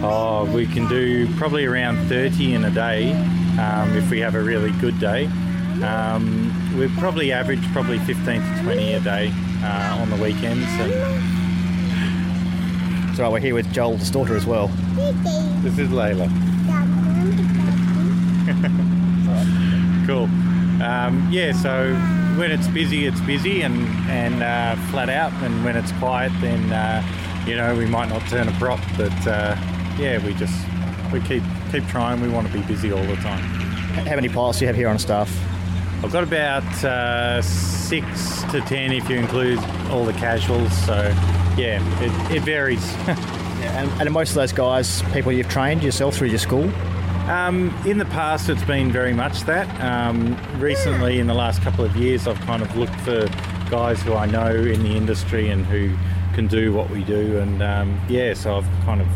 Oh, 0.00 0.48
we 0.54 0.64
can 0.64 0.88
do 0.88 1.26
probably 1.34 1.64
around 1.64 2.06
30 2.08 2.54
in 2.54 2.64
a 2.64 2.70
day 2.70 3.12
um, 3.58 3.96
if 3.96 4.08
we 4.10 4.20
have 4.20 4.36
a 4.36 4.40
really 4.40 4.70
good 4.80 5.00
day. 5.00 5.26
Um, 5.82 6.78
we 6.78 6.86
probably 6.98 7.32
average 7.32 7.66
probably 7.72 7.98
15 7.98 8.40
to 8.40 8.62
20 8.62 8.92
a 8.94 9.00
day 9.00 9.32
uh, 9.62 9.98
on 10.00 10.08
the 10.08 10.16
weekends. 10.16 10.68
And 10.68 11.16
so 13.16 13.32
we're 13.32 13.40
here 13.40 13.54
with 13.54 13.72
Joel's 13.72 14.08
daughter 14.08 14.36
as 14.36 14.46
well. 14.46 14.68
This 15.62 15.78
is 15.78 15.88
Layla. 15.88 16.28
cool. 20.06 20.28
Um, 20.80 21.28
yeah, 21.32 21.50
so 21.50 21.92
when 22.36 22.50
it's 22.50 22.68
busy, 22.68 23.06
it's 23.06 23.20
busy 23.20 23.62
and 23.62 23.86
and 24.08 24.42
uh, 24.42 24.76
flat 24.90 25.08
out, 25.08 25.32
and 25.42 25.64
when 25.64 25.76
it's 25.76 25.92
quiet, 25.92 26.32
then 26.40 26.72
uh, 26.72 27.02
you 27.46 27.56
know 27.56 27.74
we 27.76 27.86
might 27.86 28.08
not 28.08 28.26
turn 28.28 28.48
a 28.48 28.52
prop, 28.52 28.80
but 28.96 29.12
uh, 29.26 29.56
yeah, 29.98 30.24
we 30.24 30.34
just 30.34 30.54
we 31.12 31.20
keep 31.20 31.42
keep 31.70 31.86
trying. 31.88 32.20
We 32.20 32.28
want 32.28 32.46
to 32.46 32.52
be 32.52 32.62
busy 32.62 32.92
all 32.92 33.04
the 33.04 33.16
time. 33.16 33.42
How 34.06 34.16
many 34.16 34.28
pilots 34.28 34.58
do 34.58 34.64
you 34.64 34.66
have 34.68 34.76
here 34.76 34.88
on 34.88 34.98
staff? 34.98 35.30
I've 36.02 36.12
got 36.12 36.24
about 36.24 36.84
uh, 36.84 37.40
six 37.42 38.42
to 38.50 38.60
ten 38.62 38.92
if 38.92 39.08
you 39.08 39.16
include 39.16 39.58
all 39.90 40.04
the 40.04 40.12
casuals. 40.12 40.76
So 40.84 40.94
yeah, 41.56 41.80
it, 42.02 42.36
it 42.36 42.42
varies. 42.42 42.84
yeah, 43.06 43.82
and, 43.82 44.00
and 44.00 44.10
most 44.12 44.30
of 44.30 44.36
those 44.36 44.52
guys, 44.52 45.02
people 45.12 45.32
you've 45.32 45.48
trained 45.48 45.82
yourself 45.82 46.16
through 46.16 46.28
your 46.28 46.38
school. 46.38 46.70
Um, 47.28 47.74
in 47.86 47.96
the 47.96 48.04
past, 48.04 48.50
it's 48.50 48.62
been 48.64 48.92
very 48.92 49.14
much 49.14 49.42
that. 49.42 49.66
Um, 49.80 50.36
recently, 50.60 51.18
in 51.20 51.26
the 51.26 51.34
last 51.34 51.62
couple 51.62 51.82
of 51.82 51.96
years, 51.96 52.26
I've 52.26 52.40
kind 52.40 52.62
of 52.62 52.76
looked 52.76 52.94
for 53.00 53.26
guys 53.70 54.02
who 54.02 54.12
I 54.12 54.26
know 54.26 54.50
in 54.54 54.82
the 54.82 54.90
industry 54.90 55.48
and 55.48 55.64
who 55.64 55.96
can 56.34 56.48
do 56.48 56.74
what 56.74 56.90
we 56.90 57.02
do. 57.02 57.38
And 57.38 57.62
um, 57.62 57.98
yeah, 58.10 58.34
so 58.34 58.56
I've 58.58 58.68
kind 58.84 59.00
of 59.00 59.08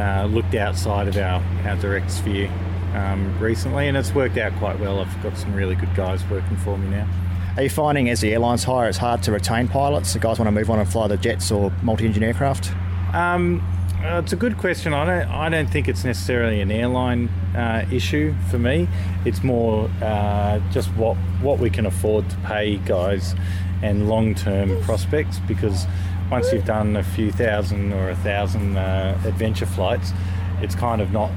uh, 0.00 0.26
looked 0.26 0.56
outside 0.56 1.06
of 1.06 1.16
our, 1.16 1.40
our 1.64 1.76
direct 1.76 2.10
sphere 2.10 2.50
um, 2.94 3.38
recently, 3.38 3.86
and 3.86 3.96
it's 3.96 4.12
worked 4.12 4.36
out 4.36 4.52
quite 4.58 4.80
well. 4.80 4.98
I've 4.98 5.22
got 5.22 5.36
some 5.36 5.54
really 5.54 5.76
good 5.76 5.94
guys 5.94 6.24
working 6.28 6.56
for 6.56 6.76
me 6.76 6.88
now. 6.88 7.08
Are 7.56 7.62
you 7.62 7.70
finding 7.70 8.08
as 8.08 8.20
the 8.20 8.32
airlines 8.32 8.64
hire, 8.64 8.88
it's 8.88 8.98
hard 8.98 9.22
to 9.22 9.32
retain 9.32 9.68
pilots? 9.68 10.12
The 10.12 10.18
guys 10.18 10.40
want 10.40 10.48
to 10.48 10.52
move 10.52 10.70
on 10.70 10.80
and 10.80 10.88
fly 10.88 11.06
the 11.06 11.16
jets 11.16 11.52
or 11.52 11.70
multi-engine 11.82 12.24
aircraft? 12.24 12.72
Um, 13.14 13.62
uh, 14.04 14.20
it's 14.22 14.32
a 14.32 14.36
good 14.36 14.58
question. 14.58 14.92
I 14.92 15.04
don't. 15.04 15.30
I 15.30 15.48
don't 15.48 15.70
think 15.70 15.88
it's 15.88 16.04
necessarily 16.04 16.60
an 16.60 16.70
airline 16.70 17.28
uh, 17.56 17.86
issue 17.90 18.34
for 18.50 18.58
me. 18.58 18.86
It's 19.24 19.42
more 19.42 19.90
uh, 20.02 20.60
just 20.70 20.90
what 20.90 21.16
what 21.40 21.58
we 21.58 21.70
can 21.70 21.86
afford 21.86 22.28
to 22.28 22.36
pay 22.38 22.76
guys 22.76 23.34
and 23.82 24.08
long-term 24.08 24.82
prospects. 24.82 25.38
Because 25.48 25.86
once 26.30 26.52
you've 26.52 26.66
done 26.66 26.96
a 26.96 27.02
few 27.02 27.32
thousand 27.32 27.92
or 27.94 28.10
a 28.10 28.16
thousand 28.16 28.76
uh, 28.76 29.18
adventure 29.24 29.66
flights, 29.66 30.12
it's 30.60 30.74
kind 30.74 31.00
of 31.00 31.10
not 31.10 31.30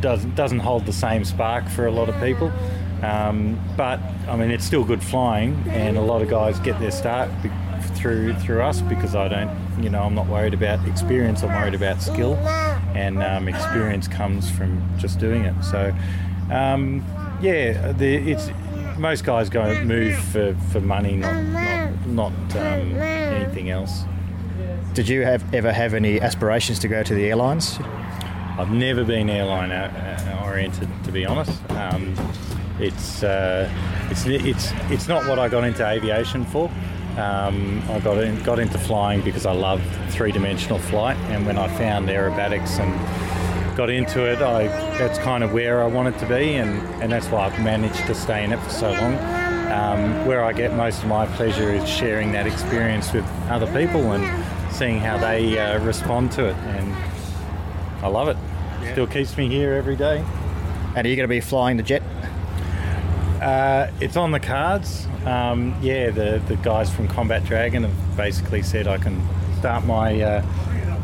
doesn't 0.00 0.34
doesn't 0.34 0.60
hold 0.60 0.86
the 0.86 0.92
same 0.92 1.24
spark 1.24 1.68
for 1.68 1.86
a 1.86 1.92
lot 1.92 2.08
of 2.08 2.18
people. 2.22 2.50
Um, 3.02 3.60
but 3.76 4.00
I 4.26 4.36
mean, 4.36 4.50
it's 4.50 4.64
still 4.64 4.84
good 4.84 5.02
flying, 5.02 5.62
and 5.68 5.98
a 5.98 6.02
lot 6.02 6.22
of 6.22 6.30
guys 6.30 6.58
get 6.60 6.80
their 6.80 6.90
start 6.90 7.30
through 8.04 8.34
through 8.34 8.60
us 8.60 8.82
because 8.82 9.14
I 9.14 9.28
don't, 9.28 9.82
you 9.82 9.88
know, 9.88 10.02
I'm 10.02 10.14
not 10.14 10.26
worried 10.26 10.52
about 10.52 10.86
experience. 10.86 11.42
I'm 11.42 11.48
worried 11.48 11.72
about 11.72 12.02
skill, 12.02 12.34
and 12.94 13.22
um, 13.22 13.48
experience 13.48 14.08
comes 14.08 14.50
from 14.50 14.82
just 14.98 15.18
doing 15.18 15.46
it. 15.46 15.54
So, 15.64 15.90
um, 16.50 17.02
yeah, 17.40 17.92
the, 17.92 18.16
it's 18.30 18.50
most 18.98 19.24
guys 19.24 19.48
go 19.48 19.82
move 19.84 20.16
for, 20.16 20.54
for 20.70 20.82
money, 20.82 21.16
not 21.16 21.32
not, 21.44 22.08
not 22.08 22.32
um, 22.56 22.94
anything 22.96 23.70
else. 23.70 24.04
Did 24.92 25.08
you 25.08 25.22
have 25.22 25.54
ever 25.54 25.72
have 25.72 25.94
any 25.94 26.20
aspirations 26.20 26.78
to 26.80 26.88
go 26.88 27.02
to 27.02 27.14
the 27.14 27.24
airlines? 27.30 27.78
I've 28.58 28.70
never 28.70 29.02
been 29.02 29.30
airline 29.30 29.72
uh, 29.72 30.42
oriented, 30.44 30.90
to 31.04 31.10
be 31.10 31.24
honest. 31.24 31.58
Um, 31.70 32.14
it's 32.78 33.22
uh, 33.22 33.70
it's 34.10 34.26
it's 34.26 34.72
it's 34.90 35.08
not 35.08 35.26
what 35.26 35.38
I 35.38 35.48
got 35.48 35.64
into 35.64 35.88
aviation 35.88 36.44
for. 36.44 36.70
Um, 37.18 37.82
I 37.88 38.00
got 38.00 38.18
in, 38.18 38.42
got 38.42 38.58
into 38.58 38.78
flying 38.78 39.20
because 39.20 39.46
I 39.46 39.52
love 39.52 39.80
three 40.10 40.32
dimensional 40.32 40.78
flight, 40.78 41.16
and 41.30 41.46
when 41.46 41.58
I 41.58 41.68
found 41.78 42.08
aerobatics 42.08 42.80
and 42.80 43.76
got 43.76 43.90
into 43.90 44.24
it, 44.24 44.42
I 44.42 44.66
that's 44.98 45.18
kind 45.18 45.44
of 45.44 45.52
where 45.52 45.82
I 45.82 45.86
wanted 45.86 46.18
to 46.18 46.26
be, 46.26 46.54
and, 46.54 46.80
and 47.02 47.12
that's 47.12 47.28
why 47.28 47.46
I've 47.46 47.58
managed 47.62 48.06
to 48.06 48.14
stay 48.14 48.44
in 48.44 48.52
it 48.52 48.60
for 48.60 48.70
so 48.70 48.90
long. 48.90 49.14
Um, 49.70 50.26
where 50.26 50.44
I 50.44 50.52
get 50.52 50.74
most 50.74 51.02
of 51.02 51.08
my 51.08 51.26
pleasure 51.26 51.72
is 51.72 51.88
sharing 51.88 52.32
that 52.32 52.46
experience 52.46 53.12
with 53.12 53.24
other 53.48 53.66
people 53.66 54.12
and 54.12 54.72
seeing 54.72 55.00
how 55.00 55.16
they 55.18 55.58
uh, 55.58 55.82
respond 55.84 56.32
to 56.32 56.46
it, 56.46 56.56
and 56.56 56.94
I 58.04 58.08
love 58.08 58.28
it. 58.28 58.36
Still 58.92 59.06
keeps 59.06 59.36
me 59.36 59.48
here 59.48 59.74
every 59.74 59.96
day. 59.96 60.24
And 60.94 61.06
are 61.06 61.10
you 61.10 61.16
going 61.16 61.24
to 61.24 61.28
be 61.28 61.40
flying 61.40 61.76
the 61.76 61.82
jet? 61.82 62.02
Uh, 63.44 63.90
it's 64.00 64.16
on 64.16 64.30
the 64.30 64.40
cards. 64.40 65.06
Um, 65.26 65.76
yeah, 65.82 66.10
the, 66.10 66.42
the 66.48 66.56
guys 66.56 66.88
from 66.88 67.08
Combat 67.08 67.44
Dragon 67.44 67.82
have 67.82 68.16
basically 68.16 68.62
said 68.62 68.86
I 68.88 68.96
can 68.96 69.20
start 69.58 69.84
my 69.84 70.18
uh, 70.18 70.46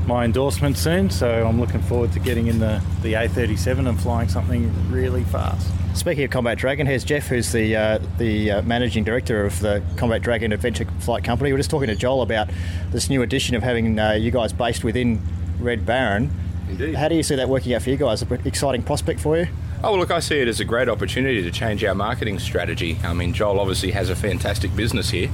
my 0.07 0.24
endorsement 0.24 0.78
soon. 0.78 1.11
So 1.11 1.47
I'm 1.47 1.61
looking 1.61 1.82
forward 1.82 2.12
to 2.12 2.18
getting 2.18 2.47
in 2.47 2.59
the, 2.59 2.82
the 3.03 3.12
A37 3.12 3.86
and 3.86 4.01
flying 4.01 4.30
something 4.30 4.72
really 4.91 5.22
fast. 5.24 5.70
Speaking 5.95 6.24
of 6.24 6.30
Combat 6.30 6.57
Dragon, 6.57 6.86
here's 6.86 7.05
Jeff, 7.05 7.26
who's 7.26 7.53
the 7.53 7.76
uh, 7.76 7.99
the 8.16 8.53
uh, 8.53 8.62
managing 8.62 9.05
director 9.05 9.45
of 9.45 9.61
the 9.61 9.82
Combat 9.97 10.22
Dragon 10.22 10.51
Adventure 10.51 10.86
Flight 11.01 11.22
Company. 11.22 11.53
We're 11.53 11.59
just 11.59 11.70
talking 11.70 11.88
to 11.88 11.97
Joel 11.97 12.22
about 12.22 12.49
this 12.91 13.11
new 13.11 13.20
addition 13.20 13.55
of 13.55 13.62
having 13.62 13.99
uh, 13.99 14.12
you 14.12 14.30
guys 14.30 14.55
based 14.55 14.82
within 14.82 15.20
Red 15.59 15.84
Baron. 15.84 16.30
Indeed. 16.70 16.95
How 16.95 17.09
do 17.09 17.16
you 17.16 17.22
see 17.22 17.34
that 17.34 17.51
working 17.51 17.74
out 17.74 17.82
for 17.82 17.91
you 17.91 17.99
guys? 17.99 18.22
An 18.22 18.41
exciting 18.47 18.82
prospect 18.82 19.20
for 19.20 19.36
you? 19.36 19.49
Oh, 19.83 19.93
well, 19.93 20.01
look, 20.01 20.11
I 20.11 20.20
see 20.20 20.39
it 20.39 20.47
as 20.47 20.61
a 20.61 20.66
great 20.66 20.91
opportunity 20.91 21.43
to 21.43 21.51
change 21.51 21.83
our 21.85 21.95
marketing 21.95 22.39
strategy. 22.39 22.99
I 23.03 23.14
mean, 23.14 23.33
Joel 23.33 23.59
obviously 23.59 23.93
has 23.93 24.11
a 24.11 24.16
fantastic 24.16 24.76
business 24.76 25.09
here, 25.09 25.31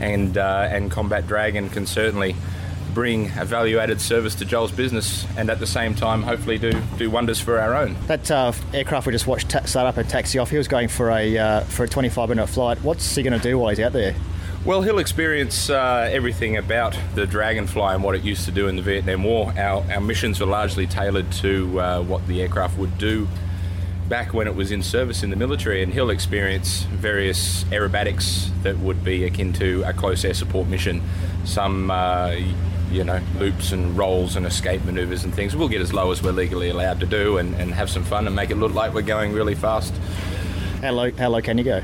and 0.00 0.38
uh, 0.38 0.68
and 0.70 0.88
Combat 0.88 1.26
Dragon 1.26 1.68
can 1.68 1.84
certainly 1.84 2.36
bring 2.94 3.26
a 3.36 3.44
value-added 3.44 4.00
service 4.00 4.36
to 4.36 4.44
Joel's 4.44 4.70
business, 4.70 5.26
and 5.36 5.50
at 5.50 5.58
the 5.58 5.66
same 5.66 5.96
time, 5.96 6.22
hopefully, 6.22 6.58
do 6.58 6.80
do 6.96 7.10
wonders 7.10 7.40
for 7.40 7.58
our 7.58 7.74
own. 7.74 7.96
That 8.06 8.30
uh, 8.30 8.52
aircraft 8.72 9.08
we 9.08 9.12
just 9.12 9.26
watched 9.26 9.48
ta- 9.48 9.64
start 9.64 9.88
up 9.88 9.96
and 9.96 10.08
taxi 10.08 10.38
off, 10.38 10.50
he 10.50 10.58
was 10.58 10.68
going 10.68 10.86
for 10.86 11.10
a 11.10 11.36
uh, 11.36 11.60
for 11.62 11.82
a 11.82 11.88
25 11.88 12.28
minute 12.28 12.46
flight. 12.46 12.80
What's 12.84 13.16
he 13.16 13.24
going 13.24 13.32
to 13.32 13.42
do 13.42 13.58
while 13.58 13.70
he's 13.70 13.80
out 13.80 13.92
there? 13.92 14.14
Well, 14.64 14.82
he'll 14.82 15.00
experience 15.00 15.70
uh, 15.70 16.08
everything 16.12 16.56
about 16.56 16.96
the 17.16 17.26
Dragonfly 17.26 17.94
and 17.94 18.04
what 18.04 18.14
it 18.14 18.22
used 18.22 18.44
to 18.44 18.52
do 18.52 18.68
in 18.68 18.76
the 18.76 18.82
Vietnam 18.82 19.24
War. 19.24 19.52
Our, 19.56 19.84
our 19.92 20.00
missions 20.00 20.38
were 20.38 20.46
largely 20.46 20.86
tailored 20.86 21.32
to 21.32 21.80
uh, 21.80 22.02
what 22.02 22.24
the 22.28 22.42
aircraft 22.42 22.78
would 22.78 22.96
do 22.96 23.26
back 24.08 24.32
when 24.32 24.46
it 24.46 24.54
was 24.54 24.70
in 24.70 24.82
service 24.82 25.22
in 25.22 25.30
the 25.30 25.36
military, 25.36 25.82
and 25.82 25.92
he'll 25.92 26.10
experience 26.10 26.84
various 26.84 27.64
aerobatics 27.64 28.50
that 28.62 28.78
would 28.78 29.04
be 29.04 29.24
akin 29.24 29.52
to 29.54 29.82
a 29.86 29.92
close 29.92 30.24
air 30.24 30.34
support 30.34 30.66
mission. 30.68 31.02
Some, 31.44 31.90
uh, 31.90 32.36
you 32.90 33.04
know, 33.04 33.20
loops 33.38 33.72
and 33.72 33.96
rolls 33.96 34.36
and 34.36 34.46
escape 34.46 34.84
maneuvers 34.84 35.24
and 35.24 35.34
things. 35.34 35.54
We'll 35.54 35.68
get 35.68 35.82
as 35.82 35.92
low 35.92 36.10
as 36.10 36.22
we're 36.22 36.32
legally 36.32 36.70
allowed 36.70 37.00
to 37.00 37.06
do 37.06 37.38
and, 37.38 37.54
and 37.56 37.72
have 37.74 37.90
some 37.90 38.04
fun 38.04 38.26
and 38.26 38.34
make 38.34 38.50
it 38.50 38.56
look 38.56 38.72
like 38.72 38.94
we're 38.94 39.02
going 39.02 39.32
really 39.32 39.54
fast. 39.54 39.94
How 40.80 40.92
low, 40.92 41.10
how 41.12 41.28
low 41.28 41.42
can 41.42 41.58
you 41.58 41.64
go? 41.64 41.82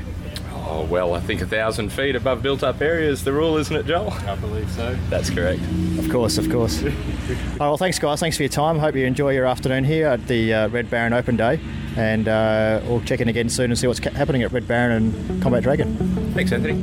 Oh, 0.67 0.83
well, 0.85 1.13
I 1.13 1.19
think 1.19 1.41
a 1.41 1.45
thousand 1.45 1.91
feet 1.91 2.15
above 2.15 2.41
built 2.41 2.63
up 2.63 2.81
area 2.81 3.07
is 3.07 3.23
the 3.23 3.31
rule, 3.31 3.57
isn't 3.57 3.75
it, 3.75 3.85
Joel? 3.85 4.09
I 4.11 4.35
believe 4.35 4.69
so. 4.71 4.97
That's 5.09 5.29
correct. 5.29 5.61
Of 5.99 6.09
course, 6.09 6.39
of 6.39 6.49
course. 6.49 6.81
All 6.83 6.89
right, 6.89 7.59
well, 7.59 7.77
thanks, 7.77 7.99
guys. 7.99 8.19
Thanks 8.19 8.35
for 8.35 8.43
your 8.43 8.49
time. 8.49 8.79
Hope 8.79 8.95
you 8.95 9.05
enjoy 9.05 9.33
your 9.33 9.45
afternoon 9.45 9.83
here 9.83 10.07
at 10.07 10.25
the 10.27 10.53
uh, 10.53 10.67
Red 10.69 10.89
Baron 10.89 11.13
Open 11.13 11.35
Day. 11.37 11.59
And 11.95 12.27
uh, 12.27 12.81
we'll 12.85 13.01
check 13.01 13.21
in 13.21 13.29
again 13.29 13.49
soon 13.49 13.71
and 13.71 13.79
see 13.79 13.87
what's 13.87 14.01
ca- 14.01 14.11
happening 14.11 14.43
at 14.43 14.51
Red 14.51 14.67
Baron 14.67 15.13
and 15.13 15.41
Combat 15.41 15.63
Dragon. 15.63 15.95
Thanks, 16.33 16.51
Anthony. 16.51 16.73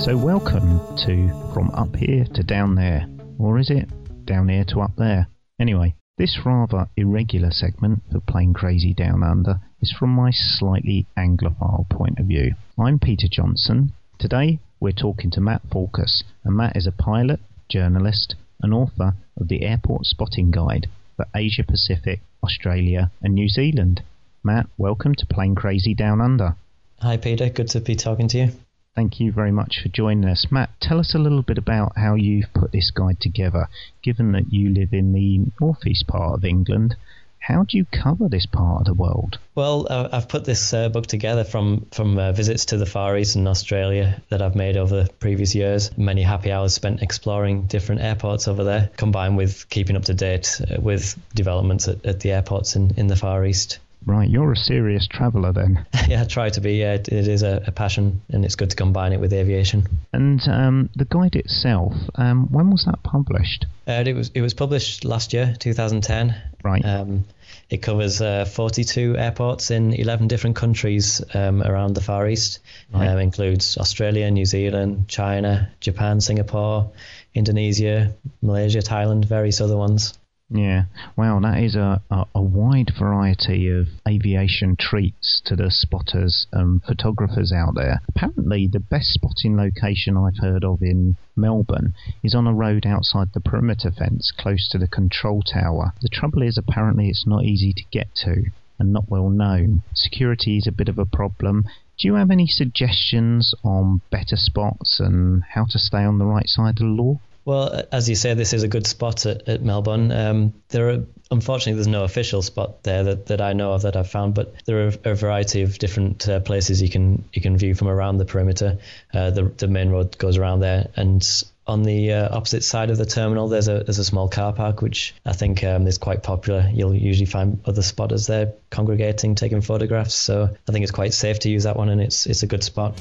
So, 0.00 0.16
welcome 0.16 0.80
to 1.06 1.52
From 1.52 1.70
Up 1.74 1.94
Here 1.94 2.24
to 2.34 2.42
Down 2.42 2.76
There. 2.76 3.06
Or 3.38 3.58
is 3.58 3.70
it 3.70 3.88
Down 4.24 4.48
Here 4.48 4.64
to 4.68 4.80
Up 4.80 4.96
There? 4.96 5.28
Anyway, 5.60 5.94
this 6.16 6.40
rather 6.46 6.88
irregular 6.96 7.50
segment 7.50 8.02
for 8.10 8.20
Plane 8.20 8.54
Crazy 8.54 8.94
Down 8.94 9.22
Under 9.22 9.60
is 9.80 9.94
from 9.96 10.10
my 10.10 10.30
slightly 10.32 11.06
Anglophile 11.16 11.88
point 11.90 12.18
of 12.18 12.26
view. 12.26 12.54
I'm 12.78 12.98
Peter 12.98 13.28
Johnson. 13.30 13.92
Today, 14.18 14.60
we're 14.80 14.92
talking 14.92 15.30
to 15.32 15.40
Matt 15.40 15.62
Falcus, 15.70 16.24
and 16.42 16.56
Matt 16.56 16.74
is 16.74 16.86
a 16.86 16.92
pilot, 16.92 17.40
journalist, 17.68 18.34
and 18.60 18.72
author 18.72 19.14
of 19.36 19.48
the 19.48 19.62
Airport 19.62 20.06
Spotting 20.06 20.50
Guide 20.50 20.88
for 21.22 21.38
Asia 21.38 21.62
Pacific, 21.62 22.20
Australia, 22.42 23.10
and 23.22 23.34
New 23.34 23.48
Zealand. 23.48 24.02
Matt, 24.42 24.66
welcome 24.76 25.14
to 25.14 25.26
Plane 25.26 25.54
Crazy 25.54 25.94
Down 25.94 26.20
Under. 26.20 26.56
Hi, 26.98 27.16
Peter. 27.16 27.48
Good 27.48 27.68
to 27.68 27.80
be 27.80 27.94
talking 27.94 28.26
to 28.28 28.38
you. 28.38 28.48
Thank 28.96 29.20
you 29.20 29.30
very 29.30 29.52
much 29.52 29.80
for 29.80 29.88
joining 29.88 30.28
us. 30.28 30.48
Matt, 30.50 30.70
tell 30.80 30.98
us 30.98 31.14
a 31.14 31.18
little 31.18 31.42
bit 31.42 31.58
about 31.58 31.92
how 31.96 32.14
you've 32.14 32.52
put 32.52 32.72
this 32.72 32.90
guide 32.90 33.20
together. 33.20 33.68
Given 34.02 34.32
that 34.32 34.52
you 34.52 34.70
live 34.70 34.92
in 34.92 35.12
the 35.12 35.46
northeast 35.60 36.06
part 36.08 36.34
of 36.34 36.44
England, 36.44 36.96
how 37.42 37.64
do 37.64 37.76
you 37.76 37.84
cover 37.84 38.28
this 38.28 38.46
part 38.46 38.82
of 38.82 38.86
the 38.86 38.94
world? 38.94 39.36
Well, 39.56 39.88
uh, 39.90 40.08
I've 40.12 40.28
put 40.28 40.44
this 40.44 40.72
uh, 40.72 40.88
book 40.88 41.08
together 41.08 41.42
from 41.42 41.86
from 41.90 42.16
uh, 42.16 42.30
visits 42.30 42.66
to 42.66 42.76
the 42.76 42.86
Far 42.86 43.18
East 43.18 43.34
and 43.34 43.48
Australia 43.48 44.22
that 44.28 44.40
I've 44.40 44.54
made 44.54 44.76
over 44.76 45.02
the 45.02 45.10
previous 45.18 45.52
years. 45.52 45.90
Many 45.98 46.22
happy 46.22 46.52
hours 46.52 46.72
spent 46.72 47.02
exploring 47.02 47.66
different 47.66 48.00
airports 48.00 48.46
over 48.46 48.62
there, 48.62 48.90
combined 48.96 49.36
with 49.36 49.68
keeping 49.68 49.96
up 49.96 50.04
to 50.04 50.14
date 50.14 50.60
uh, 50.60 50.80
with 50.80 51.18
developments 51.34 51.88
at, 51.88 52.06
at 52.06 52.20
the 52.20 52.30
airports 52.30 52.76
in, 52.76 52.92
in 52.96 53.08
the 53.08 53.16
Far 53.16 53.44
East. 53.44 53.80
Right, 54.04 54.28
you're 54.28 54.52
a 54.52 54.56
serious 54.56 55.06
traveller 55.06 55.52
then. 55.52 55.86
yeah, 56.08 56.22
I 56.22 56.24
try 56.24 56.50
to 56.50 56.60
be. 56.60 56.74
Yeah, 56.74 56.94
it 56.94 57.08
is 57.08 57.42
a, 57.42 57.62
a, 57.66 57.72
passion, 57.72 58.22
and 58.30 58.44
it's 58.44 58.56
good 58.56 58.70
to 58.70 58.76
combine 58.76 59.12
it 59.12 59.20
with 59.20 59.32
aviation. 59.32 59.86
And 60.12 60.40
um, 60.48 60.90
the 60.96 61.04
guide 61.04 61.36
itself, 61.36 61.94
um, 62.16 62.48
when 62.50 62.70
was 62.70 62.84
that 62.86 63.02
published? 63.02 63.66
Uh, 63.86 64.02
it 64.04 64.14
was 64.14 64.30
it 64.34 64.40
was 64.40 64.54
published 64.54 65.04
last 65.04 65.32
year, 65.32 65.54
2010. 65.58 66.34
Right. 66.64 66.84
Um, 66.84 67.24
it 67.70 67.78
covers 67.78 68.20
uh, 68.20 68.44
42 68.44 69.16
airports 69.16 69.70
in 69.70 69.94
11 69.94 70.28
different 70.28 70.56
countries 70.56 71.22
um, 71.34 71.62
around 71.62 71.94
the 71.94 72.00
Far 72.00 72.28
East. 72.28 72.58
Right. 72.92 73.08
Um, 73.08 73.18
includes 73.18 73.78
Australia, 73.78 74.30
New 74.30 74.44
Zealand, 74.44 75.08
China, 75.08 75.70
Japan, 75.80 76.20
Singapore, 76.20 76.92
Indonesia, 77.34 78.14
Malaysia, 78.42 78.80
Thailand, 78.80 79.24
various 79.24 79.60
other 79.60 79.76
ones. 79.76 80.14
Yeah, 80.54 80.84
wow, 81.16 81.40
that 81.40 81.62
is 81.62 81.76
a, 81.76 82.02
a, 82.10 82.26
a, 82.34 82.42
wide 82.42 82.92
variety 82.98 83.70
of 83.70 83.88
aviation 84.06 84.76
treats 84.76 85.40
to 85.46 85.56
the 85.56 85.70
spotters 85.70 86.46
and 86.52 86.82
photographers 86.82 87.52
out 87.52 87.74
there. 87.74 88.02
Apparently, 88.10 88.68
the 88.70 88.78
best 88.78 89.14
spotting 89.14 89.56
location 89.56 90.14
I've 90.18 90.42
heard 90.42 90.62
of 90.62 90.82
in 90.82 91.16
Melbourne 91.34 91.94
is 92.22 92.34
on 92.34 92.46
a 92.46 92.52
road 92.52 92.84
outside 92.84 93.28
the 93.32 93.40
perimeter 93.40 93.90
fence 93.90 94.30
close 94.30 94.68
to 94.68 94.78
the 94.78 94.88
control 94.88 95.40
tower. 95.40 95.94
The 96.02 96.10
trouble 96.10 96.42
is, 96.42 96.58
apparently, 96.58 97.08
it's 97.08 97.26
not 97.26 97.44
easy 97.44 97.72
to 97.72 97.84
get 97.90 98.14
to 98.16 98.50
and 98.78 98.92
not 98.92 99.08
well 99.08 99.30
known. 99.30 99.82
Security 99.94 100.58
is 100.58 100.66
a 100.66 100.72
bit 100.72 100.90
of 100.90 100.98
a 100.98 101.06
problem. 101.06 101.64
Do 101.98 102.08
you 102.08 102.14
have 102.16 102.30
any 102.30 102.46
suggestions 102.46 103.54
on 103.64 104.02
better 104.10 104.36
spots 104.36 105.00
and 105.00 105.44
how 105.54 105.64
to 105.70 105.78
stay 105.78 106.04
on 106.04 106.18
the 106.18 106.26
right 106.26 106.48
side 106.48 106.74
of 106.74 106.76
the 106.76 106.84
law? 106.84 107.20
Well, 107.44 107.82
as 107.90 108.08
you 108.08 108.14
say, 108.14 108.34
this 108.34 108.52
is 108.52 108.62
a 108.62 108.68
good 108.68 108.86
spot 108.86 109.26
at, 109.26 109.48
at 109.48 109.62
Melbourne. 109.62 110.12
Um, 110.12 110.54
there 110.68 110.90
are 110.90 111.04
unfortunately 111.30 111.74
there's 111.74 111.88
no 111.88 112.04
official 112.04 112.42
spot 112.42 112.82
there 112.84 113.02
that, 113.04 113.26
that 113.26 113.40
I 113.40 113.52
know 113.52 113.72
of 113.72 113.82
that 113.82 113.96
I've 113.96 114.10
found, 114.10 114.34
but 114.34 114.54
there 114.64 114.86
are 114.86 114.92
a 115.04 115.14
variety 115.14 115.62
of 115.62 115.78
different 115.78 116.28
uh, 116.28 116.40
places 116.40 116.80
you 116.80 116.88
can 116.88 117.24
you 117.32 117.42
can 117.42 117.56
view 117.56 117.74
from 117.74 117.88
around 117.88 118.18
the 118.18 118.24
perimeter. 118.24 118.78
Uh, 119.12 119.30
the 119.30 119.44
the 119.44 119.66
main 119.66 119.90
road 119.90 120.16
goes 120.18 120.36
around 120.36 120.60
there, 120.60 120.90
and 120.94 121.26
on 121.66 121.82
the 121.82 122.12
uh, 122.12 122.36
opposite 122.36 122.62
side 122.62 122.90
of 122.90 122.98
the 122.98 123.06
terminal, 123.06 123.48
there's 123.48 123.68
a 123.68 123.82
there's 123.82 123.98
a 123.98 124.04
small 124.04 124.28
car 124.28 124.52
park 124.52 124.80
which 124.80 125.14
I 125.26 125.32
think 125.32 125.64
um, 125.64 125.88
is 125.88 125.98
quite 125.98 126.22
popular. 126.22 126.70
You'll 126.72 126.94
usually 126.94 127.26
find 127.26 127.60
other 127.64 127.82
spotters 127.82 128.28
there 128.28 128.52
congregating, 128.70 129.34
taking 129.34 129.62
photographs. 129.62 130.14
So 130.14 130.48
I 130.68 130.72
think 130.72 130.84
it's 130.84 130.92
quite 130.92 131.12
safe 131.12 131.40
to 131.40 131.50
use 131.50 131.64
that 131.64 131.76
one, 131.76 131.88
and 131.88 132.00
it's 132.00 132.26
it's 132.26 132.44
a 132.44 132.46
good 132.46 132.62
spot. 132.62 133.00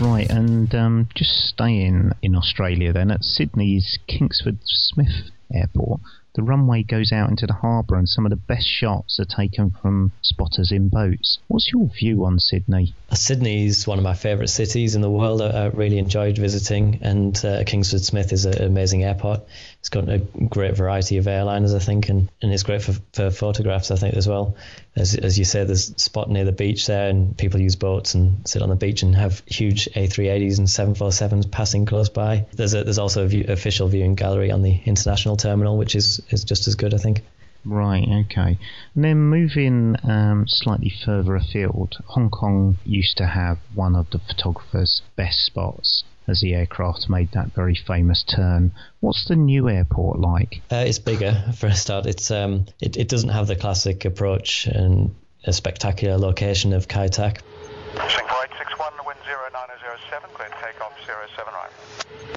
Right, 0.00 0.30
and 0.30 0.74
um, 0.74 1.08
just 1.14 1.30
staying 1.48 2.12
in 2.22 2.36
Australia 2.36 2.92
then, 2.92 3.10
at 3.10 3.24
Sydney's 3.24 3.98
Kingsford 4.06 4.58
Smith 4.64 5.30
Airport, 5.52 6.00
the 6.34 6.42
runway 6.42 6.82
goes 6.82 7.12
out 7.12 7.30
into 7.30 7.46
the 7.46 7.54
harbour 7.54 7.96
and 7.96 8.06
some 8.06 8.26
of 8.26 8.30
the 8.30 8.36
best 8.36 8.66
shots 8.68 9.18
are 9.18 9.24
taken 9.24 9.70
from 9.70 10.12
spotters 10.20 10.70
in 10.70 10.90
boats. 10.90 11.38
What's 11.48 11.72
your 11.72 11.88
view 11.88 12.26
on 12.26 12.38
Sydney? 12.38 12.94
Sydney 13.14 13.64
is 13.64 13.86
one 13.86 13.96
of 13.96 14.04
my 14.04 14.12
favourite 14.12 14.50
cities 14.50 14.94
in 14.94 15.00
the 15.00 15.10
world. 15.10 15.40
I, 15.40 15.46
I 15.46 15.66
really 15.68 15.96
enjoyed 15.96 16.36
visiting, 16.36 16.98
and 17.00 17.42
uh, 17.42 17.64
Kingsford 17.64 18.02
Smith 18.02 18.34
is 18.34 18.44
an 18.44 18.62
amazing 18.62 19.02
airport. 19.02 19.40
It's 19.86 19.90
got 19.90 20.08
a 20.08 20.18
great 20.18 20.76
variety 20.76 21.18
of 21.18 21.26
airliners, 21.26 21.72
I 21.72 21.78
think, 21.78 22.08
and, 22.08 22.28
and 22.42 22.52
it's 22.52 22.64
great 22.64 22.82
for, 22.82 22.94
for 23.12 23.30
photographs, 23.30 23.92
I 23.92 23.94
think, 23.94 24.16
as 24.16 24.26
well. 24.26 24.56
As, 24.96 25.14
as 25.14 25.38
you 25.38 25.44
say, 25.44 25.62
there's 25.62 25.90
a 25.90 25.98
spot 26.00 26.28
near 26.28 26.44
the 26.44 26.50
beach 26.50 26.88
there, 26.88 27.08
and 27.08 27.38
people 27.38 27.60
use 27.60 27.76
boats 27.76 28.14
and 28.14 28.48
sit 28.48 28.62
on 28.62 28.68
the 28.68 28.74
beach 28.74 29.04
and 29.04 29.14
have 29.14 29.44
huge 29.46 29.88
A380s 29.94 30.58
and 30.58 30.66
747s 30.66 31.52
passing 31.52 31.86
close 31.86 32.08
by. 32.08 32.46
There's 32.52 32.74
a, 32.74 32.82
there's 32.82 32.98
also 32.98 33.26
a 33.26 33.28
view, 33.28 33.44
official 33.46 33.86
viewing 33.86 34.16
gallery 34.16 34.50
on 34.50 34.62
the 34.62 34.76
international 34.86 35.36
terminal, 35.36 35.78
which 35.78 35.94
is, 35.94 36.20
is 36.30 36.42
just 36.42 36.66
as 36.66 36.74
good, 36.74 36.92
I 36.92 36.98
think. 36.98 37.22
Right, 37.64 38.24
okay. 38.24 38.58
And 38.96 39.04
then 39.04 39.18
moving 39.18 39.94
um, 40.02 40.46
slightly 40.48 40.92
further 41.04 41.36
afield, 41.36 41.94
Hong 42.06 42.30
Kong 42.30 42.78
used 42.84 43.18
to 43.18 43.26
have 43.26 43.58
one 43.72 43.94
of 43.94 44.10
the 44.10 44.18
photographer's 44.18 45.02
best 45.14 45.44
spots 45.44 46.02
as 46.28 46.40
the 46.40 46.54
aircraft 46.54 47.08
made 47.08 47.30
that 47.32 47.54
very 47.54 47.74
famous 47.74 48.24
turn. 48.24 48.72
What's 49.00 49.26
the 49.26 49.36
new 49.36 49.68
airport 49.68 50.20
like? 50.20 50.62
Uh, 50.70 50.84
it's 50.86 50.98
bigger 50.98 51.44
for 51.56 51.68
a 51.68 51.74
start. 51.74 52.06
It's 52.06 52.30
um, 52.30 52.66
it, 52.80 52.96
it 52.96 53.08
doesn't 53.08 53.30
have 53.30 53.46
the 53.46 53.56
classic 53.56 54.04
approach 54.04 54.66
and 54.66 55.14
a 55.44 55.52
spectacular 55.52 56.18
location 56.18 56.72
of 56.72 56.88
Kai 56.88 57.08
Tak. 57.08 57.42
Singapore 57.94 58.44
861, 58.44 58.92
wind 59.06 59.18
0907, 59.24 60.30
clear 60.34 60.48
takeoff 60.60 60.92
07 61.06 61.54
right. 61.54 61.70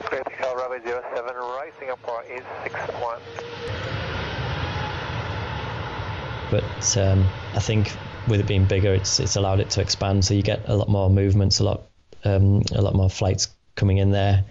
Clear 0.05 0.23
takeoff 0.23 0.55
runway 0.55 0.79
07 0.85 1.35
right, 1.35 1.73
Singapore 1.79 2.23
is 2.29 2.43
61. 2.63 3.19
But 6.51 6.97
um, 6.97 7.27
I 7.55 7.59
think 7.59 7.91
with 8.27 8.39
it 8.39 8.47
being 8.47 8.65
bigger, 8.65 8.93
it's 8.93 9.19
it's 9.19 9.35
allowed 9.35 9.59
it 9.59 9.69
to 9.71 9.81
expand, 9.81 10.25
so 10.25 10.33
you 10.33 10.41
get 10.41 10.67
a 10.67 10.75
lot 10.75 10.89
more 10.89 11.09
movements, 11.09 11.59
a 11.59 11.63
lot 11.63 11.83
um, 12.23 12.61
a 12.71 12.81
lot 12.81 12.95
more 12.95 13.09
flights 13.09 13.49
coming 13.79 13.97
in 13.97 14.11
there. 14.11 14.43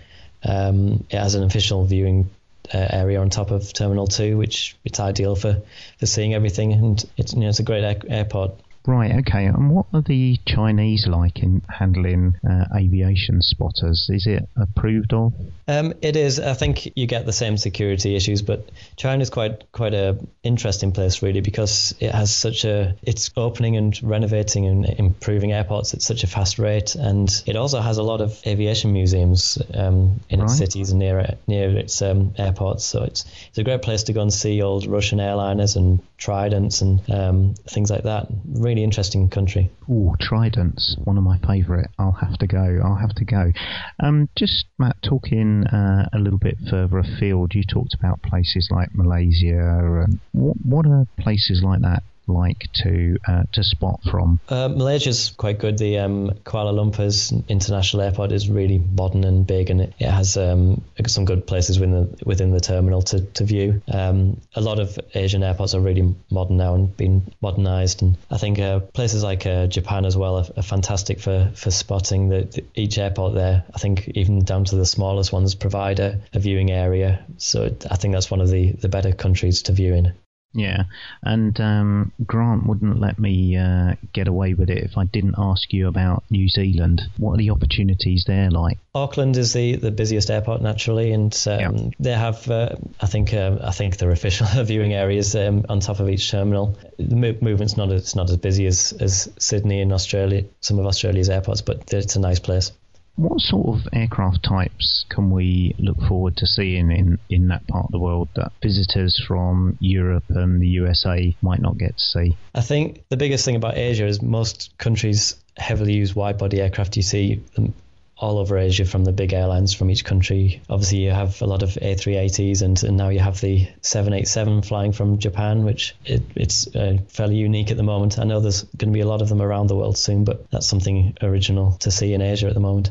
Um, 0.43 1.05
it 1.11 1.18
has 1.18 1.35
an 1.35 1.45
official 1.45 1.85
viewing 1.85 2.31
uh, 2.72 2.87
area 2.91 3.20
on 3.20 3.31
top 3.31 3.51
of 3.51 3.72
Terminal 3.72 4.07
Two, 4.07 4.37
which 4.37 4.76
it's 4.85 5.01
ideal 5.01 5.37
for, 5.37 5.62
for 5.99 6.07
seeing 6.07 6.35
everything, 6.35 6.72
and 6.72 7.05
it's 7.16 7.35
you 7.35 7.41
know 7.41 7.49
it's 7.49 7.61
a 7.61 7.64
great 7.64 7.85
air- 7.85 8.03
airport. 8.09 8.53
Right, 8.87 9.12
okay. 9.20 9.45
And 9.45 9.70
what 9.70 9.87
are 9.93 10.01
the 10.01 10.39
Chinese 10.47 11.07
like 11.07 11.43
in 11.43 11.62
handling 11.68 12.37
uh, 12.49 12.64
aviation 12.74 13.43
spotters? 13.43 14.09
Is 14.09 14.26
it 14.26 14.49
approved 14.57 15.12
of? 15.12 15.35
Um, 15.69 15.93
it 16.01 16.16
is. 16.16 16.41
I 16.41 16.55
think 16.55 16.97
you 16.97 17.07
get 17.07 17.27
the 17.27 17.33
same 17.33 17.59
security 17.59 18.16
issues, 18.16 18.41
but 18.41 18.71
China 18.97 19.21
is 19.21 19.29
quite 19.29 19.71
quite 19.71 19.93
a 19.93 20.19
interesting 20.43 20.93
place 20.93 21.23
really 21.23 21.43
because 21.43 21.95
it 22.01 22.11
has 22.11 22.35
such 22.35 22.64
a 22.64 22.97
it's 23.03 23.31
opening 23.37 23.77
and 23.77 24.03
renovating 24.03 24.66
and 24.66 24.87
improving 24.87 25.53
airports 25.53 25.93
at 25.93 26.01
such 26.01 26.25
a 26.25 26.27
fast 26.27 26.59
rate, 26.59 26.95
and 26.95 27.43
it 27.47 27.55
also 27.55 27.81
has 27.81 27.99
a 27.99 28.03
lot 28.03 28.23
of 28.23 28.41
aviation 28.47 28.95
museums 28.95 29.59
um, 29.75 30.21
in 30.31 30.41
its 30.41 30.57
cities 30.57 30.91
and 30.91 31.01
near 31.01 31.37
near 31.47 31.77
its 31.77 32.01
um, 32.01 32.33
airports. 32.39 32.87
So 32.87 33.03
it's 33.03 33.27
it's 33.49 33.59
a 33.59 33.64
great 33.64 33.83
place 33.83 34.05
to 34.05 34.14
go 34.14 34.23
and 34.23 34.33
see 34.33 34.62
old 34.62 34.87
Russian 34.87 35.19
airliners 35.19 35.77
and 35.77 36.01
Tridents 36.19 36.83
and 36.83 37.01
um, 37.11 37.55
things 37.69 37.91
like 37.91 38.03
that. 38.03 38.27
Really 38.45 38.83
interesting 38.83 39.29
country. 39.29 39.71
Ooh, 39.89 40.14
Tridents, 40.19 40.97
one 41.05 41.16
of 41.16 41.23
my 41.23 41.39
favourite. 41.39 41.89
I'll 41.97 42.11
have 42.11 42.37
to 42.39 42.47
go. 42.47 42.81
I'll 42.83 42.97
have 42.97 43.14
to 43.16 43.25
go. 43.25 43.53
Um, 44.01 44.29
just 44.35 44.66
Matt, 44.79 44.97
talking 45.03 45.57
uh, 45.66 46.09
a 46.12 46.18
little 46.18 46.38
bit 46.38 46.56
further 46.70 46.98
afield, 46.98 47.54
you 47.54 47.62
talked 47.64 47.94
about 47.94 48.22
places 48.22 48.68
like 48.70 48.94
Malaysia. 48.94 50.04
And 50.04 50.20
what 50.32 50.56
what 50.64 50.86
are 50.86 51.06
places 51.18 51.62
like 51.62 51.80
that 51.82 52.02
like 52.29 52.68
to 52.83 53.18
uh, 53.26 53.45
to 53.53 53.64
spot 53.64 54.01
from? 54.11 54.41
Uh, 54.49 54.68
Malaysia's 54.68 55.31
quite 55.37 55.59
good. 55.59 55.79
The 55.79 55.99
um, 55.99 56.31
Kuala 56.45 56.72
Lumpur's 56.72 57.33
international 57.49 58.03
airport 58.03 58.33
is 58.33 58.49
really 58.49 58.79
modern 58.79 59.24
and 59.24 59.47
big, 59.47 59.70
and 59.70 59.81
it, 59.81 59.95
it 59.99 60.11
has 60.11 60.37
um, 60.37 60.83
some 61.07 61.24
good 61.24 61.47
places 61.47 61.79
within 61.79 61.95
the, 61.95 62.24
within 62.24 62.51
the 62.51 62.61
terminal 62.61 63.03
to, 63.03 63.20
to 63.20 63.45
view. 63.45 63.83
Um, 63.89 64.41
a 64.55 64.61
lot 64.61 64.79
of 64.79 64.99
Asian 65.14 65.43
airports 65.43 65.74
are 65.74 65.81
really 65.81 66.14
modern 66.31 66.57
now 66.57 66.74
and 66.74 66.97
been 66.97 67.33
modernised, 67.41 68.03
and 68.03 68.16
I 68.31 68.39
think 68.39 68.59
uh, 68.59 68.81
places 68.81 69.22
like 69.22 69.47
uh, 69.47 69.66
Japan 69.66 70.05
as 70.05 70.16
well 70.16 70.37
are, 70.37 70.47
are 70.57 70.62
fantastic 70.62 71.20
for, 71.20 71.51
for 71.55 71.70
spotting. 71.70 72.29
The, 72.29 72.43
the, 72.43 72.64
each 72.74 72.99
airport 72.99 73.35
there, 73.35 73.64
I 73.74 73.79
think 73.79 74.09
even 74.09 74.45
down 74.45 74.64
to 74.66 74.76
the 74.76 74.87
smallest 74.87 75.33
ones, 75.33 75.55
provide 75.55 76.01
a, 76.01 76.20
a 76.33 76.39
viewing 76.39 76.70
area. 76.70 77.24
So 77.39 77.64
I 77.91 77.97
think 77.97 78.14
that's 78.14 78.31
one 78.31 78.41
of 78.41 78.51
the, 78.51 78.72
the 78.72 78.89
better 78.89 79.12
countries 79.12 79.62
to 79.62 79.72
view 79.72 79.95
in. 79.95 80.12
Yeah, 80.55 80.84
and 81.22 81.59
um, 81.61 82.12
Grant 82.24 82.66
wouldn't 82.66 82.99
let 82.99 83.18
me 83.18 83.57
uh, 83.57 83.94
get 84.14 84.28
away 84.28 84.55
with 84.55 84.70
it 84.70 84.78
if 84.78 84.96
I 84.96 85.05
didn't 85.05 85.34
ask 85.36 85.72
you 85.74 85.88
about 85.88 86.24
New 86.30 86.49
Zealand. 86.49 87.03
What 87.18 87.34
are 87.34 87.36
the 87.36 87.51
opportunities 87.51 88.24
there 88.26 88.51
like? 88.51 88.78
Auckland 88.94 89.36
is 89.36 89.53
the, 89.53 89.76
the 89.76 89.90
busiest 89.90 90.30
airport 90.30 90.62
naturally, 90.62 91.12
and 91.12 91.36
um, 91.46 91.92
they 92.01 92.12
have 92.12 92.51
uh, 92.51 92.76
I 93.01 93.07
think 93.07 93.34
uh, 93.34 93.59
I 93.62 93.72
think 93.72 93.99
their 93.99 94.11
official 94.11 94.46
viewing 94.64 94.94
areas 94.94 95.34
um, 95.36 95.66
on 95.68 95.80
top 95.80 96.01
of 96.01 96.09
each 96.09 96.30
terminal. 96.30 96.78
The 96.99 97.16
mo- 97.16 97.38
movement's 97.42 97.76
not 97.76 97.90
it's 97.92 98.16
not 98.16 98.30
as 98.30 98.38
busy 98.38 98.66
as, 98.66 98.92
as 98.99 99.30
Sydney 99.38 99.82
and 99.82 99.92
Australia, 99.92 100.44
some 100.61 100.78
of 100.78 100.86
Australia's 100.86 101.28
airports, 101.28 101.61
but 101.61 101.92
it's 101.92 102.16
a 102.16 102.20
nice 102.20 102.40
place. 102.40 102.72
What 103.19 103.41
sort 103.41 103.66
of 103.66 103.89
aircraft 103.93 104.45
types 104.45 105.05
can 105.09 105.33
we 105.33 105.75
look 105.77 106.01
forward 106.03 106.37
to 106.37 106.47
seeing 106.47 106.93
in, 106.93 107.19
in 107.29 107.49
that 107.49 107.66
part 107.66 107.87
of 107.87 107.91
the 107.91 107.99
world 107.99 108.29
that 108.37 108.53
visitors 108.62 109.21
from 109.27 109.77
Europe 109.81 110.23
and 110.29 110.62
the 110.62 110.69
USA 110.69 111.35
might 111.43 111.61
not 111.61 111.79
get 111.79 111.97
to 111.97 112.05
see? 112.05 112.37
I 112.55 112.61
think 112.61 113.03
the 113.09 113.16
biggest 113.16 113.45
thing 113.45 113.57
about 113.57 113.77
Asia 113.77 114.07
is 114.07 114.23
most 114.23 114.73
countries 114.79 115.35
heavily 115.57 115.95
use 115.95 116.14
wide 116.14 116.39
body 116.39 116.61
aircraft. 116.61 116.97
You 116.97 117.03
see 117.03 117.43
them 117.57 117.75
all 118.19 118.39
over 118.39 118.59
Asia 118.59 118.85
from 118.85 119.05
the 119.05 119.12
big 119.12 119.33
airlines 119.33 119.73
from 119.75 119.91
each 119.91 120.05
country. 120.05 120.61
Obviously, 120.69 120.99
you 120.99 121.11
have 121.11 121.41
a 121.41 121.47
lot 121.47 121.62
of 121.62 121.71
A380s, 121.71 122.62
and, 122.62 122.83
and 122.83 122.97
now 122.97 123.09
you 123.09 123.21
have 123.21 123.41
the 123.41 123.69
787 123.83 124.62
flying 124.62 124.93
from 124.93 125.19
Japan, 125.19 125.64
which 125.64 125.95
it, 126.05 126.23
it's 126.35 126.66
uh, 126.75 126.99
fairly 127.09 127.37
unique 127.37 127.71
at 127.71 127.77
the 127.77 127.83
moment. 127.83 128.19
I 128.19 128.25
know 128.25 128.41
there's 128.41 128.62
going 128.62 128.93
to 128.93 128.97
be 128.97 129.01
a 129.01 129.09
lot 129.09 129.23
of 129.23 129.29
them 129.29 129.41
around 129.41 129.69
the 129.69 129.77
world 129.77 129.97
soon, 129.97 130.25
but 130.25 130.51
that's 130.51 130.66
something 130.66 131.16
original 131.23 131.73
to 131.81 131.91
see 131.91 132.12
in 132.12 132.21
Asia 132.21 132.49
at 132.49 132.55
the 132.55 132.61
moment. 132.61 132.91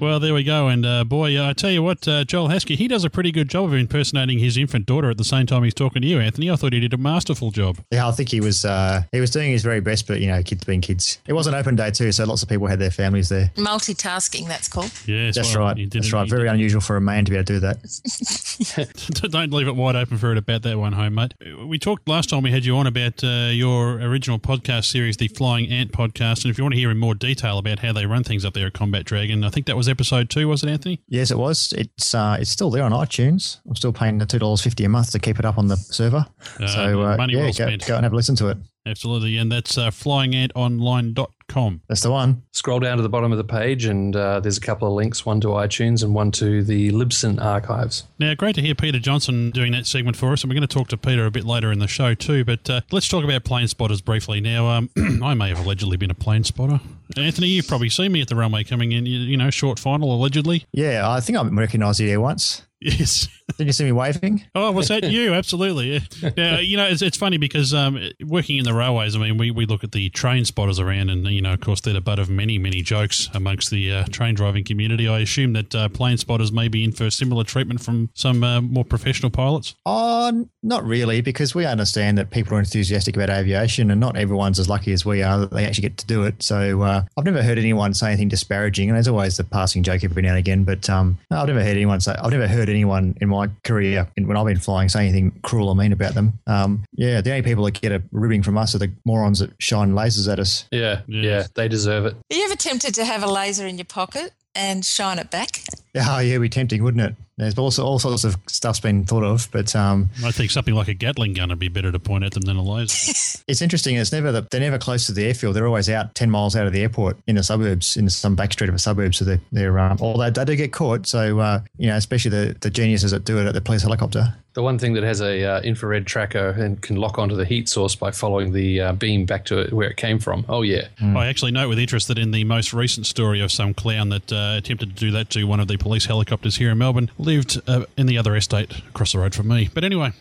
Well, 0.02 0.20
there 0.20 0.34
we 0.34 0.44
go. 0.44 0.68
And 0.68 0.84
uh, 0.84 1.04
boy, 1.04 1.40
I 1.40 1.54
tell 1.54 1.70
you 1.70 1.84
what, 1.84 2.08
uh, 2.08 2.24
Joel 2.24 2.48
Haskey, 2.48 2.76
he 2.76 2.88
does 2.88 3.04
a 3.04 3.10
pretty 3.12 3.32
good 3.32 3.48
job 3.48 3.66
of 3.66 3.76
impersonating 3.76 4.40
his 4.40 4.58
infant 4.58 4.88
daughter 4.88 5.12
at 5.12 5.18
the 5.20 5.24
same 5.24 5.46
time 5.46 5.64
he's 5.64 5.76
talking 5.76 6.02
to 6.02 6.08
you, 6.08 6.20
Anthony. 6.20 6.50
I 6.50 6.56
thought 6.56 6.74
he 6.74 6.80
did 6.80 6.92
a 6.92 6.98
masterful 6.98 7.52
job. 7.52 7.78
Yeah, 7.92 8.08
I 8.08 8.12
think 8.12 8.30
he 8.30 8.42
was 8.42 8.66
uh, 8.66 9.04
he 9.12 9.20
was 9.20 9.30
doing 9.30 9.52
his 9.52 9.62
very 9.62 9.80
best, 9.80 10.08
but 10.08 10.20
you 10.20 10.26
know, 10.26 10.42
kids 10.42 10.64
being 10.64 10.82
kids. 10.82 11.20
It 11.28 11.34
was 11.34 11.46
an 11.46 11.54
open 11.54 11.76
day 11.76 11.92
too, 11.92 12.12
so 12.12 12.26
lots 12.26 12.42
of 12.42 12.50
people 12.50 12.66
had 12.66 12.80
their 12.80 12.90
families 12.90 13.30
there. 13.30 13.52
Multitasking, 13.58 14.48
that's 14.48 14.68
called. 14.68 14.92
Yeah, 15.06 15.30
That's 15.30 15.54
well, 15.54 15.66
right. 15.66 15.92
That's 15.92 16.12
right. 16.12 16.24
he 16.24 16.32
Very 16.32 16.48
unusual 16.48 16.82
for 16.82 16.98
a 16.98 17.02
man 17.02 17.24
to 17.26 17.30
be 17.30 17.38
able 17.38 17.46
to 17.46 17.54
do 17.54 17.60
that. 17.60 19.30
Don't 19.32 19.54
leave 19.54 19.68
it 19.68 19.76
wide 19.76 19.96
open 19.96 20.18
for 20.18 20.32
it 20.32 20.40
about 20.40 20.64
that 20.64 20.80
one, 20.80 20.94
home 20.94 21.14
mate. 21.14 21.36
We 21.64 21.78
talked 21.78 22.08
last 22.08 22.32
time 22.32 22.42
we 22.42 22.52
had 22.52 22.66
you 22.66 22.76
on 22.76 22.88
about 22.88 23.24
uh, 23.24 23.50
your 23.52 24.00
original 24.02 24.40
podcast 24.40 24.86
series, 24.86 25.18
the 25.18 25.28
Flying 25.28 25.70
Ant 25.70 25.92
podcast, 25.92 26.44
and 26.44 26.50
if 26.50 26.58
you 26.58 26.64
want 26.64 26.74
to 26.74 26.80
hear 26.80 26.90
in 26.90 26.98
more 26.98 27.14
detail 27.14 27.60
about 27.60 27.78
how 27.78 27.94
they 27.94 28.08
run 28.08 28.24
things 28.24 28.44
up 28.44 28.56
there 28.56 28.66
at 28.66 28.74
Combat 28.74 29.06
Dragon, 29.06 29.44
I 29.44 29.52
think 29.52 29.68
that 29.68 29.78
was 29.78 29.91
episode 29.92 30.30
two, 30.30 30.48
was 30.48 30.64
it, 30.64 30.70
Anthony? 30.70 31.02
Yes, 31.08 31.30
it 31.32 31.38
was. 31.38 31.74
It's 31.78 32.16
uh, 32.16 32.38
it's 32.40 32.50
still 32.50 32.72
there 32.72 32.84
on 32.84 32.92
iTunes. 32.92 33.60
I'm 33.68 33.76
still 33.76 33.94
paying 33.94 34.18
the 34.18 34.26
two 34.26 34.40
dollars 34.40 34.62
fifty 34.62 34.84
a 34.86 34.90
month 34.90 35.12
to 35.12 35.20
keep 35.20 35.38
it 35.38 35.46
up 35.46 35.58
on 35.58 35.68
the 35.68 35.76
server. 35.78 36.26
Uh, 36.60 36.68
so 36.68 37.02
uh, 37.02 37.18
money 37.18 37.34
yeah, 37.34 37.40
well 37.40 37.48
go, 37.48 37.52
spent. 37.52 37.86
go 37.86 37.96
and 37.96 38.04
have 38.04 38.14
a 38.14 38.16
listen 38.16 38.36
to 38.38 38.48
it. 38.48 38.58
Absolutely, 38.86 39.38
and 39.38 39.52
that's 39.52 39.78
uh, 39.78 39.92
flyingantonline.com. 39.92 41.82
That's 41.88 42.02
the 42.02 42.10
one. 42.10 42.42
Scroll 42.52 42.80
down 42.80 42.98
to 42.98 43.04
the 43.04 43.10
bottom 43.10 43.32
of 43.32 43.38
the 43.38 43.44
page, 43.44 43.86
and 43.86 44.16
uh, 44.16 44.40
there's 44.40 44.58
a 44.58 44.62
couple 44.62 44.88
of 44.88 44.96
links 44.96 45.24
one 45.24 45.40
to 45.42 45.50
iTunes 45.50 46.04
and 46.04 46.16
one 46.16 46.32
to 46.32 46.64
the 46.64 46.92
Libsyn 46.92 47.40
archives. 47.40 48.06
Now, 48.18 48.34
great 48.34 48.56
to 48.56 48.62
hear 48.62 48.74
Peter 48.74 48.98
Johnson 48.98 49.52
doing 49.52 49.72
that 49.74 49.86
segment 49.86 50.18
for 50.18 50.34
us, 50.34 50.42
and 50.44 50.50
we're 50.50 50.56
going 50.56 50.68
to 50.68 50.74
talk 50.76 50.88
to 50.88 50.98
Peter 50.98 51.28
a 51.28 51.32
bit 51.32 51.46
later 51.46 51.72
in 51.72 51.78
the 51.78 51.88
show 51.88 52.16
too. 52.16 52.44
But 52.44 52.70
uh, 52.70 52.82
let's 52.92 53.08
talk 53.08 53.24
about 53.24 53.44
plane 53.44 53.68
spotters 53.68 54.02
briefly. 54.02 54.42
Now, 54.42 54.68
um, 54.68 54.90
I 55.24 55.36
may 55.36 55.50
have 55.50 55.64
allegedly 55.64 55.98
been 55.98 56.12
a 56.12 56.16
plane 56.16 56.44
spotter. 56.44 56.80
Anthony, 57.18 57.48
you've 57.48 57.68
probably 57.68 57.90
seen 57.90 58.12
me 58.12 58.22
at 58.22 58.28
the 58.28 58.36
runway 58.36 58.64
coming 58.64 58.92
in. 58.92 59.06
You, 59.06 59.20
you 59.20 59.38
know, 59.38 59.50
short 59.50 59.80
final 59.80 60.14
allegedly. 60.14 60.66
Yeah, 60.72 61.10
I 61.10 61.20
think 61.20 61.38
I 61.38 61.44
recognised 61.44 62.00
you 62.00 62.08
there 62.08 62.22
once. 62.22 62.66
Yes. 62.84 63.28
Did 63.58 63.68
you 63.68 63.74
see 63.74 63.84
me 63.86 63.92
waving? 63.92 64.44
Oh, 64.56 64.72
was 64.72 64.88
that 64.90 65.04
you? 65.12 65.34
Absolutely. 65.34 66.02
Yeah. 66.22 66.30
Now, 66.38 66.60
you 66.60 66.78
know, 66.78 66.86
it's, 66.86 67.02
it's 67.02 67.18
funny 67.18 67.38
because 67.38 67.74
um, 67.74 68.00
working 68.26 68.58
in 68.58 68.64
the 68.64 68.74
railways, 68.74 69.16
I 69.16 69.20
mean, 69.20 69.38
we, 69.38 69.52
we 69.52 69.66
look 69.66 69.84
at 69.84 69.92
the 69.92 70.10
train 70.10 70.46
spotters 70.46 70.80
around, 70.80 71.10
and, 71.10 71.26
you 71.28 71.42
know, 71.42 71.54
of 71.54 71.62
course, 71.62 71.82
they're 71.82 71.94
the 71.94 72.02
butt 72.02 72.20
of 72.20 72.30
many, 72.30 72.58
many 72.58 72.82
jokes 72.82 73.30
amongst 73.34 73.70
the 73.72 73.92
uh, 73.92 74.04
train 74.06 74.36
driving 74.36 74.64
community. 74.64 75.08
I 75.08 75.20
assume 75.20 75.54
that 75.54 75.76
uh, 75.76 75.90
plane 75.90 76.18
spotters 76.18 76.52
may 76.52 76.68
be 76.68 76.84
in 76.84 76.92
for 76.92 77.10
similar 77.10 77.44
treatment 77.44 77.82
from 77.82 78.10
some 78.14 78.44
uh, 78.44 78.62
more 78.62 78.86
professional 78.86 79.30
pilots. 79.30 79.76
Oh, 79.86 80.48
not 80.64 80.84
really, 80.84 81.22
because 81.22 81.56
we 81.56 81.66
understand 81.66 82.18
that 82.18 82.30
people 82.30 82.56
are 82.56 82.60
enthusiastic 82.60 83.16
about 83.16 83.30
aviation, 83.30 83.92
and 83.92 84.00
not 84.00 84.16
everyone's 84.16 84.60
as 84.60 84.70
lucky 84.70 84.94
as 84.94 85.06
we 85.06 85.24
are 85.24 85.40
that 85.40 85.52
they 85.52 85.66
actually 85.66 85.84
get 85.84 85.98
to 85.98 86.06
do 86.08 86.24
it. 86.24 86.42
So 86.44 86.82
uh, 86.82 87.04
I've 87.18 87.26
never 87.26 87.44
heard 87.44 87.58
anyone 87.58 87.94
say 87.94 88.08
anything 88.08 88.30
disparaging, 88.30 88.90
and 88.90 88.96
there's 88.96 89.08
always 89.08 89.38
the 89.38 89.44
passing 89.44 89.84
joke 89.84 90.04
every 90.04 90.22
now 90.22 90.30
and 90.30 90.38
again. 90.38 90.64
But 90.64 90.90
um, 90.90 91.18
I've 91.30 91.48
never 91.48 91.64
heard 91.64 91.78
anyone 91.78 92.00
say. 92.02 92.16
I've 92.22 92.32
never 92.32 92.48
heard 92.48 92.70
anyone 92.70 93.18
in 93.22 93.30
my 93.30 93.41
career 93.64 94.08
in- 94.18 94.28
when 94.28 94.38
I've 94.38 94.46
been 94.46 94.60
flying 94.60 94.90
say 94.90 95.02
anything 95.02 95.32
cruel 95.44 95.70
or 95.70 95.76
mean 95.76 95.92
about 95.92 96.14
them. 96.14 96.40
Um, 96.48 96.84
yeah, 96.94 97.22
the 97.22 97.32
only 97.32 97.42
people 97.44 97.64
that 97.66 97.80
get 97.80 97.92
a 97.92 98.02
ribbing 98.12 98.44
from 98.44 98.58
us 98.58 98.76
are 98.76 98.80
the 98.80 98.92
morons 99.06 99.40
that 99.40 99.52
shine 99.60 99.94
lasers 99.94 100.32
at 100.32 100.40
us. 100.40 100.66
Yeah, 100.72 101.02
yeah, 101.08 101.48
they 101.56 101.68
deserve 101.68 102.06
it. 102.06 102.14
Are 102.32 102.36
you 102.36 102.46
ever 102.46 102.56
tempted 102.56 102.94
to 102.96 103.06
have 103.06 103.24
a 103.24 103.28
laser 103.28 103.66
in 103.68 103.78
your 103.78 103.86
pocket 103.86 104.34
and 104.56 104.84
shine 104.86 105.20
it 105.20 105.32
back? 105.32 105.64
Oh, 105.96 106.20
yeah, 106.20 106.32
it'd 106.32 106.42
be 106.42 106.50
tempting, 106.50 106.84
wouldn't 106.84 107.04
it? 107.04 107.16
There's 107.42 107.58
also 107.58 107.84
all 107.84 107.98
sorts 107.98 108.24
of 108.24 108.38
stuff's 108.48 108.80
been 108.80 109.04
thought 109.04 109.24
of, 109.24 109.50
but 109.52 109.76
um, 109.76 110.10
I 110.24 110.32
think 110.32 110.52
something 110.52 110.76
like 110.76 110.88
a 110.88 110.94
Gatling 110.94 111.34
gun 111.34 111.50
would 111.50 111.58
be 111.58 111.70
better 111.70 111.92
to 111.92 111.98
point 111.98 112.24
at 112.24 112.34
them 112.34 112.44
than 112.44 112.56
a 112.56 112.62
laser. 112.62 113.14
it's 113.48 113.64
interesting. 113.64 113.96
It's 113.96 114.12
never 114.12 114.32
the, 114.32 114.48
they're 114.52 114.62
never 114.62 114.78
close 114.78 115.08
to 115.08 115.12
the 115.12 115.26
airfield. 115.26 115.56
They're 115.56 115.66
always 115.66 115.90
out 115.90 116.14
ten 116.14 116.30
miles 116.30 116.56
out 116.56 116.68
of 116.68 116.74
the 116.74 116.82
airport 116.82 117.18
in 117.26 117.38
the 117.38 117.44
suburbs, 117.44 117.98
in 117.98 118.08
some 118.12 118.36
back 118.36 118.54
street 118.54 118.70
of 118.70 118.76
a 118.76 118.80
suburb. 118.80 119.16
So 119.16 119.26
they're, 119.26 119.42
they're 119.52 119.80
um, 119.80 119.98
although 120.02 120.30
they 120.30 120.46
do 120.46 120.56
get 120.56 120.72
caught. 120.72 121.08
So 121.08 121.40
uh, 121.40 121.62
you 121.78 121.88
know, 121.88 121.96
especially 121.96 122.30
the, 122.30 122.58
the 122.62 122.70
geniuses 122.70 123.10
that 123.10 123.26
do 123.26 123.40
it 123.40 123.48
at 123.48 123.56
the 123.56 123.62
police 123.62 123.82
helicopter. 123.82 124.36
The 124.54 124.62
one 124.62 124.78
thing 124.78 124.94
that 124.96 125.04
has 125.04 125.22
a 125.22 125.46
uh, 125.46 125.62
infrared 125.62 126.06
tracker 126.06 126.50
and 126.50 126.82
can 126.82 126.98
lock 126.98 127.18
onto 127.18 127.36
the 127.36 127.46
heat 127.46 127.70
source 127.70 127.96
by 127.96 128.12
following 128.12 128.52
the 128.52 128.82
uh, 128.82 128.94
beam 128.94 129.26
back 129.26 129.46
to 129.46 129.64
where 129.74 129.90
it 129.90 129.96
came 129.96 130.20
from. 130.20 130.46
Oh 130.50 130.62
yeah, 130.62 130.90
I 131.02 131.28
actually 131.28 131.52
note 131.54 131.70
with 131.70 131.80
interest 131.80 132.10
that 132.10 132.20
in 132.20 132.32
the 132.32 132.44
most 132.44 132.74
recent 132.74 133.06
story 133.08 133.40
of 133.40 133.52
some 133.52 133.74
clown 133.74 134.10
that 134.10 134.32
uh, 134.32 134.56
attempted 134.58 134.90
to 134.90 135.00
do 135.00 135.12
that 135.12 135.30
to 135.32 135.46
one 135.46 135.62
of 135.62 135.70
the 135.70 135.78
police 135.82 136.06
helicopters 136.06 136.56
here 136.58 136.70
in 136.70 136.78
Melbourne 136.78 137.10
lived 137.18 137.60
uh, 137.68 137.86
in 137.98 138.06
the 138.06 138.18
other 138.18 138.36
estate 138.36 138.78
across 138.90 139.14
the 139.14 139.20
road 139.20 139.34
from 139.34 139.48
me. 139.48 139.70
But 139.74 139.84
anyway, 139.84 140.14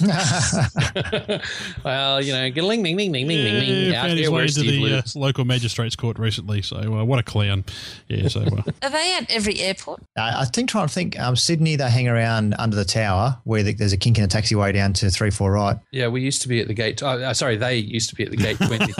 well, 1.84 2.22
you 2.22 2.32
know, 2.32 2.62
ling 2.62 2.82
ding 2.84 2.96
ding 2.96 3.12
ding 3.12 3.26
ding 3.26 3.28
ding 3.28 3.60
ding. 3.60 3.90
Yeah, 3.90 4.00
Out 4.00 4.06
found 4.06 4.18
his 4.18 4.30
way 4.30 4.42
into 4.42 4.60
the 4.60 4.98
uh, 4.98 5.02
local 5.16 5.44
magistrates 5.44 5.96
court 5.96 6.18
recently. 6.18 6.62
So 6.62 6.76
uh, 6.76 7.04
what 7.04 7.18
a 7.18 7.24
clown! 7.24 7.64
Yeah, 8.06 8.28
so 8.28 8.42
uh, 8.42 8.62
Are 8.82 8.90
they 8.90 9.16
at 9.16 9.28
every 9.30 9.58
airport? 9.58 10.02
I 10.16 10.42
I 10.42 10.44
think 10.44 10.70
trying 10.70 10.86
to 10.86 10.94
think. 10.94 11.18
Um, 11.18 11.34
Sydney, 11.34 11.74
they 11.76 11.90
hang 11.90 12.06
around 12.06 12.54
under 12.58 12.76
the 12.76 12.84
tower 12.84 13.38
where 13.44 13.62
the, 13.64 13.72
there's 13.72 13.92
a 13.92 13.96
kink 13.96 14.18
in 14.18 14.24
a 14.24 14.28
taxiway 14.28 14.72
down 14.72 14.92
to 14.94 15.10
three 15.10 15.30
four 15.30 15.52
right. 15.52 15.76
Yeah, 15.90 16.08
we 16.08 16.20
used 16.20 16.42
to 16.42 16.48
be 16.48 16.60
at 16.60 16.68
the 16.68 16.74
gate. 16.74 17.02
Oh, 17.02 17.08
uh, 17.08 17.34
sorry, 17.34 17.56
they 17.56 17.76
used 17.76 18.08
to 18.10 18.14
be 18.14 18.24
at 18.24 18.30
the 18.30 18.36
gate 18.36 18.56
twenty. 18.62 18.92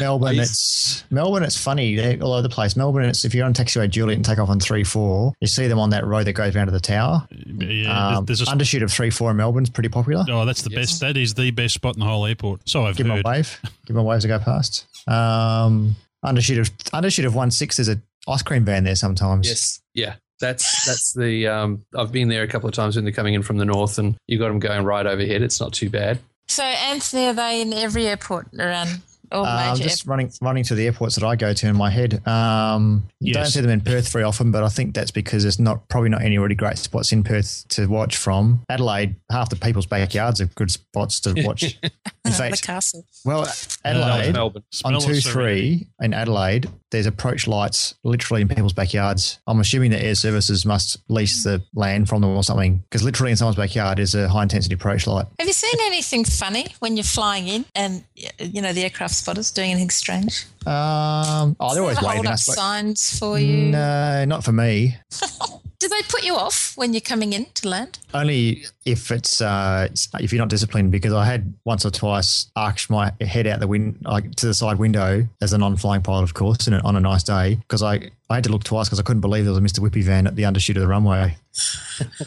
Melbourne, 0.00 0.38
it's 0.38 1.04
Melbourne. 1.10 1.44
It's 1.44 1.56
funny. 1.56 1.96
They're 1.96 2.22
all 2.22 2.34
over 2.34 2.42
the 2.42 2.50
place. 2.50 2.76
Melbourne, 2.76 3.06
it's 3.06 3.24
if 3.24 3.34
you're 3.34 3.46
on 3.46 3.54
taxiway 3.54 3.88
Juliet 3.88 4.16
and 4.16 4.24
take 4.24 4.38
off 4.38 4.49
on 4.50 4.60
three 4.60 4.84
four, 4.84 5.32
you 5.40 5.46
see 5.46 5.66
them 5.68 5.78
on 5.78 5.90
that 5.90 6.04
road 6.06 6.26
that 6.26 6.34
goes 6.34 6.54
round 6.54 6.68
to 6.68 6.72
the 6.72 6.80
tower. 6.80 7.26
yeah, 7.30 8.16
Um, 8.18 8.24
there's 8.26 8.40
a 8.42 8.46
undershoot 8.46 8.82
of 8.82 8.92
three 8.92 9.10
four 9.10 9.30
in 9.30 9.36
Melbourne's 9.38 9.70
pretty 9.70 9.88
popular. 9.88 10.24
oh, 10.28 10.44
that's 10.44 10.62
the 10.62 10.70
best. 10.70 11.00
That 11.00 11.16
is 11.16 11.34
the 11.34 11.50
best 11.50 11.74
spot 11.74 11.94
in 11.94 12.00
the 12.00 12.06
whole 12.06 12.26
airport. 12.26 12.68
So 12.68 12.84
I've 12.84 12.96
Give 12.96 13.06
them 13.06 13.16
heard. 13.16 13.24
a 13.26 13.28
wave. 13.28 13.58
Give 13.86 13.94
them 13.94 13.98
a 13.98 14.02
wave 14.02 14.20
to 14.20 14.28
go 14.28 14.38
past. 14.38 14.86
Um, 15.08 15.96
undershoot 16.24 16.58
of 16.60 16.68
undershoot 16.92 17.24
of 17.26 17.34
one 17.34 17.50
six. 17.50 17.76
There's 17.76 17.88
a 17.88 18.00
ice 18.28 18.42
cream 18.42 18.64
van 18.64 18.84
there 18.84 18.94
sometimes. 18.96 19.48
yes, 19.48 19.80
yeah. 19.94 20.14
That's 20.40 20.86
that's 20.86 21.12
the. 21.12 21.48
Um, 21.48 21.84
I've 21.94 22.12
been 22.12 22.28
there 22.28 22.42
a 22.42 22.48
couple 22.48 22.66
of 22.68 22.74
times 22.74 22.96
when 22.96 23.04
they're 23.04 23.12
coming 23.12 23.34
in 23.34 23.42
from 23.42 23.58
the 23.58 23.66
north, 23.66 23.98
and 23.98 24.16
you 24.26 24.38
got 24.38 24.48
them 24.48 24.58
going 24.58 24.84
right 24.84 25.04
overhead. 25.06 25.42
It's 25.42 25.60
not 25.60 25.72
too 25.74 25.90
bad. 25.90 26.18
So, 26.48 26.62
Anthony, 26.64 27.26
are 27.26 27.34
they 27.34 27.60
in 27.60 27.72
every 27.74 28.08
airport 28.08 28.48
around 28.58 29.02
all 29.32 29.44
Uh, 29.44 29.48
I'm 29.48 29.76
just 29.76 30.06
running 30.06 30.32
running 30.40 30.64
to 30.64 30.74
the 30.74 30.86
airports 30.86 31.14
that 31.16 31.24
I 31.24 31.36
go 31.36 31.52
to 31.52 31.66
in 31.68 31.76
my 31.76 31.90
head. 31.90 32.26
Um, 32.26 33.04
Don't 33.22 33.46
see 33.46 33.60
them 33.60 33.70
in 33.70 33.80
Perth 33.80 34.08
very 34.10 34.24
often, 34.24 34.50
but 34.50 34.62
I 34.62 34.68
think 34.68 34.94
that's 34.94 35.10
because 35.10 35.42
there's 35.42 35.58
not 35.60 35.88
probably 35.88 36.08
not 36.10 36.22
any 36.22 36.38
really 36.38 36.54
great 36.54 36.78
spots 36.78 37.12
in 37.12 37.22
Perth 37.22 37.64
to 37.68 37.86
watch 37.86 38.16
from. 38.16 38.62
Adelaide, 38.68 39.16
half 39.30 39.48
the 39.50 39.56
people's 39.56 39.86
backyards 39.86 40.40
are 40.40 40.46
good 40.46 40.70
spots 40.70 41.20
to 41.20 41.34
watch. 41.44 41.78
In 42.22 42.32
the 42.32 42.36
fact, 42.36 42.62
castle? 42.62 43.04
well, 43.24 43.50
Adelaide 43.84 44.32
Melbourne. 44.32 44.62
on 44.84 45.00
Smell 45.00 45.00
two 45.00 45.20
three 45.20 45.86
in 46.02 46.12
Adelaide, 46.12 46.68
there's 46.90 47.06
approach 47.06 47.46
lights 47.46 47.94
literally 48.04 48.42
in 48.42 48.48
people's 48.48 48.72
backyards. 48.72 49.38
I'm 49.46 49.60
assuming 49.60 49.90
that 49.92 50.04
air 50.04 50.14
services 50.14 50.66
must 50.66 50.98
lease 51.08 51.44
the 51.44 51.62
land 51.74 52.08
from 52.08 52.20
them 52.22 52.30
or 52.30 52.42
something 52.42 52.78
because 52.78 53.02
literally 53.02 53.30
in 53.30 53.36
someone's 53.36 53.56
backyard 53.56 53.98
is 53.98 54.14
a 54.14 54.28
high 54.28 54.42
intensity 54.42 54.74
approach 54.74 55.06
light. 55.06 55.26
Have 55.38 55.46
you 55.46 55.52
seen 55.52 55.78
anything 55.82 56.24
funny 56.24 56.66
when 56.80 56.96
you're 56.96 57.04
flying 57.04 57.48
in 57.48 57.64
and, 57.74 58.04
you 58.38 58.60
know, 58.60 58.72
the 58.72 58.82
aircraft 58.82 59.14
spotters 59.14 59.50
doing 59.50 59.70
anything 59.70 59.90
strange? 59.90 60.46
Um, 60.66 61.56
oh, 61.60 61.74
they're 61.74 61.82
always 61.82 62.02
waving. 62.02 62.26
I 62.26 62.32
up 62.32 62.38
signs 62.38 63.18
for 63.18 63.38
you. 63.38 63.70
No, 63.70 64.24
not 64.26 64.44
for 64.44 64.52
me. 64.52 64.96
Do 65.80 65.88
they 65.88 66.02
put 66.08 66.22
you 66.24 66.36
off 66.36 66.76
when 66.76 66.92
you're 66.92 67.00
coming 67.00 67.32
in 67.32 67.46
to 67.54 67.68
land? 67.68 67.98
Only 68.12 68.64
if 68.84 69.10
it's 69.10 69.40
uh, 69.40 69.88
if 70.20 70.30
you're 70.32 70.38
not 70.38 70.50
disciplined. 70.50 70.92
Because 70.92 71.14
I 71.14 71.24
had 71.24 71.54
once 71.64 71.84
or 71.86 71.90
twice 71.90 72.50
arched 72.54 72.90
my 72.90 73.12
head 73.20 73.46
out 73.46 73.60
the 73.60 73.66
win 73.66 73.98
like 74.02 74.34
to 74.36 74.46
the 74.46 74.54
side 74.54 74.78
window 74.78 75.26
as 75.40 75.54
a 75.54 75.58
non-flying 75.58 76.02
pilot, 76.02 76.24
of 76.24 76.34
course, 76.34 76.66
and 76.66 76.80
on 76.82 76.96
a 76.96 77.00
nice 77.00 77.22
day 77.24 77.54
because 77.56 77.82
I. 77.82 78.10
I 78.30 78.34
had 78.36 78.44
to 78.44 78.52
look 78.52 78.62
twice 78.62 78.86
because 78.86 79.00
I 79.00 79.02
couldn't 79.02 79.22
believe 79.22 79.42
there 79.44 79.52
was 79.52 79.58
a 79.58 79.60
Mr. 79.60 79.80
Whippy 79.80 80.04
van 80.04 80.28
at 80.28 80.36
the 80.36 80.44
undershoot 80.44 80.76
of 80.76 80.82
the 80.82 80.86
runway. 80.86 81.36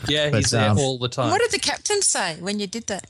Yeah, 0.10 0.30
But, 0.32 0.40
he's 0.40 0.52
there 0.52 0.70
um, 0.70 0.78
all 0.78 0.98
the 0.98 1.08
time. 1.08 1.30
What 1.30 1.40
did 1.40 1.52
the 1.52 1.60
captain 1.60 2.02
say 2.02 2.36
when 2.42 2.60
you 2.60 2.68
did 2.68 2.88
that? 2.88 3.10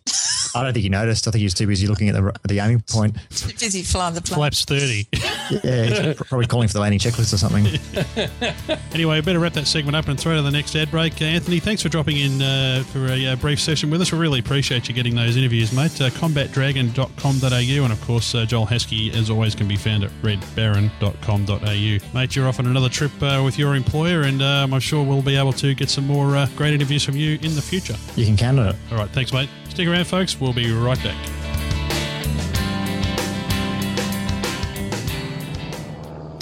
I 0.54 0.62
don't 0.62 0.74
think 0.74 0.84
he 0.84 0.90
noticed. 0.90 1.28
I 1.28 1.32
think 1.32 1.40
he 1.40 1.46
was 1.46 1.56
too 1.56 1.66
busy 1.66 1.88
looking 1.88 2.08
at 2.10 2.14
the 2.14 2.32
the 2.48 2.60
aiming 2.60 2.82
point. 2.82 3.18
Too 3.32 3.48
busy 3.60 3.82
flying 3.82 4.14
the 4.14 4.22
plane. 4.22 4.38
Flaps 4.38 4.64
30. 4.66 5.08
Yeah, 5.64 5.86
he's 5.86 6.16
probably 6.28 6.48
calling 6.48 6.68
for 6.68 6.74
the 6.74 6.80
landing 6.80 7.00
checklist 7.00 7.34
or 7.34 7.38
something. 7.38 7.68
Anyway, 8.94 9.16
we 9.16 9.22
better 9.22 9.40
wrap 9.40 9.54
that 9.54 9.66
segment 9.66 9.96
up 9.96 10.08
and 10.08 10.20
throw 10.20 10.36
to 10.36 10.42
the 10.44 10.52
next 10.52 10.76
ad 10.76 10.92
break. 10.92 11.20
Uh, 11.20 11.26
Anthony, 11.26 11.60
thanks 11.60 11.82
for 11.82 11.90
dropping 11.90 12.18
in 12.18 12.42
uh, 12.42 12.84
for 12.92 13.08
a 13.08 13.28
uh, 13.28 13.36
brief 13.38 13.60
session 13.60 13.90
with 13.90 14.02
us. 14.02 14.12
We 14.12 14.20
really 14.20 14.40
appreciate 14.40 14.88
you 14.88 14.94
getting 14.94 15.16
those 15.16 15.36
interviews, 15.36 15.74
mate. 15.74 16.00
Uh, 16.00 16.12
combatdragon.com.au 16.12 17.84
and, 17.84 17.92
of 17.94 18.02
course, 18.02 18.36
uh, 18.36 18.46
Joel 18.46 18.68
Heskey, 18.68 19.14
as 19.16 19.32
always, 19.32 19.56
can 19.56 19.68
be 19.68 19.76
found 19.76 20.04
at 20.04 20.12
redbaron.com.au. 20.22 22.18
Mate, 22.20 22.36
you're 22.36 22.48
off 22.48 22.60
on 22.60 22.68
another 22.68 22.90
trip 22.90 23.12
uh, 23.22 23.42
with 23.44 23.58
your 23.58 23.76
employer, 23.76 24.22
and 24.22 24.42
um, 24.44 24.74
I'm 24.74 24.80
sure 24.80 25.04
we'll 25.04 25.24
be 25.24 25.36
able 25.36 25.54
to 25.54 25.74
get 25.74 25.90
some 25.90 26.06
more 26.06 26.36
uh, 26.36 26.48
great 26.56 26.74
interviews 26.74 27.04
from 27.04 27.16
you 27.16 27.40
in 27.42 27.56
the 27.56 27.62
future. 27.62 27.96
You 28.16 28.26
can 28.26 28.38
count 28.38 28.60
on 28.60 28.68
it. 28.68 28.76
All 28.92 28.98
right, 28.98 29.10
thanks, 29.10 29.34
mate. 29.34 29.50
Stick 29.70 29.88
around, 29.88 30.06
folks. 30.06 30.40
We'll 30.40 30.54
be 30.54 30.72
right 30.72 31.02
back. 31.04 31.43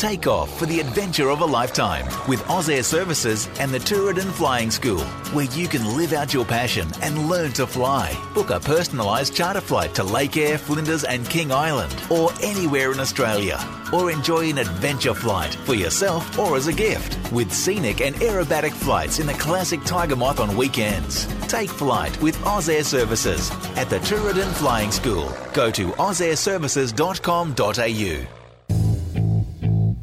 Take 0.02 0.26
off 0.26 0.58
for 0.58 0.66
the 0.66 0.80
adventure 0.80 1.30
of 1.30 1.42
a 1.42 1.46
lifetime 1.46 2.08
with 2.28 2.44
Oz 2.50 2.70
Air 2.70 2.82
Services 2.82 3.48
and 3.60 3.72
the 3.72 3.78
Tooradin 3.78 4.32
Flying 4.32 4.72
School, 4.72 5.04
where 5.36 5.46
you 5.46 5.68
can 5.68 5.96
live 5.96 6.12
out 6.12 6.34
your 6.34 6.44
passion 6.44 6.88
and 7.04 7.30
learn 7.30 7.52
to 7.52 7.68
fly. 7.68 8.20
Book 8.34 8.50
a 8.50 8.60
personalised 8.60 9.36
charter 9.36 9.62
flight 9.62 9.94
to 9.94 10.04
Lake 10.04 10.38
Eyre, 10.38 10.58
Flinders, 10.58 11.04
and 11.04 11.30
King 11.30 11.52
Island, 11.52 11.96
or 12.10 12.32
anywhere 12.42 12.92
in 12.92 13.00
Australia. 13.00 13.60
Or 13.94 14.10
enjoy 14.10 14.50
an 14.50 14.58
adventure 14.58 15.14
flight 15.14 15.54
for 15.54 15.76
yourself 15.76 16.40
or 16.40 16.58
as 16.58 16.66
a 16.66 16.74
gift 16.74 17.20
with 17.32 17.54
scenic 17.54 18.02
and 18.02 18.16
aerobatic 18.16 18.72
flights 18.72 19.20
in 19.20 19.28
the 19.28 19.34
classic 19.34 19.84
Tiger 19.84 20.16
Moth 20.16 20.40
on 20.40 20.58
weekends. 20.58 21.28
Take 21.46 21.70
flight 21.70 22.20
with 22.24 22.44
Oz 22.44 22.70
Air 22.70 22.84
Services 22.84 23.52
at 23.78 23.92
the 23.92 24.00
Tooradin 24.00 24.52
Flying 24.54 24.92
School. 24.92 25.32
Go 25.54 25.70
to 25.70 25.90
ozairservices.com.au. 25.90 28.41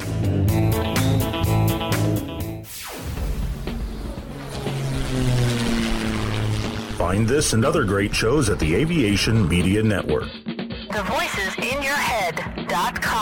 Find 7.11 7.27
this 7.27 7.55
and 7.55 7.65
other 7.65 7.83
great 7.83 8.15
shows 8.15 8.49
at 8.51 8.61
the 8.61 8.73
Aviation 8.77 9.49
Media 9.49 9.83
Network. 9.83 10.29
The 10.47 11.03
voices 11.09 11.57
in 11.57 11.83
your 11.83 11.97
head.com. 11.97 13.20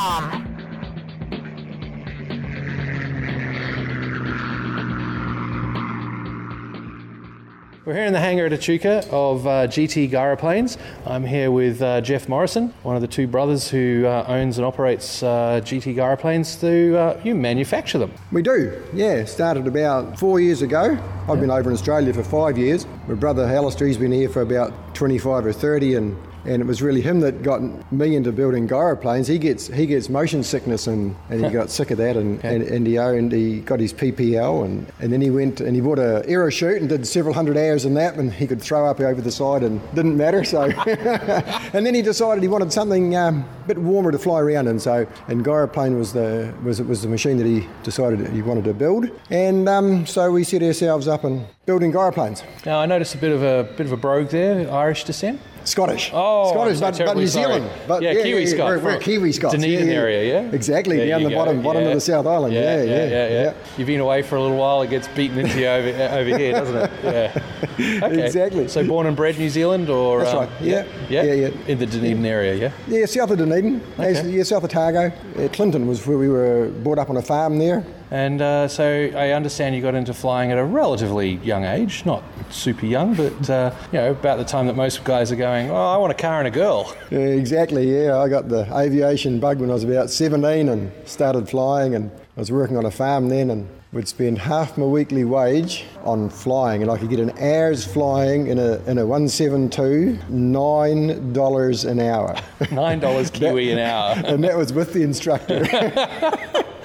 We're 7.89 7.95
here 7.95 8.05
in 8.05 8.13
the 8.13 8.21
hangar 8.21 8.45
at 8.45 8.53
Echuca 8.53 9.03
of 9.11 9.47
uh, 9.47 9.67
GT 9.67 10.11
Gyroplanes. 10.11 10.77
I'm 11.07 11.25
here 11.25 11.51
with 11.51 11.81
uh, 11.81 12.03
Jeff 12.03 12.29
Morrison, 12.29 12.75
one 12.83 12.97
of 12.97 13.01
the 13.01 13.09
two 13.09 13.27
brothers 13.27 13.71
who 13.71 14.05
uh, 14.05 14.27
owns 14.29 14.59
and 14.59 14.67
operates 14.67 15.23
uh, 15.23 15.63
GT 15.65 15.95
Gyroplanes. 15.95 16.61
To 16.61 16.99
uh, 16.99 17.21
you 17.25 17.35
manufacture 17.35 17.97
them. 17.97 18.13
We 18.31 18.43
do, 18.43 18.85
yeah. 18.93 19.25
Started 19.25 19.67
about 19.67 20.19
four 20.19 20.39
years 20.39 20.61
ago. 20.61 21.03
I've 21.31 21.41
been 21.41 21.51
over 21.51 21.71
in 21.71 21.75
Australia 21.75 22.13
for 22.13 22.23
five 22.23 22.59
years. 22.59 22.87
My 23.07 23.15
brother 23.15 23.45
Alistair's 23.45 23.97
been 23.97 24.13
here 24.13 24.29
for 24.29 24.43
about 24.43 24.95
25 24.95 25.47
or 25.47 25.53
30, 25.55 25.95
and, 25.95 26.28
and 26.49 26.63
it 26.63 26.67
was 26.67 26.81
really 26.81 27.03
him 27.03 27.21
that 27.21 27.43
got 27.43 27.61
me 27.93 28.17
into 28.17 28.33
building 28.33 28.67
gyroplanes. 28.67 29.29
He 29.29 29.39
gets 29.39 29.67
he 29.67 29.87
gets 29.87 30.09
motion 30.09 30.43
sickness, 30.43 30.87
and, 30.87 31.15
and 31.29 31.45
he 31.45 31.51
got 31.53 31.71
sick 31.71 31.91
of 31.91 31.99
that, 31.99 32.17
and, 32.17 32.43
and, 32.43 32.63
and 32.63 32.87
he 32.87 32.99
owned, 32.99 33.33
he 33.33 33.61
got 33.61 33.81
his 33.81 33.93
PPL, 33.93 34.65
and, 34.65 34.91
and 34.99 35.13
then 35.13 35.21
he 35.21 35.31
went 35.31 35.61
and 35.61 35.75
he 35.75 35.83
bought 35.83 35.99
a 35.99 36.25
Aerochute 36.27 36.79
and 36.79 36.89
did 36.89 37.07
several 37.07 37.35
hundred 37.35 37.59
hours 37.59 37.85
in 37.85 37.95
that, 37.95 38.15
and 38.15 38.33
he 38.33 38.47
could 38.47 38.63
throw 38.63 38.87
up 38.87 38.99
over 39.01 39.21
the 39.21 39.31
side 39.31 39.63
and 39.63 39.81
didn't 39.95 40.17
matter. 40.17 40.43
So, 40.43 40.63
and 40.87 41.85
then 41.85 41.95
he 41.95 42.01
decided 42.01 42.43
he 42.43 42.49
wanted 42.49 42.73
something 42.73 43.15
um, 43.15 43.45
a 43.65 43.69
bit 43.69 43.79
warmer 43.79 44.11
to 44.11 44.19
fly 44.19 44.41
around 44.41 44.69
in. 44.69 44.81
So, 44.81 45.07
and 45.29 45.45
gyroplane 45.45 45.99
was 45.99 46.15
the 46.15 46.55
was 46.65 46.81
was 46.81 47.03
the 47.03 47.09
machine 47.09 47.37
that 47.37 47.47
he 47.47 47.69
decided 47.83 48.27
he 48.31 48.41
wanted 48.41 48.65
to 48.65 48.75
build, 48.75 49.11
and 49.29 49.69
um, 49.69 50.07
so 50.07 50.33
we 50.33 50.45
set 50.45 50.63
ourselves 50.63 51.09
up 51.09 51.25
and 51.25 51.47
building 51.67 51.93
gyroplanes. 51.93 52.43
Now 52.65 52.79
I 52.79 52.87
noticed 52.87 53.15
a 53.15 53.19
bit 53.19 53.33
of 53.33 53.43
a 53.43 53.71
bit 53.77 53.85
of 53.87 53.93
a 53.93 53.99
brogue 53.99 54.31
there, 54.31 54.73
Irish 54.73 55.05
descent. 55.05 55.41
Scottish. 55.65 56.11
Oh, 56.13 56.53
Scottish, 56.53 56.81
but, 56.81 56.99
but 56.99 57.17
New 57.17 57.27
sorry. 57.27 57.45
Zealand. 57.55 57.71
But 57.87 58.03
yeah, 58.03 58.15
Kiwi 58.15 58.47
Scot. 58.47 58.67
We're, 58.69 58.79
we're 58.79 58.99
Kiwi 58.99 59.33
Scots. 59.33 59.55
Dunedin 59.55 59.87
yeah, 59.87 59.93
yeah. 59.93 59.99
area, 59.99 60.43
yeah. 60.43 60.51
Exactly, 60.55 60.97
There 60.97 61.09
down 61.09 61.23
the 61.25 61.31
go, 61.31 61.37
bottom 61.37 61.63
bottom 61.63 61.83
yeah. 61.83 61.89
of 61.89 61.95
the 61.95 62.01
South 62.01 62.27
Island. 62.27 62.55
Yeah, 62.55 62.83
yeah, 62.83 63.05
yeah, 63.07 63.29
yeah. 63.29 63.55
You've 63.77 63.87
been 63.87 64.01
away 64.01 64.23
for 64.23 64.37
a 64.37 64.43
little 64.43 64.57
while, 64.57 64.83
it 64.83 64.91
gets 64.91 65.09
beaten 65.09 65.39
into 65.39 65.59
you 65.61 65.67
over, 65.67 65.89
over 66.15 66.39
here, 66.39 66.53
doesn't 66.53 66.77
it? 66.77 66.91
Yeah. 67.09 68.03
Okay. 68.03 68.25
Exactly. 68.27 68.69
So 68.69 68.87
born 68.87 69.07
and 69.07 69.17
bred 69.17 69.39
New 69.39 69.49
Zealand, 69.49 69.89
or 69.89 70.21
That's 70.21 70.33
um, 70.35 70.41
right. 70.41 70.51
Yeah. 70.61 70.85
yeah, 71.09 71.23
Yeah, 71.23 71.33
yeah. 71.33 71.49
in 71.69 71.79
the 71.79 71.87
Dunedin 71.87 72.25
area, 72.27 72.55
yeah. 72.55 72.73
Yeah, 72.89 73.07
south 73.07 73.31
of 73.31 73.39
Dunedin. 73.39 73.81
As- 73.99 74.27
Yeah, 74.29 74.43
south 74.43 74.65
Otago. 74.65 75.13
Uh, 75.39 75.49
Clinton 75.49 75.87
was 75.87 76.05
where 76.07 76.19
we 76.19 76.29
were 76.29 76.71
brought 76.83 76.99
up 76.99 77.09
on 77.11 77.17
a 77.17 77.23
farm 77.23 77.59
there. 77.59 77.85
And 78.11 78.41
uh, 78.41 78.69
so 78.69 79.11
I 79.15 79.31
understand 79.31 79.75
you 79.75 79.83
got 79.83 79.95
into 79.95 80.15
flying 80.15 80.51
at 80.51 80.59
a 80.59 80.65
relatively 80.65 81.35
young 81.37 81.65
age, 81.65 82.07
not 82.07 82.23
super 82.51 82.87
young, 82.87 83.15
but 83.15 83.51
uh, 83.51 83.75
you 83.93 83.99
know 83.99 84.11
about 84.13 84.39
the 84.39 84.45
time 84.45 84.67
that 84.67 84.77
most 84.77 85.05
guys 85.05 85.31
are 85.31 85.37
going. 85.37 85.71
Oh, 85.71 85.75
I 85.75 85.97
want 85.99 86.11
a 86.11 86.15
car 86.15 86.39
and 86.39 86.49
a 86.49 86.51
girl. 86.51 86.95
Yeah, 87.11 87.19
exactly. 87.19 87.91
Yeah, 87.91 88.19
I 88.19 88.29
got 88.29 88.49
the 88.49 88.67
aviation 88.75 89.41
bug 89.41 89.61
when 89.61 89.71
I 89.71 89.75
was 89.75 89.85
about 89.85 90.11
17 90.11 90.69
and 90.69 90.91
started 91.07 91.49
flying, 91.49 91.95
and 91.95 92.11
I 92.11 92.41
was 92.41 92.51
working 92.51 92.79
on 92.79 92.87
a 92.87 92.91
farm 92.91 93.29
then, 93.29 93.51
and 93.51 93.69
would 93.93 94.09
spend 94.09 94.39
half 94.39 94.77
my 94.77 94.85
weekly 94.85 95.25
wage 95.25 95.85
on 96.05 96.29
flying, 96.31 96.83
and 96.83 96.91
I 96.91 96.99
could 96.99 97.09
get 97.11 97.21
an 97.21 97.31
hour's 97.39 97.85
flying 97.85 98.47
in 98.47 98.59
a 98.59 98.77
in 98.87 98.97
a 98.99 99.07
172, 99.07 100.19
nine 100.31 101.33
dollars 101.35 101.85
an 101.85 102.01
hour. 102.01 102.37
Nine 102.71 103.01
dollars 103.01 103.31
Kiwi 103.33 103.71
an 103.73 103.79
hour, 103.79 104.15
and 104.25 104.43
that 104.45 104.57
was 104.57 104.73
with 104.73 104.95
the 104.95 105.03
instructor. 105.03 105.67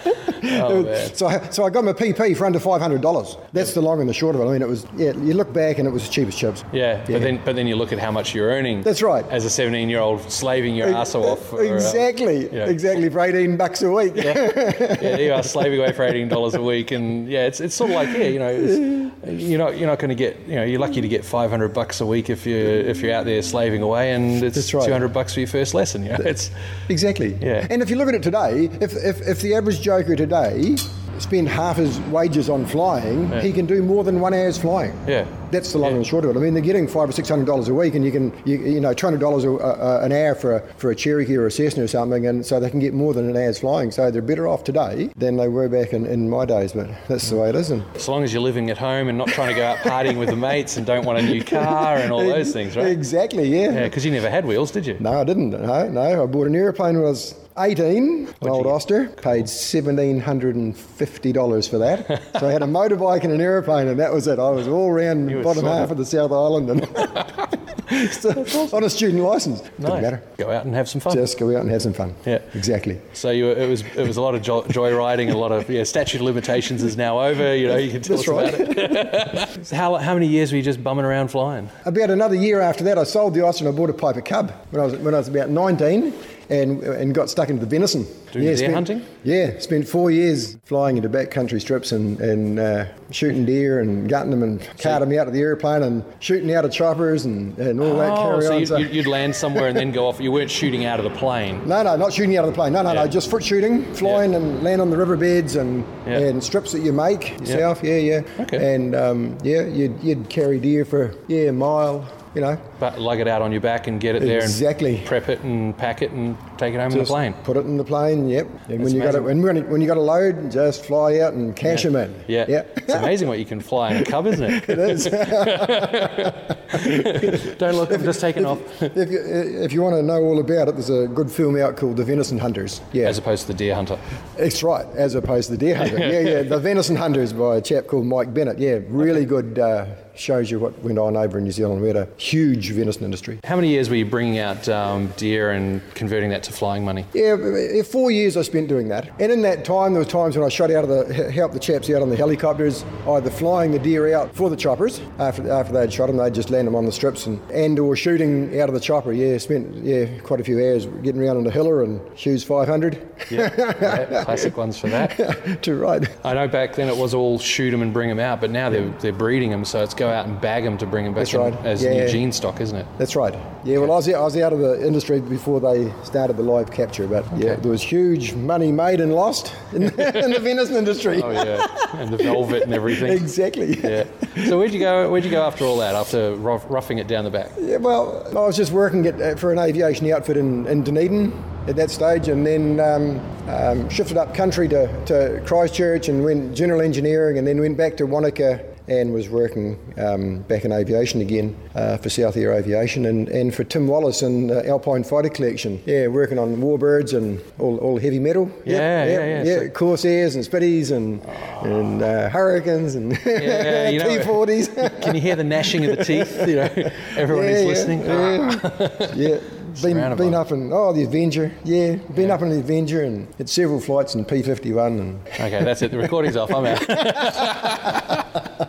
Oh, 0.45 0.83
so, 1.13 1.27
I, 1.27 1.49
so 1.49 1.63
I 1.63 1.69
got 1.69 1.83
my 1.83 1.93
PP 1.93 2.35
for 2.35 2.45
under 2.45 2.59
five 2.59 2.81
hundred 2.81 3.01
dollars. 3.01 3.37
That's 3.53 3.73
the 3.73 3.81
long 3.81 4.01
and 4.01 4.09
the 4.09 4.13
short 4.13 4.35
of 4.35 4.41
it. 4.41 4.45
I 4.45 4.51
mean, 4.53 4.61
it 4.61 4.67
was 4.67 4.85
yeah. 4.95 5.13
You 5.13 5.33
look 5.33 5.53
back 5.53 5.77
and 5.79 5.87
it 5.87 5.91
was 5.91 6.05
the 6.05 6.11
cheapest 6.11 6.37
chips. 6.37 6.63
Yeah, 6.73 6.97
Yeah. 6.97 7.13
but 7.13 7.21
then 7.21 7.41
but 7.45 7.55
then 7.55 7.65
you 7.67 7.75
look 7.75 7.93
at 7.93 7.99
how 7.99 8.11
much 8.11 8.35
you're 8.35 8.49
earning. 8.49 8.81
That's 8.83 9.01
right. 9.01 9.25
As 9.29 9.45
a 9.45 9.49
17 9.49 9.89
year 9.89 9.99
old 9.99 10.29
slaving 10.31 10.75
your 10.75 10.89
ass 10.89 11.15
off. 11.15 11.39
For, 11.47 11.59
uh, 11.59 11.63
exactly, 11.63 12.53
yeah. 12.53 12.65
exactly 12.65 13.09
for 13.09 13.21
eighteen 13.21 13.57
bucks 13.57 13.81
a 13.81 13.91
week. 13.91 14.13
yeah, 14.15 15.17
you 15.17 15.33
are 15.33 15.43
slaving 15.43 15.79
away 15.79 15.93
for 15.93 16.03
eighteen 16.03 16.27
dollars 16.27 16.55
a 16.55 16.61
week, 16.61 16.91
and 16.91 17.27
yeah, 17.29 17.45
it's, 17.45 17.59
it's 17.59 17.75
sort 17.75 17.91
of 17.91 17.95
like 17.95 18.09
yeah, 18.09 18.25
you 18.25 18.39
know, 18.39 19.11
you're 19.31 19.59
not 19.59 19.77
you're 19.77 19.89
not 19.89 19.99
going 19.99 20.09
to 20.09 20.15
get 20.15 20.39
you 20.47 20.55
know 20.55 20.63
you're 20.63 20.79
lucky 20.79 21.01
to 21.01 21.07
get 21.07 21.23
five 21.23 21.49
hundred 21.49 21.73
bucks 21.73 22.01
a 22.01 22.05
week 22.05 22.29
if 22.29 22.45
you 22.45 22.57
if 22.57 23.01
you're 23.01 23.13
out 23.13 23.25
there 23.25 23.41
slaving 23.41 23.81
away, 23.81 24.11
and 24.11 24.43
it's 24.43 24.73
right. 24.73 24.85
two 24.85 24.91
hundred 24.91 25.13
bucks 25.13 25.33
for 25.33 25.39
your 25.39 25.47
first 25.47 25.73
lesson. 25.73 26.03
You 26.03 26.09
know, 26.11 26.17
it's 26.25 26.51
Exactly. 26.89 27.37
Yeah. 27.41 27.67
And 27.69 27.81
if 27.81 27.89
you 27.89 27.95
look 27.95 28.07
at 28.07 28.15
it 28.15 28.23
today, 28.23 28.69
if, 28.81 28.93
if, 28.93 29.21
if 29.21 29.41
the 29.41 29.55
average 29.55 29.81
joker 29.93 30.15
today 30.15 30.75
spend 31.19 31.47
half 31.47 31.77
his 31.77 31.99
wages 32.11 32.49
on 32.49 32.65
flying, 32.65 33.29
Yeah. 33.29 33.39
he 33.41 33.51
can 33.53 33.67
do 33.67 33.83
more 33.83 34.03
than 34.03 34.19
one 34.19 34.33
hour's 34.33 34.57
flying. 34.57 34.93
yeah. 35.07 35.25
That's 35.51 35.71
the 35.71 35.77
long 35.77 35.93
and 35.93 36.05
short 36.05 36.25
of 36.25 36.31
it. 36.31 36.39
I 36.39 36.41
mean, 36.41 36.55
they're 36.55 36.63
getting 36.63 36.87
five 36.87 37.07
or 37.07 37.11
six 37.11 37.29
hundred 37.29 37.45
dollars 37.45 37.69
a 37.69 37.73
week, 37.75 37.93
and 37.93 38.03
you 38.03 38.11
can, 38.11 38.33
you, 38.43 38.57
you 38.57 38.79
know, 38.81 38.91
two 38.91 39.05
hundred 39.05 39.19
dollars 39.19 39.43
an 39.43 40.11
hour 40.11 40.33
for 40.33 40.55
a, 40.55 40.59
for 40.77 40.89
a 40.89 40.95
Cherokee 40.95 41.37
or 41.37 41.45
a 41.45 41.51
Cessna 41.51 41.83
or 41.83 41.87
something, 41.87 42.25
and 42.25 42.43
so 42.43 42.59
they 42.59 42.71
can 42.71 42.79
get 42.79 42.95
more 42.95 43.13
than 43.13 43.29
an 43.29 43.37
hour's 43.37 43.59
flying. 43.59 43.91
So 43.91 44.09
they're 44.09 44.23
better 44.23 44.47
off 44.47 44.63
today 44.63 45.11
than 45.15 45.37
they 45.37 45.47
were 45.49 45.69
back 45.69 45.93
in, 45.93 46.07
in 46.07 46.27
my 46.27 46.45
days. 46.45 46.73
But 46.73 46.89
that's 47.07 47.29
the 47.29 47.35
way 47.37 47.49
it 47.49 47.55
is. 47.55 47.69
And 47.69 47.83
As 47.93 48.09
long 48.09 48.23
as 48.23 48.33
you're 48.33 48.41
living 48.41 48.71
at 48.71 48.79
home 48.79 49.07
and 49.09 49.15
not 49.15 49.27
trying 49.27 49.49
to 49.49 49.55
go 49.55 49.63
out 49.63 49.77
partying 49.77 50.17
with 50.17 50.29
the 50.29 50.35
mates 50.35 50.75
and 50.77 50.87
don't 50.87 51.05
want 51.05 51.19
a 51.19 51.21
new 51.21 51.43
car 51.43 51.97
and 51.97 52.11
all 52.11 52.25
those 52.25 52.51
things, 52.51 52.75
right? 52.75 52.87
Exactly. 52.87 53.47
Yeah. 53.47 53.71
Yeah, 53.73 53.83
because 53.83 54.03
you 54.03 54.11
never 54.11 54.31
had 54.31 54.45
wheels, 54.47 54.71
did 54.71 54.87
you? 54.87 54.97
No, 54.99 55.21
I 55.21 55.23
didn't. 55.23 55.51
No, 55.51 55.87
no. 55.87 56.23
I 56.23 56.25
bought 56.25 56.47
an 56.47 56.55
airplane 56.55 56.95
when 56.95 57.05
I 57.05 57.09
was 57.09 57.35
18, 57.57 58.27
an 58.41 58.47
old 58.47 58.65
Auster. 58.65 59.07
Paid 59.07 59.45
$1,750 59.45 61.69
for 61.69 61.77
that. 61.77 62.21
so 62.39 62.47
I 62.47 62.51
had 62.51 62.63
a 62.63 62.67
motorbike 62.67 63.23
and 63.23 63.33
an 63.33 63.41
airplane, 63.41 63.87
and 63.87 63.99
that 63.99 64.11
was 64.11 64.27
it. 64.27 64.39
I 64.39 64.49
was 64.49 64.67
all 64.67 64.89
around 64.89 65.27
the 65.27 65.41
bottom 65.41 65.65
half 65.65 65.91
of 65.91 65.97
the 65.97 66.05
South 66.05 66.31
Island 66.31 66.69
and 66.69 66.87
so, 68.11 68.75
on 68.75 68.83
a 68.83 68.89
student 68.89 69.23
license. 69.23 69.61
Nice. 69.61 69.71
Didn't 69.77 70.01
matter. 70.01 70.23
Go 70.37 70.51
out 70.51 70.65
and 70.65 70.73
have 70.73 70.89
some 70.89 71.01
fun. 71.01 71.13
Just 71.13 71.37
go 71.37 71.55
out 71.55 71.61
and 71.61 71.69
have 71.69 71.81
some 71.81 71.93
fun. 71.93 72.15
Yeah. 72.25 72.39
Exactly. 72.53 72.99
So 73.13 73.29
you, 73.29 73.51
it 73.51 73.67
was 73.67 73.81
it 73.81 74.07
was 74.07 74.17
a 74.17 74.21
lot 74.21 74.35
of 74.35 74.41
jo- 74.41 74.63
joyriding, 74.63 75.31
a 75.31 75.37
lot 75.37 75.51
of 75.51 75.69
yeah. 75.69 75.83
Statute 75.83 76.19
of 76.19 76.25
limitations 76.25 76.81
is 76.81 76.97
now 76.97 77.19
over. 77.19 77.55
You 77.55 77.67
know, 77.67 77.77
you 77.77 77.91
can 77.91 78.01
tell 78.01 78.17
That's 78.17 78.27
us 78.27 78.33
right. 78.33 78.53
about 78.53 79.57
it. 79.59 79.65
So 79.65 79.75
how 79.75 79.95
how 79.95 80.13
many 80.13 80.27
years 80.27 80.51
were 80.51 80.57
you 80.57 80.63
just 80.63 80.83
bumming 80.83 81.05
around 81.05 81.29
flying? 81.29 81.69
About 81.85 82.09
another 82.09 82.35
year 82.35 82.61
after 82.61 82.83
that, 82.85 82.97
I 82.97 83.03
sold 83.03 83.33
the 83.33 83.45
Auster 83.45 83.67
and 83.67 83.73
I 83.73 83.77
bought 83.77 83.89
a 83.89 83.93
Piper 83.93 84.21
Cub 84.21 84.51
when 84.71 84.81
I 84.81 84.85
was, 84.85 84.95
when 84.95 85.13
I 85.13 85.17
was 85.17 85.27
about 85.27 85.49
19 85.49 86.13
and, 86.49 86.83
and 86.83 87.13
got 87.15 87.29
stuck 87.29 87.49
into 87.49 87.61
the 87.65 87.69
venison. 87.69 88.05
Doing 88.31 88.45
deer 88.45 88.57
spent- 88.57 88.73
hunting? 88.73 89.05
Yeah, 89.23 89.59
spent 89.59 89.87
four 89.87 90.11
years 90.11 90.57
flying 90.65 90.97
into 90.97 91.07
backcountry 91.09 91.61
strips 91.61 91.91
and, 91.91 92.19
and 92.19 92.59
uh, 92.59 92.85
shooting 93.11 93.45
deer 93.45 93.79
and 93.79 94.09
gutting 94.09 94.31
them 94.31 94.43
and 94.43 94.59
carting 94.79 95.09
them 95.09 95.19
out 95.19 95.27
of 95.27 95.33
the 95.33 95.39
airplane 95.39 95.83
and 95.83 96.03
shooting 96.19 96.53
out 96.53 96.65
of 96.65 96.71
choppers 96.71 97.25
and, 97.25 97.57
and 97.59 97.79
all 97.79 97.95
that 97.97 98.11
Oh, 98.11 98.23
carry 98.39 98.41
so 98.41 98.53
on. 98.53 98.59
you'd, 98.59 98.69
you'd- 98.87 98.97
you'd 98.97 99.07
land 99.07 99.35
somewhere 99.35 99.67
and 99.67 99.77
then 99.77 99.91
go 99.91 100.07
off. 100.07 100.19
You 100.19 100.31
weren't 100.31 100.51
shooting 100.51 100.85
out 100.85 100.99
of 100.99 101.03
the 101.05 101.17
plane. 101.17 101.67
no, 101.67 101.83
no, 101.83 101.95
not 101.95 102.11
shooting 102.11 102.35
out 102.37 102.43
of 102.45 102.51
the 102.51 102.55
plane. 102.55 102.73
No, 102.73 102.81
no, 102.81 102.93
Yeah. 102.93 103.03
no, 103.03 103.07
just 103.09 103.29
foot 103.29 103.43
shooting, 103.43 103.85
flying 103.93 104.35
and 104.35 104.63
land 104.63 104.81
on 104.81 104.89
the 104.89 104.97
riverbeds 104.97 105.55
and, 105.55 105.85
Yeah. 106.05 106.19
and 106.19 106.43
strips 106.43 106.71
that 106.73 106.81
you 106.81 106.91
make 106.91 107.39
yourself. 107.39 107.81
Yeah, 107.83 107.97
yeah. 107.97 108.21
Okay. 108.39 108.75
And 108.75 108.95
um, 108.95 109.37
yeah, 109.43 109.65
you'd, 109.65 110.03
you'd 110.03 110.29
carry 110.29 110.59
deer 110.59 110.83
for 110.85 111.13
yeah 111.27 111.49
a 111.49 111.53
mile. 111.53 112.05
You 112.35 112.41
know, 112.41 112.57
But 112.79 112.99
lug 112.99 113.19
it 113.19 113.27
out 113.27 113.41
on 113.43 113.51
your 113.51 113.61
back 113.61 113.85
and 113.87 113.99
get 114.01 114.15
it 114.15 114.23
there 114.23 114.39
Exactly. 114.39 114.97
and 114.97 115.05
prep 115.05 115.29
it 115.29 115.41
and 115.41 115.77
pack 115.77 116.01
it 116.01 116.11
and 116.11 116.35
take 116.63 116.73
it 116.73 116.79
home 116.79 116.91
in 116.91 116.99
the 116.99 117.05
plane. 117.05 117.33
Put 117.43 117.57
it 117.57 117.65
in 117.65 117.77
the 117.77 117.83
plane. 117.83 118.29
Yep. 118.29 118.47
And 118.69 118.83
when 118.83 118.93
you 118.93 119.01
got 119.01 119.15
it, 119.15 119.19
amazing. 119.19 119.41
when, 119.41 119.69
when 119.69 119.81
you 119.81 119.87
got 119.87 119.97
a 119.97 120.01
load, 120.01 120.51
just 120.51 120.85
fly 120.85 121.19
out 121.19 121.33
and 121.33 121.55
cash 121.55 121.83
them 121.83 121.95
in. 121.95 122.23
Yeah. 122.27 122.45
Yeah. 122.47 122.63
It's 122.77 122.93
amazing 122.93 123.27
what 123.27 123.39
you 123.39 123.45
can 123.45 123.59
fly 123.59 123.93
in 123.93 124.03
a 124.03 124.05
cub, 124.05 124.27
isn't 124.27 124.43
it? 124.43 124.63
It 124.73 124.79
is. 124.79 125.03
Don't 127.57 127.75
look, 127.75 127.91
I'm 127.91 128.03
just 128.03 128.19
taking 128.19 128.45
off. 128.45 128.59
if 128.81 129.11
you 129.11 129.19
if 129.23 129.73
you 129.73 129.81
want 129.81 129.95
to 129.95 130.01
know 130.01 130.21
all 130.21 130.39
about 130.39 130.67
it, 130.67 130.75
there's 130.75 130.89
a 130.89 131.07
good 131.07 131.31
film 131.31 131.57
out 131.57 131.77
called 131.77 131.97
The 131.97 132.03
Venison 132.03 132.39
Hunters. 132.39 132.81
Yeah. 132.91 133.07
As 133.07 133.17
opposed 133.17 133.43
to 133.43 133.47
the 133.49 133.53
deer 133.53 133.75
hunter. 133.75 133.99
That's 134.37 134.63
right, 134.63 134.85
as 134.95 135.15
opposed 135.15 135.49
to 135.49 135.57
the 135.57 135.57
deer 135.57 135.75
hunter. 135.75 135.97
yeah, 135.99 136.19
yeah. 136.19 136.43
The 136.43 136.59
Venison 136.59 136.95
Hunters 136.95 137.33
by 137.33 137.57
a 137.57 137.61
chap 137.61 137.87
called 137.87 138.05
Mike 138.05 138.33
Bennett. 138.33 138.57
Yeah, 138.57 138.79
really 138.87 139.25
good. 139.25 139.59
Uh, 139.59 139.85
shows 140.15 140.51
you 140.51 140.59
what 140.59 140.77
went 140.83 140.99
on 140.99 141.17
over 141.17 141.37
in 141.37 141.43
New 141.43 141.51
Zealand. 141.51 141.81
We 141.81 141.87
had 141.87 141.97
a 141.97 142.07
huge 142.17 142.71
venison 142.71 143.03
industry. 143.03 143.39
How 143.43 143.55
many 143.55 143.69
years 143.69 143.89
were 143.89 143.95
you 143.95 144.05
bringing 144.05 144.39
out 144.39 144.69
um, 144.69 145.07
deer 145.17 145.51
and 145.51 145.81
converting 145.95 146.29
that 146.29 146.43
to 146.43 146.52
flying 146.53 146.85
money? 146.85 147.05
Yeah, 147.13 147.83
four 147.83 148.11
years 148.11 148.37
I 148.37 148.41
spent 148.43 148.67
doing 148.67 148.87
that. 148.89 149.09
And 149.19 149.31
in 149.31 149.41
that 149.43 149.65
time, 149.65 149.93
there 149.93 150.01
were 150.01 150.09
times 150.09 150.37
when 150.37 150.45
I 150.45 150.49
shot 150.49 150.71
out 150.71 150.83
of 150.83 150.89
the, 150.89 151.31
helped 151.31 151.53
the 151.53 151.59
chaps 151.59 151.89
out 151.89 152.01
on 152.01 152.09
the 152.09 152.15
helicopters, 152.15 152.85
either 153.07 153.29
flying 153.29 153.71
the 153.71 153.79
deer 153.79 154.13
out 154.15 154.33
for 154.35 154.49
the 154.49 154.55
choppers 154.55 155.01
after 155.19 155.49
after 155.51 155.73
they'd 155.73 155.91
shot 155.91 156.07
them, 156.07 156.17
they'd 156.17 156.33
just 156.33 156.49
land 156.49 156.67
them 156.67 156.75
on 156.75 156.85
the 156.85 156.91
strips, 156.91 157.25
and, 157.25 157.39
and 157.51 157.79
or 157.79 157.95
shooting 157.95 158.59
out 158.59 158.69
of 158.69 158.75
the 158.75 158.79
chopper. 158.81 159.11
Yeah, 159.13 159.37
spent 159.37 159.73
yeah 159.83 160.19
quite 160.19 160.39
a 160.39 160.43
few 160.43 160.57
hours 160.59 160.85
getting 161.03 161.21
around 161.21 161.37
on 161.37 161.43
the 161.43 161.51
hiller 161.51 161.83
and 161.83 162.01
Hughes 162.17 162.43
500. 162.43 163.01
Yeah, 163.29 163.49
yeah, 163.57 164.23
classic 164.25 164.57
ones 164.57 164.77
for 164.77 164.87
that. 164.89 165.59
to 165.63 165.75
right. 165.75 166.07
I 166.25 166.33
know 166.33 166.47
back 166.47 166.75
then 166.75 166.87
it 166.87 166.95
was 166.97 167.13
all 167.13 167.39
shoot 167.39 167.71
them 167.71 167.81
and 167.81 167.93
bring 167.93 168.09
them 168.09 168.19
out, 168.19 168.41
but 168.41 168.51
now 168.51 168.69
they're, 168.69 168.89
they're 168.99 169.11
breeding 169.13 169.49
them, 169.49 169.65
so 169.65 169.83
it's 169.83 169.93
go 169.93 170.09
out 170.09 170.25
and 170.25 170.39
bag 170.39 170.63
them 170.63 170.77
to 170.77 170.85
bring 170.85 171.05
them 171.05 171.13
back 171.13 171.21
That's 171.27 171.33
right. 171.33 171.53
as 171.65 171.83
Yeah. 171.83 171.91
new 172.05 172.07
gene 172.09 172.31
stock, 172.31 172.61
isn't 172.61 172.75
it? 172.77 172.85
That's 172.97 173.15
right. 173.15 173.33
Yeah, 173.63 173.77
well, 173.79 173.91
I 173.91 173.95
was, 173.95 174.09
I 174.09 174.19
was 174.19 174.37
out 174.37 174.53
of 174.53 174.59
the 174.59 174.85
industry 174.85 175.21
before 175.21 175.59
they 175.59 175.91
started 176.03 176.32
the 176.37 176.43
live 176.43 176.71
capture, 176.71 177.07
but 177.07 177.25
yeah, 177.37 177.55
there 177.55 177.71
was 177.71 177.81
huge 177.81 178.33
money 178.33 178.71
made 178.71 178.99
and 178.99 179.13
lost 179.13 179.53
in, 179.73 179.83
in 179.83 180.31
the 180.31 180.39
venison 180.41 180.75
industry. 180.75 181.21
Oh 181.21 181.31
yeah, 181.31 181.65
and 181.93 182.11
the 182.11 182.17
velvet 182.17 182.63
and 182.63 182.73
everything. 182.73 183.11
exactly. 183.11 183.79
Yeah. 183.81 184.05
So 184.47 184.57
where'd 184.57 184.73
you 184.73 184.79
go? 184.79 185.09
Where'd 185.09 185.25
you 185.25 185.31
go 185.31 185.43
after 185.43 185.65
all 185.65 185.77
that? 185.77 185.95
After 185.95 186.35
rough, 186.35 186.65
roughing 186.69 186.97
it 186.97 187.07
down 187.07 187.23
the 187.23 187.31
back? 187.31 187.51
Yeah, 187.59 187.77
well, 187.77 188.25
I 188.29 188.41
was 188.41 188.57
just 188.57 188.71
working 188.71 189.05
at, 189.05 189.21
uh, 189.21 189.35
for 189.35 189.51
an 189.51 189.59
aviation 189.59 190.09
outfit 190.11 190.37
in, 190.37 190.65
in 190.67 190.83
Dunedin 190.83 191.31
at 191.67 191.75
that 191.75 191.91
stage, 191.91 192.27
and 192.27 192.45
then 192.45 192.79
um, 192.79 193.19
um, 193.49 193.89
shifted 193.89 194.17
up 194.17 194.33
country 194.33 194.67
to, 194.69 195.05
to 195.05 195.41
Christchurch 195.45 196.09
and 196.09 196.23
went 196.23 196.55
general 196.55 196.81
engineering, 196.81 197.37
and 197.37 197.47
then 197.47 197.59
went 197.59 197.77
back 197.77 197.97
to 197.97 198.05
Wanaka 198.05 198.72
and 198.87 199.13
was 199.13 199.29
working 199.29 199.77
um, 199.97 200.39
back 200.41 200.65
in 200.65 200.71
aviation 200.71 201.21
again 201.21 201.55
uh, 201.75 201.97
for 201.97 202.09
South 202.09 202.35
Air 202.35 202.51
Aviation 202.53 203.05
and, 203.05 203.29
and 203.29 203.53
for 203.55 203.63
Tim 203.63 203.87
Wallace 203.87 204.21
and 204.21 204.51
uh, 204.51 204.61
Alpine 204.65 205.03
Fighter 205.03 205.29
Collection. 205.29 205.81
Yeah, 205.85 206.07
working 206.07 206.37
on 206.37 206.57
warbirds 206.57 207.17
and 207.17 207.41
all, 207.59 207.77
all 207.77 207.97
heavy 207.99 208.19
metal. 208.19 208.51
Yeah, 208.65 209.05
yeah, 209.05 209.25
yeah. 209.25 209.43
yeah. 209.43 209.59
So- 209.59 209.69
Corsairs 209.69 210.35
and 210.35 210.43
Spitties 210.43 210.91
and, 210.91 211.21
and 211.63 212.01
uh, 212.01 212.29
Hurricanes 212.29 212.95
and 212.95 213.13
Yeah, 213.25 213.91
know, 213.91 214.05
T40s. 214.05 215.01
Can 215.01 215.15
you 215.15 215.21
hear 215.21 215.35
the 215.35 215.43
gnashing 215.43 215.85
of 215.85 215.97
the 215.97 216.03
teeth? 216.03 216.47
You 216.47 216.55
know, 216.55 216.91
everyone 217.15 217.45
Yeah, 217.45 217.51
who's 217.53 217.61
yeah, 217.61 217.67
listening. 217.67 217.99
Yeah, 218.05 219.13
yeah. 219.15 219.39
Been, 219.81 220.15
been 220.15 220.33
up 220.33 220.51
in 220.51 220.71
oh 220.71 220.93
the 220.93 221.03
Avenger, 221.03 221.51
yeah, 221.63 221.95
been 221.95 222.29
up 222.31 222.41
in 222.41 222.49
the 222.49 222.59
Avenger 222.59 223.03
and 223.03 223.27
had 223.37 223.49
several 223.49 223.79
flights 223.79 224.13
in 224.15 224.23
P 224.25 224.43
fifty 224.43 224.71
one 224.71 224.99
and 224.99 225.27
Okay, 225.27 225.63
that's 225.63 225.81
it. 225.81 225.91
The 225.91 225.97
recording's 225.97 226.35
off. 226.35 226.51
I'm 226.53 226.65
out. 226.65 226.79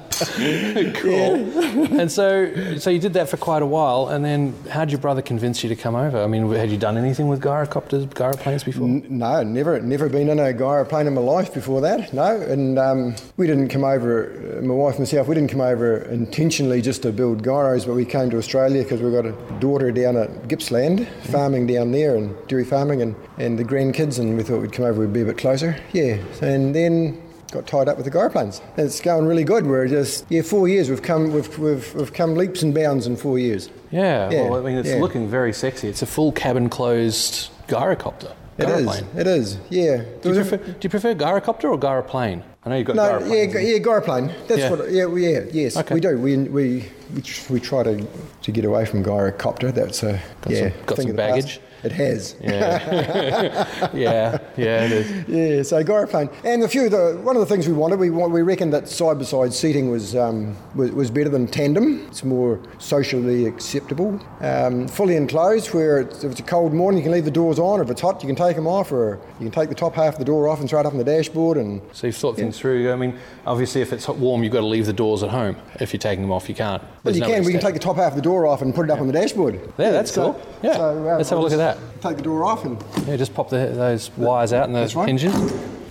cool. 0.96 2.00
And 2.00 2.10
so, 2.10 2.76
so 2.78 2.90
you 2.90 2.98
did 2.98 3.14
that 3.14 3.28
for 3.28 3.36
quite 3.36 3.62
a 3.62 3.66
while, 3.66 4.08
and 4.08 4.24
then 4.24 4.54
how 4.70 4.84
did 4.84 4.92
your 4.92 5.00
brother 5.00 5.22
convince 5.22 5.62
you 5.62 5.68
to 5.68 5.76
come 5.76 5.94
over? 5.94 6.22
I 6.22 6.26
mean, 6.26 6.50
had 6.52 6.70
you 6.70 6.78
done 6.78 6.96
anything 6.96 7.28
with 7.28 7.40
gyrocopters, 7.42 8.06
gyroplanes 8.08 8.64
before? 8.64 8.86
N- 8.86 9.04
no, 9.08 9.42
never 9.42 9.80
never 9.80 10.08
been 10.08 10.28
in 10.28 10.38
a 10.38 10.52
gyroplane 10.52 11.06
in 11.06 11.14
my 11.14 11.20
life 11.20 11.52
before 11.54 11.80
that. 11.82 12.12
No, 12.12 12.40
and 12.40 12.78
um, 12.78 13.16
we 13.36 13.46
didn't 13.46 13.68
come 13.68 13.84
over. 13.84 14.58
uh, 14.58 14.62
My 14.62 14.74
wife 14.74 14.94
and 14.94 15.00
myself, 15.00 15.28
we 15.28 15.34
didn't 15.34 15.50
come 15.50 15.60
over 15.60 15.98
intentionally 16.10 16.80
just 16.82 17.02
to 17.02 17.12
build 17.12 17.42
gyros, 17.44 17.84
but 17.84 17.94
we 17.94 18.04
came 18.04 18.30
to 18.30 18.38
Australia 18.38 18.82
because 18.82 19.00
we've 19.00 19.12
got 19.12 19.26
a 19.26 19.32
daughter 19.60 19.90
down 19.92 20.16
at 20.16 20.48
Gippsland, 20.48 21.06
farming 21.24 21.66
down 21.66 21.92
there 21.92 22.16
and 22.16 22.34
dairy 22.48 22.64
farming, 22.64 23.02
and 23.02 23.14
and 23.38 23.58
the 23.58 23.64
grandkids, 23.64 24.18
and 24.18 24.36
we 24.36 24.42
thought 24.42 24.60
we'd 24.60 24.72
come 24.72 24.84
over, 24.84 25.00
we'd 25.00 25.12
be 25.12 25.22
a 25.22 25.24
bit 25.24 25.38
closer. 25.38 25.76
Yeah, 25.92 26.18
and 26.40 26.74
then. 26.74 27.20
Got 27.54 27.68
tied 27.68 27.88
up 27.88 27.96
with 27.96 28.04
the 28.04 28.10
gyroplanes. 28.10 28.60
It's 28.76 29.00
going 29.00 29.26
really 29.26 29.44
good. 29.44 29.64
We're 29.64 29.86
just 29.86 30.26
yeah, 30.28 30.42
four 30.42 30.66
years. 30.66 30.90
We've 30.90 31.00
come 31.00 31.32
we've, 31.32 31.56
we've, 31.56 31.94
we've 31.94 32.12
come 32.12 32.34
leaps 32.34 32.64
and 32.64 32.74
bounds 32.74 33.06
in 33.06 33.14
four 33.16 33.38
years. 33.38 33.70
Yeah, 33.92 34.28
Yeah, 34.28 34.48
well, 34.50 34.56
I 34.66 34.68
mean, 34.68 34.76
it's 34.78 34.88
yeah. 34.88 34.96
looking 34.96 35.28
very 35.28 35.52
sexy. 35.52 35.86
It's 35.86 36.02
a 36.02 36.06
full 36.06 36.32
cabin 36.32 36.68
closed 36.68 37.50
gyrocopter. 37.68 38.32
It 38.58 38.68
is. 38.68 38.86
Gyroplane. 38.86 39.06
It 39.16 39.26
is. 39.28 39.58
Yeah. 39.70 40.02
Do 40.20 40.30
you, 40.30 40.34
prefer, 40.34 40.56
do 40.56 40.74
you 40.80 40.90
prefer 40.90 41.14
gyrocopter 41.14 41.64
or 41.70 41.78
gyroplane? 41.78 42.42
I 42.64 42.70
know 42.70 42.76
you've 42.76 42.88
got 42.88 42.96
No, 42.96 43.02
gyroplanes. 43.20 43.54
yeah, 43.54 43.60
yeah, 43.60 43.78
gyroplane. 43.78 44.34
That's 44.48 44.60
Yeah. 44.60 44.70
what. 44.70 44.90
Yeah, 44.90 45.06
yeah, 45.14 45.40
yes, 45.52 45.76
Okay. 45.76 45.94
we 45.94 46.00
do. 46.00 46.18
We 46.18 46.36
we 46.38 46.90
we, 47.14 47.22
we 47.50 47.60
try 47.60 47.84
to, 47.84 48.04
to 48.42 48.50
get 48.50 48.64
away 48.64 48.84
from 48.84 49.04
gyrocopter. 49.04 49.72
That's 49.72 50.02
a 50.02 50.20
Got 50.40 50.50
yeah. 50.52 50.70
some- 50.70 50.86
got 50.86 50.96
some 50.98 51.06
the 51.06 51.14
past. 51.14 51.60
It 51.84 51.92
has. 51.92 52.34
Yeah. 52.40 53.90
yeah, 53.94 54.38
yeah, 54.56 54.84
it 54.86 54.92
is. 54.92 55.28
Yeah, 55.28 55.62
so 55.62 55.84
gyroplane, 55.84 56.30
and 56.44 56.62
a 56.62 56.68
few 56.68 56.86
of 56.86 56.90
the 56.92 57.20
one 57.22 57.36
of 57.36 57.40
the 57.40 57.46
things 57.46 57.68
we 57.68 57.74
wanted, 57.74 57.98
we 57.98 58.08
want, 58.10 58.32
we 58.32 58.40
reckoned 58.40 58.72
that 58.72 58.88
side 58.88 59.18
by 59.18 59.24
side 59.24 59.52
seating 59.52 59.90
was, 59.90 60.16
um, 60.16 60.56
was 60.74 60.90
was 60.92 61.10
better 61.10 61.28
than 61.28 61.46
tandem. 61.46 62.06
It's 62.08 62.24
more 62.24 62.58
socially 62.78 63.44
acceptable. 63.46 64.18
Um, 64.40 64.88
fully 64.88 65.16
enclosed, 65.16 65.74
where 65.74 66.00
it's, 66.00 66.24
if 66.24 66.32
it's 66.32 66.40
a 66.40 66.44
cold 66.44 66.72
morning, 66.72 66.98
you 66.98 67.02
can 67.04 67.12
leave 67.12 67.26
the 67.26 67.30
doors 67.30 67.58
on. 67.58 67.80
If 67.82 67.90
it's 67.90 68.00
hot, 68.00 68.22
you 68.22 68.26
can 68.28 68.36
take 68.36 68.56
them 68.56 68.66
off, 68.66 68.90
or 68.90 69.20
you 69.38 69.50
can 69.50 69.50
take 69.50 69.68
the 69.68 69.74
top 69.74 69.94
half 69.94 70.14
of 70.14 70.18
the 70.18 70.24
door 70.24 70.48
off 70.48 70.60
and 70.60 70.68
throw 70.68 70.80
it 70.80 70.86
up 70.86 70.92
on 70.92 70.98
the 70.98 71.04
dashboard. 71.04 71.58
And 71.58 71.82
So 71.92 72.06
you've 72.06 72.16
thought 72.16 72.36
things 72.36 72.58
through. 72.58 72.90
I 72.92 72.96
mean, 72.96 73.18
obviously, 73.46 73.82
if 73.82 73.92
it's 73.92 74.08
warm, 74.08 74.42
you've 74.42 74.52
got 74.52 74.60
to 74.60 74.66
leave 74.66 74.86
the 74.86 74.92
doors 74.94 75.22
at 75.22 75.28
home. 75.30 75.56
If 75.80 75.92
you're 75.92 75.98
taking 75.98 76.22
them 76.22 76.32
off, 76.32 76.48
you 76.48 76.54
can't. 76.54 76.82
But 77.02 77.12
There's 77.12 77.16
you 77.16 77.22
no 77.22 77.28
can. 77.28 77.44
We 77.44 77.52
can 77.52 77.60
take 77.60 77.74
the 77.74 77.80
top 77.80 77.96
half 77.96 78.12
of 78.12 78.16
the 78.16 78.22
door 78.22 78.46
off 78.46 78.62
and 78.62 78.74
put 78.74 78.84
it 78.86 78.90
up 78.90 79.00
on 79.00 79.06
the 79.06 79.12
dashboard. 79.12 79.60
Yeah, 79.78 79.90
that's 79.90 80.12
so- 80.12 80.32
cool. 80.32 80.42
Yeah. 80.62 80.76
So, 80.76 81.08
uh, 81.08 81.16
Let's 81.18 81.28
have 81.28 81.38
a 81.38 81.42
look 81.42 81.52
at 81.52 81.58
just 81.58 81.73
that. 81.76 82.02
Take 82.02 82.16
the 82.16 82.22
door 82.22 82.44
off 82.44 82.64
and 82.64 82.82
Yeah, 83.06 83.16
just 83.16 83.34
pop 83.34 83.48
the, 83.50 83.56
those 83.74 84.10
wires 84.16 84.52
out 84.52 84.66
and 84.68 84.74
the 84.74 84.92
right. 84.96 85.08
hinges. 85.08 85.34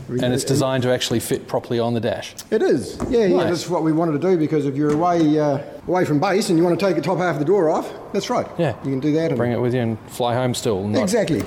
And 0.09 0.33
it's 0.33 0.43
designed 0.43 0.83
to 0.83 0.91
actually 0.91 1.21
fit 1.21 1.47
properly 1.47 1.79
on 1.79 1.93
the 1.93 1.99
dash. 1.99 2.35
It 2.51 2.61
is. 2.61 2.99
Yeah, 3.09 3.25
yeah. 3.25 3.45
That's 3.45 3.69
what 3.69 3.83
we 3.83 3.93
wanted 3.93 4.11
to 4.21 4.29
do 4.29 4.37
because 4.37 4.65
if 4.65 4.75
you're 4.75 4.93
away 4.93 5.39
uh, 5.39 5.59
away 5.87 6.03
from 6.05 6.19
base 6.19 6.49
and 6.49 6.57
you 6.57 6.63
want 6.63 6.77
to 6.77 6.85
take 6.85 6.95
the 6.97 7.01
top 7.01 7.17
half 7.17 7.35
of 7.35 7.39
the 7.39 7.45
door 7.45 7.69
off, 7.69 7.91
that's 8.11 8.29
right. 8.29 8.45
Yeah. 8.59 8.75
You 8.83 8.91
can 8.91 8.99
do 8.99 9.13
that. 9.13 9.29
And 9.29 9.37
Bring 9.37 9.53
it 9.53 9.61
with 9.61 9.73
you 9.73 9.79
and 9.79 9.97
fly 10.11 10.35
home 10.35 10.53
still. 10.53 10.85
not- 10.87 11.01
Exactly. 11.03 11.41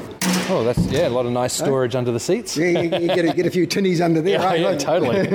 Oh, 0.49 0.65
that's 0.65 0.79
yeah, 0.87 1.07
a 1.07 1.11
lot 1.11 1.27
of 1.27 1.33
nice 1.33 1.53
storage 1.53 1.95
under 1.95 2.13
the 2.13 2.21
seats. 2.21 2.57
Yeah, 2.57 2.69
you, 2.69 2.83
you 2.83 3.09
get, 3.09 3.25
a, 3.25 3.33
get 3.35 3.47
a 3.47 3.51
few 3.51 3.67
tinnies 3.67 4.01
under 4.01 4.21
there. 4.23 4.39
Yeah, 4.41 4.47
right? 4.47 4.61
yeah, 4.61 4.77
totally. 4.79 5.19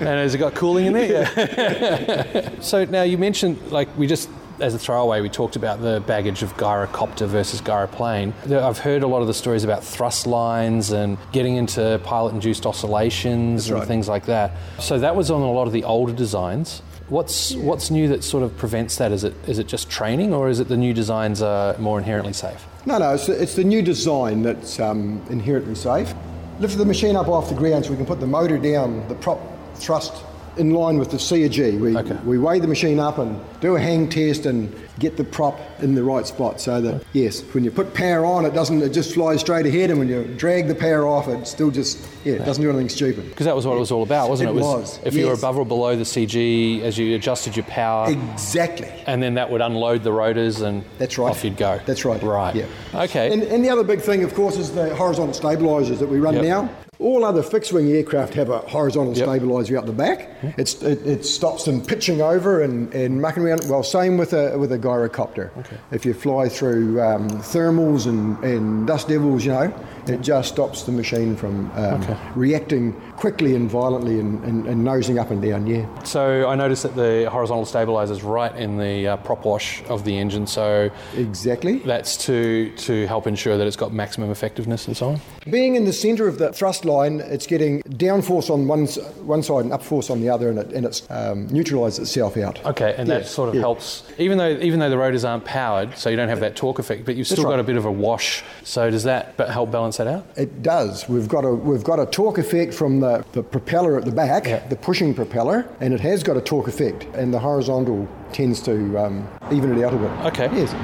and 0.00 0.06
has 0.06 0.34
it 0.34 0.38
got 0.38 0.54
cooling 0.54 0.86
in 0.86 0.92
there? 0.92 1.30
Yeah. 1.36 2.50
so 2.60 2.84
now 2.84 3.02
you 3.02 3.16
mentioned, 3.18 3.70
like 3.70 3.88
we 3.96 4.06
just 4.06 4.28
as 4.60 4.74
a 4.74 4.78
throwaway, 4.78 5.20
we 5.20 5.28
talked 5.28 5.56
about 5.56 5.80
the 5.80 6.02
baggage 6.06 6.42
of 6.42 6.56
gyrocopter 6.56 7.26
versus 7.26 7.60
gyroplane. 7.60 8.32
I've 8.50 8.78
heard 8.78 9.02
a 9.02 9.06
lot 9.06 9.20
of 9.20 9.26
the 9.26 9.34
stories 9.34 9.64
about 9.64 9.84
thrust 9.84 10.26
lines 10.26 10.90
and 10.90 11.18
getting 11.32 11.56
into 11.56 12.00
pilot-induced 12.04 12.66
oscillations 12.66 13.64
That's 13.64 13.70
and 13.70 13.78
right. 13.80 13.88
things 13.88 14.08
like 14.08 14.26
that. 14.26 14.52
So 14.80 14.98
that 14.98 15.16
was 15.16 15.30
on 15.30 15.42
a 15.42 15.50
lot 15.50 15.66
of 15.66 15.72
the 15.72 15.84
older 15.84 16.12
designs. 16.12 16.82
What's 17.08 17.54
what's 17.54 17.90
new 17.90 18.06
that 18.08 18.22
sort 18.22 18.42
of 18.42 18.54
prevents 18.58 18.96
that? 18.96 19.12
Is 19.12 19.24
it 19.24 19.34
is 19.48 19.58
it 19.58 19.66
just 19.66 19.88
training, 19.88 20.34
or 20.34 20.50
is 20.50 20.60
it 20.60 20.68
the 20.68 20.76
new 20.76 20.92
designs 20.92 21.40
are 21.40 21.76
more 21.78 21.96
inherently 21.96 22.34
safe? 22.34 22.66
No, 22.84 22.98
no, 22.98 23.14
it's, 23.14 23.30
it's 23.30 23.54
the 23.54 23.64
new 23.64 23.80
design 23.80 24.42
that's 24.42 24.78
um, 24.78 25.24
inherently 25.30 25.74
safe. 25.74 26.12
Lift 26.60 26.76
the 26.76 26.84
machine 26.84 27.16
up 27.16 27.28
off 27.28 27.48
the 27.48 27.54
ground 27.54 27.86
so 27.86 27.92
we 27.92 27.96
can 27.96 28.04
put 28.04 28.20
the 28.20 28.26
motor 28.26 28.58
down, 28.58 29.08
the 29.08 29.14
prop 29.14 29.40
thrust 29.76 30.22
in 30.58 30.72
line 30.72 30.98
with 30.98 31.10
the 31.10 31.16
CG. 31.16 31.78
We, 31.80 31.94
we 32.24 32.38
weigh 32.38 32.60
the 32.60 32.66
machine 32.68 32.98
up 32.98 33.18
and 33.18 33.40
do 33.60 33.76
a 33.76 33.80
hang 33.80 34.08
test 34.08 34.46
and 34.46 34.74
get 34.98 35.16
the 35.16 35.24
prop 35.24 35.58
in 35.80 35.94
the 35.94 36.02
right 36.02 36.26
spot 36.26 36.60
so 36.60 36.80
that, 36.80 37.04
yes, 37.12 37.40
when 37.54 37.64
you 37.64 37.70
put 37.70 37.94
power 37.94 38.24
on, 38.24 38.44
it 38.44 38.54
doesn't, 38.54 38.82
it 38.82 38.90
just 38.90 39.14
flies 39.14 39.40
straight 39.40 39.66
ahead, 39.66 39.90
and 39.90 39.98
when 39.98 40.08
you 40.08 40.24
drag 40.36 40.68
the 40.68 40.74
power 40.74 41.06
off, 41.06 41.28
it 41.28 41.46
still 41.46 41.70
just, 41.70 41.98
yeah, 42.24 42.34
it 42.34 42.44
doesn't 42.44 42.62
do 42.62 42.68
anything 42.70 42.88
stupid. 42.88 43.28
Because 43.28 43.46
that 43.46 43.54
was 43.56 43.66
what 43.66 43.76
it 43.76 43.80
was 43.80 43.92
all 43.92 44.02
about, 44.02 44.28
wasn't 44.28 44.50
it? 44.50 44.52
It 44.52 44.60
was, 44.60 44.98
If 45.04 45.14
you 45.14 45.26
were 45.26 45.32
above 45.34 45.56
or 45.56 45.64
below 45.66 45.96
the 45.96 46.04
CG, 46.04 46.82
as 46.82 46.98
you 46.98 47.14
adjusted 47.14 47.56
your 47.56 47.64
power. 47.66 48.10
Exactly. 48.10 48.88
And 49.06 49.22
then 49.22 49.34
that 49.34 49.50
would 49.50 49.60
unload 49.60 50.02
the 50.02 50.12
rotors 50.12 50.60
and 50.60 50.84
That's 50.98 51.18
right. 51.18 51.30
off 51.30 51.44
you'd 51.44 51.56
go. 51.56 51.80
That's 51.86 52.04
right. 52.04 52.22
Right. 52.22 52.54
Yeah. 52.56 52.66
Okay. 52.94 53.32
And, 53.32 53.42
and 53.44 53.64
the 53.64 53.70
other 53.70 53.84
big 53.84 54.00
thing, 54.00 54.24
of 54.24 54.34
course, 54.34 54.56
is 54.56 54.72
the 54.72 54.94
horizontal 54.94 55.34
stabilisers 55.34 55.98
that 55.98 56.08
we 56.08 56.18
run 56.18 56.34
Yep. 56.34 56.44
now. 56.44 56.70
All 57.00 57.24
other 57.24 57.44
fixed 57.44 57.72
wing 57.72 57.88
aircraft 57.92 58.34
have 58.34 58.50
a 58.50 58.58
horizontal 58.58 59.14
stabiliser 59.14 59.78
out 59.78 59.86
the 59.86 59.92
back. 59.92 60.18
Mm-hmm. 60.40 60.60
It's, 60.60 60.82
it, 60.82 61.06
it 61.06 61.24
stops 61.24 61.64
them 61.64 61.80
pitching 61.80 62.20
over 62.20 62.62
and, 62.62 62.92
and 62.92 63.22
mucking 63.22 63.44
around. 63.44 63.62
Well, 63.68 63.84
same 63.84 64.18
with 64.18 64.32
a 64.32 64.58
with 64.58 64.72
a 64.72 64.78
gyrocopter. 64.88 65.46
If 65.90 66.04
you 66.06 66.14
fly 66.14 66.48
through 66.48 67.00
um, 67.08 67.28
thermals 67.54 68.06
and, 68.06 68.42
and 68.52 68.86
dust 68.86 69.08
devils, 69.08 69.44
you 69.44 69.52
know, 69.52 69.68
it 70.10 70.20
just 70.20 70.48
stops 70.50 70.82
the 70.82 70.92
machine 70.92 71.36
from 71.36 71.70
um, 71.72 71.98
Okay. 72.02 72.16
reacting 72.34 72.92
quickly 73.16 73.54
and 73.54 73.70
violently 73.70 74.20
and, 74.20 74.42
and, 74.44 74.66
and 74.66 74.84
nosing 74.84 75.18
up 75.18 75.30
and 75.30 75.42
down. 75.42 75.66
Yeah. 75.66 75.86
So 76.04 76.48
I 76.48 76.54
noticed 76.54 76.84
that 76.84 76.94
the 76.94 77.28
horizontal 77.30 77.64
stabilizer 77.64 78.12
is 78.12 78.22
right 78.22 78.54
in 78.54 78.78
the 78.78 79.08
uh, 79.08 79.16
prop 79.18 79.44
wash 79.44 79.82
of 79.88 80.04
the 80.04 80.16
engine. 80.16 80.46
So 80.46 80.90
exactly, 81.16 81.78
that's 81.78 82.16
to 82.26 82.70
to 82.76 83.06
help 83.06 83.26
ensure 83.26 83.58
that 83.58 83.66
it's 83.66 83.76
got 83.76 83.92
maximum 83.92 84.30
effectiveness 84.30 84.86
and 84.86 84.96
so 84.96 85.08
on. 85.10 85.20
Being 85.50 85.74
in 85.74 85.84
the 85.84 85.92
centre 85.92 86.28
of 86.28 86.38
the 86.38 86.52
thrust 86.52 86.84
line, 86.84 87.20
it's 87.20 87.46
getting 87.46 87.82
downforce 87.82 88.50
on 88.50 88.68
one, 88.68 88.86
one 89.26 89.42
side 89.42 89.64
and 89.64 89.72
upforce 89.72 90.10
on 90.10 90.20
the 90.20 90.28
other, 90.28 90.50
and, 90.50 90.58
it, 90.58 90.72
and 90.72 90.84
it's 90.84 91.08
um, 91.10 91.46
neutralised 91.48 91.98
itself 91.98 92.36
out. 92.36 92.64
Okay, 92.66 92.94
and 92.96 93.08
that 93.08 93.26
sort 93.26 93.48
of 93.48 93.54
yeah. 93.54 93.60
helps. 93.62 94.04
Even 94.18 94.38
though 94.38 94.50
even 94.50 94.78
though 94.80 94.90
the 94.90 94.98
rotors 94.98 95.24
aren't 95.24 95.44
powered, 95.44 95.96
so 95.96 96.10
you 96.10 96.16
don't 96.16 96.28
have 96.28 96.40
that 96.40 96.56
torque 96.56 96.78
effect, 96.78 97.04
but 97.04 97.16
you've 97.16 97.26
still 97.26 97.44
got 97.44 97.58
a 97.60 97.64
bit 97.64 97.76
of 97.76 97.84
a 97.84 97.92
wash. 97.92 98.44
So 98.64 98.90
does 98.90 99.04
that 99.04 99.34
help 99.38 99.70
balance 99.70 99.97
that 99.98 100.06
out? 100.06 100.26
It 100.36 100.62
does. 100.62 101.08
We've 101.08 101.28
got 101.28 101.44
a 101.44 101.52
we've 101.54 101.84
got 101.84 102.00
a 102.00 102.06
torque 102.06 102.38
effect 102.38 102.72
from 102.74 103.00
the, 103.00 103.24
the 103.32 103.42
propeller 103.42 103.98
at 103.98 104.04
the 104.04 104.10
back, 104.10 104.68
the 104.70 104.76
pushing 104.76 105.14
propeller, 105.14 105.68
and 105.80 105.92
it 105.94 106.00
has 106.00 106.22
got 106.22 106.36
a 106.36 106.40
torque 106.40 106.66
effect, 106.68 107.04
and 107.14 107.32
the 107.32 107.38
horizontal 107.38 108.08
tends 108.32 108.60
to 108.62 108.96
um, 108.98 109.28
even 109.52 109.76
it 109.76 109.84
out 109.84 109.94
a 109.94 109.96
bit. 109.96 110.10
Okay. 110.26 110.48
Yes. 110.56 110.74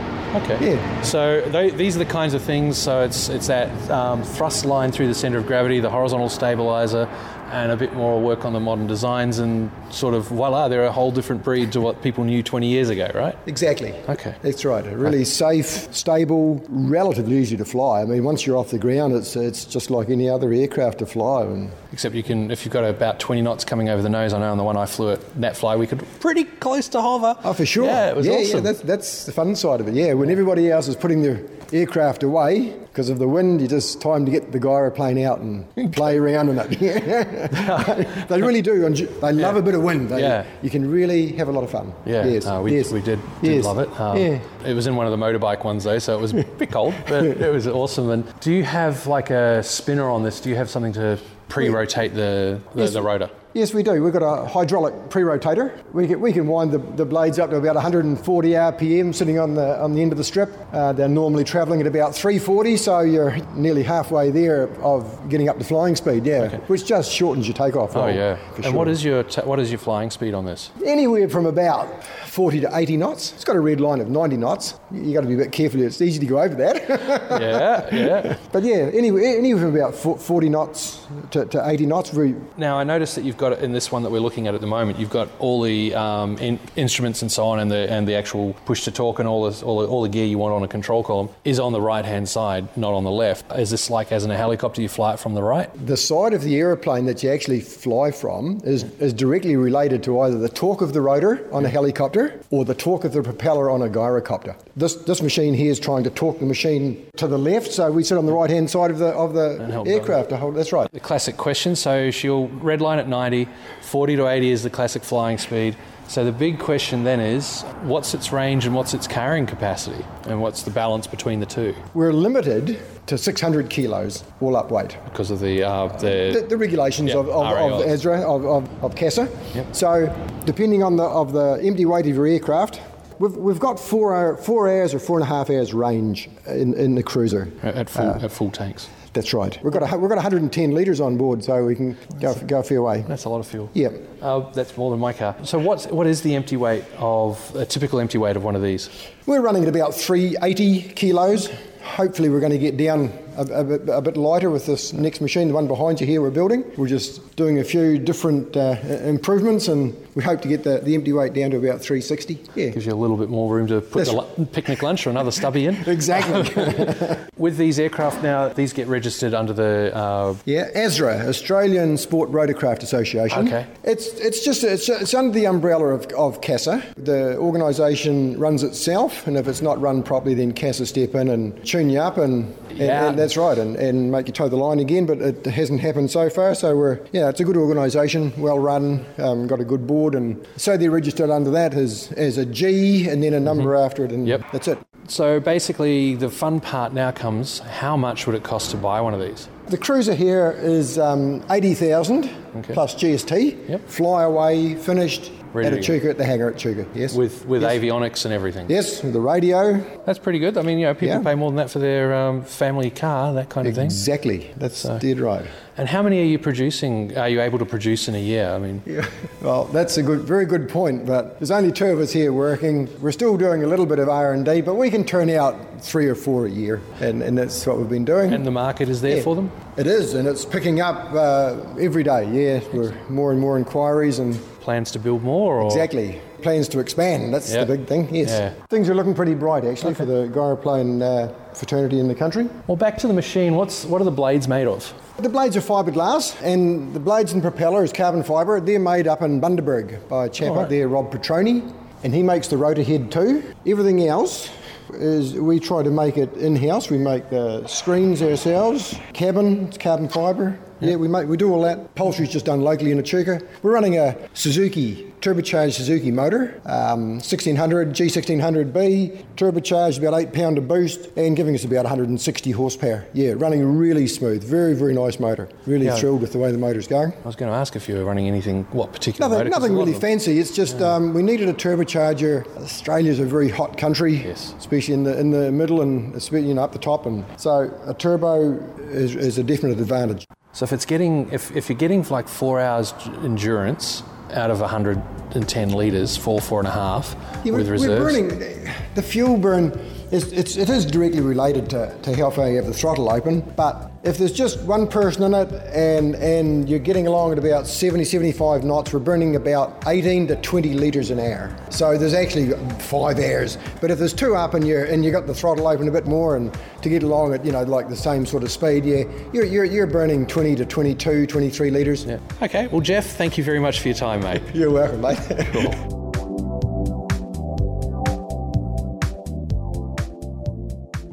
Okay. 0.43 0.73
Yeah. 0.75 1.03
So 1.03 1.41
tho- 1.51 1.71
these 1.71 1.97
are 1.97 2.01
the 2.01 2.05
kinds 2.07 2.35
of 2.35 2.43
things. 2.43 2.77
So 2.77 3.03
it's 3.03 3.29
it's 3.29 3.47
that 3.47 3.69
um, 3.91 4.23
thrust 4.23 4.65
line 4.65 4.93
through 4.93 5.07
the 5.09 5.15
centre 5.15 5.39
of 5.39 5.47
gravity, 5.47 5.81
the 5.81 5.91
horizontal 5.91 6.29
stabilizer, 6.29 7.09
and 7.55 7.71
a 7.71 7.77
bit 7.77 7.95
more 7.95 8.21
work 8.21 8.45
on 8.45 8.53
the 8.53 8.61
modern 8.61 8.87
designs, 8.87 9.39
and 9.39 9.71
sort 9.91 10.13
of 10.13 10.27
voila, 10.27 10.67
they're 10.69 10.85
a 10.85 10.93
whole 10.93 11.13
different 11.13 11.45
breed 11.45 11.71
to 11.73 11.81
what 11.81 12.03
people 12.03 12.25
knew 12.25 12.43
20 12.43 12.67
years 12.67 12.89
ago, 12.89 13.09
right? 13.15 13.39
Exactly. 13.47 13.93
Okay. 14.09 14.35
That's 14.43 14.65
right. 14.65 14.85
A 14.85 14.97
really 14.97 15.25
safe, 15.25 15.67
stable, 15.95 16.65
relatively 16.69 17.37
easy 17.37 17.57
to 17.57 17.65
fly. 17.65 18.03
I 18.03 18.05
mean, 18.05 18.25
once 18.25 18.45
you're 18.45 18.57
off 18.57 18.71
the 18.71 18.79
ground, 18.79 19.15
it's 19.15 19.37
it's 19.37 19.65
just 19.65 19.91
like 19.91 20.11
any 20.11 20.29
other 20.29 20.53
aircraft 20.53 20.99
to 20.99 21.07
fly. 21.07 21.45
And 21.45 21.71
Except 21.93 22.15
you 22.15 22.25
can, 22.25 22.51
if 22.51 22.65
you've 22.65 22.73
got 22.73 22.85
about 22.85 23.21
20 23.21 23.41
knots 23.43 23.65
coming 23.65 23.89
over 23.89 24.03
the 24.03 24.09
nose. 24.09 24.33
I 24.33 24.41
know 24.41 24.51
on 24.51 24.59
the 24.59 24.65
one 24.65 24.77
I 24.77 24.87
flew 24.87 25.13
at 25.13 25.21
Natfly, 25.35 25.79
we 25.79 25.87
could 25.87 26.05
pretty 26.19 26.45
close 26.45 26.89
to 26.89 27.01
hover. 27.01 27.37
Oh, 27.45 27.53
for 27.53 27.65
sure. 27.65 27.87
Yeah, 27.87 28.11
it 28.11 28.17
was 28.17 28.27
yeah, 28.27 28.33
awesome. 28.33 28.57
Yeah, 28.57 28.73
that's, 28.73 28.81
that's 28.81 29.27
the 29.27 29.33
fun 29.33 29.55
side 29.55 29.81
of 29.81 29.87
it. 29.87 29.95
Yeah, 29.95 30.15
when 30.15 30.29
everybody 30.29 30.71
else 30.71 30.89
is 30.89 30.97
putting 30.97 31.23
their 31.23 31.37
aircraft 31.73 32.23
away 32.23 32.71
because 32.85 33.09
of 33.09 33.19
the 33.19 33.27
wind, 33.29 33.61
you 33.61 33.67
just 33.69 34.01
time 34.01 34.25
to 34.25 34.31
get 34.31 34.53
the 34.53 34.61
gyroplane 34.61 35.19
out 35.25 35.41
and 35.41 35.67
play 35.93 36.17
around 36.17 36.49
in 36.49 36.59
it. 36.59 36.69
they 38.29 38.41
really 38.43 38.63
do. 38.63 38.89
They 38.89 39.33
love 39.33 39.57
a 39.57 39.63
bit 39.63 39.75
of 39.75 39.83
wind. 39.83 40.09
They, 40.11 40.21
Yeah. 40.21 40.45
You 40.63 40.71
can 40.71 40.89
really 40.91 41.33
have 41.33 41.49
a 41.49 41.53
lot 41.53 41.65
of 41.65 41.71
fun. 41.71 41.93
Yeah, 42.07 42.25
Yes. 42.27 42.47
uh, 42.47 42.61
we, 42.63 42.77
yes. 42.77 42.93
we 42.93 43.01
did, 43.01 43.19
did 43.43 43.57
Yes. 43.57 43.65
love 43.65 43.79
it. 43.79 43.89
Um, 44.01 44.17
yeah. 44.17 44.39
It 44.65 44.75
was 44.75 44.87
in 44.87 44.97
one 44.97 45.07
of 45.07 45.13
the 45.19 45.25
motorbike 45.25 45.65
ones 45.65 45.85
though, 45.85 45.99
so 45.99 46.17
it 46.17 46.21
was 46.21 46.33
a 46.33 46.45
bit 46.45 46.71
cold, 46.71 46.95
but 47.09 47.25
it 47.25 47.53
was 47.53 47.67
awesome. 47.67 48.11
And 48.11 48.41
do 48.41 48.53
you 48.53 48.63
have 48.65 49.07
like 49.07 49.31
a 49.31 49.63
spinner 49.63 50.09
on 50.11 50.23
this? 50.23 50.41
Do 50.41 50.51
you 50.51 50.57
have 50.57 50.71
something 50.71 50.93
to 50.95 51.19
pre-rotate 51.49 52.15
the 52.15 52.61
the, 52.75 52.83
Yes. 52.83 52.93
the 52.93 53.03
rotor? 53.03 53.31
Yes, 53.55 53.73
we 53.73 53.85
do. 53.85 54.03
We've 54.03 54.13
got 54.13 54.25
a 54.25 54.49
hydraulic 54.49 55.11
pre-rotator. 55.11 55.81
We 55.93 56.09
can, 56.09 56.21
we 56.21 56.33
can 56.33 56.49
wind 56.49 56.73
the, 56.73 56.79
the 56.79 57.05
blades 57.05 57.39
up 57.39 57.51
to 57.51 57.57
about 57.57 57.77
140 57.77 58.49
RPM 58.49 59.15
sitting 59.15 59.39
on 59.39 59.55
the 59.55 59.81
on 59.81 59.95
the 59.95 60.03
end 60.03 60.11
of 60.11 60.19
the 60.19 60.25
strip. 60.25 60.53
Uh, 60.73 60.93
they're 60.93 61.09
normally 61.09 61.45
travelling 61.45 61.81
at 61.81 61.87
about 61.87 62.17
340, 62.17 62.77
so 62.77 63.01
you're 63.01 63.37
nearly 63.55 63.85
halfway 63.85 64.33
there 64.33 64.65
of 64.83 65.29
getting 65.29 65.49
up 65.49 65.59
to 65.59 65.65
flying 65.65 65.95
speed. 65.95 66.27
Yeah, 66.27 66.57
which 66.67 66.85
just 66.85 67.13
shortens 67.13 67.47
your 67.47 67.57
takeoff. 67.57 67.95
Oh 67.95 68.07
roll, 68.07 68.13
yeah. 68.13 68.37
for 68.55 68.63
And 68.63 68.75
what 68.75 68.89
is 68.89 69.05
your 69.05 69.23
ta 69.23 69.43
what 69.43 69.61
is 69.61 69.71
your 69.71 69.79
flying 69.79 70.11
speed 70.11 70.35
on 70.35 70.45
this? 70.45 70.73
Anywhere 70.85 71.29
from 71.29 71.47
about 71.47 72.03
40 72.35 72.59
to 72.63 72.77
80 72.77 72.97
knots. 72.97 73.33
It's 73.35 73.45
got 73.45 73.55
a 73.55 73.61
red 73.61 73.81
line 73.81 74.01
of 74.01 74.09
90 74.09 74.37
knots. 74.37 74.75
You 74.91 75.15
got 75.15 75.21
to 75.21 75.29
be 75.29 75.35
a 75.35 75.37
bit 75.37 75.53
careful. 75.53 75.81
It's 75.81 76.01
easy 76.01 76.19
to 76.19 76.27
go 76.27 76.41
over 76.41 76.57
that. 76.57 76.89
yeah, 77.41 77.95
yeah. 77.95 78.37
But 78.51 78.65
yeah, 78.65 78.91
anywhere, 78.93 79.23
anywhere 79.39 79.63
from 79.63 79.77
about 79.77 79.95
40 79.95 80.49
knots 80.49 81.07
to, 81.31 81.47
to 81.47 81.65
80 81.65 81.87
knots. 81.87 82.13
Now 82.57 82.77
I 82.77 82.83
noticed 82.83 83.15
that 83.15 83.23
you've 83.23 83.37
got 83.37 83.44
it 83.53 83.63
in 83.63 83.73
this 83.73 83.93
one 83.93 84.03
that 84.03 84.11
we're 84.11 84.21
looking 84.21 84.47
at 84.47 84.55
at 84.55 84.61
the 84.61 84.67
moment. 84.67 84.99
You've 84.99 85.11
got 85.11 85.29
all 85.39 85.63
the 85.63 85.95
um, 85.95 86.39
in, 86.39 86.59
instruments 86.77 87.23
and 87.23 87.31
so 87.31 87.47
on, 87.47 87.61
and 87.61 87.71
the 87.71 87.91
and 87.91 88.09
the 88.09 88.15
actual 88.15 88.55
push 88.65 88.85
to 88.85 88.91
talk 88.91 89.19
and 89.19 89.29
all 89.29 89.45
this, 89.45 89.63
all 89.63 89.81
the, 89.81 89.87
all 89.87 90.03
the 90.03 90.09
gear 90.09 90.27
you 90.27 90.39
want 90.39 90.55
on 90.55 90.63
a 90.63 90.69
control 90.69 91.03
column 91.03 91.29
is 91.45 91.61
on 91.61 91.73
the 91.73 91.81
right 91.81 92.05
hand 92.05 92.29
side, 92.29 92.75
not 92.77 92.95
on 92.95 93.05
the 93.05 93.11
left. 93.11 93.51
Is 93.53 93.71
this 93.71 93.91
like 93.91 94.13
as 94.13 94.25
in 94.25 94.31
a 94.31 94.37
helicopter, 94.37 94.81
you 94.81 94.89
fly 94.89 95.15
it 95.15 95.21
from 95.21 95.35
the 95.35 95.43
right? 95.43 95.71
the 95.87 95.97
side 95.97 96.33
of 96.33 96.43
the 96.43 96.57
aeroplane 96.57 97.07
that 97.07 97.23
you 97.23 97.31
actually 97.31 97.61
fly 97.61 98.11
from 98.11 98.61
is, 98.65 98.85
is 99.01 99.13
directly 99.13 99.57
related 99.57 100.03
to 100.05 100.21
either 100.21 100.39
the 100.39 100.49
torque 100.49 100.81
of 100.81 100.93
the 100.93 101.01
rotor 101.01 101.49
on 101.53 101.65
a 101.65 101.69
helicopter 101.69 102.41
or 102.51 102.65
the 102.65 102.75
torque 102.75 103.05
of 103.05 103.13
the 103.13 103.23
propeller 103.23 103.71
on 103.71 103.83
a 103.83 103.89
gyrocopter. 103.89 104.57
This, 104.77 104.95
this 104.97 105.23
machine 105.23 105.55
here 105.55 105.71
is 105.71 105.79
trying 105.79 106.05
to 106.05 106.11
torque 106.11 106.39
the 106.39 106.47
machine 106.47 107.07
to 107.17 107.27
the 107.27 107.39
left, 107.39 107.73
so 107.73 107.91
we 107.91 108.03
sit 108.03 108.19
on 108.19 108.27
the 108.27 108.33
right 108.33 108.51
hand 108.51 108.71
side 108.71 108.91
of 108.91 108.99
the, 108.99 109.09
of 109.09 109.35
the 109.35 109.85
aircraft. 109.87 110.31
That's 110.31 110.73
right. 110.73 110.91
The 110.91 111.01
classic 111.01 111.37
question. 111.37 111.77
So 111.77 112.11
she'll 112.11 112.49
red 112.49 112.81
line 112.81 112.99
at 112.99 113.09
90, 113.35 113.51
40 113.81 114.17
to 114.17 114.29
80 114.29 114.51
is 114.51 114.63
the 114.63 114.71
classic 114.71 115.03
flying 115.03 115.39
speed. 115.39 115.77
So 116.07 116.23
the 116.25 116.33
big 116.33 116.59
question 116.59 117.03
then 117.05 117.19
is, 117.19 117.63
what's 117.83 118.13
its 118.13 118.31
range 118.31 118.67
and 118.67 118.75
what's 118.75 118.93
its 118.93 119.07
carrying 119.07 119.47
capacity, 119.47 120.05
and 120.27 120.41
what's 120.41 120.63
the 120.63 120.71
balance 120.71 121.07
between 121.07 121.41
the 121.41 121.47
two? 121.47 121.75
We're 121.95 122.13
limited 122.13 122.79
to 123.07 123.17
600 123.17 123.71
kilos 123.71 124.23
all 124.43 124.55
up 124.55 124.71
weight. 124.71 124.99
Because 125.07 125.31
of 125.31 125.41
the 125.41 125.63
uh, 125.63 125.89
the, 125.99 126.41
The, 126.43 126.47
the 126.51 126.57
regulations 126.59 127.11
Yeah, 127.11 127.21
of, 127.21 127.29
of, 127.31 127.51
RAL. 127.51 127.83
of 127.83 127.87
ASRA, 127.87 128.23
of, 128.23 128.45
of, 128.45 128.85
of 128.85 128.95
CASA. 128.95 129.29
So, 129.73 130.15
depending 130.45 130.83
on 130.83 130.97
the 130.97 131.05
of 131.05 131.33
the 131.33 131.59
empty 131.63 131.87
weight 131.87 132.07
of 132.07 132.15
your 132.15 132.27
aircraft, 132.27 132.81
We've, 133.21 133.37
we've 133.37 133.61
got 133.61 133.79
four, 133.79 134.13
hour, 134.13 134.37
four 134.37 134.69
hours 134.69 134.93
or 134.93 134.99
four 134.99 135.19
and 135.21 135.23
a 135.23 135.29
half 135.29 135.49
hours 135.49 135.73
range 135.73 136.29
in, 136.49 136.75
in 136.75 136.97
the 136.97 137.03
cruiser. 137.05 137.49
At 137.63 137.89
full, 137.89 138.11
Uh, 138.11 138.19
at 138.25 138.33
full 138.33 138.51
tanks. 138.51 138.89
That's 139.15 139.33
right. 139.33 139.59
We've 139.63 139.73
got, 139.73 139.93
a, 139.93 139.97
we've 139.97 140.09
got 140.09 140.17
110 140.17 140.73
litres 140.73 141.01
on 141.01 141.17
board, 141.17 141.45
so 141.45 141.65
we 141.65 141.77
can 141.77 141.97
go, 142.21 142.35
go 142.35 142.59
a 142.59 142.63
fair 142.65 142.83
way. 142.83 143.05
That's 143.07 143.25
a 143.25 143.29
lot 143.29 143.39
of 143.39 143.47
fuel. 143.47 143.71
Yeah. 143.73 143.91
Uh, 144.21 144.51
that's 144.51 144.77
more 144.77 144.91
than 144.91 144.99
my 144.99 145.13
car. 145.13 145.37
So 145.45 145.57
what's 145.59 145.87
what 145.87 146.09
is 146.09 146.23
the 146.23 146.35
empty 146.35 146.57
weight 146.57 146.85
of 146.99 147.55
a 147.55 147.65
typical 147.65 148.01
empty 148.01 148.19
weight 148.19 148.37
of 148.37 148.43
one 148.43 148.57
of 148.57 148.63
these? 148.63 148.91
We're 149.27 149.41
running 149.41 149.63
at 149.63 149.69
about 149.69 149.95
380 149.95 150.83
kilos. 150.95 151.49
Hopefully, 151.83 152.29
we're 152.29 152.41
going 152.41 152.53
to 152.53 152.59
get 152.59 152.77
down 152.77 153.13
a, 153.37 153.43
a, 153.43 153.65
bit, 153.65 153.89
a 153.89 154.01
bit 154.01 154.17
lighter 154.17 154.51
with 154.51 154.67
this 154.67 154.93
next 154.93 155.21
machine, 155.21 155.49
the 155.49 155.55
one 155.55 155.69
behind 155.69 156.01
you 156.01 156.07
here, 156.07 156.21
we're 156.21 156.31
building. 156.31 156.65
We're 156.77 156.89
just 156.89 157.37
doing 157.37 157.59
a 157.61 157.65
few 157.65 157.99
different 157.99 158.57
uh, 158.57 158.77
improvements, 159.05 159.69
and 159.69 159.95
we 160.15 160.23
hope 160.23 160.41
to 160.43 160.49
get 160.49 160.65
the, 160.65 160.79
the 160.79 160.95
empty 160.95 161.13
weight 161.13 161.33
down 161.33 161.51
to 161.51 161.57
about 161.57 161.81
360. 161.81 162.39
Yeah. 162.55 162.69
Gives 162.71 162.87
you 162.87 162.93
a 162.93 162.95
little 162.95 163.17
bit 163.17 163.29
more 163.29 163.53
room 163.55 163.67
to 163.69 163.81
put 163.81 163.99
That's 164.07 164.11
the 164.11 164.17
lu- 164.39 164.47
picnic 164.47 164.83
lunch 164.83 165.07
or 165.07 165.11
another 165.11 165.31
stubby 165.31 165.67
in. 165.67 165.75
Exactly. 165.87 167.17
With 167.37 167.57
these 167.57 167.79
aircraft 167.79 168.23
now, 168.23 168.49
these 168.49 168.73
get 168.73 168.87
registered 168.89 169.33
under 169.35 169.53
the. 169.53 169.95
Uh, 169.95 170.35
Yeah, 170.45 170.71
ASRA, 170.75 171.27
Australian 171.29 171.97
Sport 171.97 172.31
Rotorcraft 172.31 172.83
Association. 172.83 173.47
Okay. 173.49 173.67
It's 173.85 174.09
it's 174.21 174.45
just 174.45 174.65
it's, 174.65 174.89
it's 174.89 175.15
under 175.15 175.33
the 175.33 175.47
umbrella 175.47 175.87
of, 175.95 176.07
of 176.13 176.41
CASA. 176.41 176.83
The 176.97 177.37
organisation 177.39 178.39
runs 178.39 178.63
itself, 178.63 179.27
and 179.27 179.37
if 179.37 179.49
it's 179.49 179.63
not 179.63 179.81
run 179.81 180.03
properly, 180.03 180.35
then 180.35 180.53
CASA 180.53 180.87
step 180.87 181.15
in 181.15 181.29
and 181.29 181.65
tune 181.65 181.89
you 181.91 182.01
up, 182.01 182.19
and, 182.19 182.55
and, 182.71 182.79
Yeah. 182.79 183.09
and 183.09 183.19
that's 183.19 183.37
right, 183.37 183.57
and, 183.57 183.77
and 183.77 184.11
make 184.13 184.27
you 184.27 184.33
toe 184.33 184.49
the 184.49 184.57
line 184.57 184.79
again. 184.81 185.07
But 185.07 185.19
it 185.23 185.47
hasn't 185.47 185.81
happened 185.81 186.11
so 186.11 186.29
far. 186.29 186.55
So 186.55 186.77
we're 186.77 187.01
yeah, 187.13 187.29
it's 187.31 187.41
a 187.41 187.45
good 187.45 187.57
organisation, 187.57 188.33
well 188.37 188.59
run, 188.59 189.05
um, 189.19 189.47
got 189.47 189.61
a 189.61 189.65
good 189.65 189.87
board, 189.87 190.04
and 190.15 190.45
so 190.57 190.77
they're 190.77 190.91
registered 190.91 191.31
under 191.31 191.51
that 191.53 191.73
as 191.75 192.13
as 192.17 192.37
a 192.37 192.45
G, 192.45 193.09
and 193.09 193.23
then 193.23 193.33
a 193.33 193.41
number 193.41 193.77
after 193.77 194.05
it, 194.05 194.11
and 194.13 194.27
Yep. 194.27 194.43
that's 194.53 194.69
it. 194.69 194.79
so 195.09 195.39
basically, 195.39 196.17
the 196.17 196.29
fun 196.29 196.59
part 196.61 196.93
now 196.93 197.11
comes: 197.13 197.61
how 197.61 197.97
much 197.97 198.27
would 198.27 198.35
it 198.35 198.43
cost 198.43 198.71
to 198.73 198.77
buy 198.77 199.01
one 199.01 199.15
of 199.15 199.21
these? 199.21 199.49
The 199.69 199.79
cruiser 199.79 200.15
here 200.15 200.55
is 200.61 200.99
um, 200.99 201.43
80,000 201.49 202.29
Okay. 202.57 202.75
plus 202.75 202.95
GST. 202.95 203.57
Yep. 203.69 203.89
Fly 203.89 204.25
away, 204.25 204.75
finished 204.75 205.33
Ready 205.55 205.69
at. 205.69 205.89
Echuca, 205.89 206.11
at 206.11 206.19
the 206.19 206.25
hangar 206.25 206.49
at 206.51 206.57
Echuca, 206.57 206.87
yes. 206.95 207.15
With 207.15 207.47
with 207.47 207.63
Yes. 207.63 207.73
avionics 207.81 208.25
and 208.25 208.35
everything. 208.35 208.67
Yes, 208.69 209.03
with 209.03 209.13
the 209.13 209.21
radio. 209.21 209.81
That's 210.05 210.19
pretty 210.19 210.39
good. 210.41 210.59
I 210.59 210.63
mean, 210.63 210.79
you 210.79 210.87
know, 210.87 210.95
people 210.95 211.17
Yeah. 211.17 211.23
pay 211.23 211.35
more 211.35 211.51
than 211.51 211.57
that 211.57 211.71
for 211.71 211.79
their 211.79 212.13
um, 212.15 212.43
family 212.43 212.91
car, 212.91 213.33
that 213.35 213.49
kind 213.49 213.67
of 213.69 213.75
thing. 213.75 213.85
Exactly. 213.87 214.51
That's 214.57 214.83
dead 214.83 215.21
right. 215.21 215.45
And 215.77 215.89
how 215.89 216.03
many 216.03 216.21
are 216.21 216.25
you 216.25 216.39
producing? 216.39 217.17
Are 217.17 217.29
you 217.29 217.41
able 217.41 217.59
to 217.59 217.65
produce 217.65 218.07
in 218.09 218.15
a 218.15 218.19
year? 218.21 218.49
I 218.49 218.59
mean, 218.59 218.83
Yeah. 218.87 219.07
Well, 219.43 219.65
that's 219.73 219.97
a 219.97 220.03
good, 220.05 220.21
very 220.21 220.47
good 220.47 220.69
point. 220.69 221.05
But 221.05 221.39
there's 221.41 221.51
only 221.51 221.73
two 221.73 221.87
of 221.87 221.99
us 221.99 222.13
here 222.13 222.33
working. 222.33 222.89
We're 223.01 223.11
still 223.13 223.37
doing 223.37 223.65
a 223.65 223.67
little 223.67 223.87
bit 223.87 223.99
of 223.99 224.09
R 224.09 224.33
and 224.33 224.45
D, 224.45 224.61
but 224.61 224.75
we 224.77 224.89
can 224.91 225.03
turn 225.05 225.29
out 225.31 225.57
three 225.81 226.07
or 226.07 226.15
four 226.15 226.47
a 226.47 226.51
year, 226.51 226.81
and, 227.01 227.23
and 227.23 227.37
that's 227.37 227.67
what 227.67 227.77
we've 227.79 227.89
been 227.89 228.05
doing. 228.05 228.33
and 228.33 228.47
the 228.47 228.51
market 228.53 228.89
is 228.89 229.01
there 229.03 229.17
Yeah. 229.17 229.23
for 229.23 229.35
them. 229.35 229.51
It 229.77 229.87
is, 229.89 230.15
and 230.15 230.29
it's 230.29 230.45
picking 230.45 230.81
up 230.81 231.13
uh, 231.13 231.57
every 231.81 232.05
day. 232.05 232.29
Yeah, 232.33 232.61
we're 232.73 232.95
more 233.09 233.33
and 233.33 233.41
more 233.41 233.59
inquiries 233.59 234.19
and 234.21 234.39
Plans 234.65 234.91
to 234.93 234.99
build 234.99 235.23
more, 235.23 235.61
or 235.61 235.67
exactly 235.67 236.23
plans 236.41 236.69
to 236.69 236.79
expand. 236.79 237.35
That's 237.35 237.53
Yeah. 237.53 237.65
the 237.65 237.77
big 237.77 237.87
thing. 237.87 238.09
Yes, 238.11 238.31
Yeah. 238.31 238.53
things 238.71 238.89
are 238.89 238.95
looking 238.95 239.13
pretty 239.13 239.35
bright 239.35 239.63
actually 239.63 239.93
for 239.93 240.07
the 240.07 240.27
gyroplane 240.29 241.03
uh, 241.03 241.29
fraternity 241.53 242.01
in 242.01 242.09
the 242.09 242.15
country. 242.15 242.49
Well, 242.67 242.77
back 242.79 242.97
to 242.99 243.07
the 243.07 243.13
machine. 243.13 243.57
What's 243.57 243.85
what 243.85 244.01
are 244.01 244.05
the 244.07 244.11
blades 244.23 244.49
made 244.49 244.67
of? 244.67 244.95
The 245.19 245.29
blades 245.29 245.55
are 245.59 245.61
fiberglass, 245.61 246.35
and 246.43 246.95
the 246.95 246.99
blades 246.99 247.35
and 247.35 247.43
propeller 247.43 247.85
is 247.85 247.93
carbon 247.93 248.23
fibre. 248.23 248.59
They're 248.59 248.79
made 248.79 249.07
up 249.07 249.21
in 249.21 249.39
Bundaberg 249.39 249.99
by 250.09 250.25
a 250.25 250.29
chap 250.31 250.53
right. 250.55 250.63
up 250.63 250.69
there, 250.71 250.89
Rob 250.89 251.13
Petroni, 251.13 251.71
and 252.03 252.15
he 252.15 252.23
makes 252.23 252.49
the 252.49 252.57
rotor 252.57 252.83
head 252.83 253.11
too. 253.11 253.43
Everything 253.67 254.07
else 254.09 254.49
is 254.95 255.35
we 255.35 255.61
try 255.61 255.83
to 255.83 255.91
make 255.91 256.17
it 256.17 256.33
in 256.39 256.57
house. 256.57 256.89
We 256.89 256.97
make 256.97 257.29
the 257.29 257.67
screens 257.67 258.23
ourselves, 258.23 258.99
cabin, 259.13 259.67
it's 259.69 259.77
carbon 259.77 260.09
fibre. 260.09 260.59
Yeah, 260.81 260.97
we 260.97 261.09
make 261.09 261.29
we 261.29 261.37
do 261.37 261.53
all 261.53 261.63
that. 261.63 261.79
Upholstery's 261.79 262.31
just 262.31 262.47
done 262.47 262.61
locally 262.63 262.91
in 262.91 262.99
Echuca. 262.99 263.41
We're 263.63 263.73
running 263.73 263.97
a 263.99 264.17
Suzuki 264.35 265.13
turbocharged 265.21 265.73
Suzuki 265.73 266.11
motor, 266.11 266.61
um, 266.67 267.13
1600 267.15 267.95
G1600B, 267.95 269.25
turbocharged, 269.37 269.99
about 269.99 270.21
eight 270.21 270.33
pound 270.35 270.59
of 270.59 270.69
boost, 270.69 271.09
and 271.17 271.35
giving 271.37 271.55
us 271.55 271.65
about 271.65 271.85
160 271.85 272.51
horsepower. 272.51 273.07
Yeah, 273.15 273.33
running 273.37 273.65
really 273.79 274.07
smooth, 274.07 274.45
very 274.45 274.75
very 274.75 274.93
nice 274.95 275.19
motor. 275.19 275.49
Really 275.67 275.87
Yeah. 275.87 275.97
thrilled 275.97 276.21
with 276.21 276.33
the 276.33 276.39
way 276.39 276.53
the 276.53 276.59
motor's 276.59 276.87
going. 276.89 277.13
I 277.13 277.27
was 277.27 277.37
going 277.37 277.51
to 277.51 277.57
ask 277.57 277.75
if 277.77 277.89
you 277.89 277.95
were 277.97 278.05
running 278.05 278.27
anything, 278.27 278.67
what 278.73 278.93
particular 278.93 279.29
Nothing, 279.29 279.45
motor, 279.47 279.51
nothing 279.61 279.77
really 279.77 279.95
fancy. 279.95 280.39
It's 280.39 280.51
just 280.55 280.81
um, 280.83 281.15
we 281.15 281.23
needed 281.23 281.49
a 281.49 281.55
turbocharger. 281.55 282.47
Australia's 282.59 283.21
a 283.21 283.25
very 283.25 283.49
hot 283.49 283.79
country, 283.79 284.17
Yes. 284.17 284.55
especially 284.59 284.95
in 284.95 285.05
the 285.05 285.19
in 285.19 285.31
the 285.31 285.51
middle 285.53 285.81
and 285.81 286.15
especially 286.15 286.49
you 286.49 286.55
know, 286.55 286.63
up 286.63 286.73
the 286.73 286.79
top. 286.79 287.07
And 287.07 287.25
so 287.37 287.71
a 287.87 287.95
turbo 287.95 288.59
is, 288.91 289.15
is 289.15 289.39
a 289.39 289.43
definite 289.43 289.79
advantage. 289.81 290.27
So 290.55 290.63
if 290.63 290.73
it's 290.73 290.87
getting, 290.87 291.31
if, 291.33 291.55
if 291.57 291.69
you're 291.69 291.77
getting 291.77 292.05
like 292.05 292.29
four 292.29 292.61
hours 292.61 292.95
endurance 293.25 294.05
out 294.33 294.53
of 294.53 294.61
110 294.61 295.71
litres, 295.71 296.17
four 296.17 296.41
four 296.41 296.61
and 296.61 296.69
a 296.69 296.71
half 296.71 297.17
Yeah, 297.45 297.53
with 297.53 297.67
we're, 297.67 297.73
reserves, 297.73 298.15
we're 298.15 298.29
burning 298.29 298.71
the 298.95 299.03
fuel 299.03 299.37
burn. 299.37 299.73
Is, 300.13 300.33
it's, 300.33 300.57
it 300.57 300.71
is 300.71 300.87
directly 300.87 301.21
related 301.21 301.69
to, 301.71 301.99
to 302.03 302.17
how 302.17 302.31
far 302.31 302.49
you 302.49 302.57
have 302.57 302.67
the 302.67 302.73
throttle 302.73 303.11
open, 303.11 303.41
but 303.57 303.91
if 304.05 304.19
there's 304.19 304.33
just 304.33 304.61
one 304.63 304.87
person 304.87 305.23
in 305.23 305.35
it 305.35 305.51
and, 305.73 306.15
and 306.17 306.69
you're 306.69 306.79
getting 306.79 307.07
along 307.07 307.33
at 307.33 307.39
about 307.39 307.67
70, 307.67 308.05
75 308.05 308.63
knots, 308.63 308.93
we're 308.93 308.99
burning 308.99 309.35
about 309.35 309.83
18 309.87 310.27
to 310.29 310.37
20 310.37 310.75
litres 310.75 311.11
an 311.11 311.19
hour. 311.19 311.55
So 311.71 311.97
there's 311.97 312.13
actually 312.13 312.51
five 312.81 313.19
hours. 313.19 313.57
But 313.81 313.91
if 313.91 313.99
there's 313.99 314.13
two 314.13 314.37
up 314.37 314.53
and 314.53 314.67
you're, 314.67 314.85
and 314.85 315.05
you 315.05 315.11
got 315.11 315.27
the 315.27 315.35
throttle 315.35 315.67
open 315.67 315.89
a 315.89 315.91
bit 315.91 316.07
more 316.07 316.37
and 316.37 316.57
to 316.83 316.89
get 316.91 317.03
along 317.03 317.33
at, 317.33 317.45
you 317.47 317.53
know, 317.53 317.63
like 317.63 317.89
the 317.89 317.97
same 317.97 318.27
sort 318.27 318.43
of 318.43 318.53
speed, 318.53 318.85
yeah, 318.85 319.05
you're, 319.33 319.47
you're, 319.47 319.65
you're 319.65 319.87
burning 319.87 320.27
20 320.27 320.55
to 320.57 320.67
22, 320.67 321.27
23 321.27 321.71
litres. 321.71 322.05
Yeah. 322.05 322.19
Okay. 322.43 322.67
Well, 322.67 322.83
Jeff, 322.83 323.07
thank 323.07 323.39
you 323.39 323.45
very 323.45 323.59
much 323.59 323.81
for 323.81 323.89
your 323.89 323.97
time, 323.97 324.21
mate. 324.21 324.43
You're 324.55 324.71
welcome, 324.71 325.01
mate. 325.01 326.04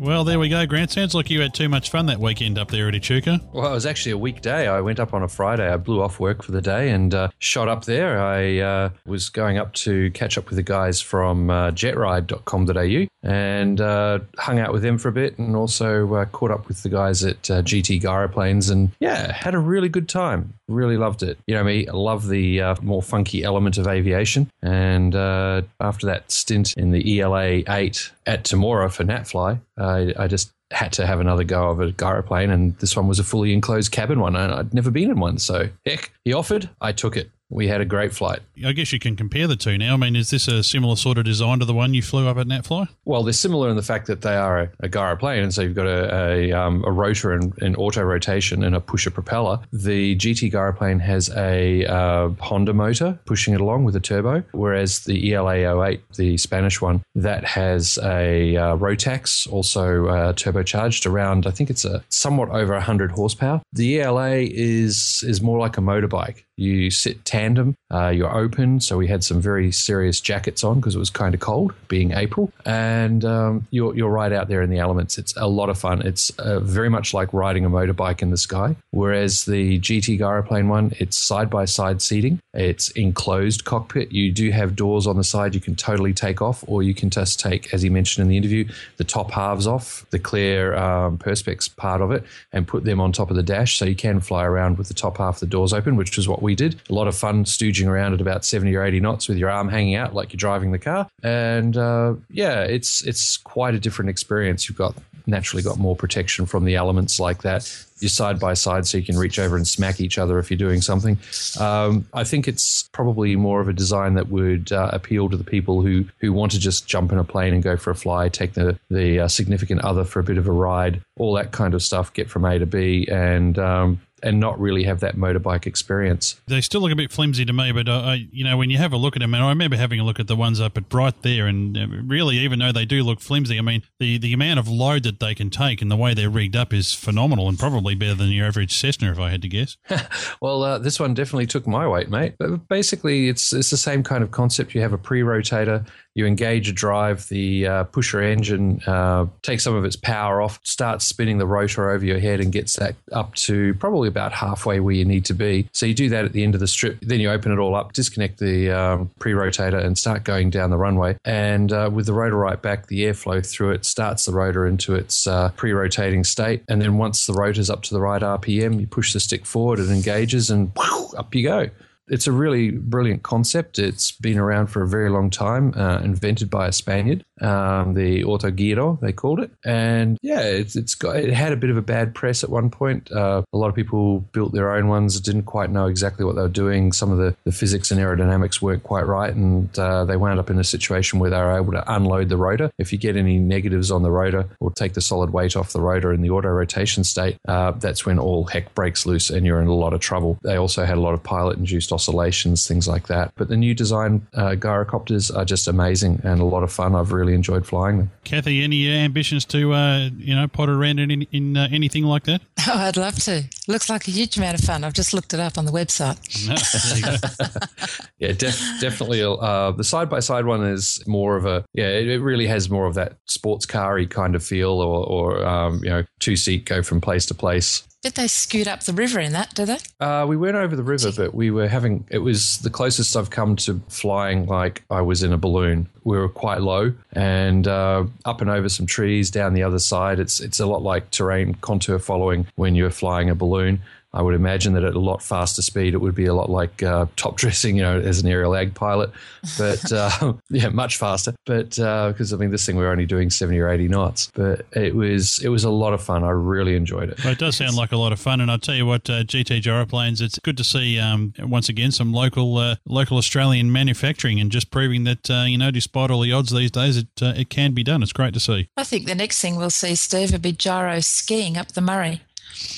Well, 0.02 0.24
there 0.24 0.40
we 0.40 0.50
go, 0.50 0.66
Grant. 0.66 0.90
Sounds 0.90 1.14
like 1.14 1.30
you 1.30 1.42
had 1.42 1.54
too 1.54 1.70
much 1.70 1.92
fun 1.92 2.08
that 2.08 2.20
weekend 2.20 2.58
up 2.58 2.72
there 2.72 2.88
at 2.88 2.96
Echuca. 2.96 3.40
Well, 3.54 3.70
it 3.70 3.76
was 3.76 3.86
actually 3.86 4.14
a 4.14 4.18
weekday. 4.18 4.68
I 4.68 4.82
went 4.82 5.00
up 5.00 5.14
on 5.14 5.22
a 5.22 5.28
Friday. 5.28 5.72
I 5.72 5.78
blew 5.78 6.02
off 6.02 6.20
work 6.20 6.42
for 6.42 6.52
the 6.52 6.62
day 6.62 6.90
and 6.90 7.14
uh, 7.14 7.30
shot 7.38 7.68
up 7.68 7.86
there. 7.86 8.20
I 8.20 8.58
uh, 8.58 8.90
was 9.06 9.30
going 9.30 9.60
up 9.60 9.74
to 9.74 10.10
catch 10.10 10.40
up 10.40 10.50
with 10.50 10.56
the 10.56 10.64
guys 10.64 11.02
from 11.02 11.52
uh, 11.52 11.70
jetride.com.au 11.70 13.08
and 13.22 13.80
uh, 13.80 14.20
hung 14.40 14.58
out 14.58 14.74
with 14.74 14.82
them 14.82 14.98
for 14.98 15.10
a 15.10 15.12
bit 15.12 15.38
and 15.38 15.56
also 15.56 16.12
uh, 16.16 16.26
caught 16.26 16.50
up 16.50 16.68
with 16.68 16.82
the 16.82 16.90
guys 16.90 17.24
at 17.24 17.52
uh, 17.52 17.62
GT 17.62 18.02
Gyroplanes 18.02 18.72
and 18.72 18.90
yeah, 19.00 19.32
had 19.32 19.54
a 19.54 19.60
really 19.60 19.88
good 19.88 20.10
time. 20.10 20.56
Really 20.72 20.98
loved 20.98 21.22
it. 21.22 21.38
You 21.48 21.56
know 21.56 21.64
me, 21.64 21.88
I 21.88 21.92
love 21.92 22.28
the 22.28 22.62
uh, 22.62 22.76
more 22.82 23.02
funky 23.02 23.44
element 23.44 23.78
of 23.78 23.88
aviation. 23.88 24.50
And 24.62 25.14
uh, 25.14 25.64
after 25.80 26.08
that 26.08 26.32
stint 26.32 26.74
in 26.78 26.92
the 26.92 27.20
ELA 27.20 27.64
8 27.68 28.12
at 28.26 28.46
Temora 28.46 28.92
for 28.92 29.04
Natfly, 29.04 29.60
I, 29.78 30.14
I 30.18 30.28
just 30.28 30.52
had 30.72 30.94
to 30.94 31.06
have 31.06 31.20
another 31.20 31.44
go 31.44 31.70
of 31.70 31.82
a 31.82 31.92
gyroplane, 31.92 32.50
and 32.50 32.78
this 32.78 32.96
one 32.96 33.08
was 33.08 33.20
a 33.20 33.24
fully 33.24 33.54
enclosed 33.54 33.92
cabin 33.92 34.22
one, 34.22 34.36
and 34.36 34.54
I'd 34.54 34.74
never 34.74 34.90
been 34.90 35.12
in 35.12 35.20
one. 35.20 35.38
So, 35.38 35.70
heck, 35.86 36.12
he 36.24 36.34
offered, 36.34 36.70
I 36.80 36.94
took 36.94 37.18
it. 37.18 37.30
We 37.52 37.68
had 37.68 37.82
a 37.82 37.86
great 37.86 38.14
flight. 38.14 38.40
I 38.66 38.72
guess 38.72 38.94
you 38.94 39.00
can 39.00 39.16
compare 39.16 39.46
the 39.46 39.58
two 39.58 39.78
now. 39.78 39.94
I 39.94 39.98
mean, 39.98 40.16
is 40.16 40.30
this 40.30 40.48
a 40.48 40.64
similar 40.64 40.96
sort 40.96 41.18
of 41.18 41.26
design 41.26 41.60
to 41.60 41.66
the 41.66 41.74
one 41.74 41.94
you 41.94 42.02
flew 42.02 42.28
up 42.28 42.38
at 42.38 42.48
Natfly? 42.48 42.88
Well, 43.04 43.24
they're 43.24 43.34
similar 43.34 43.70
in 43.70 43.76
the 43.76 43.84
fact 43.84 44.08
that 44.08 44.22
they 44.22 44.36
are 44.36 44.62
a, 44.62 44.70
a 44.80 44.90
gyroplane, 44.90 45.44
and 45.44 45.54
so 45.54 45.62
you've 45.62 45.76
got 45.76 45.86
a, 45.86 46.16
a, 46.16 46.52
um, 46.54 46.84
a 46.88 46.92
rotor 46.92 47.34
and, 47.34 47.54
and 47.62 47.76
auto 47.78 48.02
rotation 48.04 48.64
and 48.64 48.74
a 48.74 48.80
pusher 48.80 49.12
propeller. 49.12 49.60
The 49.74 50.16
GT 50.16 50.52
gyroplane 50.52 51.00
has 51.02 51.30
a 51.36 51.86
uh, 51.86 52.30
Honda 52.40 52.74
motor 52.74 53.20
pushing 53.26 53.54
it 53.54 53.60
along 53.60 53.84
with 53.84 53.96
a 53.98 54.00
turbo, 54.00 54.44
whereas 54.54 55.02
the 55.02 55.34
ELA 55.34 55.86
08, 55.86 56.02
the 56.16 56.38
Spanish 56.38 56.82
one, 56.82 57.04
that 57.16 57.44
has 57.44 58.00
a 58.02 58.56
uh, 58.56 58.78
Rotax, 58.78 59.52
also 59.52 60.08
uh, 60.08 60.34
turbocharged 60.34 61.06
around. 61.06 61.46
I 61.46 61.52
think 61.52 61.70
it's 61.70 61.84
a 61.84 62.02
somewhat 62.08 62.50
over 62.50 62.74
100 62.74 63.12
horsepower. 63.12 63.62
The 63.74 64.00
ELA 64.02 64.38
is 64.38 65.24
is 65.28 65.42
more 65.42 65.60
like 65.60 65.78
a 65.78 65.82
motorbike. 65.82 66.44
You 66.62 66.92
sit 66.92 67.26
tandem, 67.26 67.76
uh, 67.92 68.10
you're 68.10 68.38
open. 68.38 68.80
So 68.82 68.98
we 68.98 69.08
had 69.08 69.24
some 69.24 69.42
very 69.42 69.72
serious 69.72 70.22
jackets 70.22 70.64
on 70.64 70.80
because 70.80 70.96
it 70.96 71.00
was 71.00 71.10
kind 71.10 71.34
of 71.34 71.40
cold, 71.40 71.74
being 71.88 72.12
April, 72.12 72.54
and 72.66 73.26
um, 73.26 73.68
you're 73.72 73.96
you're 73.96 74.12
right 74.12 74.32
out 74.32 74.48
there 74.48 74.62
in 74.62 74.70
the 74.70 74.78
elements. 74.78 75.18
It's 75.18 75.34
a 75.38 75.48
lot 75.48 75.70
of 75.70 75.80
fun. 75.80 76.04
It's 76.04 76.30
uh, 76.38 76.60
very 76.60 76.90
much 76.90 77.16
like 77.16 77.34
riding 77.34 77.66
a 77.66 77.70
motorbike 77.70 78.22
in 78.22 78.30
the 78.30 78.38
sky. 78.38 78.76
Whereas 78.92 79.46
the 79.46 79.80
GT 79.80 80.20
Gyroplane 80.20 80.68
one, 80.68 80.92
it's 81.00 81.18
side 81.18 81.50
by 81.50 81.66
side 81.66 82.00
seating. 82.02 82.40
It's 82.54 82.90
enclosed 82.92 83.66
cockpit. 83.66 84.12
You 84.12 84.32
do 84.32 84.52
have 84.52 84.76
doors 84.76 85.08
on 85.08 85.18
the 85.18 85.24
side 85.24 85.56
you 85.56 85.62
can 85.62 85.76
totally 85.76 86.14
take 86.14 86.42
off, 86.44 86.64
or 86.68 86.84
you 86.84 86.94
can 86.94 87.10
just 87.10 87.40
take, 87.40 87.74
as 87.74 87.82
he 87.82 87.90
mentioned 87.90 88.22
in 88.24 88.30
the 88.30 88.38
interview, 88.38 88.68
the 88.98 89.04
top 89.04 89.32
halves 89.32 89.66
off, 89.66 90.06
the 90.12 90.20
clear 90.20 90.76
um, 90.76 91.18
perspex 91.18 91.76
part 91.76 92.02
of 92.02 92.12
it, 92.12 92.24
and 92.54 92.68
put 92.68 92.84
them 92.84 93.02
on 93.02 93.12
top 93.12 93.32
of 93.32 93.36
the 93.36 93.44
dash, 93.44 93.78
so 93.78 93.86
you 93.86 93.96
can 93.96 94.20
fly 94.20 94.46
around 94.46 94.78
with 94.78 94.88
the 94.88 94.94
top 94.94 95.18
half 95.18 95.36
of 95.36 95.40
the 95.40 95.46
doors 95.48 95.74
open, 95.74 95.96
which 95.96 96.18
is 96.18 96.28
what 96.28 96.42
we 96.42 96.51
we 96.52 96.56
did. 96.56 96.82
A 96.90 96.94
lot 96.94 97.08
of 97.08 97.16
fun 97.16 97.46
stooging 97.46 97.88
around 97.88 98.14
at 98.14 98.20
about 98.20 98.44
70 98.44 98.76
or 98.76 98.84
80 98.84 99.00
knots 99.00 99.30
with 99.30 99.38
your 99.38 99.50
arm 99.50 99.70
hanging 99.70 99.96
out 99.96 100.14
like 100.14 100.34
you're 100.34 100.38
driving 100.38 100.74
the 100.74 100.80
car. 100.80 101.08
And 101.24 101.78
uh, 101.78 102.16
yeah, 102.30 102.64
it's 102.64 103.02
it's 103.08 103.38
quite 103.38 103.74
a 103.74 103.80
different 103.80 104.10
experience. 104.10 104.68
You've 104.68 104.78
got 104.78 104.94
naturally 105.28 105.64
got 105.64 105.78
more 105.78 105.96
protection 105.96 106.46
from 106.46 106.66
the 106.66 106.76
elements 106.76 107.20
like 107.20 107.44
that. 107.44 107.64
You're 108.00 108.10
side 108.10 108.40
by 108.40 108.56
side, 108.56 108.88
so 108.88 108.98
you 108.98 109.06
can 109.06 109.18
reach 109.18 109.38
over 109.38 109.56
and 109.56 109.66
smack 109.66 110.02
each 110.02 110.18
other 110.18 110.40
if 110.40 110.50
you're 110.50 110.58
doing 110.58 110.82
something. 110.82 111.20
Um, 111.60 112.08
I 112.14 112.24
think 112.24 112.48
it's 112.48 112.90
probably 112.92 113.36
more 113.36 113.62
of 113.62 113.70
a 113.70 113.74
design 113.74 114.16
that 114.16 114.30
would 114.30 114.72
uh, 114.72 114.90
appeal 114.92 115.30
to 115.30 115.38
the 115.38 115.44
people 115.44 115.84
who 115.84 116.06
who 116.20 116.34
want 116.34 116.52
to 116.52 116.60
just 116.60 116.88
jump 116.88 117.12
in 117.14 117.18
a 117.18 117.24
plane 117.24 117.54
and 117.54 117.64
go 117.64 117.78
for 117.78 117.92
a 117.92 117.96
fly, 117.96 118.28
take 118.28 118.54
the 118.54 118.78
the 118.90 119.22
uh, 119.22 119.28
significant 119.28 119.82
other 119.82 120.04
for 120.04 120.20
a 120.20 120.24
bit 120.24 120.38
of 120.38 120.48
a 120.48 120.52
ride, 120.52 121.02
all 121.18 121.34
that 121.36 121.52
kind 121.52 121.74
of 121.74 121.82
stuff, 121.82 122.12
get 122.14 122.30
from 122.30 122.44
A 122.44 122.60
to 122.60 122.66
B, 122.66 123.08
and 123.10 123.58
um, 123.58 124.02
and 124.24 124.40
not 124.40 124.60
really 124.60 124.84
have 124.84 125.00
that 125.00 125.16
motorbike 125.16 125.66
experience. 125.66 126.40
They 126.48 126.62
still 126.62 126.82
look 126.82 126.92
a 126.92 126.96
bit 126.96 127.12
flimsy 127.12 127.46
to 127.46 127.54
me, 127.54 127.72
but 127.72 127.88
uh, 127.88 128.00
I, 128.00 128.28
you 128.32 128.44
know, 128.44 128.58
when 128.58 128.70
you 128.70 128.78
have 128.78 128.94
a 128.94 128.98
look 128.98 129.16
at 129.16 129.20
them, 129.20 129.34
and 129.34 129.44
I 129.44 129.50
remember 129.50 129.78
having 129.78 130.00
a 130.00 130.04
look 130.04 130.20
at 130.20 130.28
the 130.28 130.36
ones 130.36 130.60
up 130.60 130.78
at 130.78 130.90
Bright 130.90 131.22
there, 131.22 131.48
and 131.48 131.78
uh, 131.78 131.88
really, 132.06 132.38
even 132.38 132.60
though 132.60 132.72
they 132.72 132.86
do 132.86 133.04
look 133.04 133.20
flimsy, 133.20 133.58
I 133.58 133.62
mean, 133.62 133.84
the, 134.00 134.18
the 134.18 134.34
amount 134.34 134.60
of 134.60 134.68
load 134.68 135.04
that 135.04 135.20
they 135.20 135.36
can 135.36 135.50
take 135.50 135.82
and 135.82 135.90
the 135.90 135.96
way 135.96 136.14
they're 136.14 136.30
rigged 136.30 136.56
up 136.56 136.74
is 136.74 136.94
phenomenal, 136.94 137.48
and 137.48 137.58
probably 137.58 137.96
better 137.96 138.16
than 138.16 138.30
your 138.30 138.48
average 138.48 138.74
Cessna, 138.74 139.12
if 139.12 139.20
I 139.20 139.30
had 139.30 139.42
to 139.42 139.48
guess. 139.48 139.78
well, 140.42 140.64
uh, 140.64 140.78
this 140.78 141.00
one 141.00 141.14
definitely 141.14 141.48
took 141.48 141.68
my 141.68 141.88
weight, 141.88 142.10
mate. 142.10 142.36
But 142.38 142.68
basically, 142.68 143.30
it's 143.30 143.54
it's 143.54 143.70
the 143.70 143.78
same 143.78 144.04
kind 144.04 144.24
of 144.24 144.32
concept. 144.32 144.76
You 144.76 144.82
have 144.82 144.94
a 144.94 144.98
pre-rotator 144.98 145.86
you 146.14 146.26
engage 146.26 146.68
a 146.68 146.74
drive, 146.74 147.28
the 147.30 147.68
uh, 147.68 147.84
pusher 147.86 148.22
engine 148.22 148.82
uh, 148.86 149.26
takes 149.44 149.64
some 149.64 149.76
of 149.76 149.86
its 149.86 149.96
power 149.96 150.42
off, 150.42 150.60
starts 150.64 151.06
spinning 151.06 151.38
the 151.38 151.46
rotor 151.46 151.90
over 151.90 152.04
your 152.04 152.20
head, 152.20 152.42
and 152.42 152.52
gets 152.52 152.76
that 152.76 152.96
up 153.14 153.34
to 153.36 153.74
probably 153.76 154.10
about 154.10 154.34
halfway 154.34 154.80
where 154.80 154.94
you 154.94 155.06
need 155.06 155.24
to 155.26 155.34
be. 155.34 155.70
So 155.72 155.86
you 155.86 155.94
do 155.94 156.10
that 156.10 156.26
at 156.26 156.34
the 156.34 156.44
end 156.44 156.54
of 156.54 156.60
the 156.60 156.68
strip. 156.68 157.00
Then 157.02 157.22
you 157.22 157.30
open 157.30 157.52
it 157.52 157.60
all 157.60 157.76
up, 157.76 157.94
disconnect 157.94 158.40
the 158.40 158.72
um, 158.72 159.10
pre 159.20 159.32
rotator, 159.32 159.84
and 159.84 159.98
start 159.98 160.24
going 160.24 160.50
down 160.50 160.70
the 160.70 160.78
runway. 160.78 161.18
And 161.24 161.72
uh, 161.72 161.90
with 161.94 162.08
the 162.08 162.14
rotor 162.14 162.38
right 162.38 162.62
back, 162.62 162.88
the 162.88 163.04
airflow 163.04 163.46
through 163.46 163.72
it 163.72 163.86
starts 163.86 164.26
the 164.26 164.34
rotor 164.34 164.68
into 164.68 164.96
its 164.96 165.28
uh, 165.28 165.50
pre 165.56 165.72
rotating 165.72 166.26
state. 166.26 166.64
And 166.68 166.82
then 166.82 166.98
once 166.98 167.26
the 167.26 167.34
rotor's 167.34 167.70
up 167.70 167.84
to 167.84 167.94
the 167.94 168.02
right 168.02 168.22
RPM, 168.22 168.82
you 168.82 168.88
push 168.88 169.14
the 169.14 169.20
stick 169.22 169.46
forward, 169.46 169.80
it 169.80 169.90
engages, 169.90 170.50
and 170.50 170.72
whoosh, 170.76 171.14
up 171.18 171.34
you 171.34 171.44
go 171.44 171.70
it's 172.12 172.28
a 172.28 172.32
really 172.32 172.72
brilliant 172.72 173.24
concept. 173.24 173.80
It's 173.80 174.12
been 174.12 174.38
around 174.38 174.68
for 174.68 174.84
a 174.84 174.88
very 174.88 175.10
long 175.10 175.30
time, 175.30 175.74
uh, 175.78 176.02
invented 176.04 176.50
by 176.50 176.68
a 176.68 176.72
Spaniard, 176.74 177.24
um, 177.42 177.94
the 177.94 178.24
Autogiro, 178.24 179.00
they 179.00 179.12
called 179.12 179.40
it. 179.40 179.52
And 179.66 180.18
yeah, 180.22 180.42
it's, 180.42 180.76
it's 180.76 180.96
got, 180.96 181.16
it 181.18 181.34
had 181.34 181.52
a 181.52 181.58
bit 181.58 181.70
of 181.70 181.78
a 181.78 181.82
bad 181.82 182.14
press 182.14 182.44
at 182.44 182.50
one 182.50 182.70
point. 182.70 183.12
Uh, 183.12 183.44
a 183.52 183.58
lot 183.58 183.70
of 183.70 183.76
people 183.76 184.20
built 184.32 184.54
their 184.54 184.72
own 184.72 184.88
ones, 184.88 185.20
didn't 185.20 185.44
quite 185.44 185.70
know 185.70 185.88
exactly 185.88 186.26
what 186.26 186.36
they 186.36 186.42
were 186.42 186.48
doing. 186.48 186.92
Some 186.92 187.12
of 187.12 187.18
the, 187.18 187.36
the 187.44 187.52
physics 187.52 187.92
and 187.92 188.00
aerodynamics 188.00 188.62
weren't 188.62 188.84
quite 188.84 189.06
right, 189.06 189.34
and 189.34 189.78
uh, 189.78 190.06
they 190.06 190.18
wound 190.18 190.40
up 190.40 190.50
in 190.50 190.60
a 190.60 190.64
situation 190.64 191.20
where 191.20 191.30
they 191.30 191.38
were 191.38 191.58
able 191.58 191.72
to 191.74 191.94
unload 191.94 192.30
the 192.30 192.38
rotor. 192.38 192.72
If 192.78 192.92
you 192.92 192.98
get 192.98 193.16
any 193.16 193.38
negatives 193.40 193.92
on 193.92 194.04
the 194.04 194.12
rotor 194.12 194.48
or 194.60 194.72
take 194.72 194.94
the 194.94 195.02
solid 195.02 195.32
weight 195.32 195.56
off 195.56 195.74
the 195.74 195.82
rotor 195.82 196.14
in 196.14 196.22
the 196.22 196.30
auto 196.30 196.50
rotation 196.50 197.04
state, 197.04 197.38
uh, 197.48 197.72
that's 197.72 198.06
when 198.06 198.20
all 198.20 198.46
heck 198.46 198.74
breaks 198.76 199.06
loose 199.06 199.30
and 199.30 199.46
you're 199.46 199.62
in 199.62 199.68
a 199.68 199.74
lot 199.74 199.94
of 199.94 200.00
trouble. 200.00 200.38
They 200.44 200.56
also 200.56 200.86
had 200.86 200.98
a 200.98 201.02
lot 201.02 201.14
of 201.14 201.24
pilot 201.24 201.58
induced 201.58 201.92
oscillations, 201.92 202.68
things 202.68 202.88
like 202.88 203.08
that. 203.08 203.34
But 203.36 203.50
the 203.50 203.58
new 203.58 203.74
design 203.74 204.26
uh, 204.34 204.52
gyrocopters 204.52 205.36
are 205.36 205.46
just 205.46 205.68
amazing 205.68 206.22
and 206.24 206.40
a 206.40 206.46
lot 206.46 206.64
of 206.64 206.72
fun. 206.72 206.96
I've 206.96 207.12
really 207.12 207.31
enjoyed 207.34 207.66
flying 207.66 207.98
them. 207.98 208.12
Kathy, 208.24 208.64
any 208.64 208.90
ambitions 208.90 209.46
to 209.46 209.74
uh, 209.74 210.10
you 210.18 210.36
know 210.36 210.48
potter 210.48 210.74
around 210.74 211.00
in, 211.00 211.24
in 211.32 211.58
uh, 211.58 211.68
anything 211.72 212.04
like 212.04 212.24
that? 212.24 212.42
Oh, 212.68 212.78
I'd 212.78 212.96
love 212.96 213.16
to. 213.24 213.44
Looks 213.68 213.90
like 213.90 214.08
a 214.08 214.12
huge 214.12 214.38
amount 214.38 214.60
of 214.60 214.64
fun. 214.64 214.84
I've 214.84 214.94
just 214.94 215.16
looked 215.16 215.34
it 215.34 215.40
up 215.40 215.58
on 215.58 215.66
the 215.66 215.72
website. 215.72 216.20
yeah, 218.20 218.34
def- 218.34 218.80
definitely. 218.80 219.24
Uh, 219.24 219.72
the 219.72 219.84
side 219.84 220.12
by 220.12 220.20
side 220.20 220.46
one 220.46 220.64
is 220.64 221.04
more 221.08 221.38
of 221.38 221.48
a 221.48 221.66
yeah. 221.74 221.88
It, 221.88 222.08
it, 222.08 222.22
really 222.22 222.46
has 222.46 222.70
more 222.70 222.86
of 222.86 222.94
that 222.94 223.18
sports 223.26 223.66
car 223.66 224.06
kind 224.06 224.36
of 224.36 224.44
feel, 224.44 224.74
or, 224.74 225.06
or 225.08 225.44
um, 225.44 225.84
you 225.84 225.90
know, 225.90 226.04
two 226.20 226.36
seat 226.36 226.66
go 226.66 226.84
from 226.84 227.02
place 227.02 227.26
to 227.26 227.34
place. 227.34 227.82
Did 228.02 228.16
they 228.16 228.28
scoot 228.28 228.68
up 228.68 228.82
the 228.84 228.94
river 228.94 229.20
in 229.20 229.32
that? 229.34 229.54
Did 229.54 229.68
they? 229.68 229.78
Uh, 230.04 230.26
we 230.28 230.36
went 230.36 230.56
over 230.56 230.76
the 230.76 230.82
river, 230.82 231.12
but 231.16 231.36
we 231.36 231.52
were 231.52 231.68
having. 231.68 232.04
It 232.10 232.18
was 232.18 232.58
the 232.60 232.72
closest 232.72 233.16
I've 233.16 233.30
come 233.30 233.56
to 233.58 233.80
flying 233.90 234.48
like 234.48 234.84
I 234.90 235.02
was 235.02 235.22
in 235.22 235.32
a 235.32 235.38
balloon. 235.38 235.88
We 236.04 236.18
were 236.18 236.28
quite 236.30 236.62
low 236.62 236.94
and 237.14 237.68
uh, 237.68 238.06
up 238.26 238.42
and 238.42 238.50
over 238.50 238.70
some 238.70 238.88
trees 238.88 239.30
down 239.30 239.54
the 239.54 239.62
other 239.62 239.78
side. 239.78 240.20
It's 240.20 240.40
it's 240.40 240.60
a 240.60 240.66
lot 240.66 240.82
like 240.82 241.12
terrain 241.12 241.54
contour 241.56 242.00
following 242.00 242.48
when 242.56 242.74
you're 242.74 242.90
flying 242.90 243.30
a 243.30 243.36
balloon. 243.36 243.84
I 244.14 244.22
would 244.22 244.34
imagine 244.34 244.74
that 244.74 244.84
at 244.84 244.96
a 244.96 245.00
lot 245.00 245.24
faster 245.24 245.62
speed, 245.62 245.94
it 245.94 246.00
would 246.00 246.16
be 246.16 246.26
a 246.26 246.34
lot 246.34 246.50
like 246.50 246.84
uh, 246.84 247.06
top 247.16 247.38
dressing, 247.42 247.78
you 247.78 247.84
know, 247.84 248.00
as 248.00 248.22
an 248.22 248.28
aerial 248.28 248.56
ag 248.56 248.74
pilot, 248.74 249.12
but 249.58 249.92
uh, 249.92 250.34
yeah, 250.50 250.70
much 250.70 250.98
faster. 250.98 251.34
But 251.46 251.70
because 251.70 252.34
uh, 252.34 252.36
I 252.36 252.40
mean, 252.40 252.52
this 252.52 252.66
thing 252.66 252.76
we 252.76 252.84
are 252.84 252.92
only 252.92 253.06
doing 253.06 253.30
seventy 253.30 253.60
or 253.60 253.70
eighty 253.70 253.88
knots, 253.88 254.32
but 254.34 254.66
it 254.74 254.96
was 254.96 255.40
it 255.44 255.50
was 255.50 255.64
a 255.64 255.70
lot 255.70 255.94
of 255.94 256.02
fun. 256.02 256.24
I 256.24 256.30
really 256.30 256.76
enjoyed 256.76 257.10
it. 257.10 257.24
Well, 257.24 257.34
it 257.34 257.40
does 257.40 257.58
sound 257.58 257.76
like 257.76 257.92
a 257.92 257.98
lot 257.98 258.12
of 258.12 258.20
fun, 258.20 258.42
and 258.42 258.52
I'll 258.52 258.60
tell 258.60 258.76
you 258.76 258.86
what, 258.86 259.10
uh, 259.10 259.24
GT 259.24 259.62
gyroplanes. 259.62 260.22
It's 260.22 260.40
good 260.40 260.58
to 260.58 260.64
see 260.64 261.00
um, 261.00 261.34
once 261.40 261.70
again 261.70 261.92
some 261.92 262.12
local 262.12 262.58
uh, 262.58 262.76
local 262.86 263.18
Australian 263.18 263.72
manufacturing, 263.72 264.40
and 264.40 264.52
just 264.52 264.72
proving 264.72 265.04
that 265.06 265.30
uh, 265.30 265.46
you 265.48 265.58
know, 265.58 265.72
despite 265.72 266.12
all 266.12 266.22
the 266.22 266.32
odds 266.32 266.52
these 266.52 266.72
days, 266.72 266.98
it 266.98 267.08
it 267.22 267.50
can 267.50 267.74
be 267.74 267.84
done. 267.84 268.04
It's 268.04 268.14
great 268.14 268.34
to 268.34 268.40
see. 268.40 268.70
I 268.76 268.84
think 268.84 269.08
the 269.08 269.16
next 269.16 269.42
thing 269.42 269.56
we'll 269.56 269.70
see, 269.70 269.96
Steve, 269.96 270.32
will 270.32 270.40
be 270.40 270.52
gyro 270.52 271.00
skiing 271.00 271.58
up 271.58 271.70
the 271.70 271.82
Murray. 271.82 272.22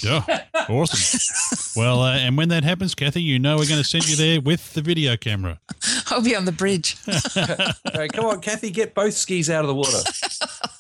Yeah, 0.02 0.44
awesome. 0.70 1.20
well, 1.82 2.02
uh, 2.02 2.18
and 2.18 2.38
when 2.38 2.50
that 2.50 2.64
happens, 2.64 2.94
Kathy, 2.96 3.22
you 3.22 3.40
know 3.40 3.58
we're 3.58 3.68
going 3.68 3.82
to 3.82 3.88
send 3.88 4.08
you 4.10 4.16
there 4.16 4.42
with 4.42 4.74
the 4.74 4.82
video 4.82 5.16
camera. 5.18 5.60
I'll 6.08 6.22
be 6.22 6.36
on 6.36 6.46
the 6.46 6.52
bridge. 6.52 6.98
right, 7.96 8.12
come 8.12 8.26
on, 8.26 8.42
Kathy, 8.42 8.70
get 8.70 8.94
both 8.94 9.14
skis 9.14 9.50
out 9.50 9.64
of 9.64 9.68
the 9.68 9.76
water. 9.76 9.98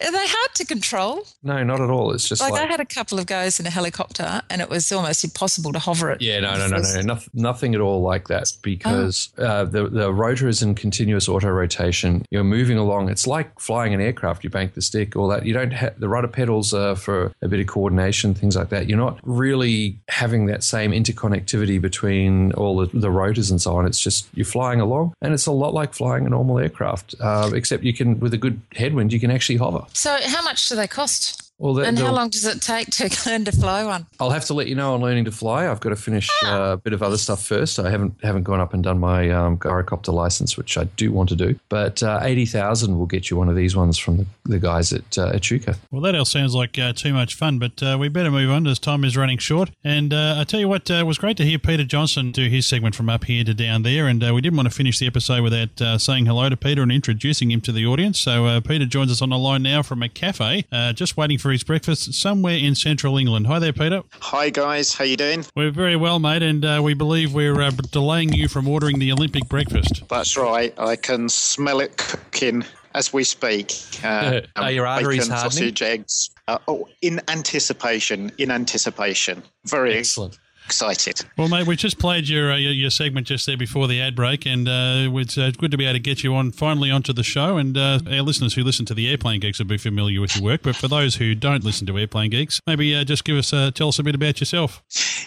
Are 0.00 0.12
they 0.12 0.26
hard 0.26 0.54
to 0.54 0.64
control? 0.64 1.26
No, 1.42 1.62
not 1.64 1.80
at 1.80 1.90
all. 1.90 2.12
It's 2.12 2.28
just 2.28 2.40
like, 2.40 2.52
like, 2.52 2.62
I 2.62 2.66
had 2.66 2.80
a 2.80 2.84
couple 2.84 3.18
of 3.18 3.26
goes 3.26 3.58
in 3.60 3.66
a 3.66 3.70
helicopter, 3.70 4.42
and 4.50 4.60
it 4.60 4.68
was 4.68 4.90
almost 4.92 5.24
impossible 5.24 5.72
to 5.72 5.78
hover 5.78 6.10
it. 6.10 6.20
Yeah, 6.20 6.40
no, 6.40 6.56
no, 6.56 6.66
no, 6.68 6.78
no, 6.78 7.00
no, 7.00 7.18
nothing 7.34 7.74
at 7.74 7.80
all 7.80 8.02
like 8.02 8.28
that 8.28 8.52
because 8.62 9.30
oh. 9.38 9.44
uh, 9.44 9.64
the 9.64 9.88
the 9.88 10.12
rotor 10.12 10.48
is 10.48 10.62
in 10.62 10.74
continuous 10.74 11.28
auto 11.28 11.48
rotation. 11.48 12.24
You're 12.30 12.44
moving 12.44 12.78
along. 12.78 13.08
It's 13.08 13.26
like 13.26 13.58
flying 13.58 13.94
an 13.94 14.00
aircraft. 14.00 14.44
You 14.44 14.50
bank 14.50 14.74
the 14.74 14.82
stick, 14.82 15.16
all 15.16 15.28
that. 15.28 15.44
You 15.44 15.52
don't 15.52 15.72
have 15.72 15.98
the 15.98 16.08
rudder 16.08 16.28
pedals 16.28 16.72
uh, 16.72 16.94
for 16.94 17.32
a 17.42 17.48
bit 17.48 17.60
of 17.60 17.66
coordination, 17.66 18.34
things 18.34 18.56
like 18.56 18.68
that. 18.70 18.88
You're 18.88 18.98
not 18.98 19.18
really 19.22 19.98
having 20.08 20.46
that 20.46 20.62
same 20.62 20.92
interconnectivity 20.92 21.80
between 21.80 22.52
all 22.52 22.76
the, 22.76 22.98
the 22.98 23.10
rotors 23.10 23.50
and 23.50 23.60
so 23.60 23.76
on. 23.76 23.86
It's 23.86 24.00
just 24.00 24.28
you're 24.34 24.46
flying 24.46 24.80
along, 24.80 25.14
and 25.20 25.34
it's 25.34 25.46
a 25.46 25.52
lot 25.52 25.74
like 25.74 25.94
flying 25.94 26.26
a 26.26 26.30
normal 26.30 26.58
aircraft, 26.58 27.14
uh, 27.20 27.50
except 27.54 27.82
you 27.82 27.92
can 27.92 28.20
with 28.20 28.34
a 28.34 28.38
good 28.38 28.60
headwind 28.74 29.12
you 29.12 29.20
can 29.20 29.30
actually 29.30 29.56
hover. 29.56 29.84
So, 29.94 30.16
how 30.22 30.42
much 30.42 30.68
do 30.68 30.76
they 30.76 30.86
cost? 30.86 31.47
Well, 31.58 31.74
that, 31.74 31.86
and 31.86 31.98
how 31.98 32.12
long 32.12 32.30
does 32.30 32.44
it 32.44 32.62
take 32.62 32.90
to 32.92 33.10
learn 33.28 33.44
to 33.46 33.52
fly 33.52 33.84
one? 33.84 34.06
I'll 34.20 34.30
have 34.30 34.44
to 34.44 34.54
let 34.54 34.68
you 34.68 34.76
know 34.76 34.94
on 34.94 35.00
learning 35.00 35.24
to 35.24 35.32
fly. 35.32 35.68
I've 35.68 35.80
got 35.80 35.90
to 35.90 35.96
finish 35.96 36.28
uh, 36.44 36.70
a 36.72 36.76
bit 36.76 36.92
of 36.92 37.02
other 37.02 37.18
stuff 37.18 37.44
first. 37.44 37.80
I 37.80 37.90
haven't 37.90 38.14
haven't 38.22 38.44
gone 38.44 38.60
up 38.60 38.74
and 38.74 38.82
done 38.82 39.00
my 39.00 39.28
um, 39.30 39.58
gyrocopter 39.58 40.12
license, 40.12 40.56
which 40.56 40.78
I 40.78 40.84
do 40.84 41.10
want 41.10 41.28
to 41.30 41.36
do. 41.36 41.58
But 41.68 42.00
uh, 42.02 42.20
eighty 42.22 42.46
thousand 42.46 42.96
will 42.96 43.06
get 43.06 43.28
you 43.28 43.36
one 43.36 43.48
of 43.48 43.56
these 43.56 43.74
ones 43.74 43.98
from 43.98 44.18
the, 44.18 44.26
the 44.44 44.58
guys 44.60 44.92
at 44.92 45.18
uh, 45.18 45.30
Echuca. 45.34 45.76
Well, 45.90 46.00
that 46.02 46.14
all 46.14 46.24
sounds 46.24 46.54
like 46.54 46.78
uh, 46.78 46.92
too 46.92 47.12
much 47.12 47.34
fun, 47.34 47.58
but 47.58 47.82
uh, 47.82 47.96
we 47.98 48.08
better 48.08 48.30
move 48.30 48.50
on 48.50 48.66
as 48.68 48.78
time 48.78 49.02
is 49.02 49.16
running 49.16 49.38
short. 49.38 49.70
And 49.82 50.14
uh, 50.14 50.36
I 50.38 50.44
tell 50.44 50.60
you 50.60 50.68
what, 50.68 50.88
uh, 50.88 50.94
it 50.94 51.06
was 51.06 51.18
great 51.18 51.36
to 51.38 51.44
hear 51.44 51.58
Peter 51.58 51.84
Johnson 51.84 52.30
do 52.30 52.48
his 52.48 52.68
segment 52.68 52.94
from 52.94 53.08
up 53.10 53.24
here 53.24 53.42
to 53.42 53.52
down 53.52 53.82
there. 53.82 54.06
And 54.06 54.20
we 54.32 54.40
didn't 54.40 54.56
want 54.56 54.68
to 54.68 54.74
finish 54.74 55.00
the 55.00 55.08
episode 55.08 55.42
without 55.42 56.00
saying 56.00 56.26
hello 56.26 56.48
to 56.48 56.56
Peter 56.56 56.82
and 56.82 56.92
introducing 56.92 57.50
him 57.50 57.60
to 57.62 57.72
the 57.72 57.84
audience. 57.84 58.20
So 58.20 58.60
Peter 58.60 58.86
joins 58.86 59.10
us 59.10 59.20
on 59.20 59.30
the 59.30 59.38
line 59.38 59.62
now 59.64 59.82
from 59.82 60.04
a 60.04 60.08
cafe, 60.08 60.64
just 60.94 61.16
waiting 61.16 61.38
for 61.38 61.47
breakfast 61.56 62.14
somewhere 62.14 62.56
in 62.56 62.74
central 62.74 63.16
England. 63.16 63.46
Hi 63.46 63.58
there, 63.58 63.72
Peter. 63.72 64.02
Hi, 64.20 64.50
guys. 64.50 64.94
How 64.94 65.04
you 65.04 65.16
doing? 65.16 65.44
We're 65.56 65.70
very 65.70 65.96
well, 65.96 66.18
mate, 66.18 66.42
and 66.42 66.64
uh, 66.64 66.80
we 66.82 66.94
believe 66.94 67.34
we're 67.34 67.60
uh, 67.60 67.70
delaying 67.70 68.32
you 68.32 68.48
from 68.48 68.68
ordering 68.68 68.98
the 68.98 69.12
Olympic 69.12 69.48
breakfast. 69.48 70.02
That's 70.08 70.36
right. 70.36 70.74
I 70.78 70.96
can 70.96 71.28
smell 71.28 71.80
it 71.80 71.96
cooking 71.96 72.64
as 72.94 73.12
we 73.12 73.24
speak. 73.24 73.72
Uh, 74.04 74.40
Are 74.56 74.70
your 74.70 74.86
arteries 74.86 75.24
bacon, 75.24 75.32
hardening? 75.32 75.50
sausage, 75.50 75.82
eggs. 75.82 76.30
Uh, 76.46 76.58
oh, 76.68 76.88
in 77.02 77.20
anticipation. 77.28 78.30
In 78.38 78.50
anticipation. 78.50 79.42
Very 79.66 79.94
excellent 79.94 80.38
excited. 80.68 81.24
Well, 81.38 81.48
mate, 81.48 81.66
we 81.66 81.76
just 81.76 81.98
played 81.98 82.28
your 82.28 82.52
uh, 82.52 82.56
your, 82.56 82.72
your, 82.72 82.90
segment 82.90 83.26
just 83.26 83.46
there 83.46 83.56
before 83.56 83.88
the 83.88 84.02
ad 84.02 84.14
break, 84.14 84.44
and 84.44 84.68
uh, 84.68 85.08
it's 85.14 85.38
uh, 85.38 85.50
good 85.56 85.70
to 85.70 85.78
be 85.78 85.86
able 85.86 85.94
to 85.94 85.98
get 85.98 86.22
you 86.22 86.34
on 86.34 86.52
finally 86.52 86.90
onto 86.90 87.14
the 87.14 87.22
show. 87.22 87.56
And 87.56 87.78
uh, 87.78 88.00
our 88.06 88.20
listeners 88.20 88.52
who 88.52 88.62
listen 88.62 88.84
to 88.86 88.94
the 88.94 89.08
Airplane 89.08 89.40
Geeks 89.40 89.58
will 89.60 89.66
be 89.66 89.78
familiar 89.78 90.20
with 90.20 90.36
your 90.36 90.44
work, 90.44 90.60
but 90.62 90.76
for 90.76 90.86
those 90.86 91.16
who 91.16 91.34
don't 91.34 91.64
listen 91.64 91.86
to 91.86 91.98
Airplane 91.98 92.30
Geeks, 92.30 92.60
maybe 92.66 92.94
uh, 92.94 93.04
just 93.04 93.24
give 93.24 93.38
us 93.38 93.50
uh, 93.54 93.70
tell 93.70 93.88
us 93.88 93.98
a 93.98 94.02
bit 94.02 94.14
about 94.14 94.40
yourself. 94.40 94.82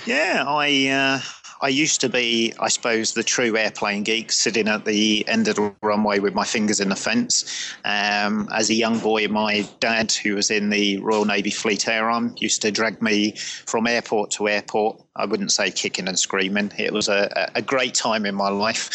Yeah, 0.06 0.44
I. 0.46 1.22
I 1.64 1.68
used 1.68 2.02
to 2.02 2.10
be, 2.10 2.54
I 2.60 2.70
suppose, 2.70 3.14
the 3.14 3.24
true 3.24 3.56
airplane 3.56 4.02
geek, 4.02 4.32
sitting 4.32 4.68
at 4.68 4.86
the 4.86 5.24
end 5.28 5.48
of 5.48 5.58
the 5.58 5.74
runway 5.84 6.18
with 6.18 6.34
my 6.34 6.44
fingers 6.44 6.80
in 6.80 6.90
the 6.90 6.96
fence. 6.96 7.76
Um, 7.86 8.50
as 8.52 8.72
a 8.72 8.74
young 8.74 8.98
boy, 8.98 9.28
my 9.28 9.68
dad, 9.80 10.12
who 10.12 10.36
was 10.36 10.50
in 10.50 10.72
the 10.72 10.98
Royal 10.98 11.26
Navy 11.26 11.52
Fleet 11.52 11.88
Air 11.88 12.10
Arm, 12.10 12.34
used 12.40 12.64
to 12.64 12.72
drag 12.72 13.02
me 13.02 13.34
from 13.68 13.86
airport 13.86 14.32
to 14.32 14.50
airport 14.50 15.04
I 15.22 15.26
wouldn't 15.26 15.52
say 15.52 15.70
kicking 15.70 16.08
and 16.08 16.18
screaming. 16.18 16.72
It 16.80 16.92
was 16.92 17.08
a, 17.08 17.52
a 17.54 17.62
great 17.62 17.94
time 17.94 18.26
in 18.26 18.34
my 18.34 18.50
life. 18.50 18.90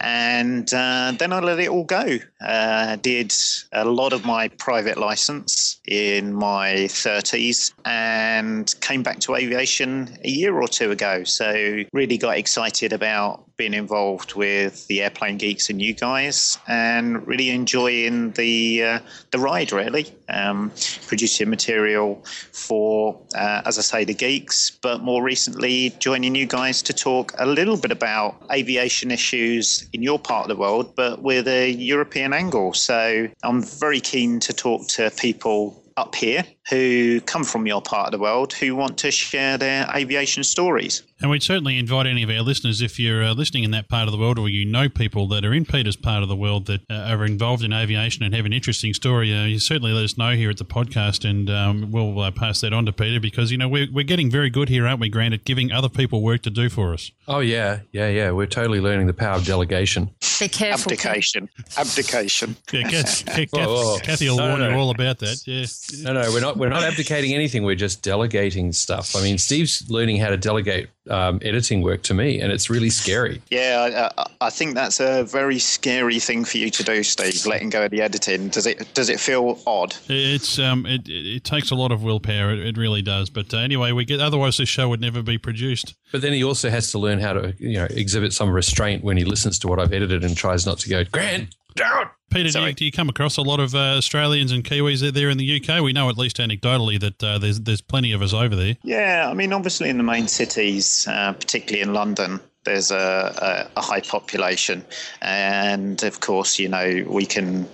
And 0.00 0.72
uh, 0.72 1.12
then 1.18 1.32
I 1.32 1.40
let 1.40 1.58
it 1.60 1.68
all 1.68 1.84
go. 1.84 2.18
Uh, 2.40 2.96
did 2.96 3.34
a 3.72 3.84
lot 3.84 4.12
of 4.14 4.24
my 4.24 4.48
private 4.48 4.96
license 4.96 5.80
in 5.86 6.32
my 6.32 6.86
30s 6.88 7.74
and 7.84 8.74
came 8.80 9.02
back 9.02 9.18
to 9.20 9.34
aviation 9.34 10.16
a 10.24 10.28
year 10.28 10.58
or 10.58 10.68
two 10.68 10.90
ago. 10.90 11.24
So, 11.24 11.84
really 11.92 12.16
got 12.16 12.38
excited 12.38 12.92
about 12.92 13.47
being 13.58 13.74
involved 13.74 14.34
with 14.34 14.86
the 14.86 15.02
airplane 15.02 15.36
geeks 15.36 15.68
and 15.68 15.82
you 15.82 15.92
guys, 15.92 16.56
and 16.66 17.26
really 17.26 17.50
enjoying 17.50 18.30
the 18.32 18.82
uh, 18.82 18.98
the 19.32 19.38
ride. 19.38 19.72
Really, 19.72 20.06
um, 20.28 20.72
producing 21.06 21.50
material 21.50 22.24
for, 22.52 23.20
uh, 23.34 23.62
as 23.66 23.78
I 23.78 23.82
say, 23.82 24.04
the 24.04 24.14
geeks, 24.14 24.70
but 24.70 25.02
more 25.02 25.22
recently 25.22 25.90
joining 25.98 26.34
you 26.34 26.46
guys 26.46 26.80
to 26.82 26.94
talk 26.94 27.34
a 27.38 27.46
little 27.46 27.76
bit 27.76 27.90
about 27.90 28.40
aviation 28.50 29.10
issues 29.10 29.86
in 29.92 30.02
your 30.02 30.18
part 30.18 30.48
of 30.48 30.56
the 30.56 30.60
world, 30.60 30.94
but 30.94 31.22
with 31.22 31.48
a 31.48 31.70
European 31.70 32.32
angle. 32.32 32.72
So 32.72 33.28
I'm 33.42 33.62
very 33.62 34.00
keen 34.00 34.40
to 34.40 34.52
talk 34.52 34.86
to 34.88 35.10
people 35.10 35.82
up 35.96 36.14
here 36.14 36.44
who 36.70 37.20
come 37.22 37.44
from 37.44 37.66
your 37.66 37.80
part 37.82 38.06
of 38.06 38.12
the 38.12 38.18
world 38.18 38.52
who 38.52 38.76
want 38.76 38.98
to 38.98 39.10
share 39.10 39.56
their 39.58 39.88
aviation 39.94 40.44
stories. 40.44 41.02
And 41.20 41.30
we'd 41.30 41.42
certainly 41.42 41.78
invite 41.78 42.06
any 42.06 42.22
of 42.22 42.30
our 42.30 42.42
listeners, 42.42 42.80
if 42.80 42.98
you're 43.00 43.24
uh, 43.24 43.32
listening 43.34 43.64
in 43.64 43.72
that 43.72 43.88
part 43.88 44.06
of 44.06 44.12
the 44.12 44.18
world 44.18 44.38
or 44.38 44.48
you 44.48 44.64
know 44.64 44.88
people 44.88 45.26
that 45.28 45.44
are 45.44 45.52
in 45.52 45.64
Peter's 45.64 45.96
part 45.96 46.22
of 46.22 46.28
the 46.28 46.36
world 46.36 46.66
that 46.66 46.82
uh, 46.88 46.94
are 46.94 47.24
involved 47.24 47.64
in 47.64 47.72
aviation 47.72 48.22
and 48.22 48.32
have 48.34 48.46
an 48.46 48.52
interesting 48.52 48.94
story, 48.94 49.34
uh, 49.34 49.44
you 49.44 49.58
certainly 49.58 49.92
let 49.92 50.04
us 50.04 50.16
know 50.16 50.32
here 50.36 50.48
at 50.50 50.58
the 50.58 50.64
podcast 50.64 51.28
and 51.28 51.50
um, 51.50 51.90
we'll 51.90 52.20
uh, 52.20 52.30
pass 52.30 52.60
that 52.60 52.72
on 52.72 52.86
to 52.86 52.92
Peter 52.92 53.18
because, 53.18 53.50
you 53.50 53.58
know, 53.58 53.68
we're, 53.68 53.88
we're 53.92 54.04
getting 54.04 54.30
very 54.30 54.48
good 54.50 54.68
here, 54.68 54.86
aren't 54.86 55.00
we, 55.00 55.08
Grant, 55.08 55.34
at 55.34 55.44
giving 55.44 55.72
other 55.72 55.88
people 55.88 56.22
work 56.22 56.42
to 56.42 56.50
do 56.50 56.68
for 56.68 56.92
us? 56.92 57.10
Oh, 57.26 57.40
yeah. 57.40 57.80
Yeah, 57.90 58.08
yeah. 58.08 58.30
We're 58.30 58.46
totally 58.46 58.80
learning 58.80 59.08
the 59.08 59.14
power 59.14 59.34
of 59.36 59.44
delegation. 59.44 60.10
Be 60.38 60.46
careful. 60.48 60.92
Abdication. 60.92 61.48
Abdication. 61.76 62.54
Yeah, 62.72 62.82
Kath, 62.88 63.26
Kath, 63.26 63.48
Whoa, 63.50 63.66
whoa. 63.66 63.98
Kathy 63.98 64.28
will 64.28 64.36
No, 64.36 64.48
warn 64.50 64.60
no. 64.60 64.68
you 64.70 64.76
all 64.76 64.90
about 64.90 65.18
that. 65.18 65.42
Yeah. 65.46 65.64
No, 66.04 66.12
no, 66.22 66.30
we're 66.32 66.40
not. 66.40 66.57
We're 66.58 66.68
not 66.68 66.82
abdicating 66.82 67.34
anything. 67.34 67.62
We're 67.64 67.74
just 67.76 68.02
delegating 68.02 68.72
stuff. 68.72 69.14
I 69.16 69.22
mean, 69.22 69.38
Steve's 69.38 69.88
learning 69.90 70.16
how 70.18 70.28
to 70.30 70.36
delegate 70.36 70.88
um, 71.08 71.38
editing 71.42 71.80
work 71.82 72.02
to 72.04 72.14
me, 72.14 72.40
and 72.40 72.52
it's 72.52 72.68
really 72.68 72.90
scary. 72.90 73.40
Yeah, 73.50 74.10
I, 74.16 74.22
I- 74.22 74.26
I 74.40 74.50
think 74.50 74.74
that's 74.76 75.00
a 75.00 75.24
very 75.24 75.58
scary 75.58 76.20
thing 76.20 76.44
for 76.44 76.58
you 76.58 76.70
to 76.70 76.84
do, 76.84 77.02
Steve. 77.02 77.44
Letting 77.44 77.70
go 77.70 77.84
of 77.84 77.90
the 77.90 78.00
editing. 78.02 78.48
Does 78.50 78.66
it? 78.66 78.94
Does 78.94 79.08
it 79.08 79.18
feel 79.18 79.58
odd? 79.66 79.96
It's 80.08 80.58
um, 80.60 80.86
it, 80.86 81.08
it 81.08 81.26
it 81.38 81.44
takes 81.44 81.70
a 81.72 81.74
lot 81.74 81.90
of 81.90 82.02
willpower. 82.04 82.52
It, 82.52 82.60
it 82.60 82.76
really 82.78 83.02
does. 83.02 83.30
But 83.30 83.52
uh, 83.52 83.58
anyway, 83.58 83.90
we 83.92 84.04
get 84.04 84.20
otherwise 84.20 84.56
this 84.58 84.68
show 84.68 84.88
would 84.90 85.00
never 85.00 85.22
be 85.22 85.38
produced. 85.38 85.94
But 86.12 86.22
then 86.22 86.32
he 86.32 86.44
also 86.44 86.70
has 86.70 86.92
to 86.92 86.98
learn 86.98 87.18
how 87.18 87.32
to, 87.32 87.54
you 87.58 87.78
know, 87.78 87.86
exhibit 87.90 88.32
some 88.32 88.50
restraint 88.50 89.02
when 89.02 89.16
he 89.16 89.24
listens 89.24 89.58
to 89.60 89.66
what 89.68 89.80
I've 89.80 89.92
edited 89.92 90.22
and 90.24 90.36
tries 90.36 90.64
not 90.64 90.78
to 90.80 90.88
go, 90.88 91.04
Grant, 91.04 91.54
down. 91.74 92.10
Peter, 92.30 92.50
do 92.50 92.60
you, 92.60 92.72
do 92.74 92.84
you 92.84 92.92
come 92.92 93.08
across 93.08 93.36
a 93.36 93.42
lot 93.42 93.60
of 93.60 93.74
uh, 93.74 93.96
Australians 93.96 94.52
and 94.52 94.62
Kiwis 94.62 95.12
there 95.12 95.30
in 95.30 95.38
the 95.38 95.60
UK? 95.62 95.82
We 95.82 95.92
know 95.92 96.08
at 96.08 96.18
least 96.18 96.36
anecdotally 96.36 97.00
that 97.00 97.22
uh, 97.22 97.38
there's 97.38 97.60
there's 97.60 97.80
plenty 97.80 98.12
of 98.12 98.22
us 98.22 98.34
over 98.34 98.54
there. 98.54 98.76
Yeah, 98.82 99.28
I 99.30 99.34
mean, 99.34 99.52
obviously 99.52 99.88
in 99.88 99.96
the 99.96 100.04
main 100.04 100.28
cities, 100.28 101.06
uh, 101.08 101.32
particularly 101.32 101.82
in 101.82 101.94
London, 101.94 102.40
there's 102.64 102.90
a, 102.90 103.68
a, 103.76 103.78
a 103.78 103.80
high 103.80 104.00
population, 104.00 104.84
and 105.22 106.02
of 106.02 106.20
course, 106.20 106.58
you 106.58 106.68
know, 106.68 107.04
we 107.08 107.24
can 107.24 107.66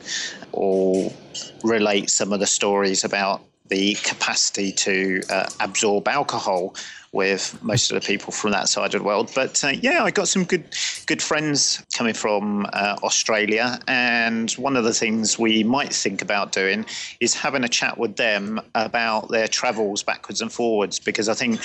all 0.53 1.13
relate 1.65 2.11
some 2.11 2.33
of 2.33 2.41
the 2.41 2.47
stories 2.47 3.03
about 3.03 3.43
the 3.69 3.95
capacity 3.95 4.71
to 4.71 5.23
uh, 5.31 5.49
absorb 5.61 6.07
alcohol 6.07 6.75
with 7.15 7.57
most 7.63 7.91
of 7.91 7.95
the 8.01 8.07
people 8.07 8.33
from 8.33 8.51
that 8.51 8.69
side 8.69 8.95
of 8.95 9.01
the 9.01 9.07
world. 9.07 9.31
But 9.35 9.63
uh, 9.65 9.69
yeah, 9.69 10.03
I 10.03 10.11
got 10.11 10.29
some 10.29 10.45
good 10.45 10.65
good 11.07 11.23
friends 11.23 11.83
coming 11.97 12.15
from 12.15 12.67
uh, 12.73 12.97
Australia, 13.03 13.79
and 13.89 14.51
one 14.53 14.77
of 14.77 14.85
the 14.85 14.93
things 14.93 15.39
we 15.39 15.65
might 15.65 15.93
think 15.95 16.21
about 16.21 16.53
doing 16.53 16.85
is 17.21 17.35
having 17.35 17.65
a 17.65 17.69
chat 17.69 17.97
with 17.97 18.17
them 18.17 18.61
about 18.75 19.31
their 19.31 19.49
travels 19.49 20.03
backwards 20.03 20.41
and 20.41 20.53
forwards, 20.53 20.99
because 20.99 21.29
I 21.29 21.35
think 21.35 21.61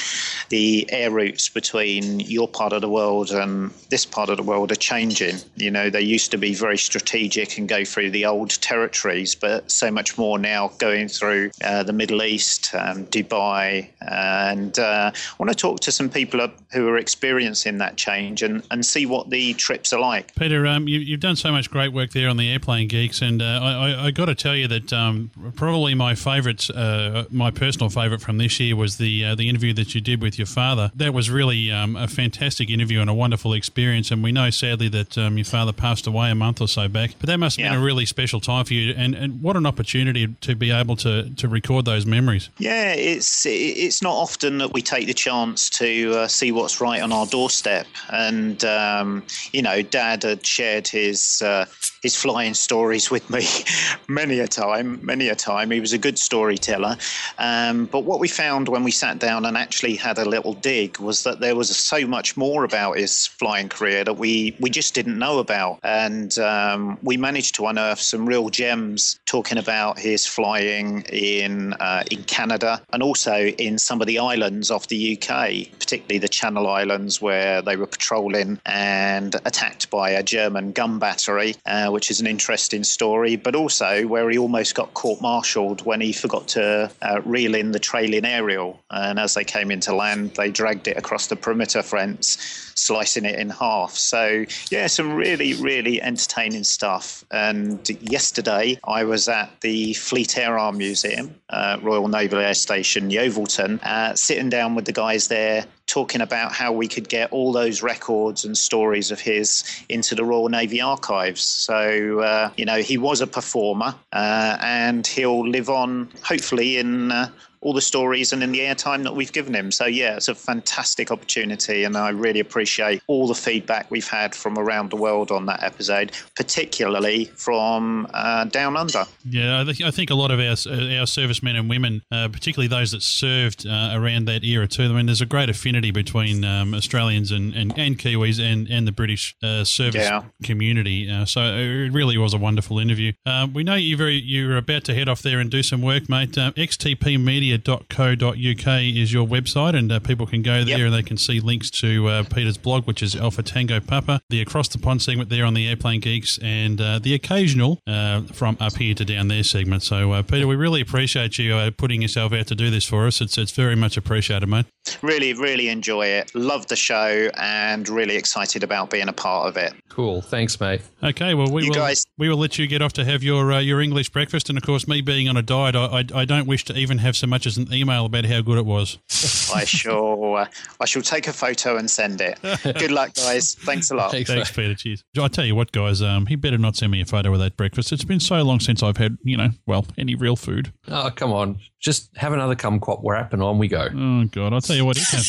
the 0.49 0.87
air 0.91 1.11
routes 1.11 1.49
between 1.49 2.19
your 2.21 2.47
part 2.47 2.71
of 2.71 2.81
the 2.81 2.89
world 2.89 3.31
and 3.31 3.71
this 3.89 4.05
part 4.05 4.29
of 4.29 4.37
the 4.37 4.43
world 4.43 4.71
are 4.71 4.75
changing. 4.75 5.37
You 5.55 5.71
know, 5.71 5.89
they 5.89 6.01
used 6.01 6.31
to 6.31 6.37
be 6.37 6.53
very 6.53 6.77
strategic 6.77 7.57
and 7.57 7.67
go 7.67 7.83
through 7.83 8.11
the 8.11 8.25
old 8.25 8.51
territories, 8.61 9.35
but 9.35 9.69
so 9.71 9.89
much 9.89 10.17
more 10.17 10.37
now 10.37 10.71
going 10.77 11.07
through 11.07 11.51
uh, 11.63 11.83
the 11.83 11.93
Middle 11.93 12.21
East, 12.21 12.73
um, 12.75 13.05
Dubai, 13.07 13.89
and 14.01 14.77
uh, 14.77 15.11
want 15.39 15.49
to 15.49 15.55
talk 15.55 15.79
to 15.79 15.91
some 15.91 16.09
people 16.09 16.45
who 16.73 16.87
are 16.89 16.97
experiencing 16.97 17.77
that 17.77 17.95
change 17.95 18.43
and, 18.43 18.61
and 18.71 18.85
see 18.85 19.05
what 19.05 19.29
the 19.29 19.53
trips 19.53 19.93
are 19.93 19.99
like. 19.99 20.35
Peter, 20.35 20.67
um, 20.67 20.87
you, 20.87 20.99
you've 20.99 21.21
done 21.21 21.37
so 21.37 21.49
much 21.49 21.71
great 21.71 21.93
work 21.93 22.11
there 22.11 22.27
on 22.27 22.35
the 22.35 22.51
Airplane 22.51 22.89
Geeks, 22.89 23.21
and 23.21 23.41
uh, 23.41 23.45
I, 23.45 23.71
I, 23.71 24.05
I 24.07 24.11
got 24.11 24.25
to 24.25 24.35
tell 24.35 24.55
you 24.55 24.67
that 24.67 24.91
um, 24.91 25.31
probably 25.55 25.95
my 25.95 26.13
favourite, 26.13 26.69
uh, 26.69 27.23
my 27.31 27.51
personal 27.51 27.89
favourite 27.89 28.21
from 28.21 28.37
this 28.37 28.59
year 28.59 28.75
was 28.75 28.97
the 28.97 29.23
uh, 29.23 29.35
the 29.35 29.47
interview 29.47 29.73
that 29.75 29.95
you 29.95 30.01
did 30.01 30.21
with 30.21 30.37
your 30.37 30.45
father. 30.45 30.91
That 30.93 31.13
was 31.13 31.29
really 31.29 31.71
um, 31.71 31.95
a 31.95 32.09
fantastic 32.09 32.69
interview 32.69 32.99
and 32.99 33.09
a 33.09 33.13
wonderful 33.13 33.53
experience. 33.53 34.11
And 34.11 34.21
we 34.21 34.33
know 34.33 34.49
sadly 34.49 34.89
that 34.89 35.17
um, 35.17 35.37
your 35.37 35.45
father 35.45 35.71
passed 35.71 36.05
away 36.05 36.31
a 36.31 36.35
month 36.35 36.59
or 36.59 36.67
so 36.67 36.89
back, 36.89 37.11
but 37.17 37.27
that 37.27 37.37
must 37.37 37.57
have 37.57 37.71
been 37.71 37.79
a 37.79 37.83
really 37.83 38.05
special 38.05 38.41
time 38.41 38.65
for 38.65 38.73
you. 38.73 38.93
And, 38.97 39.15
and 39.15 39.41
what 39.41 39.55
an 39.55 39.65
opportunity 39.65 40.27
to 40.27 40.55
be 40.55 40.71
able 40.71 40.97
to, 40.97 41.29
to 41.35 41.47
record 41.47 41.85
those 41.85 42.05
memories. 42.05 42.49
Yeah, 42.57 42.91
it's 42.91 43.45
it's 43.45 44.01
not 44.01 44.13
often 44.13 44.57
that 44.57 44.73
we 44.73 44.81
take 44.81 45.07
the 45.07 45.13
chance 45.13 45.28
to 45.69 46.13
uh, 46.15 46.27
see 46.27 46.51
what's 46.51 46.81
right 46.81 47.01
on 47.01 47.11
our 47.11 47.25
doorstep. 47.25 47.87
And 48.11 48.63
um, 48.65 49.23
you 49.51 49.61
know, 49.61 49.81
Dad 49.81 50.23
had 50.23 50.45
shared 50.45 50.87
his 50.87 51.41
uh, 51.41 51.65
his 52.01 52.15
flying 52.15 52.53
stories 52.53 53.11
with 53.11 53.29
me 53.29 53.45
many 54.07 54.39
a 54.39 54.47
time, 54.47 54.99
many 55.03 55.29
a 55.29 55.35
time. 55.35 55.71
He 55.71 55.79
was 55.79 55.93
a 55.93 55.97
good 55.97 56.17
storyteller. 56.17 56.97
Um, 57.37 57.85
but 57.85 58.03
what 58.03 58.19
we 58.19 58.27
found 58.27 58.69
when 58.69 58.83
we 58.83 58.91
sat 58.91 59.19
down 59.19 59.45
and 59.45 59.57
actually 59.57 59.95
had 59.95 60.17
a 60.17 60.25
little 60.25 60.53
dig 60.53 60.99
was 60.99 61.23
that 61.23 61.39
there 61.39 61.55
was 61.55 61.75
so 61.75 62.05
much 62.07 62.37
more 62.37 62.63
about 62.63 62.97
his 62.97 63.27
flying 63.27 63.69
career 63.69 64.03
that 64.03 64.17
we 64.17 64.55
we 64.59 64.69
just 64.69 64.93
didn't 64.93 65.17
know 65.17 65.39
about, 65.39 65.79
and 65.83 66.37
um, 66.39 66.97
we 67.03 67.17
managed 67.17 67.55
to 67.55 67.67
unearth 67.67 67.99
some 67.99 68.25
real 68.25 68.49
gems 68.49 69.19
talking 69.25 69.57
about 69.57 69.99
his 69.99 70.25
flying 70.25 71.01
in 71.11 71.73
uh, 71.73 72.03
in 72.11 72.23
Canada 72.23 72.81
and 72.93 73.03
also 73.03 73.47
in 73.47 73.77
some 73.77 74.01
of 74.01 74.07
the 74.07 74.19
islands 74.19 74.71
off 74.71 74.87
the 74.87 75.17
UK, 75.17 75.67
particularly 75.79 76.19
the 76.19 76.27
Channel 76.27 76.67
Islands 76.67 77.21
where 77.21 77.61
they 77.61 77.75
were 77.75 77.87
patrolling 77.87 78.59
and 78.65 79.35
attacked 79.45 79.89
by 79.89 80.11
a 80.11 80.23
German 80.23 80.71
gun 80.71 80.99
battery, 80.99 81.55
uh, 81.65 81.88
which 81.91 82.11
is 82.11 82.19
an 82.21 82.27
interesting 82.27 82.83
story. 82.83 83.35
But 83.35 83.55
also 83.55 84.07
where 84.07 84.29
he 84.29 84.37
almost 84.37 84.75
got 84.75 84.93
court-martialed 84.93 85.85
when 85.85 86.01
he 86.01 86.13
forgot 86.13 86.47
to 86.49 86.91
uh, 87.01 87.21
reel 87.25 87.55
in 87.55 87.71
the 87.71 87.79
trailing 87.79 88.25
aerial, 88.25 88.79
and 88.91 89.19
as 89.19 89.33
they 89.33 89.43
came 89.43 89.71
into 89.71 89.95
land, 89.95 90.35
they 90.35 90.51
dragged 90.51 90.87
it 90.87 90.97
across 90.97 91.27
the 91.27 91.35
perimeter 91.35 91.81
fence 91.81 92.68
slicing 92.79 93.25
it 93.25 93.39
in 93.39 93.49
half. 93.49 93.95
So, 93.95 94.45
yeah, 94.69 94.87
some 94.87 95.13
really, 95.13 95.53
really 95.53 96.01
entertaining 96.01 96.63
stuff. 96.63 97.23
And 97.31 97.87
yesterday 98.01 98.79
I 98.83 99.03
was 99.03 99.27
at 99.27 99.61
the 99.61 99.93
Fleet 99.93 100.37
Air 100.37 100.57
Arm 100.57 100.77
Museum, 100.77 101.35
uh, 101.49 101.77
Royal 101.81 102.07
Naval 102.07 102.39
Air 102.39 102.53
Station, 102.53 103.09
Yeovilton, 103.09 103.83
uh, 103.83 104.15
sitting 104.15 104.49
down 104.49 104.75
with 104.75 104.85
the 104.85 104.93
guys 104.93 105.27
there. 105.27 105.65
Talking 105.87 106.21
about 106.21 106.51
how 106.51 106.71
we 106.71 106.87
could 106.87 107.09
get 107.09 107.31
all 107.31 107.51
those 107.51 107.81
records 107.81 108.45
and 108.45 108.55
stories 108.55 109.09
of 109.09 109.19
his 109.19 109.63
into 109.89 110.13
the 110.13 110.23
Royal 110.23 110.47
Navy 110.47 110.79
archives. 110.81 111.41
So, 111.41 112.19
uh, 112.19 112.51
you 112.57 112.65
know, 112.65 112.77
he 112.77 112.99
was 112.99 113.21
a 113.21 113.25
performer 113.27 113.95
uh, 114.13 114.57
and 114.61 115.07
he'll 115.07 115.47
live 115.47 115.67
on, 115.67 116.11
hopefully, 116.21 116.77
in 116.77 117.11
uh, 117.11 117.31
all 117.61 117.73
the 117.73 117.81
stories 117.81 118.31
and 118.33 118.41
in 118.43 118.51
the 118.51 118.59
airtime 118.59 119.03
that 119.03 119.15
we've 119.15 119.33
given 119.33 119.53
him. 119.53 119.71
So 119.71 119.85
yeah, 119.85 120.15
it's 120.15 120.27
a 120.27 120.35
fantastic 120.35 121.11
opportunity, 121.11 121.83
and 121.83 121.97
I 121.97 122.09
really 122.09 122.39
appreciate 122.39 123.01
all 123.07 123.27
the 123.27 123.35
feedback 123.35 123.89
we've 123.91 124.07
had 124.07 124.33
from 124.35 124.57
around 124.57 124.89
the 124.91 124.95
world 124.95 125.31
on 125.31 125.45
that 125.47 125.63
episode, 125.63 126.11
particularly 126.35 127.25
from 127.35 128.07
uh, 128.13 128.45
down 128.45 128.75
under. 128.77 129.05
Yeah, 129.29 129.61
I, 129.61 129.65
think 129.65 129.81
I 129.81 129.91
think 129.91 130.09
a 130.09 130.15
lot 130.15 130.31
of 130.31 130.39
our 130.39 130.55
our 130.99 131.05
servicemen 131.07 131.55
and 131.55 131.69
women, 131.69 132.01
uh, 132.11 132.27
particularly 132.27 132.67
those 132.67 132.91
that 132.91 133.01
served 133.03 133.65
uh, 133.67 133.91
around 133.93 134.25
that 134.25 134.43
era 134.43 134.67
too. 134.67 134.83
I 134.83 134.87
mean, 134.89 135.05
there's 135.05 135.21
a 135.21 135.25
great 135.25 135.49
affinity 135.49 135.91
between 135.91 136.43
um, 136.43 136.73
Australians 136.73 137.31
and, 137.31 137.53
and, 137.53 137.77
and 137.77 137.97
Kiwis 137.97 138.39
and, 138.39 138.67
and 138.69 138.87
the 138.87 138.91
British 138.91 139.35
uh, 139.43 139.63
service 139.63 140.03
Yeah. 140.03 140.23
community. 140.43 141.09
Uh, 141.09 141.25
so 141.25 141.41
it 141.41 141.91
really 141.91 142.17
was 142.17 142.33
a 142.33 142.37
wonderful 142.37 142.79
interview. 142.79 143.13
Uh, 143.25 143.47
we 143.53 143.63
know 143.63 143.75
you're, 143.75 143.97
very 143.97 144.15
you're 144.15 144.57
about 144.57 144.83
to 144.85 144.93
head 144.93 145.07
off 145.09 145.21
there 145.21 145.39
and 145.39 145.49
do 145.49 145.63
some 145.63 145.81
work, 145.81 146.09
mate. 146.09 146.37
Uh, 146.37 146.51
XTP 146.53 147.21
Media 147.21 147.48
alphamedia.co.uk 147.57 148.81
is 148.81 149.13
your 149.13 149.25
website, 149.27 149.75
and 149.77 149.91
uh, 149.91 149.99
people 149.99 150.25
can 150.25 150.41
go 150.41 150.63
there 150.63 150.85
and 150.85 150.93
they 150.93 151.03
can 151.03 151.17
see 151.17 151.39
links 151.39 151.69
to 151.71 152.07
uh, 152.07 152.23
Peter's 152.23 152.57
blog, 152.57 152.85
which 152.87 153.01
is 153.01 153.15
Alpha 153.15 153.43
Tango 153.43 153.79
Papa, 153.79 154.21
the 154.29 154.41
Across 154.41 154.69
the 154.69 154.77
Pond 154.77 155.01
segment 155.01 155.29
there 155.29 155.45
on 155.45 155.53
the 155.53 155.67
Airplane 155.67 155.99
Geeks, 155.99 156.37
and 156.41 156.79
uh, 156.81 156.99
the 156.99 157.13
occasional 157.13 157.79
uh, 157.87 158.21
From 158.23 158.57
Up 158.59 158.75
Here 158.77 158.93
to 158.95 159.05
Down 159.05 159.27
There 159.27 159.43
segment. 159.43 159.83
So, 159.83 160.11
uh, 160.11 160.21
Peter, 160.23 160.47
we 160.47 160.55
really 160.55 160.81
appreciate 160.81 161.37
you 161.37 161.55
uh, 161.55 161.71
putting 161.71 162.01
yourself 162.01 162.33
out 162.33 162.47
to 162.47 162.55
do 162.55 162.69
this 162.69 162.85
for 162.85 163.07
us. 163.07 163.21
It's, 163.21 163.37
it's 163.37 163.51
very 163.51 163.75
much 163.75 163.97
appreciated, 163.97 164.47
mate. 164.47 164.65
Really, 165.01 165.33
really 165.33 165.69
enjoy 165.69 166.07
it. 166.07 166.33
Love 166.33 166.67
the 166.67 166.75
show 166.75 167.29
and 167.37 167.87
really 167.87 168.15
excited 168.15 168.63
about 168.63 168.89
being 168.89 169.07
a 169.07 169.13
part 169.13 169.47
of 169.47 169.57
it. 169.57 169.73
Cool. 169.89 170.21
Thanks, 170.21 170.59
mate. 170.59 170.81
Okay, 171.03 171.33
well, 171.33 171.51
we 171.51 171.63
You 171.63 171.69
will 171.69 171.75
guys- 171.75 172.05
we 172.17 172.27
will 172.29 172.37
let 172.37 172.57
you 172.57 172.67
get 172.67 172.81
off 172.81 172.93
to 172.93 173.05
have 173.05 173.23
your 173.23 173.51
uh, 173.53 173.59
your 173.59 173.81
English 173.81 174.09
breakfast, 174.09 174.49
and 174.49 174.57
of 174.57 174.63
course, 174.63 174.87
me 174.87 175.01
being 175.01 175.29
on 175.29 175.37
a 175.37 175.41
diet, 175.41 175.75
I, 175.75 175.85
I, 175.99 176.21
I 176.21 176.25
don't 176.25 176.47
wish 176.47 176.65
to 176.65 176.75
even 176.75 176.97
have 176.99 177.15
so 177.15 177.27
much 177.27 177.38
as 177.45 177.57
an 177.57 177.71
email 177.73 178.05
about 178.05 178.25
how 178.25 178.41
good 178.41 178.57
it 178.57 178.65
was. 178.65 178.97
I 179.53 179.65
shall 179.65 180.35
uh, 180.35 180.45
I 180.79 180.85
shall 180.85 181.01
take 181.01 181.27
a 181.27 181.33
photo 181.33 181.77
and 181.77 181.89
send 181.89 182.21
it. 182.21 182.39
Good 182.63 182.91
luck, 182.91 183.13
guys. 183.15 183.55
Thanks 183.55 183.91
a 183.91 183.95
lot. 183.95 184.11
Thanks, 184.11 184.51
Peter. 184.51 184.75
Cheers. 184.75 185.03
I 185.19 185.27
tell 185.27 185.45
you 185.45 185.55
what, 185.55 185.71
guys, 185.71 186.01
um, 186.01 186.25
he 186.27 186.35
better 186.35 186.57
not 186.57 186.75
send 186.75 186.91
me 186.91 187.01
a 187.01 187.05
photo 187.05 187.33
of 187.33 187.39
that 187.39 187.57
breakfast. 187.57 187.91
It's 187.91 188.03
been 188.03 188.19
so 188.19 188.41
long 188.43 188.59
since 188.59 188.83
I've 188.83 188.97
had, 188.97 189.17
you 189.23 189.37
know, 189.37 189.49
well, 189.65 189.85
any 189.97 190.15
real 190.15 190.35
food. 190.35 190.71
Oh, 190.87 191.11
come 191.15 191.31
on. 191.31 191.59
Just 191.79 192.15
have 192.17 192.33
another 192.33 192.55
kumquat 192.55 193.01
wrap 193.03 193.33
and 193.33 193.41
on 193.41 193.57
we 193.57 193.67
go. 193.67 193.87
Oh 193.95 194.25
God! 194.25 194.53
I'll 194.53 194.61
tell 194.61 194.75
you 194.75 194.85
what. 194.85 194.97
He 194.97 195.05
can. 195.05 195.23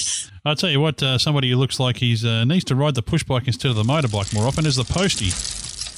I'll 0.45 0.57
tell 0.57 0.71
you 0.71 0.81
what. 0.81 1.03
Uh, 1.03 1.17
somebody 1.17 1.51
who 1.51 1.57
looks 1.57 1.79
like 1.79 1.99
he's 1.99 2.25
uh, 2.25 2.45
needs 2.45 2.65
to 2.65 2.75
ride 2.75 2.95
the 2.95 3.03
push 3.03 3.23
bike 3.23 3.47
instead 3.47 3.71
of 3.71 3.77
the 3.77 3.85
motorbike 3.85 4.35
more 4.35 4.47
often 4.47 4.67
is 4.67 4.77
the 4.77 4.85
postie. 4.85 5.31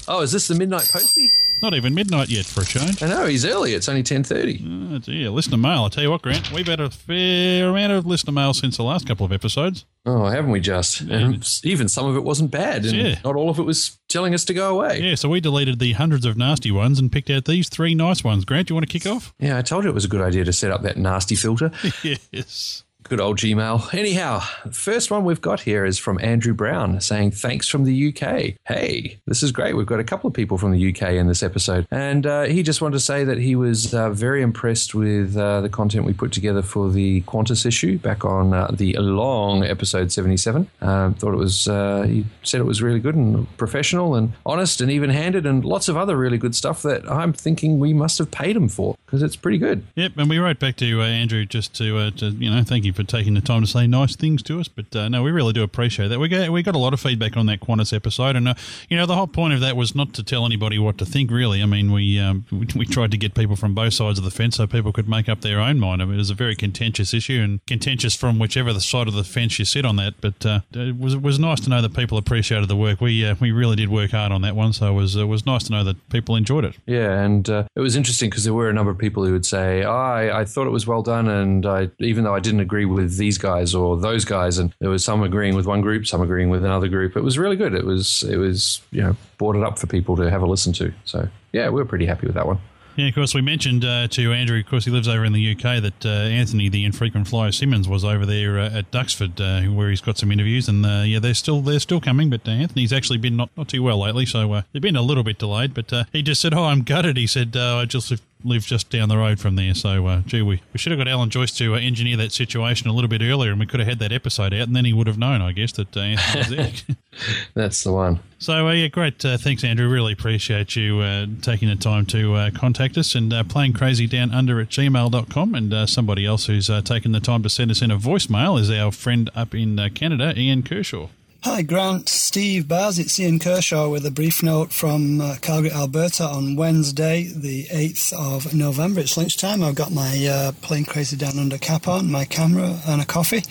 Oh, 0.08 0.20
is 0.20 0.32
this 0.32 0.48
the 0.48 0.54
midnight 0.54 0.88
postie? 0.92 1.30
Not 1.60 1.74
even 1.74 1.94
midnight 1.94 2.28
yet 2.28 2.44
for 2.44 2.62
a 2.62 2.64
change. 2.64 3.00
I 3.04 3.08
know 3.08 3.26
he's 3.26 3.44
early. 3.44 3.72
It's 3.74 3.88
only 3.88 4.02
ten 4.02 4.24
thirty. 4.24 4.60
Ah, 4.66 4.94
oh 4.94 4.98
dear, 4.98 5.30
listener 5.30 5.56
mail. 5.58 5.84
I 5.84 5.88
tell 5.90 6.02
you 6.02 6.10
what, 6.10 6.20
Grant, 6.22 6.50
we've 6.50 6.66
had 6.66 6.80
a 6.80 6.90
fair 6.90 7.68
amount 7.68 7.92
of 7.92 8.04
listener 8.04 8.32
mail 8.32 8.52
since 8.52 8.76
the 8.76 8.82
last 8.82 9.06
couple 9.06 9.24
of 9.24 9.32
episodes. 9.32 9.84
Oh, 10.04 10.26
haven't 10.26 10.50
we 10.50 10.58
just? 10.58 11.02
And 11.02 11.48
even 11.62 11.88
some 11.88 12.06
of 12.06 12.16
it 12.16 12.24
wasn't 12.24 12.50
bad, 12.50 12.84
and 12.84 12.96
Yeah. 12.96 13.18
not 13.24 13.36
all 13.36 13.48
of 13.48 13.60
it 13.60 13.62
was 13.62 13.96
telling 14.08 14.34
us 14.34 14.44
to 14.46 14.54
go 14.54 14.76
away. 14.76 15.00
Yeah, 15.00 15.14
so 15.14 15.28
we 15.28 15.40
deleted 15.40 15.78
the 15.78 15.92
hundreds 15.92 16.26
of 16.26 16.36
nasty 16.36 16.72
ones 16.72 16.98
and 16.98 17.12
picked 17.12 17.30
out 17.30 17.44
these 17.44 17.68
three 17.68 17.94
nice 17.94 18.24
ones. 18.24 18.44
Grant, 18.44 18.66
do 18.66 18.72
you 18.72 18.76
want 18.76 18.88
to 18.90 18.98
kick 18.98 19.06
off? 19.08 19.32
Yeah, 19.38 19.56
I 19.56 19.62
told 19.62 19.84
you 19.84 19.90
it 19.90 19.94
was 19.94 20.04
a 20.04 20.08
good 20.08 20.20
idea 20.22 20.42
to 20.44 20.52
set 20.52 20.72
up 20.72 20.82
that 20.82 20.96
nasty 20.96 21.36
filter. 21.36 21.70
yes. 22.02 22.82
Good 23.12 23.20
old 23.20 23.36
Gmail. 23.36 23.92
Anyhow, 23.92 24.40
first 24.70 25.10
one 25.10 25.26
we've 25.26 25.42
got 25.42 25.60
here 25.60 25.84
is 25.84 25.98
from 25.98 26.18
Andrew 26.22 26.54
Brown 26.54 26.98
saying, 27.02 27.32
Thanks 27.32 27.68
from 27.68 27.84
the 27.84 28.08
UK. 28.08 28.54
Hey, 28.64 29.18
this 29.26 29.42
is 29.42 29.52
great. 29.52 29.76
We've 29.76 29.84
got 29.84 30.00
a 30.00 30.04
couple 30.04 30.28
of 30.28 30.32
people 30.32 30.56
from 30.56 30.70
the 30.72 30.88
UK 30.90 31.10
in 31.10 31.26
this 31.26 31.42
episode. 31.42 31.86
And 31.90 32.24
uh, 32.24 32.44
he 32.44 32.62
just 32.62 32.80
wanted 32.80 32.94
to 32.94 33.00
say 33.00 33.22
that 33.24 33.36
he 33.36 33.54
was 33.54 33.92
uh, 33.92 34.08
very 34.08 34.40
impressed 34.40 34.94
with 34.94 35.36
uh, 35.36 35.60
the 35.60 35.68
content 35.68 36.06
we 36.06 36.14
put 36.14 36.32
together 36.32 36.62
for 36.62 36.90
the 36.90 37.20
Qantas 37.22 37.66
issue 37.66 37.98
back 37.98 38.24
on 38.24 38.54
uh, 38.54 38.68
the 38.72 38.94
long 38.94 39.62
episode 39.62 40.10
77. 40.10 40.66
Um, 40.80 41.12
thought 41.12 41.34
it 41.34 41.36
was, 41.36 41.68
uh, 41.68 42.04
he 42.08 42.24
said 42.42 42.62
it 42.62 42.64
was 42.64 42.80
really 42.80 42.98
good 42.98 43.14
and 43.14 43.46
professional 43.58 44.14
and 44.14 44.32
honest 44.46 44.80
and 44.80 44.90
even 44.90 45.10
handed 45.10 45.44
and 45.44 45.66
lots 45.66 45.90
of 45.90 45.98
other 45.98 46.16
really 46.16 46.38
good 46.38 46.54
stuff 46.54 46.80
that 46.80 47.06
I'm 47.10 47.34
thinking 47.34 47.78
we 47.78 47.92
must 47.92 48.16
have 48.16 48.30
paid 48.30 48.56
him 48.56 48.70
for 48.70 48.96
because 49.04 49.22
it's 49.22 49.36
pretty 49.36 49.58
good. 49.58 49.84
Yep, 49.96 50.12
and 50.16 50.30
we 50.30 50.38
wrote 50.38 50.58
back 50.58 50.76
to 50.76 51.02
uh, 51.02 51.04
Andrew 51.04 51.44
just 51.44 51.74
to, 51.74 51.98
uh, 51.98 52.10
to, 52.12 52.30
you 52.30 52.48
know, 52.48 52.62
thank 52.64 52.86
you 52.86 52.94
for 52.94 53.01
taking 53.04 53.34
the 53.34 53.40
time 53.40 53.62
to 53.62 53.66
say 53.66 53.86
nice 53.86 54.16
things 54.16 54.42
to 54.44 54.60
us. 54.60 54.68
But 54.68 54.94
uh, 54.94 55.08
no, 55.08 55.22
we 55.22 55.30
really 55.30 55.52
do 55.52 55.62
appreciate 55.62 56.08
that. 56.08 56.18
We 56.18 56.28
got 56.28 56.50
we 56.50 56.62
got 56.62 56.74
a 56.74 56.78
lot 56.78 56.92
of 56.92 57.00
feedback 57.00 57.36
on 57.36 57.46
that 57.46 57.60
Qantas 57.60 57.92
episode, 57.92 58.36
and 58.36 58.48
uh, 58.48 58.54
you 58.88 58.96
know, 58.96 59.06
the 59.06 59.16
whole 59.16 59.26
point 59.26 59.54
of 59.54 59.60
that 59.60 59.76
was 59.76 59.94
not 59.94 60.12
to 60.14 60.22
tell 60.22 60.44
anybody 60.44 60.78
what 60.78 60.98
to 60.98 61.04
think. 61.04 61.30
Really, 61.30 61.62
I 61.62 61.66
mean, 61.66 61.92
we 61.92 62.18
um, 62.18 62.46
we, 62.52 62.66
we 62.76 62.86
tried 62.86 63.10
to 63.12 63.16
get 63.16 63.34
people 63.34 63.56
from 63.56 63.74
both 63.74 63.94
sides 63.94 64.18
of 64.18 64.24
the 64.24 64.30
fence 64.30 64.56
so 64.56 64.66
people 64.66 64.92
could 64.92 65.08
make 65.08 65.28
up 65.28 65.40
their 65.40 65.60
own 65.60 65.78
mind. 65.80 66.02
I 66.02 66.04
mean, 66.04 66.14
it 66.14 66.18
was 66.18 66.30
a 66.30 66.34
very 66.34 66.56
contentious 66.56 67.14
issue, 67.14 67.40
and 67.42 67.64
contentious 67.66 68.14
from 68.14 68.38
whichever 68.38 68.72
the 68.72 68.80
side 68.80 69.08
of 69.08 69.14
the 69.14 69.24
fence 69.24 69.58
you 69.58 69.64
sit 69.64 69.84
on 69.84 69.96
that. 69.96 70.14
But 70.20 70.44
uh, 70.44 70.60
it 70.72 70.98
was 70.98 71.14
it 71.14 71.22
was 71.22 71.38
nice 71.38 71.60
to 71.60 71.70
know 71.70 71.82
that 71.82 71.94
people 71.94 72.18
appreciated 72.18 72.68
the 72.68 72.76
work. 72.76 73.00
We 73.00 73.24
uh, 73.24 73.34
we 73.40 73.52
really 73.52 73.76
did 73.76 73.88
work 73.88 74.12
hard 74.12 74.32
on 74.32 74.42
that 74.42 74.56
one, 74.56 74.72
so 74.72 74.90
it 74.90 74.94
was 74.94 75.16
it 75.16 75.24
was 75.24 75.46
nice 75.46 75.64
to 75.64 75.72
know 75.72 75.84
that 75.84 76.08
people 76.10 76.36
enjoyed 76.36 76.64
it. 76.64 76.76
Yeah, 76.86 77.20
and 77.20 77.48
uh, 77.48 77.64
it 77.74 77.80
was 77.80 77.96
interesting 77.96 78.30
because 78.30 78.44
there 78.44 78.54
were 78.54 78.68
a 78.68 78.72
number 78.72 78.90
of 78.90 78.98
people 78.98 79.24
who 79.24 79.32
would 79.32 79.46
say, 79.46 79.82
oh, 79.84 79.92
I, 79.92 80.40
I 80.40 80.44
thought 80.44 80.66
it 80.66 80.70
was 80.70 80.86
well 80.86 81.02
done, 81.02 81.28
and 81.28 81.66
I, 81.66 81.90
even 81.98 82.24
though 82.24 82.34
I 82.34 82.40
didn't 82.40 82.60
agree 82.60 82.84
with 82.92 83.16
these 83.16 83.38
guys 83.38 83.74
or 83.74 83.96
those 83.96 84.24
guys, 84.24 84.58
and 84.58 84.74
there 84.80 84.90
was 84.90 85.04
some 85.04 85.22
agreeing 85.22 85.54
with 85.54 85.66
one 85.66 85.80
group, 85.80 86.06
some 86.06 86.20
agreeing 86.20 86.50
with 86.50 86.64
another 86.64 86.88
group. 86.88 87.16
It 87.16 87.22
was 87.22 87.38
really 87.38 87.56
good. 87.56 87.74
It 87.74 87.84
was, 87.84 88.22
it 88.24 88.36
was, 88.36 88.80
you 88.90 89.02
know, 89.02 89.16
brought 89.38 89.56
it 89.56 89.62
up 89.62 89.78
for 89.78 89.86
people 89.86 90.16
to 90.16 90.30
have 90.30 90.42
a 90.42 90.46
listen 90.46 90.72
to. 90.74 90.92
So 91.04 91.28
yeah, 91.52 91.68
we 91.68 91.76
were 91.76 91.84
pretty 91.84 92.06
happy 92.06 92.26
with 92.26 92.34
that 92.34 92.46
one. 92.46 92.58
Yeah, 92.96 93.08
of 93.08 93.14
course, 93.14 93.34
we 93.34 93.40
mentioned 93.40 93.84
uh, 93.86 94.08
to 94.08 94.32
Andrew, 94.32 94.60
of 94.60 94.66
course, 94.66 94.84
he 94.84 94.90
lives 94.90 95.08
over 95.08 95.24
in 95.24 95.32
the 95.32 95.52
UK, 95.52 95.82
that 95.82 96.04
uh, 96.04 96.08
Anthony, 96.08 96.68
the 96.68 96.84
infrequent 96.84 97.26
flyer 97.26 97.50
Simmons, 97.50 97.88
was 97.88 98.04
over 98.04 98.26
there 98.26 98.58
uh, 98.58 98.70
at 98.70 98.90
Duxford, 98.90 99.40
uh, 99.40 99.72
where 99.72 99.88
he's 99.88 100.02
got 100.02 100.18
some 100.18 100.30
interviews, 100.30 100.68
and 100.68 100.84
uh, 100.84 101.02
yeah, 101.06 101.18
they're 101.18 101.32
still 101.32 101.62
they're 101.62 101.80
still 101.80 102.00
coming. 102.00 102.28
But 102.28 102.46
uh, 102.46 102.50
Anthony's 102.50 102.92
actually 102.92 103.18
been 103.18 103.36
not, 103.36 103.48
not 103.56 103.68
too 103.68 103.82
well 103.82 103.98
lately, 103.98 104.26
so 104.26 104.62
they've 104.72 104.82
been 104.82 104.96
a 104.96 105.02
little 105.02 105.24
bit 105.24 105.38
delayed. 105.38 105.72
But 105.72 105.90
he 106.12 106.20
just 106.20 106.42
said, 106.42 106.52
"Oh, 106.52 106.64
I'm 106.64 106.82
gutted." 106.82 107.16
He 107.16 107.26
said, 107.26 107.56
"I 107.56 107.86
just 107.86 108.12
live, 108.44 108.64
just 108.64 108.90
down 108.90 109.08
the 109.08 109.16
road 109.16 109.40
from 109.40 109.56
there." 109.56 109.74
So, 109.74 110.06
uh, 110.06 110.22
gee, 110.26 110.42
we, 110.42 110.62
we 110.72 110.78
should 110.78 110.92
have 110.92 110.98
got 110.98 111.08
Alan 111.08 111.30
Joyce 111.30 111.52
to 111.52 111.74
uh, 111.74 111.78
engineer 111.78 112.16
that 112.18 112.32
situation 112.32 112.88
a 112.88 112.92
little 112.92 113.08
bit 113.08 113.22
earlier, 113.22 113.50
and 113.50 113.60
we 113.60 113.66
could 113.66 113.80
have 113.80 113.88
had 113.88 113.98
that 114.00 114.12
episode 114.12 114.54
out, 114.54 114.66
and 114.66 114.76
then 114.76 114.84
he 114.84 114.92
would 114.92 115.06
have 115.06 115.18
known, 115.18 115.42
I 115.42 115.52
guess, 115.52 115.72
that 115.72 115.96
uh, 115.96 116.00
Anthony 116.00 116.38
was 116.38 116.48
there. 116.48 116.96
That's 117.54 117.84
the 117.84 117.92
one. 117.92 118.20
So, 118.38 118.68
uh, 118.68 118.72
yeah, 118.72 118.88
great. 118.88 119.24
Uh, 119.24 119.38
thanks, 119.38 119.62
Andrew. 119.64 119.88
Really 119.88 120.12
appreciate 120.12 120.74
you 120.74 121.00
uh, 121.00 121.26
taking 121.42 121.68
the 121.68 121.76
time 121.76 122.06
to 122.06 122.34
uh, 122.34 122.50
contact 122.50 122.98
us 122.98 123.14
and 123.14 123.32
uh, 123.32 123.44
plane 123.44 123.72
crazy 123.72 124.06
down 124.06 124.32
under 124.32 124.60
at 124.60 124.68
gmail.com. 124.68 125.54
And 125.54 125.72
uh, 125.72 125.86
somebody 125.86 126.26
else 126.26 126.46
who's 126.46 126.68
uh, 126.68 126.82
taken 126.82 127.12
the 127.12 127.20
time 127.20 127.42
to 127.42 127.48
send 127.48 127.70
us 127.70 127.82
in 127.82 127.90
a 127.90 127.98
voicemail 127.98 128.58
is 128.58 128.70
our 128.70 128.90
friend 128.90 129.30
up 129.34 129.54
in 129.54 129.78
uh, 129.78 129.90
Canada, 129.94 130.32
Ian 130.36 130.62
Kershaw. 130.62 131.08
Hi, 131.44 131.62
Grant, 131.62 132.08
Steve, 132.08 132.68
Baz. 132.68 133.00
It's 133.00 133.18
Ian 133.18 133.40
Kershaw 133.40 133.88
with 133.88 134.06
a 134.06 134.12
brief 134.12 134.44
note 134.44 134.72
from 134.72 135.20
uh, 135.20 135.34
Calgary, 135.40 135.72
Alberta 135.72 136.22
on 136.22 136.54
Wednesday, 136.54 137.24
the 137.34 137.64
8th 137.64 138.12
of 138.12 138.54
November. 138.54 139.00
It's 139.00 139.16
lunchtime. 139.16 139.60
I've 139.64 139.74
got 139.74 139.90
my 139.90 140.24
uh, 140.24 140.52
Plane 140.60 140.84
Crazy 140.84 141.16
Down 141.16 141.40
Under 141.40 141.58
cap 141.58 141.88
on, 141.88 142.08
my 142.12 142.24
camera, 142.26 142.78
and 142.86 143.02
a 143.02 143.04
coffee. 143.04 143.42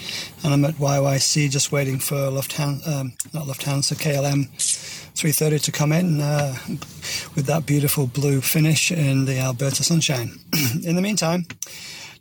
And 0.41 0.53
I'm 0.53 0.63
at 0.63 0.75
YYC 0.75 1.49
just 1.49 1.73
waiting 1.73 1.99
for 1.99 2.15
Lufthansa, 2.15 2.87
um, 2.87 3.13
not 3.33 3.47
Lufthansa, 3.47 3.95
KLM 3.95 4.47
330 5.15 5.59
to 5.59 5.71
come 5.73 5.91
in 5.91 6.21
uh, 6.21 6.55
with 7.35 7.45
that 7.47 7.65
beautiful 7.65 8.07
blue 8.07 8.39
finish 8.39 8.93
in 8.93 9.25
the 9.25 9.37
Alberta 9.39 9.83
sunshine. 9.83 10.39
in 10.85 10.95
the 10.95 11.01
meantime, 11.01 11.45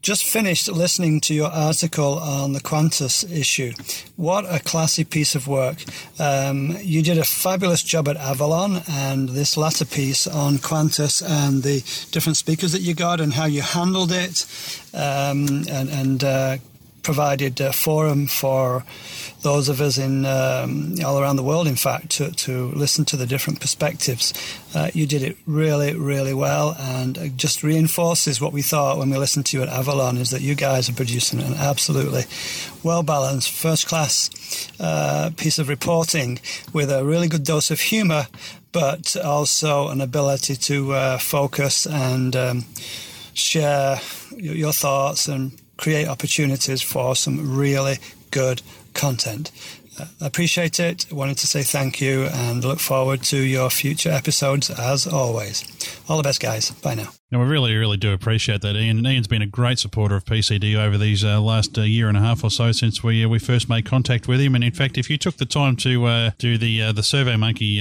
just 0.02 0.24
finished 0.24 0.68
listening 0.68 1.20
to 1.20 1.34
your 1.34 1.50
article 1.50 2.18
on 2.18 2.52
the 2.52 2.60
Qantas 2.60 3.30
issue. 3.30 3.72
What 4.16 4.44
a 4.48 4.58
classy 4.60 5.04
piece 5.04 5.34
of 5.34 5.46
work. 5.46 5.84
Um, 6.18 6.76
you 6.80 7.02
did 7.02 7.18
a 7.18 7.24
fabulous 7.24 7.82
job 7.82 8.08
at 8.08 8.16
Avalon, 8.16 8.82
and 8.88 9.28
this 9.30 9.56
latter 9.56 9.84
piece 9.84 10.26
on 10.26 10.56
Qantas 10.56 11.22
and 11.22 11.62
the 11.62 11.80
different 12.12 12.38
speakers 12.38 12.72
that 12.72 12.80
you 12.80 12.94
got 12.94 13.20
and 13.20 13.34
how 13.34 13.44
you 13.44 13.60
handled 13.60 14.10
it, 14.10 14.46
um, 14.94 15.64
and, 15.68 15.90
and 15.90 16.24
uh, 16.24 16.56
provided 17.02 17.60
a 17.60 17.72
forum 17.72 18.26
for 18.26 18.84
those 19.42 19.68
of 19.68 19.80
us 19.80 19.96
in 19.96 20.24
um, 20.26 20.94
all 21.04 21.18
around 21.18 21.36
the 21.36 21.42
world, 21.42 21.66
in 21.66 21.76
fact, 21.76 22.10
to, 22.10 22.30
to 22.32 22.66
listen 22.72 23.04
to 23.06 23.16
the 23.16 23.26
different 23.26 23.60
perspectives. 23.60 24.32
Uh, 24.74 24.90
you 24.92 25.06
did 25.06 25.22
it 25.22 25.36
really, 25.46 25.94
really 25.94 26.34
well, 26.34 26.76
and 26.78 27.16
it 27.16 27.36
just 27.36 27.62
reinforces 27.62 28.40
what 28.40 28.52
we 28.52 28.62
thought 28.62 28.98
when 28.98 29.10
we 29.10 29.16
listened 29.16 29.46
to 29.46 29.56
you 29.56 29.62
at 29.62 29.68
Avalon: 29.68 30.18
is 30.18 30.30
that 30.30 30.42
you 30.42 30.54
guys 30.54 30.88
are 30.88 30.94
producing 30.94 31.40
an 31.40 31.54
absolutely 31.54 32.22
well 32.82 33.02
balanced, 33.02 33.50
first 33.50 33.86
class 33.86 34.30
uh, 34.78 35.30
piece 35.36 35.58
of 35.58 35.68
reporting 35.68 36.38
with 36.72 36.90
a 36.90 37.04
really 37.04 37.28
good 37.28 37.44
dose 37.44 37.70
of 37.70 37.80
humour, 37.80 38.26
but 38.72 39.16
also 39.16 39.88
an 39.88 40.00
ability 40.00 40.54
to 40.54 40.92
uh, 40.92 41.18
focus 41.18 41.86
and 41.86 42.36
um, 42.36 42.64
share 43.32 44.00
your, 44.36 44.54
your 44.54 44.72
thoughts 44.72 45.28
and 45.28 45.58
create 45.78 46.06
opportunities 46.06 46.82
for 46.82 47.16
some 47.16 47.56
really 47.56 47.96
good 48.30 48.60
content. 48.94 49.50
Uh, 50.00 50.06
appreciate 50.20 50.80
it. 50.80 51.06
Wanted 51.12 51.38
to 51.38 51.46
say 51.46 51.62
thank 51.62 52.00
you 52.00 52.24
and 52.24 52.64
look 52.64 52.80
forward 52.80 53.22
to 53.24 53.36
your 53.36 53.70
future 53.70 54.10
episodes 54.10 54.70
as 54.70 55.06
always. 55.06 55.64
All 56.08 56.16
the 56.16 56.22
best, 56.22 56.40
guys. 56.40 56.70
Bye 56.70 56.94
now. 56.94 57.10
No, 57.32 57.38
we 57.38 57.44
really, 57.44 57.76
really 57.76 57.96
do 57.96 58.12
appreciate 58.12 58.60
that, 58.62 58.74
Ian. 58.74 59.06
Ian's 59.06 59.28
been 59.28 59.40
a 59.40 59.46
great 59.46 59.78
supporter 59.78 60.16
of 60.16 60.24
PCD 60.24 60.74
over 60.74 60.98
these 60.98 61.22
uh, 61.24 61.40
last 61.40 61.78
uh, 61.78 61.82
year 61.82 62.08
and 62.08 62.16
a 62.16 62.20
half 62.20 62.42
or 62.42 62.50
so 62.50 62.72
since 62.72 63.04
we 63.04 63.24
uh, 63.24 63.28
we 63.28 63.38
first 63.38 63.68
made 63.68 63.86
contact 63.86 64.26
with 64.26 64.40
him. 64.40 64.56
And 64.56 64.64
in 64.64 64.72
fact, 64.72 64.98
if 64.98 65.08
you 65.08 65.16
took 65.16 65.36
the 65.36 65.46
time 65.46 65.76
to 65.76 66.06
uh, 66.06 66.30
do 66.38 66.58
the 66.58 66.82
uh, 66.82 66.92
the 66.92 67.04
Survey 67.04 67.36
Monkey 67.36 67.78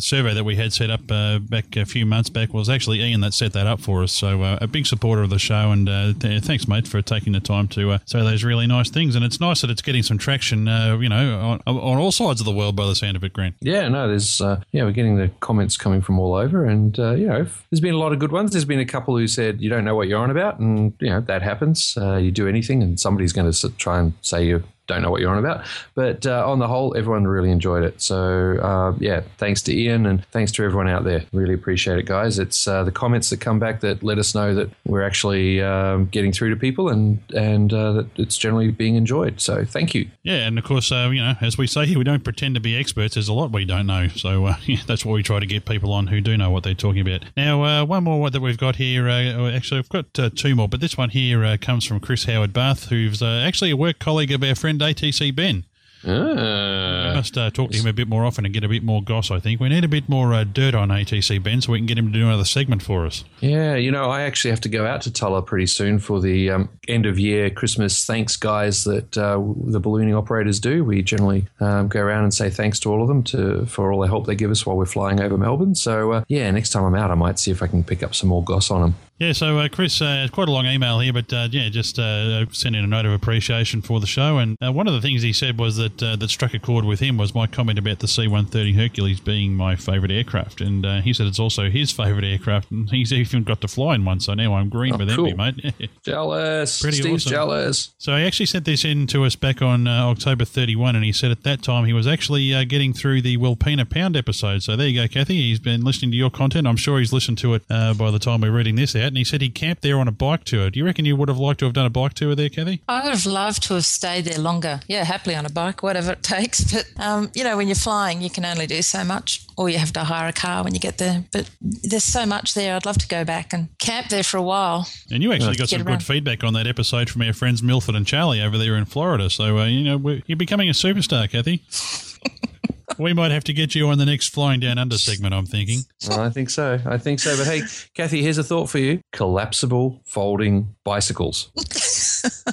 survey 0.00 0.34
that 0.34 0.42
we 0.42 0.56
had 0.56 0.72
set 0.72 0.90
up 0.90 1.06
back 1.06 1.76
a 1.76 1.84
few 1.84 2.06
months 2.06 2.28
back, 2.28 2.52
was 2.52 2.68
actually 2.68 3.00
Ian 3.00 3.20
that 3.20 3.34
set 3.34 3.52
that 3.52 3.68
up 3.68 3.80
for 3.80 4.02
us. 4.02 4.10
So 4.10 4.42
a 4.42 4.66
big 4.66 4.84
supporter 4.84 5.22
of 5.22 5.30
the 5.30 5.38
show, 5.38 5.70
and 5.70 5.86
th- 6.20 6.42
thanks, 6.42 6.66
mate, 6.66 6.88
for 6.88 7.00
taking 7.00 7.34
the 7.34 7.40
time 7.40 7.68
to 7.68 8.00
say 8.04 8.20
those 8.20 8.42
really 8.42 8.66
nice 8.66 8.90
things. 8.90 9.14
And 9.14 9.24
it's 9.24 9.38
nice 9.38 9.60
that 9.60 9.70
it's 9.70 9.82
getting 9.82 10.02
some 10.02 10.18
traction, 10.18 10.66
you 10.66 11.08
know, 11.08 11.38
on, 11.40 11.57
on, 11.66 11.76
on 11.76 11.98
all 11.98 12.12
sides 12.12 12.40
of 12.40 12.46
the 12.46 12.52
world 12.52 12.76
by 12.76 12.86
the 12.86 12.94
sound 12.94 13.16
of 13.16 13.24
it, 13.24 13.32
Grant. 13.32 13.56
Yeah, 13.60 13.88
no, 13.88 14.08
there's 14.08 14.40
uh, 14.40 14.60
yeah, 14.72 14.84
we're 14.84 14.92
getting 14.92 15.16
the 15.16 15.30
comments 15.40 15.76
coming 15.76 16.00
from 16.00 16.18
all 16.18 16.34
over, 16.34 16.64
and 16.64 16.98
uh, 16.98 17.12
you 17.12 17.26
know, 17.26 17.46
there's 17.70 17.80
been 17.80 17.94
a 17.94 17.98
lot 17.98 18.12
of 18.12 18.18
good 18.18 18.32
ones. 18.32 18.52
There's 18.52 18.64
been 18.64 18.80
a 18.80 18.86
couple 18.86 19.16
who 19.16 19.26
said 19.26 19.60
you 19.60 19.70
don't 19.70 19.84
know 19.84 19.94
what 19.94 20.08
you're 20.08 20.20
on 20.20 20.30
about, 20.30 20.58
and 20.58 20.94
you 21.00 21.10
know 21.10 21.20
that 21.22 21.42
happens. 21.42 21.96
Uh, 21.96 22.16
you 22.16 22.30
do 22.30 22.48
anything, 22.48 22.82
and 22.82 22.98
somebody's 22.98 23.32
going 23.32 23.50
to 23.50 23.68
try 23.76 23.98
and 23.98 24.12
say 24.22 24.46
you 24.46 24.62
don't 24.88 25.02
know 25.02 25.10
what 25.10 25.20
you're 25.20 25.30
on 25.30 25.38
about. 25.38 25.64
But 25.94 26.26
uh, 26.26 26.50
on 26.50 26.58
the 26.58 26.66
whole, 26.66 26.96
everyone 26.96 27.26
really 27.26 27.50
enjoyed 27.50 27.84
it. 27.84 28.00
So 28.00 28.58
uh, 28.58 28.96
yeah, 28.98 29.20
thanks 29.36 29.62
to 29.62 29.76
Ian 29.76 30.06
and 30.06 30.24
thanks 30.26 30.50
to 30.52 30.64
everyone 30.64 30.88
out 30.88 31.04
there. 31.04 31.24
Really 31.32 31.54
appreciate 31.54 31.98
it, 31.98 32.06
guys. 32.06 32.38
It's 32.38 32.66
uh, 32.66 32.82
the 32.82 32.90
comments 32.90 33.30
that 33.30 33.40
come 33.40 33.58
back 33.58 33.80
that 33.80 34.02
let 34.02 34.18
us 34.18 34.34
know 34.34 34.54
that 34.54 34.70
we're 34.86 35.02
actually 35.02 35.62
um, 35.62 36.06
getting 36.06 36.32
through 36.32 36.50
to 36.50 36.56
people 36.56 36.88
and 36.88 37.20
and 37.34 37.72
uh, 37.72 37.92
that 37.92 38.08
it's 38.16 38.36
generally 38.36 38.70
being 38.70 38.96
enjoyed. 38.96 39.40
So 39.40 39.64
thank 39.64 39.94
you. 39.94 40.08
Yeah, 40.22 40.46
and 40.46 40.58
of 40.58 40.64
course, 40.64 40.90
uh, 40.90 41.10
you 41.12 41.22
know, 41.22 41.34
as 41.40 41.58
we 41.58 41.66
say 41.66 41.86
here, 41.86 41.98
we 41.98 42.04
don't 42.04 42.24
pretend 42.24 42.54
to 42.54 42.60
be 42.60 42.76
experts. 42.76 43.14
There's 43.14 43.28
a 43.28 43.34
lot 43.34 43.52
we 43.52 43.64
don't 43.64 43.86
know. 43.86 44.08
So 44.08 44.46
uh, 44.46 44.56
yeah, 44.66 44.80
that's 44.86 45.04
why 45.04 45.12
we 45.12 45.22
try 45.22 45.38
to 45.38 45.46
get 45.46 45.66
people 45.66 45.92
on 45.92 46.06
who 46.06 46.20
do 46.20 46.36
know 46.36 46.50
what 46.50 46.64
they're 46.64 46.74
talking 46.74 47.02
about. 47.02 47.24
Now, 47.36 47.84
one 47.84 48.04
more 48.04 48.30
that 48.30 48.40
we've 48.40 48.58
got 48.58 48.76
here. 48.76 49.08
actually, 49.08 49.78
I've 49.78 49.88
got 49.88 50.14
two 50.36 50.56
more, 50.56 50.68
but 50.68 50.80
this 50.80 50.96
one 50.96 51.10
here 51.10 51.56
comes 51.58 51.84
from 51.84 52.00
Chris 52.00 52.24
Howard 52.24 52.52
Bath, 52.52 52.88
who's 52.88 53.22
actually 53.22 53.70
a 53.70 53.76
work 53.76 53.98
colleague 53.98 54.32
of 54.32 54.42
our 54.42 54.54
friend 54.54 54.77
ATC 54.80 55.34
Ben. 55.34 55.64
Ah. 56.06 57.08
we 57.08 57.16
must 57.16 57.36
uh, 57.36 57.50
talk 57.50 57.72
to 57.72 57.78
him 57.78 57.86
a 57.86 57.92
bit 57.92 58.06
more 58.08 58.24
often 58.24 58.44
and 58.44 58.54
get 58.54 58.62
a 58.62 58.68
bit 58.68 58.82
more 58.82 59.02
goss. 59.02 59.30
I 59.30 59.40
think 59.40 59.60
we 59.60 59.68
need 59.68 59.84
a 59.84 59.88
bit 59.88 60.08
more 60.08 60.32
uh, 60.32 60.44
dirt 60.44 60.74
on 60.74 60.90
ATC 60.90 61.42
Ben, 61.42 61.60
so 61.60 61.72
we 61.72 61.78
can 61.78 61.86
get 61.86 61.98
him 61.98 62.12
to 62.12 62.18
do 62.18 62.26
another 62.26 62.44
segment 62.44 62.82
for 62.82 63.04
us. 63.06 63.24
Yeah, 63.40 63.74
you 63.74 63.90
know, 63.90 64.04
I 64.04 64.22
actually 64.22 64.50
have 64.50 64.60
to 64.62 64.68
go 64.68 64.86
out 64.86 65.02
to 65.02 65.12
Tulla 65.12 65.42
pretty 65.42 65.66
soon 65.66 65.98
for 65.98 66.20
the 66.20 66.50
um, 66.50 66.68
end 66.86 67.06
of 67.06 67.18
year 67.18 67.50
Christmas 67.50 68.04
thanks 68.04 68.36
guys 68.36 68.84
that 68.84 69.18
uh, 69.18 69.42
the 69.64 69.80
ballooning 69.80 70.14
operators 70.14 70.60
do. 70.60 70.84
We 70.84 71.02
generally 71.02 71.46
um, 71.60 71.88
go 71.88 72.00
around 72.00 72.24
and 72.24 72.34
say 72.34 72.50
thanks 72.50 72.78
to 72.80 72.92
all 72.92 73.02
of 73.02 73.08
them 73.08 73.22
to 73.24 73.66
for 73.66 73.92
all 73.92 74.00
the 74.00 74.08
help 74.08 74.26
they 74.26 74.36
give 74.36 74.50
us 74.50 74.64
while 74.64 74.76
we're 74.76 74.86
flying 74.86 75.20
over 75.20 75.36
Melbourne. 75.36 75.74
So 75.74 76.12
uh, 76.12 76.24
yeah, 76.28 76.50
next 76.50 76.70
time 76.70 76.84
I'm 76.84 76.94
out, 76.94 77.10
I 77.10 77.14
might 77.14 77.38
see 77.38 77.50
if 77.50 77.62
I 77.62 77.66
can 77.66 77.82
pick 77.82 78.02
up 78.02 78.14
some 78.14 78.28
more 78.28 78.44
goss 78.44 78.70
on 78.70 78.82
them. 78.82 78.94
Yeah, 79.18 79.32
so 79.32 79.58
uh, 79.58 79.68
Chris, 79.68 80.00
uh, 80.00 80.28
quite 80.30 80.48
a 80.48 80.52
long 80.52 80.66
email 80.66 81.00
here, 81.00 81.12
but 81.12 81.32
uh, 81.32 81.48
yeah, 81.50 81.68
just 81.70 81.98
uh, 81.98 82.46
sending 82.52 82.84
a 82.84 82.86
note 82.86 83.04
of 83.04 83.12
appreciation 83.12 83.82
for 83.82 83.98
the 83.98 84.06
show. 84.06 84.38
And 84.38 84.56
uh, 84.64 84.70
one 84.70 84.86
of 84.86 84.94
the 84.94 85.00
things 85.00 85.22
he 85.22 85.32
said 85.32 85.58
was 85.58 85.76
that 85.76 86.00
uh, 86.00 86.14
that 86.14 86.30
struck 86.30 86.54
a 86.54 86.60
chord 86.60 86.84
with 86.84 87.00
him 87.00 87.16
was 87.16 87.34
my 87.34 87.48
comment 87.48 87.80
about 87.80 87.98
the 87.98 88.06
C-130 88.06 88.76
Hercules 88.76 89.18
being 89.18 89.54
my 89.54 89.74
favourite 89.74 90.12
aircraft, 90.12 90.60
and 90.60 90.86
he 91.02 91.12
said 91.12 91.26
it's 91.26 91.40
also 91.40 91.68
his 91.68 91.90
favourite 91.90 92.24
aircraft, 92.24 92.70
and 92.70 92.88
he's 92.90 93.12
even 93.12 93.42
got 93.42 93.60
to 93.62 93.68
fly 93.68 93.96
in 93.96 94.04
one. 94.04 94.20
So 94.20 94.34
now 94.34 94.54
I'm 94.54 94.68
green 94.68 94.94
oh, 94.94 94.98
with 94.98 95.14
cool. 95.14 95.26
envy, 95.26 95.62
mate. 95.72 95.90
jealous, 96.04 96.80
Pretty 96.80 96.98
Steve's 96.98 97.26
awesome. 97.26 97.30
jealous. 97.30 97.94
So 97.98 98.16
he 98.16 98.22
actually 98.22 98.46
sent 98.46 98.66
this 98.66 98.84
in 98.84 99.08
to 99.08 99.24
us 99.24 99.34
back 99.34 99.60
on 99.62 99.88
October 99.88 100.44
31, 100.44 100.94
and 100.94 101.04
he 101.04 101.12
said 101.12 101.32
at 101.32 101.42
that 101.42 101.62
time 101.62 101.86
he 101.86 101.92
was 101.92 102.06
actually 102.06 102.64
getting 102.66 102.92
through 102.92 103.22
the 103.22 103.36
Wilpena 103.36 103.88
Pound 103.90 104.16
episode. 104.16 104.62
So 104.62 104.76
there 104.76 104.86
you 104.86 105.02
go, 105.02 105.08
Kathy. 105.08 105.34
He's 105.34 105.58
been 105.58 105.82
listening 105.82 106.12
to 106.12 106.16
your 106.16 106.30
content. 106.30 106.68
I'm 106.68 106.76
sure 106.76 107.00
he's 107.00 107.12
listened 107.12 107.38
to 107.38 107.54
it 107.54 107.66
by 107.68 108.12
the 108.12 108.20
time 108.20 108.42
we're 108.42 108.52
reading 108.52 108.76
this 108.76 108.94
out, 108.94 109.07
and 109.08 109.16
he 109.16 109.24
said 109.24 109.40
he 109.40 109.50
camped 109.50 109.82
there 109.82 109.98
on 109.98 110.08
a 110.08 110.12
bike 110.12 110.44
tour. 110.44 110.70
Do 110.70 110.78
you 110.78 110.84
reckon 110.84 111.04
you 111.04 111.16
would 111.16 111.28
have 111.28 111.38
liked 111.38 111.60
to 111.60 111.66
have 111.66 111.74
done 111.74 111.86
a 111.86 111.90
bike 111.90 112.14
tour 112.14 112.34
there, 112.34 112.48
Kathy? 112.48 112.82
I 112.88 113.02
would 113.02 113.12
have 113.12 113.26
loved 113.26 113.62
to 113.64 113.74
have 113.74 113.84
stayed 113.84 114.24
there 114.24 114.38
longer. 114.38 114.80
Yeah, 114.86 115.04
happily 115.04 115.34
on 115.34 115.46
a 115.46 115.50
bike, 115.50 115.82
whatever 115.82 116.12
it 116.12 116.22
takes. 116.22 116.72
But, 116.72 116.88
um, 116.98 117.30
you 117.34 117.44
know, 117.44 117.56
when 117.56 117.68
you're 117.68 117.74
flying, 117.74 118.22
you 118.22 118.30
can 118.30 118.44
only 118.44 118.66
do 118.66 118.82
so 118.82 119.04
much, 119.04 119.46
or 119.56 119.68
you 119.68 119.78
have 119.78 119.92
to 119.94 120.04
hire 120.04 120.28
a 120.28 120.32
car 120.32 120.64
when 120.64 120.74
you 120.74 120.80
get 120.80 120.98
there. 120.98 121.24
But 121.32 121.50
there's 121.60 122.04
so 122.04 122.26
much 122.26 122.54
there. 122.54 122.76
I'd 122.76 122.86
love 122.86 122.98
to 122.98 123.08
go 123.08 123.24
back 123.24 123.52
and 123.52 123.68
camp 123.78 124.08
there 124.08 124.22
for 124.22 124.36
a 124.36 124.42
while. 124.42 124.88
And 125.10 125.22
you 125.22 125.32
actually 125.32 125.56
got 125.56 125.68
some 125.68 125.82
around. 125.82 125.98
good 125.98 126.06
feedback 126.06 126.44
on 126.44 126.54
that 126.54 126.66
episode 126.66 127.10
from 127.10 127.22
our 127.22 127.32
friends 127.32 127.62
Milford 127.62 127.94
and 127.94 128.06
Charlie 128.06 128.40
over 128.40 128.58
there 128.58 128.76
in 128.76 128.84
Florida. 128.84 129.30
So, 129.30 129.58
uh, 129.58 129.66
you 129.66 129.84
know, 129.84 129.96
we're, 129.96 130.22
you're 130.26 130.36
becoming 130.36 130.68
a 130.68 130.72
superstar, 130.72 131.30
Kathy. 131.30 131.62
we 132.98 133.12
might 133.12 133.30
have 133.30 133.44
to 133.44 133.52
get 133.52 133.74
you 133.74 133.88
on 133.88 133.98
the 133.98 134.06
next 134.06 134.28
Flying 134.28 134.60
Down 134.60 134.78
Under 134.78 134.96
segment, 134.98 135.34
I'm 135.34 135.46
thinking. 135.46 135.80
Well, 136.08 136.20
I 136.20 136.30
think 136.30 136.50
so. 136.50 136.78
I 136.86 136.96
think 136.98 137.20
so. 137.20 137.36
But 137.36 137.46
hey, 137.46 137.62
Kathy, 137.94 138.22
here's 138.22 138.38
a 138.38 138.44
thought 138.44 138.70
for 138.70 138.78
you: 138.78 139.00
collapsible 139.12 140.00
folding 140.06 140.74
bicycles. 140.84 141.50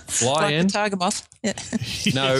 Fly 0.08 0.34
like 0.34 0.54
in. 0.54 0.68
the 0.68 0.74
tiger 0.74 0.96
moth. 0.98 1.28
Yeah. 1.44 1.54
No, 2.14 2.36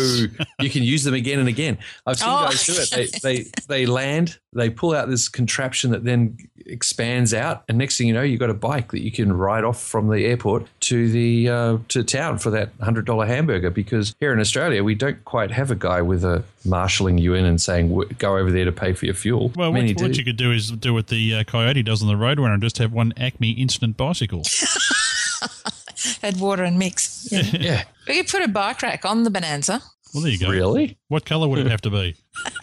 you 0.60 0.70
can 0.70 0.84
use 0.84 1.04
them 1.04 1.14
again 1.14 1.40
and 1.40 1.48
again. 1.50 1.78
I've 2.06 2.18
seen 2.18 2.30
Oh. 2.30 2.46
guys 2.46 2.66
do 2.66 2.74
it. 2.78 2.90
They, 3.22 3.36
they 3.44 3.46
they 3.68 3.86
land, 3.86 4.40
they 4.54 4.70
pull 4.70 4.94
out 4.94 5.10
this 5.10 5.28
contraption 5.28 5.92
that 5.92 6.04
then 6.04 6.38
expands 6.66 7.34
out, 7.34 7.64
and 7.68 7.78
next 7.78 7.98
thing 7.98 8.08
you 8.08 8.14
know, 8.14 8.22
you've 8.22 8.40
got 8.40 8.50
a 8.50 8.56
bike 8.56 8.92
that 8.92 9.02
you 9.02 9.12
can 9.12 9.34
ride 9.34 9.64
off 9.64 9.82
from 9.82 10.10
the 10.10 10.26
airport 10.26 10.68
to 10.82 11.10
the 11.10 11.50
uh, 11.50 11.78
to 11.90 12.04
town 12.04 12.38
for 12.38 12.50
that 12.52 12.72
hundred 12.82 13.06
dollar 13.06 13.26
hamburger. 13.26 13.70
Because 13.70 14.16
here 14.20 14.34
in 14.34 14.40
Australia, 14.40 14.84
we 14.84 14.96
don't 14.96 15.24
quite 15.26 15.52
have 15.52 15.72
a 15.72 15.76
guy 15.76 16.02
with 16.02 16.24
a 16.24 16.44
marshalling 16.66 17.18
you 17.18 17.34
in 17.34 17.46
and 17.46 17.62
saying 17.62 17.96
go 18.18 18.38
over 18.38 18.52
there 18.52 18.66
to 18.66 18.72
pay 18.72 18.94
for 18.94 19.06
your 19.06 19.16
fuel. 19.16 19.52
Well, 19.56 19.72
Many 19.72 19.94
what, 19.94 20.02
what 20.04 20.18
you 20.18 20.24
could 20.24 20.38
do 20.38 20.52
is 20.52 20.72
do 20.72 20.94
what 20.94 21.08
the 21.08 21.36
uh, 21.36 21.44
Coyote 21.44 21.84
does 21.84 22.02
on 22.02 22.08
the 22.08 22.16
Roadrunner 22.16 22.54
and 22.54 22.62
just 22.62 22.78
have 22.80 22.92
one 22.92 23.14
Acme 23.18 23.52
instant 23.52 23.98
bicycle. 23.98 24.44
Add 26.24 26.40
water 26.40 26.64
and 26.64 26.78
mix. 26.78 27.28
Yeah. 27.32 27.42
yeah. 27.54 27.84
We 28.08 28.16
could 28.18 28.28
put 28.28 28.42
a 28.42 28.48
bike 28.48 28.82
rack 28.82 29.06
on 29.06 29.24
the 29.24 29.30
Bonanza. 29.30 29.82
Well, 30.14 30.24
there 30.24 30.32
you 30.32 30.40
go. 30.40 30.50
Really? 30.50 30.98
What 31.08 31.26
colour 31.26 31.48
would 31.48 31.60
it 31.60 31.68
have 31.68 31.82
to 31.82 31.90
be? 31.90 32.16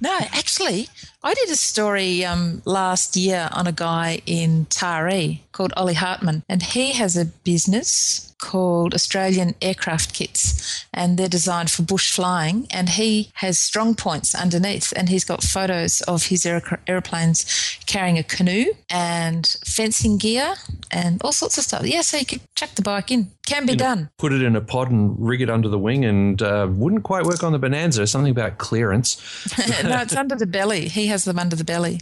No, 0.00 0.18
actually, 0.20 0.88
I 1.26 1.32
did 1.32 1.48
a 1.48 1.56
story 1.56 2.22
um, 2.22 2.60
last 2.66 3.16
year 3.16 3.48
on 3.50 3.66
a 3.66 3.72
guy 3.72 4.20
in 4.26 4.66
Taree 4.66 5.40
called 5.52 5.72
Ollie 5.74 5.94
Hartman, 5.94 6.42
and 6.50 6.62
he 6.62 6.92
has 6.92 7.16
a 7.16 7.24
business 7.24 8.33
called 8.44 8.94
Australian 8.94 9.54
Aircraft 9.62 10.12
Kits, 10.12 10.84
and 10.92 11.16
they're 11.18 11.28
designed 11.38 11.70
for 11.70 11.82
bush 11.82 12.12
flying. 12.12 12.66
And 12.70 12.90
he 12.90 13.30
has 13.34 13.58
strong 13.58 13.94
points 13.94 14.34
underneath, 14.34 14.92
and 14.96 15.08
he's 15.08 15.24
got 15.24 15.42
photos 15.42 16.02
of 16.02 16.26
his 16.26 16.44
aer- 16.44 16.80
airplanes 16.86 17.46
carrying 17.86 18.18
a 18.18 18.22
canoe 18.22 18.66
and 18.90 19.46
fencing 19.66 20.18
gear 20.18 20.54
and 20.90 21.22
all 21.22 21.32
sorts 21.32 21.56
of 21.58 21.64
stuff. 21.64 21.86
Yeah, 21.86 22.02
so 22.02 22.18
you 22.18 22.26
could 22.26 22.42
chuck 22.54 22.70
the 22.74 22.82
bike 22.82 23.10
in. 23.10 23.30
Can 23.46 23.66
be 23.66 23.72
You 23.72 23.78
know, 23.78 23.84
done. 23.84 24.10
Put 24.18 24.32
it 24.32 24.42
in 24.42 24.56
a 24.56 24.60
pod 24.62 24.90
and 24.90 25.16
rig 25.18 25.42
it 25.42 25.50
under 25.50 25.68
the 25.68 25.78
wing, 25.78 26.04
and 26.04 26.40
uh, 26.40 26.66
wouldn't 26.70 27.02
quite 27.02 27.24
work 27.24 27.42
on 27.42 27.52
the 27.52 27.58
Bonanza. 27.58 28.06
Something 28.06 28.30
about 28.30 28.58
clearance. 28.58 29.16
no, 29.84 30.00
it's 30.00 30.16
under 30.16 30.34
the 30.34 30.46
belly. 30.46 30.88
He 30.88 31.06
has 31.08 31.24
them 31.24 31.38
under 31.38 31.56
the 31.56 31.64
belly. 31.64 32.00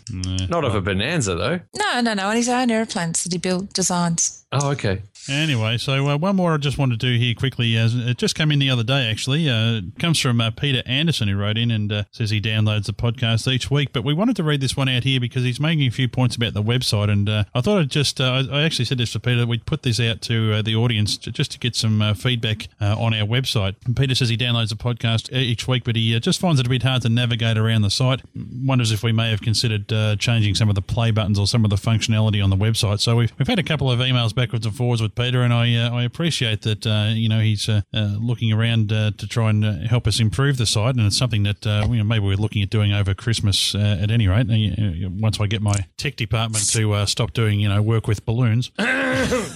Not 0.49 0.65
of 0.65 0.75
a 0.75 0.81
Bonanza 0.81 1.35
though. 1.35 1.61
No, 1.77 2.01
no, 2.01 2.15
no. 2.15 2.29
On 2.29 2.37
his 2.37 2.49
own 2.49 2.71
airplanes 2.71 3.23
that 3.25 3.33
he 3.33 3.39
built 3.39 3.73
designs. 3.73 4.45
Oh, 4.53 4.71
okay. 4.73 5.03
Anyway, 5.29 5.79
so 5.79 6.09
uh, 6.09 6.17
one 6.17 6.37
more 6.37 6.55
I 6.55 6.57
just 6.57 6.79
want 6.79 6.93
to 6.93 6.99
do 6.99 7.17
here 7.19 7.35
quickly. 7.35 7.77
As 7.77 7.95
it 7.95 8.19
just 8.19 8.35
came 8.35 8.51
in 8.51 8.59
the 8.59 8.71
other 8.71 8.83
day, 8.83 9.11
actually. 9.11 9.49
Uh, 9.49 9.75
it 9.75 9.99
comes 9.99 10.19
from 10.19 10.41
uh, 10.41 10.51
Peter 10.51 10.83
Anderson, 10.87 11.29
who 11.29 11.37
wrote 11.37 11.57
in 11.57 11.71
and 11.71 11.93
uh, 11.93 12.05
says 12.11 12.31
he 12.31 12.41
downloads 12.41 12.87
the 12.87 12.93
podcast 12.93 13.51
each 13.51 13.71
week. 13.71 13.93
But 13.93 14.05
we 14.05 14.15
wanted 14.15 14.37
to 14.37 14.43
read 14.43 14.61
this 14.61 14.77
one 14.77 14.89
out 14.89 15.05
here 15.05 15.21
because 15.21 15.45
he's 15.45 15.61
making 15.61 15.87
a 15.87 15.91
few 15.91 16.09
points 16.09 16.37
about 16.37 16.55
the 16.55 16.63
website. 16.63 17.11
And 17.11 17.29
uh, 17.29 17.45
I 17.55 17.61
thought 17.61 17.79
I'd 17.79 17.91
just, 17.91 18.21
uh, 18.21 18.45
I 18.51 18.63
actually 18.63 18.85
said 18.85 18.99
this 18.99 19.13
to 19.13 19.21
Peter, 19.21 19.47
we'd 19.47 19.67
put 19.67 19.83
this 19.83 20.01
out 20.01 20.21
to 20.23 20.55
uh, 20.55 20.63
the 20.63 20.75
audience 20.75 21.17
to, 21.19 21.31
just 21.31 21.53
to 21.53 21.59
get 21.59 21.77
some 21.77 22.03
uh, 22.03 22.15
feedback 22.15 22.69
uh, 22.81 22.97
on 22.99 23.15
our 23.15 23.27
website. 23.27 23.77
And 23.87 23.97
Peter 23.97 24.15
says 24.15 24.29
he 24.29 24.37
downloads 24.37 24.71
the 24.71 24.77
podcast 24.77 25.33
each 25.33 25.69
week, 25.69 25.85
but 25.85 25.97
he 25.97 26.15
uh, 26.17 26.21
just 26.21 26.41
finds 26.41 26.61
it 26.61 26.67
a 26.67 26.71
bit 26.71 26.83
hard 26.83 27.03
to 27.03 27.09
navigate 27.09 27.59
around 27.59 27.83
the 27.83 27.91
site. 27.91 28.23
Wonders 28.35 28.93
if 28.93 29.03
we 29.03 29.13
may 29.13 29.31
have 29.31 29.41
considered 29.41 29.93
uh, 29.93 30.17
changing 30.17 30.55
some 30.55 30.69
of 30.69 30.75
the 30.75 30.83
play 30.83 31.11
buttons 31.11 31.39
or 31.39 31.47
some 31.47 31.65
of 31.65 31.71
the 31.71 31.77
functionality 31.77 32.43
on 32.43 32.51
the 32.51 32.57
website. 32.57 33.01
So 33.01 33.17
we've, 33.17 33.33
we've 33.39 33.49
had 33.49 33.59
a 33.59 33.63
couple 33.63 33.91
of 33.91 34.01
emails 34.01 34.35
backwards 34.35 34.67
and 34.67 34.75
forwards 34.75 35.01
with 35.01 35.12
Peter, 35.15 35.43
and 35.43 35.53
I 35.53 35.75
uh, 35.77 35.91
I 35.95 36.03
appreciate 36.05 36.63
that 36.63 36.87
uh, 36.87 37.11
you 37.13 37.29
know 37.29 37.41
he's 37.41 37.69
uh, 37.69 37.83
looking 37.93 38.53
around 38.53 38.93
uh, 38.93 39.11
to 39.19 39.27
try 39.27 39.51
and 39.51 39.65
uh, 39.65 39.73
help 39.89 40.07
us 40.07 40.21
improve 40.21 40.57
the 40.59 40.67
site, 40.67 40.95
and 40.97 41.07
it's 41.07 41.17
something 41.17 41.43
that 41.45 41.67
uh, 41.67 41.87
you 41.91 41.99
know, 41.99 42.05
maybe 42.05 42.25
we're 42.25 42.37
looking 42.37 42.63
at 42.63 42.71
doing 42.71 42.93
over 42.93 43.15
Christmas 43.15 43.75
uh, 43.75 43.99
at 44.01 44.11
any 44.11 44.29
rate. 44.29 44.49
Uh, 44.51 45.09
once 45.21 45.41
I 45.41 45.47
get 45.47 45.63
my 45.63 45.87
tech 45.97 46.17
department 46.17 46.69
to 46.73 46.93
uh, 46.93 47.07
stop 47.07 47.33
doing 47.33 47.61
you 47.61 47.69
know 47.69 47.81
work 47.83 48.07
with 48.07 48.25
balloons. 48.25 48.71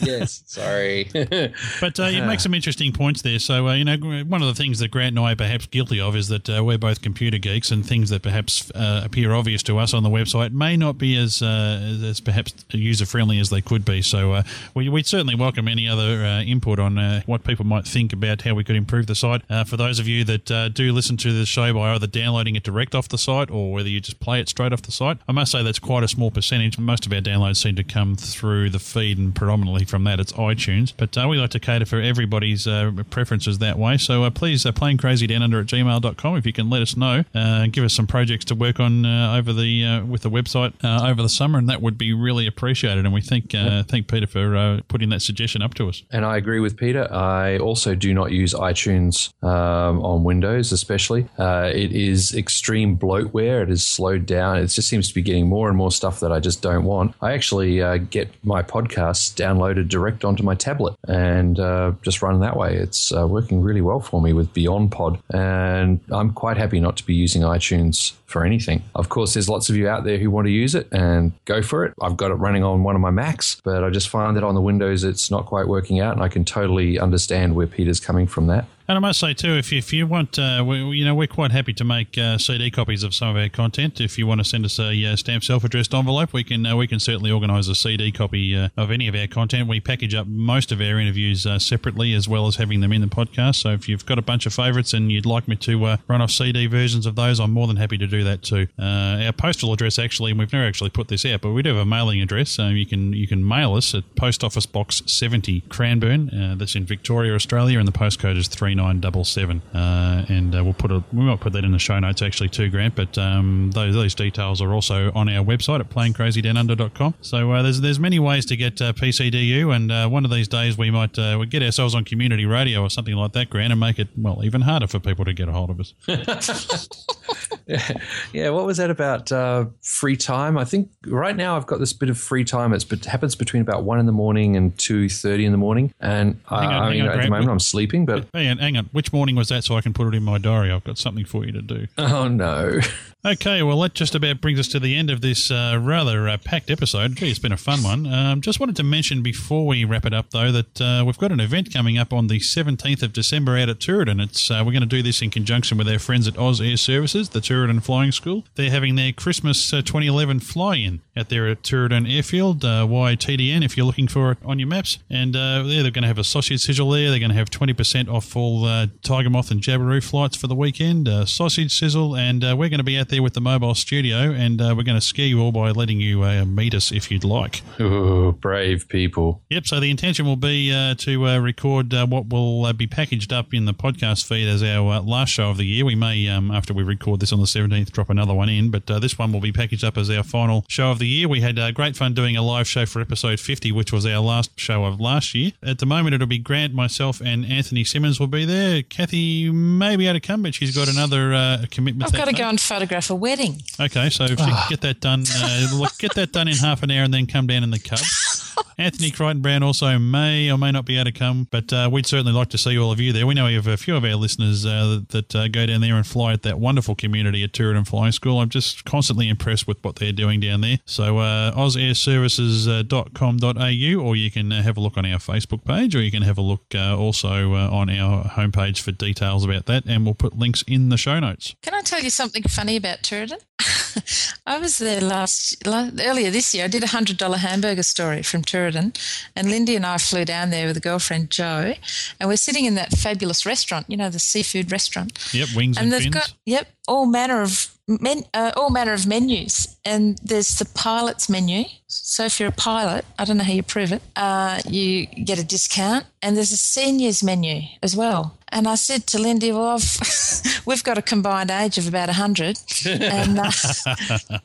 yes, 0.03 0.43
sorry. 0.47 1.11
But 1.81 1.99
uh, 2.01 2.07
you 2.07 2.23
make 2.23 2.41
some 2.41 2.55
interesting 2.55 2.93
points 2.93 3.23
there. 3.23 3.39
So, 3.39 3.69
uh, 3.69 3.75
you 3.75 3.85
know, 3.85 3.97
one 4.25 4.43
of 4.43 4.49
the 4.49 4.55
things 4.55 4.79
that 4.79 4.91
Grant 4.91 5.17
and 5.17 5.25
I 5.25 5.33
are 5.33 5.37
perhaps 5.37 5.67
guilty 5.67 6.01
of 6.01 6.17
is 6.17 6.29
that 6.29 6.49
uh, 6.49 6.63
we're 6.65 6.79
both 6.79 7.03
computer 7.03 7.39
geeks, 7.39 7.71
and 7.71 7.85
things 7.85 8.11
that 8.11 8.23
perhaps 8.23 8.71
uh, 8.73 9.03
appear 9.05 9.33
obvious 9.35 9.63
to 9.65 9.79
us 9.79 9.93
on 9.95 10.03
the 10.03 10.09
website 10.11 10.53
may 10.53 10.77
not 10.77 10.99
be 10.99 11.17
as 11.17 11.43
uh, 11.43 11.81
as- 11.83 12.03
as 12.07 12.21
perhaps 12.21 12.55
user 12.71 13.05
friendly 13.07 13.39
as 13.41 13.51
they 13.51 13.61
could 13.61 13.85
be. 13.85 14.03
So, 14.03 14.33
uh, 14.33 14.43
we, 14.75 14.89
we'd 14.89 15.07
certainly 15.07 15.35
welcome 15.47 15.69
any 15.69 15.89
other 15.89 16.25
uh, 16.25 16.43
input 16.43 16.81
on 16.81 16.99
uh, 16.99 17.23
what 17.25 17.45
people 17.45 17.65
might 17.65 17.87
think 17.87 18.13
about 18.13 18.43
how 18.43 18.53
we 18.53 18.65
could 18.65 18.75
improve 18.75 19.07
the 19.07 19.15
site. 19.15 19.43
Uh, 19.49 19.63
for 19.63 19.77
those 19.77 20.01
of 20.01 20.09
you 20.09 20.25
that 20.25 20.51
uh, 20.51 20.69
do 20.69 20.93
listen 20.93 21.17
to 21.17 21.33
the 21.33 21.47
show 21.47 21.73
by 21.73 21.95
either 21.95 22.09
downloading 22.09 22.57
it 22.57 22.65
direct 22.65 22.97
off 22.97 23.09
the 23.09 23.17
site 23.17 23.49
or 23.49 23.71
whether 23.71 23.89
you 23.89 24.01
just 24.01 24.19
play 24.19 24.41
it 24.41 24.49
straight 24.49 24.73
off 24.73 24.83
the 24.83 24.91
site, 24.91 25.19
I 25.29 25.31
must 25.31 25.53
say 25.53 25.63
that's 25.63 25.79
quite 25.79 26.03
a 26.03 26.09
small 26.09 26.33
percentage. 26.33 26.81
Most 26.81 27.07
of 27.07 27.13
our 27.13 27.21
downloads 27.21 27.59
seem 27.59 27.77
to 27.77 27.85
come 27.85 28.17
through 28.17 28.71
the 28.71 28.81
feed 28.81 29.19
and 29.19 29.33
predominantly 29.37 29.85
from 29.85 30.03
that. 30.03 30.19
It's 30.19 30.33
iTunes, 30.33 30.93
but 30.97 31.17
uh, 31.17 31.29
we 31.29 31.37
like 31.37 31.51
to 31.51 31.61
cater 31.61 31.87
for 31.87 32.01
everybody's 32.01 32.67
uh, 32.67 32.91
preferences 33.11 33.59
that 33.59 33.79
way. 33.79 33.99
So 33.99 34.25
uh, 34.25 34.31
please, 34.31 34.67
uh, 34.67 34.73
planecrazydown 34.73 35.45
at 35.45 35.67
gmail.com 35.67 36.37
if 36.37 36.45
you 36.45 36.53
can 36.53 36.69
let 36.69 36.83
us 36.83 36.97
know, 36.97 37.23
uh, 37.37 37.69
give 37.69 37.85
us 37.85 37.95
some 37.95 38.09
projects 38.09 38.47
to 38.47 38.57
work 38.57 38.81
on 38.81 39.07
uh, 39.07 39.37
over 39.37 39.53
the 39.53 39.85
uh, 39.85 40.05
with 40.05 40.23
the 40.23 40.31
website 40.31 40.75
uh, 40.83 41.09
over 41.09 41.23
the 41.23 41.29
summer, 41.29 41.57
and 41.57 41.69
that 41.69 41.81
would 41.81 41.97
be 41.97 42.13
really 42.13 42.49
appreciated. 42.49 43.05
And 43.05 43.15
we 43.15 43.21
thank 43.21 43.55
uh, 43.55 43.85
thank 43.85 44.09
Peter 44.09 44.27
for 44.27 44.57
uh, 44.57 44.81
putting 44.89 45.11
that 45.11 45.21
suggestion 45.21 45.36
up 45.63 45.75
to 45.75 45.89
us. 45.89 46.03
And 46.11 46.25
I 46.25 46.37
agree 46.37 46.61
with 46.61 46.77
Peter. 46.77 47.13
I 47.13 47.59
also 47.59 47.95
do 47.95 48.13
not 48.15 48.33
use 48.33 48.55
iTunes 48.55 49.33
um, 49.43 50.05
on 50.05 50.25
Windows, 50.25 50.73
especially. 50.73 51.29
Uh, 51.39 51.71
it 51.75 51.93
is 51.93 52.35
extreme 52.35 52.97
bloatware. 52.97 53.63
It 53.63 53.71
is 53.71 53.85
slowed 53.87 54.27
down. 54.27 54.59
It 54.59 54.67
just 54.69 54.89
seems 54.89 55.09
to 55.09 55.15
be 55.15 55.23
getting 55.23 55.49
more 55.49 55.69
and 55.69 55.77
more 55.77 55.93
stuff 55.93 56.21
that 56.21 56.33
I 56.33 56.41
just 56.41 56.63
don't 56.63 56.85
want. 56.85 57.15
I 57.21 57.33
actually 57.33 57.83
uh, 57.83 57.99
get 57.99 58.29
my 58.45 58.63
podcasts 58.63 59.35
downloaded 59.35 59.89
direct 59.89 60.25
onto 60.25 60.43
my 60.43 60.55
tablet 60.55 60.95
and 61.09 61.59
uh, 61.59 61.93
just 62.03 62.23
run 62.23 62.41
that 62.41 62.57
way. 62.57 62.77
It's 62.77 63.13
uh, 63.13 63.27
working 63.27 63.61
really 63.61 63.81
well 63.81 64.01
for 64.01 64.21
me 64.21 64.33
with 64.33 64.53
Beyond 64.53 64.93
Pod, 64.93 65.19
and 65.33 66.01
I'm 66.11 66.33
quite 66.33 66.57
happy 66.57 66.81
not 66.81 66.97
to 66.99 67.07
be 67.07 67.15
using 67.15 67.43
iTunes 67.43 68.13
for 68.27 68.45
anything. 68.45 68.83
Of 68.95 69.09
course, 69.09 69.35
there's 69.35 69.49
lots 69.49 69.71
of 69.71 69.77
you 69.77 69.89
out 69.89 70.05
there 70.05 70.19
who 70.19 70.31
want 70.31 70.47
to 70.47 70.53
use 70.53 70.75
it 70.75 70.89
and 70.93 71.33
go 71.45 71.63
for 71.63 71.85
it. 71.85 71.95
I've 72.03 72.17
got 72.17 72.31
it 72.31 72.35
running 72.35 72.65
on 72.65 72.83
one 72.83 72.95
of 72.95 73.01
my 73.01 73.11
Macs, 73.11 73.61
but 73.65 73.85
I 73.85 73.91
just 73.91 74.09
find 74.09 74.37
that 74.37 74.45
on 74.45 74.55
the 74.55 74.61
Windows 74.61 75.05
it's 75.05 75.31
not 75.31 75.47
quite 75.47 75.69
working 75.69 76.01
out, 76.01 76.15
and 76.15 76.23
I 76.23 76.29
can 76.29 76.45
totally 76.45 76.99
understand 76.99 77.55
where 77.55 77.67
Peter's 77.67 78.01
coming 78.01 78.27
from 78.27 78.49
that. 78.49 78.67
And 78.89 78.97
I 78.97 79.01
must 79.01 79.19
say 79.19 79.35
too, 79.35 79.57
if 79.57 79.73
you, 79.73 79.79
if 79.79 79.93
you 79.93 80.07
want, 80.07 80.39
uh, 80.39 80.63
we, 80.65 80.79
you 80.79 81.05
know, 81.05 81.15
we're 81.15 81.27
quite 81.27 81.51
happy 81.51 81.73
to 81.73 81.83
make 81.83 82.17
uh, 82.17 82.39
CD 82.39 82.71
copies 82.71 83.03
of 83.03 83.15
some 83.15 83.29
of 83.29 83.37
our 83.37 83.49
content. 83.49 84.01
If 84.01 84.17
you 84.17 84.29
want 84.29 84.39
to 84.39 84.45
send 84.45 84.65
us 84.65 84.79
a 84.79 85.05
uh, 85.05 85.17
stamp 85.17 85.43
self-addressed 85.43 85.93
envelope, 85.93 86.33
we 86.33 86.45
can 86.45 86.65
uh, 86.65 86.77
we 86.77 86.87
can 86.87 87.01
certainly 87.01 87.33
organise 87.33 87.67
a 87.67 87.75
CD 87.75 88.13
copy 88.13 88.57
uh, 88.57 88.69
of 88.77 88.93
any 88.93 89.09
of 89.09 89.17
our 89.17 89.27
content. 89.27 89.69
We 89.69 89.81
package 89.81 90.15
up 90.15 90.29
most 90.29 90.71
of 90.71 90.81
our 90.81 91.01
interviews 91.01 91.47
uh, 91.47 91.59
separately, 91.59 92.15
as 92.15 92.29
well 92.29 92.47
as 92.47 92.57
having 92.57 92.81
them 92.81 92.93
in 92.93 93.01
the 93.01 93.09
podcast. 93.09 93.57
So 93.57 93.71
if 93.71 93.89
you've 93.89 94.07
got 94.07 94.19
a 94.19 94.23
bunch 94.23 94.47
of 94.47 94.55
favourites 94.55 94.93
and 94.93 95.11
you'd 95.11 95.27
like 95.27 95.49
me 95.49 95.57
to 95.57 95.97
run 96.07 96.23
off 96.23 96.31
CD 96.31 96.67
versions 96.67 97.07
of 97.07 97.17
those, 97.17 97.41
I'm 97.41 97.53
more 97.53 97.67
than 97.67 97.77
happy 97.77 97.99
to 97.99 98.07
do 98.07 98.23
that 98.23 98.43
too. 98.43 98.69
Our 98.79 99.33
postal 99.33 99.73
address 99.73 99.99
actually, 99.99 100.31
and 100.31 100.39
we've 100.39 100.53
never 100.53 100.65
actually 100.65 100.91
put 100.91 101.09
this 101.09 101.25
out, 101.25 101.41
but 101.41 101.51
we 101.51 101.63
do 101.63 101.71
have 101.71 101.79
a 101.79 101.85
mailing 101.85 102.23
address. 102.23 102.51
So 102.51 102.69
you 102.69 102.87
can 102.87 103.13
you 103.15 103.27
can 103.27 103.47
mail 103.47 103.75
us 103.75 103.97
at 103.97 104.15
Post 104.15 104.45
Office 104.45 104.67
Box 104.67 105.03
70 105.07 105.63
Cranbourne. 105.63 106.57
That's 106.57 106.77
in 106.77 106.85
Victoria, 106.85 107.35
Australia, 107.35 107.81
and 107.81 107.89
the 107.89 107.93
postcode 107.93 108.37
is 108.37 108.47
three 108.47 108.76
nine 108.77 109.01
double 109.01 109.25
seven. 109.25 109.61
Uh, 109.75 110.25
and 110.29 110.55
uh, 110.55 110.63
we'll 110.63 110.73
put 110.75 110.91
a 110.93 111.03
we 111.13 111.25
might 111.25 111.41
put 111.41 111.53
that 111.55 111.65
in 111.65 111.73
the 111.73 111.79
show 111.79 111.99
notes 111.99 112.23
actually 112.23 112.49
too, 112.49 112.69
Grant. 112.71 112.95
But 112.95 113.17
um, 113.19 113.71
those 113.73 113.95
those 113.95 114.15
details 114.15 114.61
are 114.61 114.73
also 114.73 115.11
on 115.15 115.29
our 115.29 115.45
website 115.45 115.81
at 115.81 115.91
planecrazydownunder.com. 115.91 117.15
So 117.21 117.53
uh, 117.53 117.63
there's 117.63 117.81
there's 117.81 117.99
many 117.99 118.19
ways 118.19 118.47
to 118.47 118.57
get 118.57 118.81
uh, 118.81 118.93
PCDU, 118.93 119.75
and 119.75 119.91
uh, 119.91 120.09
one 120.09 120.25
of 120.25 120.31
these 120.31 120.49
days 120.49 120.79
we 120.79 120.91
might 120.91 121.19
uh, 121.19 121.37
we 121.41 121.47
get 121.47 121.63
ourselves 121.63 121.95
on 121.95 122.05
community 122.05 122.47
radio 122.47 122.83
or 122.83 122.91
something 122.91 123.15
like 123.15 123.33
that, 123.33 123.51
Grant, 123.51 123.73
and 123.73 123.81
make 123.81 123.99
it 123.99 124.09
well 124.17 124.45
even 124.45 124.61
harder 124.63 124.87
for 124.87 125.01
people 125.01 125.25
to 125.25 125.33
get 125.33 125.49
a 125.49 125.53
hold 125.53 125.71
of 125.71 125.81
us. 125.81 125.95
yeah, 127.67 127.99
yeah. 128.33 128.51
What 128.51 128.67
was 128.67 128.77
that 128.77 128.91
about 128.91 129.33
uh, 129.33 129.67
free 129.83 130.17
time? 130.17 130.57
I 130.59 130.65
think 130.65 130.91
right 131.07 131.37
now 131.37 131.57
I've 131.57 131.67
got 131.67 131.81
this 131.81 131.93
bit 131.93 132.09
of 132.11 132.19
free 132.19 132.45
time. 132.45 132.73
It's 132.73 132.91
it 132.93 133.05
happens 133.05 133.35
between 133.35 133.63
about 133.63 133.85
one 133.85 133.99
in 133.99 134.07
the 134.07 134.13
morning 134.13 134.57
and 134.57 134.77
two 134.79 135.09
thirty 135.09 135.45
in 135.45 135.53
the 135.53 135.59
morning, 135.59 135.93
and 136.01 136.41
uh, 136.51 136.57
on, 136.57 136.65
I 136.67 136.91
mean 136.91 137.03
on, 137.03 137.09
at 137.09 137.13
the 137.13 137.17
Grant. 137.19 137.31
moment 137.31 137.51
I'm 137.51 137.61
sleeping. 137.61 138.07
But 138.07 138.27
Hang 138.35 138.49
on, 138.51 138.59
hang 138.67 138.77
on. 138.77 138.91
Which 138.93 139.13
morning 139.13 139.37
was 139.37 139.49
that 139.49 139.65
so 139.65 139.77
I 139.77 139.81
can 139.81 139.93
put 139.93 140.09
it 140.09 140.15
in 140.17 140.25
my 140.25 140.39
diary? 140.39 140.73
I've 140.73 140.85
got 140.85 140.99
something 140.99 141.25
for 141.25 141.45
you 141.47 141.53
to 141.53 141.63
do. 141.63 141.87
oh 141.99 142.29
no, 142.29 142.81
Okay, 143.27 143.61
well, 143.65 143.81
that 143.81 143.93
just 143.93 144.15
about 144.15 144.41
brings 144.41 144.61
us 144.61 144.69
to 144.69 144.79
the 144.79 144.95
end 144.95 145.11
of 145.11 145.21
this 145.21 145.51
uh, 145.51 145.81
rather 145.83 146.29
uh, 146.29 146.37
packed 146.37 146.71
episode. 146.71 147.17
Gee, 147.17 147.29
it's 147.29 147.41
been 147.41 147.51
a 147.51 147.57
fun 147.57 147.83
one. 147.83 148.07
Um, 148.07 148.41
just 148.41 148.61
wanted 148.61 148.77
to 148.77 148.85
mention 148.85 149.21
before 149.21 149.67
we 149.67 149.85
wrap 149.85 150.07
it 150.07 150.15
up, 150.15 150.31
though, 150.31 150.53
that 150.53 150.81
uh, 150.81 151.03
we've 151.05 151.19
got 151.19 151.33
an 151.33 151.41
event 151.41 151.75
coming 151.75 151.99
up 151.99 152.13
on 152.13 152.29
the 152.29 152.39
17th 152.39 153.03
of 153.03 153.13
December 153.13 153.59
out 153.59 153.69
at 153.69 153.81
Tooradin. 153.81 154.23
It's 154.23 154.49
uh, 154.49 154.63
we're 154.65 154.71
going 154.71 154.83
to 154.83 154.87
do 154.87 155.03
this 155.03 155.23
in 155.23 155.31
conjunction 155.31 155.77
with 155.77 155.89
our 155.89 155.99
friends 155.99 156.29
at 156.29 156.39
Oz 156.39 156.61
Air 156.61 156.77
Services, 156.77 157.31
the 157.31 157.41
Tooradin 157.41 157.83
Flying 157.83 158.13
School. 158.13 158.45
They're 158.55 158.71
having 158.71 158.95
their 158.95 159.11
Christmas 159.11 159.73
uh, 159.73 159.79
2011 159.79 160.39
fly-in 160.39 161.01
out 161.17 161.29
there 161.29 161.49
at 161.49 161.65
Tooradin 161.65 162.09
Airfield, 162.09 162.65
uh, 162.65 162.87
YTDN, 162.87 163.65
if 163.65 163.77
you're 163.77 163.87
looking 163.87 164.07
for 164.07 164.31
it 164.31 164.39
on 164.45 164.61
your 164.61 164.69
maps. 164.69 164.99
And 165.11 165.35
uh, 165.35 165.65
there 165.65 165.83
they're 165.83 165.91
going 165.91 166.03
to 166.03 166.09
have 166.09 166.19
a 166.19 166.25
sausage 166.25 166.61
sizzle 166.61 166.91
there. 166.91 167.11
They're 167.11 167.19
going 167.19 167.33
to 167.33 167.37
have 167.37 167.51
20% 167.51 168.09
off 168.09 168.37
all 168.37 168.56
uh, 168.65 168.87
Tiger 169.03 169.31
Moth 169.31 169.51
and 169.51 169.61
Jabiru 169.61 170.03
flights 170.03 170.37
for 170.37 170.47
the 170.47 170.55
weekend, 170.55 171.09
uh, 171.09 171.27
sausage 171.27 171.79
sizzle, 171.79 172.17
and 172.17 172.43
uh, 172.43 172.55
we're 172.57 172.69
going 172.69 172.79
to 172.79 172.85
be 172.85 172.99
out 172.99 173.09
there 173.09 173.23
with 173.23 173.35
the 173.35 173.41
mobile 173.41 173.75
studio, 173.75 174.31
and 174.31 174.61
uh, 174.61 174.75
we're 174.77 174.85
going 174.85 174.99
to 174.99 175.07
scare 175.07 175.27
you 175.27 175.41
all 175.41 175.53
by 175.53 175.71
letting 175.71 176.01
you 176.01 176.23
uh, 176.23 176.45
meet 176.45 176.75
us 176.75 176.93
if 176.93 177.11
you'd 177.11 177.25
like. 177.25 177.63
Ooh, 177.81 178.33
brave 178.33 178.89
people. 178.89 179.43
Yep. 179.51 179.67
So 179.67 179.81
the 179.81 179.91
intention 179.91 180.25
will 180.25 180.37
be 180.37 180.73
uh, 180.73 180.95
to 180.97 181.27
uh, 181.27 181.39
record 181.39 181.93
uh, 181.93 182.07
what 182.07 182.29
will 182.29 182.65
uh, 182.65 182.73
be 182.73 182.87
packaged 182.87 183.33
up 183.33 183.53
in 183.53 183.65
the 183.65 183.75
podcast 183.75 184.27
feed 184.27 184.49
as 184.49 184.63
our 184.63 184.95
uh, 184.95 185.03
last 185.03 185.31
show 185.31 185.51
of 185.51 185.57
the 185.57 185.67
year. 185.67 185.85
We 185.85 185.95
may, 185.95 186.29
um, 186.29 186.51
after 186.51 186.73
we 186.73 186.83
record 186.83 187.21
this 187.21 187.33
on 187.33 187.41
the 187.41 187.47
seventeenth, 187.47 187.93
drop 187.93 188.09
another 188.09 188.35
one 188.35 188.49
in, 188.49 188.71
but 188.71 188.91
uh, 188.91 188.99
this 188.99 189.19
one 189.19 189.33
will 189.33 189.41
be 189.41 189.53
packaged 189.53 189.85
up 189.85 189.99
as 189.99 190.09
our 190.09 190.23
final 190.23 190.65
show 190.69 190.91
of 190.91 190.99
the 190.99 191.07
year. 191.07 191.29
We 191.29 191.41
had 191.41 191.59
uh, 191.59 191.73
great 191.73 191.97
fun 191.97 192.15
doing 192.15 192.37
a 192.37 192.43
live 192.43 192.67
show 192.67 192.87
for 192.87 193.01
episode 193.01 193.41
fifty, 193.41 193.73
which 193.73 193.93
was 193.93 194.07
our 194.07 194.21
last 194.21 194.59
show 194.59 194.85
of 194.85 195.01
last 195.01 195.35
year. 195.35 195.53
At 195.63 195.79
the 195.79 195.87
moment, 195.87 196.15
it'll 196.15 196.27
be 196.27 196.39
Grant, 196.39 196.73
myself, 196.73 197.21
and 197.21 197.45
Anthony 197.45 197.85
Simmons 197.85 198.21
will 198.21 198.27
be 198.29 198.45
there. 198.47 198.83
Kathy 198.83 199.51
may 199.51 199.97
be 199.97 200.07
able 200.07 200.19
to 200.21 200.27
come, 200.27 200.43
but 200.43 200.55
she's 200.55 200.75
got 200.75 200.89
another 200.89 201.35
uh, 201.35 201.65
commitment. 201.71 202.09
I've 202.11 202.17
got 202.17 202.27
to 202.27 202.33
day. 202.33 202.39
go 202.39 202.49
and 202.49 202.61
photograph 202.61 203.11
a 203.11 203.15
wedding. 203.15 203.63
Okay, 203.79 204.09
so 204.11 204.25
if 204.25 204.31
you 204.31 204.37
Ah. 204.41 204.67
could 204.69 204.71
get 204.71 204.81
that 204.83 205.01
done, 205.01 205.25
uh, 205.37 205.89
get 205.99 206.15
that 206.15 206.33
done 206.33 206.49
in 206.49 206.57
half 206.57 206.83
an 206.83 206.91
hour, 206.91 207.03
and 207.05 207.13
then 207.13 207.27
come 207.27 207.47
down 207.47 207.63
in 207.63 207.71
the 207.71 207.79
cub. 207.79 207.99
Anthony 208.79 209.11
Crichton 209.11 209.41
Brown 209.41 209.63
also 209.63 209.99
may 209.99 210.51
or 210.51 210.59
may 210.59 210.71
not 210.71 210.85
be 210.85 210.97
able 210.97 211.07
to 211.07 211.13
come, 211.13 211.49
but 211.51 211.73
uh, 211.73 211.89
we'd 211.91 212.07
certainly 212.07 212.33
like 212.33 212.51
to 212.51 212.59
see 212.59 212.79
all 212.79 212.93
of 212.93 213.01
you 213.01 213.13
there. 213.13 213.27
We 213.27 213.35
know 213.35 213.47
we 213.47 213.55
have 213.55 213.67
a 213.67 213.77
few 213.77 213.97
of 213.97 214.05
our 214.05 214.15
listeners 214.15 214.67
uh, 214.67 215.01
that 215.09 215.35
uh, 215.35 215.49
go 215.49 215.67
down 215.67 215.81
there 215.81 215.97
and 215.97 216.07
fly 216.07 216.35
at 216.35 216.43
that 216.43 216.59
wonderful 216.59 216.95
community 216.95 217.43
at 217.43 217.53
Tooradin 217.53 217.87
Flying 217.87 218.13
School. 218.13 218.41
I'm 218.41 218.51
just 218.51 218.85
constantly 218.85 219.29
impressed 219.29 219.67
with 219.67 219.83
what 219.83 219.97
they're 219.97 220.13
doing 220.13 220.41
down 220.41 220.61
there. 220.61 220.79
So, 220.85 221.19
uh, 221.19 221.53
ozairservices.com.au, 221.55 224.03
or 224.03 224.17
you 224.17 224.31
can 224.31 224.53
uh, 224.53 224.63
have 224.63 224.77
a 224.77 224.81
look 224.81 224.97
on 224.97 225.07
our 225.07 225.19
Facebook 225.19 225.65
page, 225.65 225.97
or 225.97 226.03
you 226.03 226.11
can 226.11 226.23
have 226.23 226.39
a 226.39 226.43
look 226.43 226.65
uh, 226.75 226.97
also 226.97 227.55
on 227.55 227.91
our 227.91 228.25
homepage 228.25 228.81
for 228.81 228.93
details 228.93 229.45
about 229.45 229.67
that, 229.67 229.85
and 229.87 230.05
we'll 230.05 230.15
put 230.15 230.37
links 230.37 230.63
in 230.67 230.91
the 230.91 230.97
show 230.97 231.19
notes. 231.19 231.55
Can 231.63 231.75
I 231.75 231.83
tell 231.83 232.03
you 232.03 232.11
something 232.11 232.43
funny 232.43 232.77
about 232.77 233.03
Tooradin? 233.03 233.41
I 234.47 234.59
was 234.59 234.79
there 234.79 235.01
last, 235.01 235.67
la 235.67 235.91
earlier 236.01 236.31
this 236.31 236.55
year. 236.55 236.65
I 236.65 236.69
did 236.69 236.83
a 236.83 236.89
hundred 236.89 237.17
dollar 237.17 237.39
hamburger 237.39 237.83
story 237.83 238.23
from 238.23 238.43
Tooradin, 238.43 238.97
and 239.35 239.51
Lindy 239.51 239.77
and 239.77 239.87
I 239.87 239.99
flew 239.99 240.25
down 240.25 240.51
there 240.51 240.67
with 240.67 240.77
a 240.77 240.81
girlfriend 240.81 241.31
Joe, 241.31 241.75
and 242.21 242.29
we're 242.29 242.37
sitting 242.37 242.65
in 242.65 242.75
that 242.75 242.93
fabulous 242.93 243.47
restaurant. 243.47 243.87
You 243.89 243.97
know, 243.97 244.11
the 244.11 244.19
seafood 244.19 244.71
restaurant. 244.71 245.19
Yep, 245.33 245.49
wings 245.57 245.77
and, 245.77 245.85
and 245.85 245.93
they've 245.93 246.03
fins. 246.03 246.15
got 246.15 246.35
yep 246.45 246.69
all 246.87 247.07
manner 247.07 247.43
of 247.43 247.75
men, 247.89 248.25
uh, 248.35 248.53
all 248.57 248.71
manner 248.71 248.93
of 248.93 249.07
menus, 249.07 249.77
and 249.85 250.19
there's 250.23 250.59
the 250.59 250.67
pilot's 250.67 251.29
menu. 251.29 251.65
So 251.87 252.25
if 252.25 252.39
you're 252.39 252.49
a 252.51 252.53
pilot, 252.53 253.05
I 253.19 253.25
don't 253.25 253.39
know 253.39 253.45
how 253.45 253.53
you 253.53 253.63
prove 253.63 253.93
it, 253.93 254.03
uh, 254.17 254.61
you 254.69 255.07
get 255.07 255.39
a 255.39 255.45
discount, 255.45 256.07
and 256.23 256.37
there's 256.37 256.53
a 256.53 256.57
seniors 256.57 257.23
menu 257.23 257.63
as 257.83 257.97
well. 257.97 258.36
And 258.51 258.69
I 258.69 258.77
said 258.77 259.07
to 259.09 259.19
Lindy, 259.19 259.53
"Well, 259.53 259.77
I've, 259.77 260.63
we've 260.67 260.85
got 260.85 260.99
a 260.99 261.03
combined 261.03 261.51
age 261.51 261.79
of 261.79 261.89
about 261.89 262.09
hundred, 262.11 262.59
and 262.87 263.39
uh, 263.39 263.51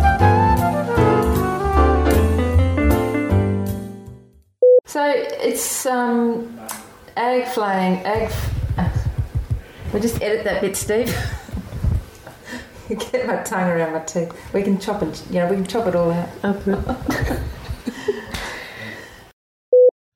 So 4.91 5.09
it's 5.09 5.85
um, 5.85 6.59
ag 7.15 7.47
flying, 7.47 7.99
ag. 8.05 8.29
We'll 9.93 10.01
just 10.01 10.21
edit 10.21 10.43
that 10.43 10.59
bit, 10.59 10.75
Steve. 10.75 11.07
Get 12.89 13.25
my 13.25 13.37
tongue 13.37 13.69
around 13.69 13.93
my 13.93 13.99
teeth. 13.99 14.33
We 14.53 14.63
can 14.63 14.77
chop 14.81 15.01
it. 15.01 15.23
You 15.29 15.35
know, 15.35 15.47
we 15.47 15.55
can 15.55 15.65
chop 15.65 15.87
it 15.87 15.95
all 15.95 16.11
out. 16.11 16.27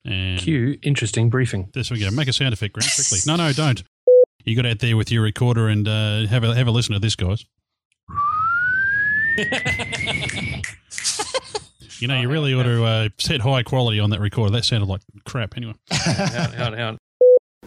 And 0.03 0.39
Cue 0.39 0.77
interesting 0.81 1.29
briefing. 1.29 1.69
This 1.73 1.89
we 1.89 2.01
go. 2.01 2.11
Make 2.11 2.27
a 2.27 2.33
sound 2.33 2.53
effect, 2.53 2.73
Grant, 2.73 2.91
quickly. 2.93 3.19
No, 3.25 3.37
no, 3.37 3.53
don't. 3.53 3.81
You 4.43 4.57
got 4.57 4.65
out 4.65 4.79
there 4.79 4.97
with 4.97 5.09
your 5.09 5.23
recorder 5.23 5.69
and 5.69 5.87
uh, 5.87 6.27
have 6.27 6.43
a 6.43 6.53
have 6.53 6.67
a 6.67 6.71
listen 6.71 6.91
to 6.91 6.99
this, 6.99 7.15
guys. 7.15 7.45
you 11.99 12.07
know, 12.07 12.19
you 12.19 12.29
really 12.29 12.53
ought 12.53 12.63
to 12.63 12.83
uh, 12.83 13.09
set 13.17 13.41
high 13.41 13.63
quality 13.63 13.99
on 13.99 14.09
that 14.11 14.19
recorder. 14.19 14.51
That 14.51 14.65
sounded 14.65 14.87
like 14.87 15.01
crap. 15.25 15.55
Anyway, 15.57 15.73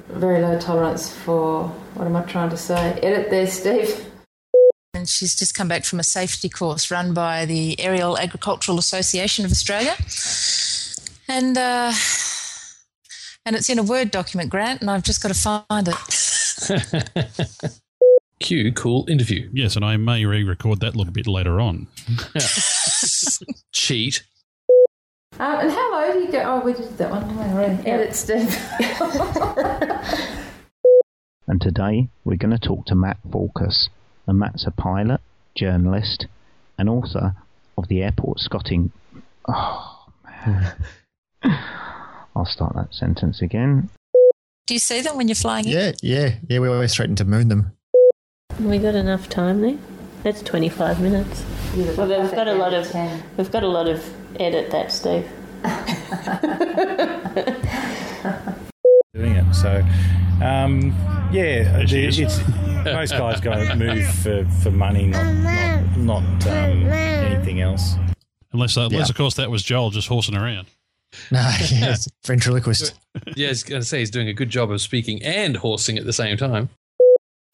Very 0.08 0.40
low 0.40 0.58
tolerance 0.58 1.12
for 1.12 1.64
what 1.94 2.06
am 2.06 2.16
I 2.16 2.22
trying 2.22 2.50
to 2.50 2.56
say? 2.56 2.92
Edit 3.02 3.30
there, 3.30 3.46
Steve. 3.46 4.06
And 4.94 5.08
she's 5.08 5.38
just 5.38 5.54
come 5.54 5.68
back 5.68 5.84
from 5.84 6.00
a 6.00 6.04
safety 6.04 6.48
course 6.48 6.90
run 6.90 7.12
by 7.12 7.44
the 7.44 7.78
Aerial 7.78 8.18
Agricultural 8.18 8.78
Association 8.78 9.44
of 9.44 9.50
Australia, 9.50 9.94
and 11.28 11.58
uh, 11.58 11.92
and 13.44 13.54
it's 13.54 13.68
in 13.68 13.78
a 13.78 13.82
Word 13.82 14.10
document, 14.10 14.50
Grant, 14.50 14.80
and 14.80 14.90
I've 14.90 15.02
just 15.02 15.22
got 15.22 15.28
to 15.28 15.34
find 15.34 15.88
it. 15.88 17.80
Cue 18.40 18.72
cool 18.72 19.04
interview. 19.08 19.48
Yes, 19.52 19.76
and 19.76 19.84
I 19.84 19.96
may 19.96 20.24
re-record 20.24 20.80
that 20.80 20.94
a 20.94 20.98
little 20.98 21.12
bit 21.12 21.26
later 21.26 21.60
on. 21.60 21.88
Cheat. 23.72 24.22
Um, 25.40 25.60
and 25.60 25.70
how 25.70 25.92
low 25.92 26.12
do 26.12 26.18
you 26.20 26.32
go? 26.32 26.42
Oh, 26.44 26.60
we 26.64 26.72
did 26.72 26.96
that 26.98 27.10
one. 27.10 27.36
Right. 27.54 27.86
Edit, 27.86 28.14
Steve. 28.14 28.56
And 31.48 31.62
today 31.62 32.08
we're 32.24 32.36
going 32.36 32.56
to 32.56 32.58
talk 32.58 32.84
to 32.86 32.94
Matt 32.94 33.16
Falcus. 33.32 33.88
And 34.26 34.38
Matt's 34.38 34.66
a 34.66 34.70
pilot, 34.70 35.22
journalist, 35.56 36.26
and 36.76 36.90
author 36.90 37.34
of 37.78 37.88
the 37.88 38.02
airport 38.02 38.40
Scotting. 38.40 38.92
Oh, 39.48 40.04
man. 40.24 40.74
I'll 42.36 42.44
start 42.44 42.74
that 42.74 42.92
sentence 42.92 43.40
again. 43.40 43.88
do 44.66 44.74
you 44.74 44.78
see 44.78 45.00
them 45.00 45.16
when 45.16 45.28
you're 45.28 45.34
flying? 45.34 45.64
in? 45.64 45.72
Yeah, 45.72 45.92
yeah, 46.02 46.34
yeah. 46.48 46.58
We 46.58 46.68
always 46.68 46.94
threaten 46.94 47.16
to 47.16 47.24
moon 47.24 47.48
them. 47.48 47.72
We 48.60 48.78
got 48.78 48.96
enough 48.96 49.28
time 49.28 49.60
there. 49.60 49.78
That's 50.24 50.42
25 50.42 51.00
minutes. 51.00 51.44
Well, 51.96 52.08
we've 52.22 52.30
got 52.32 52.48
a 52.48 52.54
lot 52.54 52.74
of 52.74 52.92
we've 53.36 53.52
got 53.52 53.62
a 53.62 53.68
lot 53.68 53.86
of 53.88 54.04
edit 54.40 54.70
that, 54.72 54.90
Steve. 54.90 55.28
doing 59.14 59.36
it. 59.36 59.54
So, 59.54 59.76
um, 60.44 60.92
yeah, 61.32 61.84
the, 61.84 62.06
it's 62.06 62.38
most 62.84 63.12
guys 63.12 63.40
go 63.40 63.74
move 63.76 64.04
for, 64.08 64.44
for 64.60 64.72
money, 64.72 65.06
not 65.06 65.32
not, 65.34 65.96
not 66.22 66.46
um, 66.48 66.88
anything 66.88 67.60
else. 67.60 67.94
Unless, 68.52 68.76
uh, 68.76 68.86
unless 68.86 69.06
Yeah. 69.08 69.10
of 69.10 69.16
course, 69.16 69.34
that 69.34 69.50
was 69.52 69.62
Joel 69.62 69.90
just 69.90 70.08
horsing 70.08 70.36
around. 70.36 70.66
No, 71.30 71.38
yes, 71.70 72.06
ventriloquist. 72.26 72.92
Yeah, 73.34 73.46
I 73.46 73.50
was 73.50 73.62
going 73.64 73.80
to 73.80 73.86
say 73.86 74.00
he's 74.00 74.10
doing 74.10 74.28
a 74.28 74.34
good 74.34 74.50
job 74.50 74.70
of 74.70 74.78
speaking 74.82 75.22
and 75.22 75.56
horsing 75.56 75.96
at 75.96 76.04
the 76.04 76.12
same 76.12 76.36
time. 76.36 76.68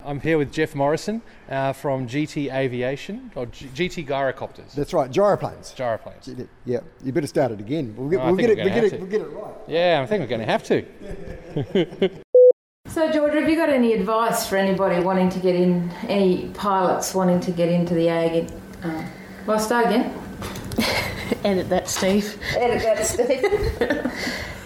I'm 0.04 0.20
here 0.20 0.36
with 0.38 0.52
Jeff 0.52 0.74
Morrison 0.74 1.22
uh, 1.48 1.72
from 1.72 2.06
GT 2.06 2.52
Aviation, 2.52 3.30
or 3.34 3.46
G- 3.46 3.66
GT 3.68 4.06
Gyrocopters. 4.06 4.74
That's 4.74 4.92
right, 4.92 5.10
gyroplanes. 5.10 5.74
Gyroplanes. 5.74 6.46
Yeah, 6.64 6.80
you 7.02 7.12
better 7.12 7.26
start 7.26 7.52
it 7.52 7.60
again. 7.60 7.94
We'll 7.96 8.10
get, 8.10 8.20
Oh, 8.20 8.26
we'll 8.26 8.36
get 8.36 8.50
it, 8.50 8.58
we're 8.58 8.64
we'll 8.64 8.74
get 8.74 8.84
it, 8.84 9.00
we'll 9.00 9.10
get 9.10 9.20
it 9.22 9.28
right. 9.28 9.54
Yeah, 9.66 10.00
I 10.02 10.06
think 10.06 10.20
we're 10.20 10.26
going 10.26 10.40
to 10.40 10.46
have 10.46 10.62
to. 10.64 12.10
So, 12.86 13.10
Georgia, 13.10 13.40
have 13.40 13.48
you 13.48 13.56
got 13.56 13.70
any 13.70 13.94
advice 13.94 14.46
for 14.46 14.56
anybody 14.56 15.02
wanting 15.02 15.30
to 15.30 15.40
get 15.40 15.56
in, 15.56 15.90
any 16.06 16.48
pilots 16.50 17.12
wanting 17.14 17.40
to 17.40 17.50
get 17.50 17.68
into 17.70 17.94
the 17.94 18.08
ag? 18.10 18.52
Uh, 18.84 19.02
well, 19.46 19.58
start 19.58 19.86
again. 19.86 20.12
Edit 21.44 21.70
that, 21.70 21.88
Steve. 21.88 22.38
Edit 22.54 22.82
that, 22.82 23.06
Steve. 23.06 24.12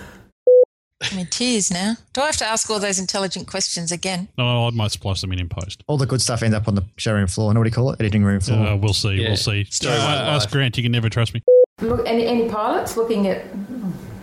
I'm 1.00 1.18
in 1.18 1.26
tears 1.26 1.70
now. 1.70 1.94
Do 2.12 2.22
I 2.22 2.26
have 2.26 2.36
to 2.38 2.44
ask 2.46 2.68
all 2.70 2.80
those 2.80 2.98
intelligent 2.98 3.46
questions 3.46 3.92
again? 3.92 4.26
No, 4.36 4.66
I 4.66 4.70
might 4.70 4.90
splice 4.90 5.20
them 5.20 5.32
in 5.32 5.38
in 5.38 5.48
post. 5.48 5.84
All 5.86 5.96
the 5.96 6.06
good 6.06 6.20
stuff 6.20 6.42
ends 6.42 6.56
up 6.56 6.66
on 6.66 6.74
the 6.74 6.84
showroom 6.96 7.28
floor. 7.28 7.54
No, 7.54 7.60
what 7.60 7.64
do 7.64 7.68
you 7.68 7.74
call 7.74 7.92
it? 7.92 8.00
Editing 8.00 8.24
room 8.24 8.40
floor. 8.40 8.66
Uh, 8.66 8.76
we'll 8.76 8.92
see. 8.92 9.12
Yeah. 9.12 9.28
We'll 9.28 9.36
see. 9.36 9.64
Story 9.64 9.94
Uh, 9.94 9.98
ask. 10.34 10.50
Grant. 10.50 10.76
You 10.76 10.82
can 10.82 10.90
never 10.92 11.08
trust 11.08 11.34
me. 11.34 11.42
Look, 11.80 12.06
any, 12.08 12.26
any 12.26 12.48
pilots 12.48 12.96
looking 12.96 13.28
at. 13.28 13.44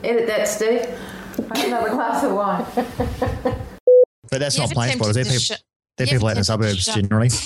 Edit 0.03 0.27
that, 0.27 0.47
Steve. 0.49 0.81
I 1.51 1.57
have 1.59 1.67
another 1.67 1.89
glass 1.91 2.23
of 2.23 2.33
wine. 2.33 2.65
But 4.31 4.39
that's 4.39 4.55
You 4.57 4.61
not 4.63 4.71
ever 4.71 4.73
plane 4.73 4.89
tempted 4.89 5.05
spotters. 5.05 5.15
They're 5.15 5.23
people, 5.25 5.39
sh- 5.39 5.61
they're 5.97 6.07
people 6.07 6.27
out 6.27 6.31
in 6.31 6.37
the 6.39 6.43
suburbs 6.43 6.79
shut- 6.83 6.95
generally. 6.95 7.29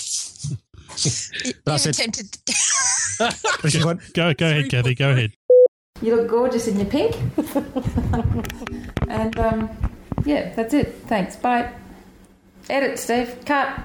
You 1.46 1.54
But 1.66 1.72
I 1.72 1.76
ever 1.76 1.94
said- 1.94 1.94
tempted 1.94 2.38
Go, 4.14 4.34
go 4.34 4.48
ahead, 4.50 4.70
Kathy. 4.72 4.96
Go 4.96 5.12
ahead. 5.12 5.34
You 6.02 6.16
look 6.16 6.30
gorgeous 6.30 6.68
in 6.68 6.78
your 6.78 6.86
pink. 6.86 7.16
and 9.10 9.38
um, 9.40 9.70
yeah, 10.26 10.54
that's 10.54 10.74
it. 10.74 10.96
Thanks. 11.08 11.36
Bye. 11.36 11.72
Edit, 12.70 13.00
Steve. 13.00 13.36
Cut. 13.46 13.80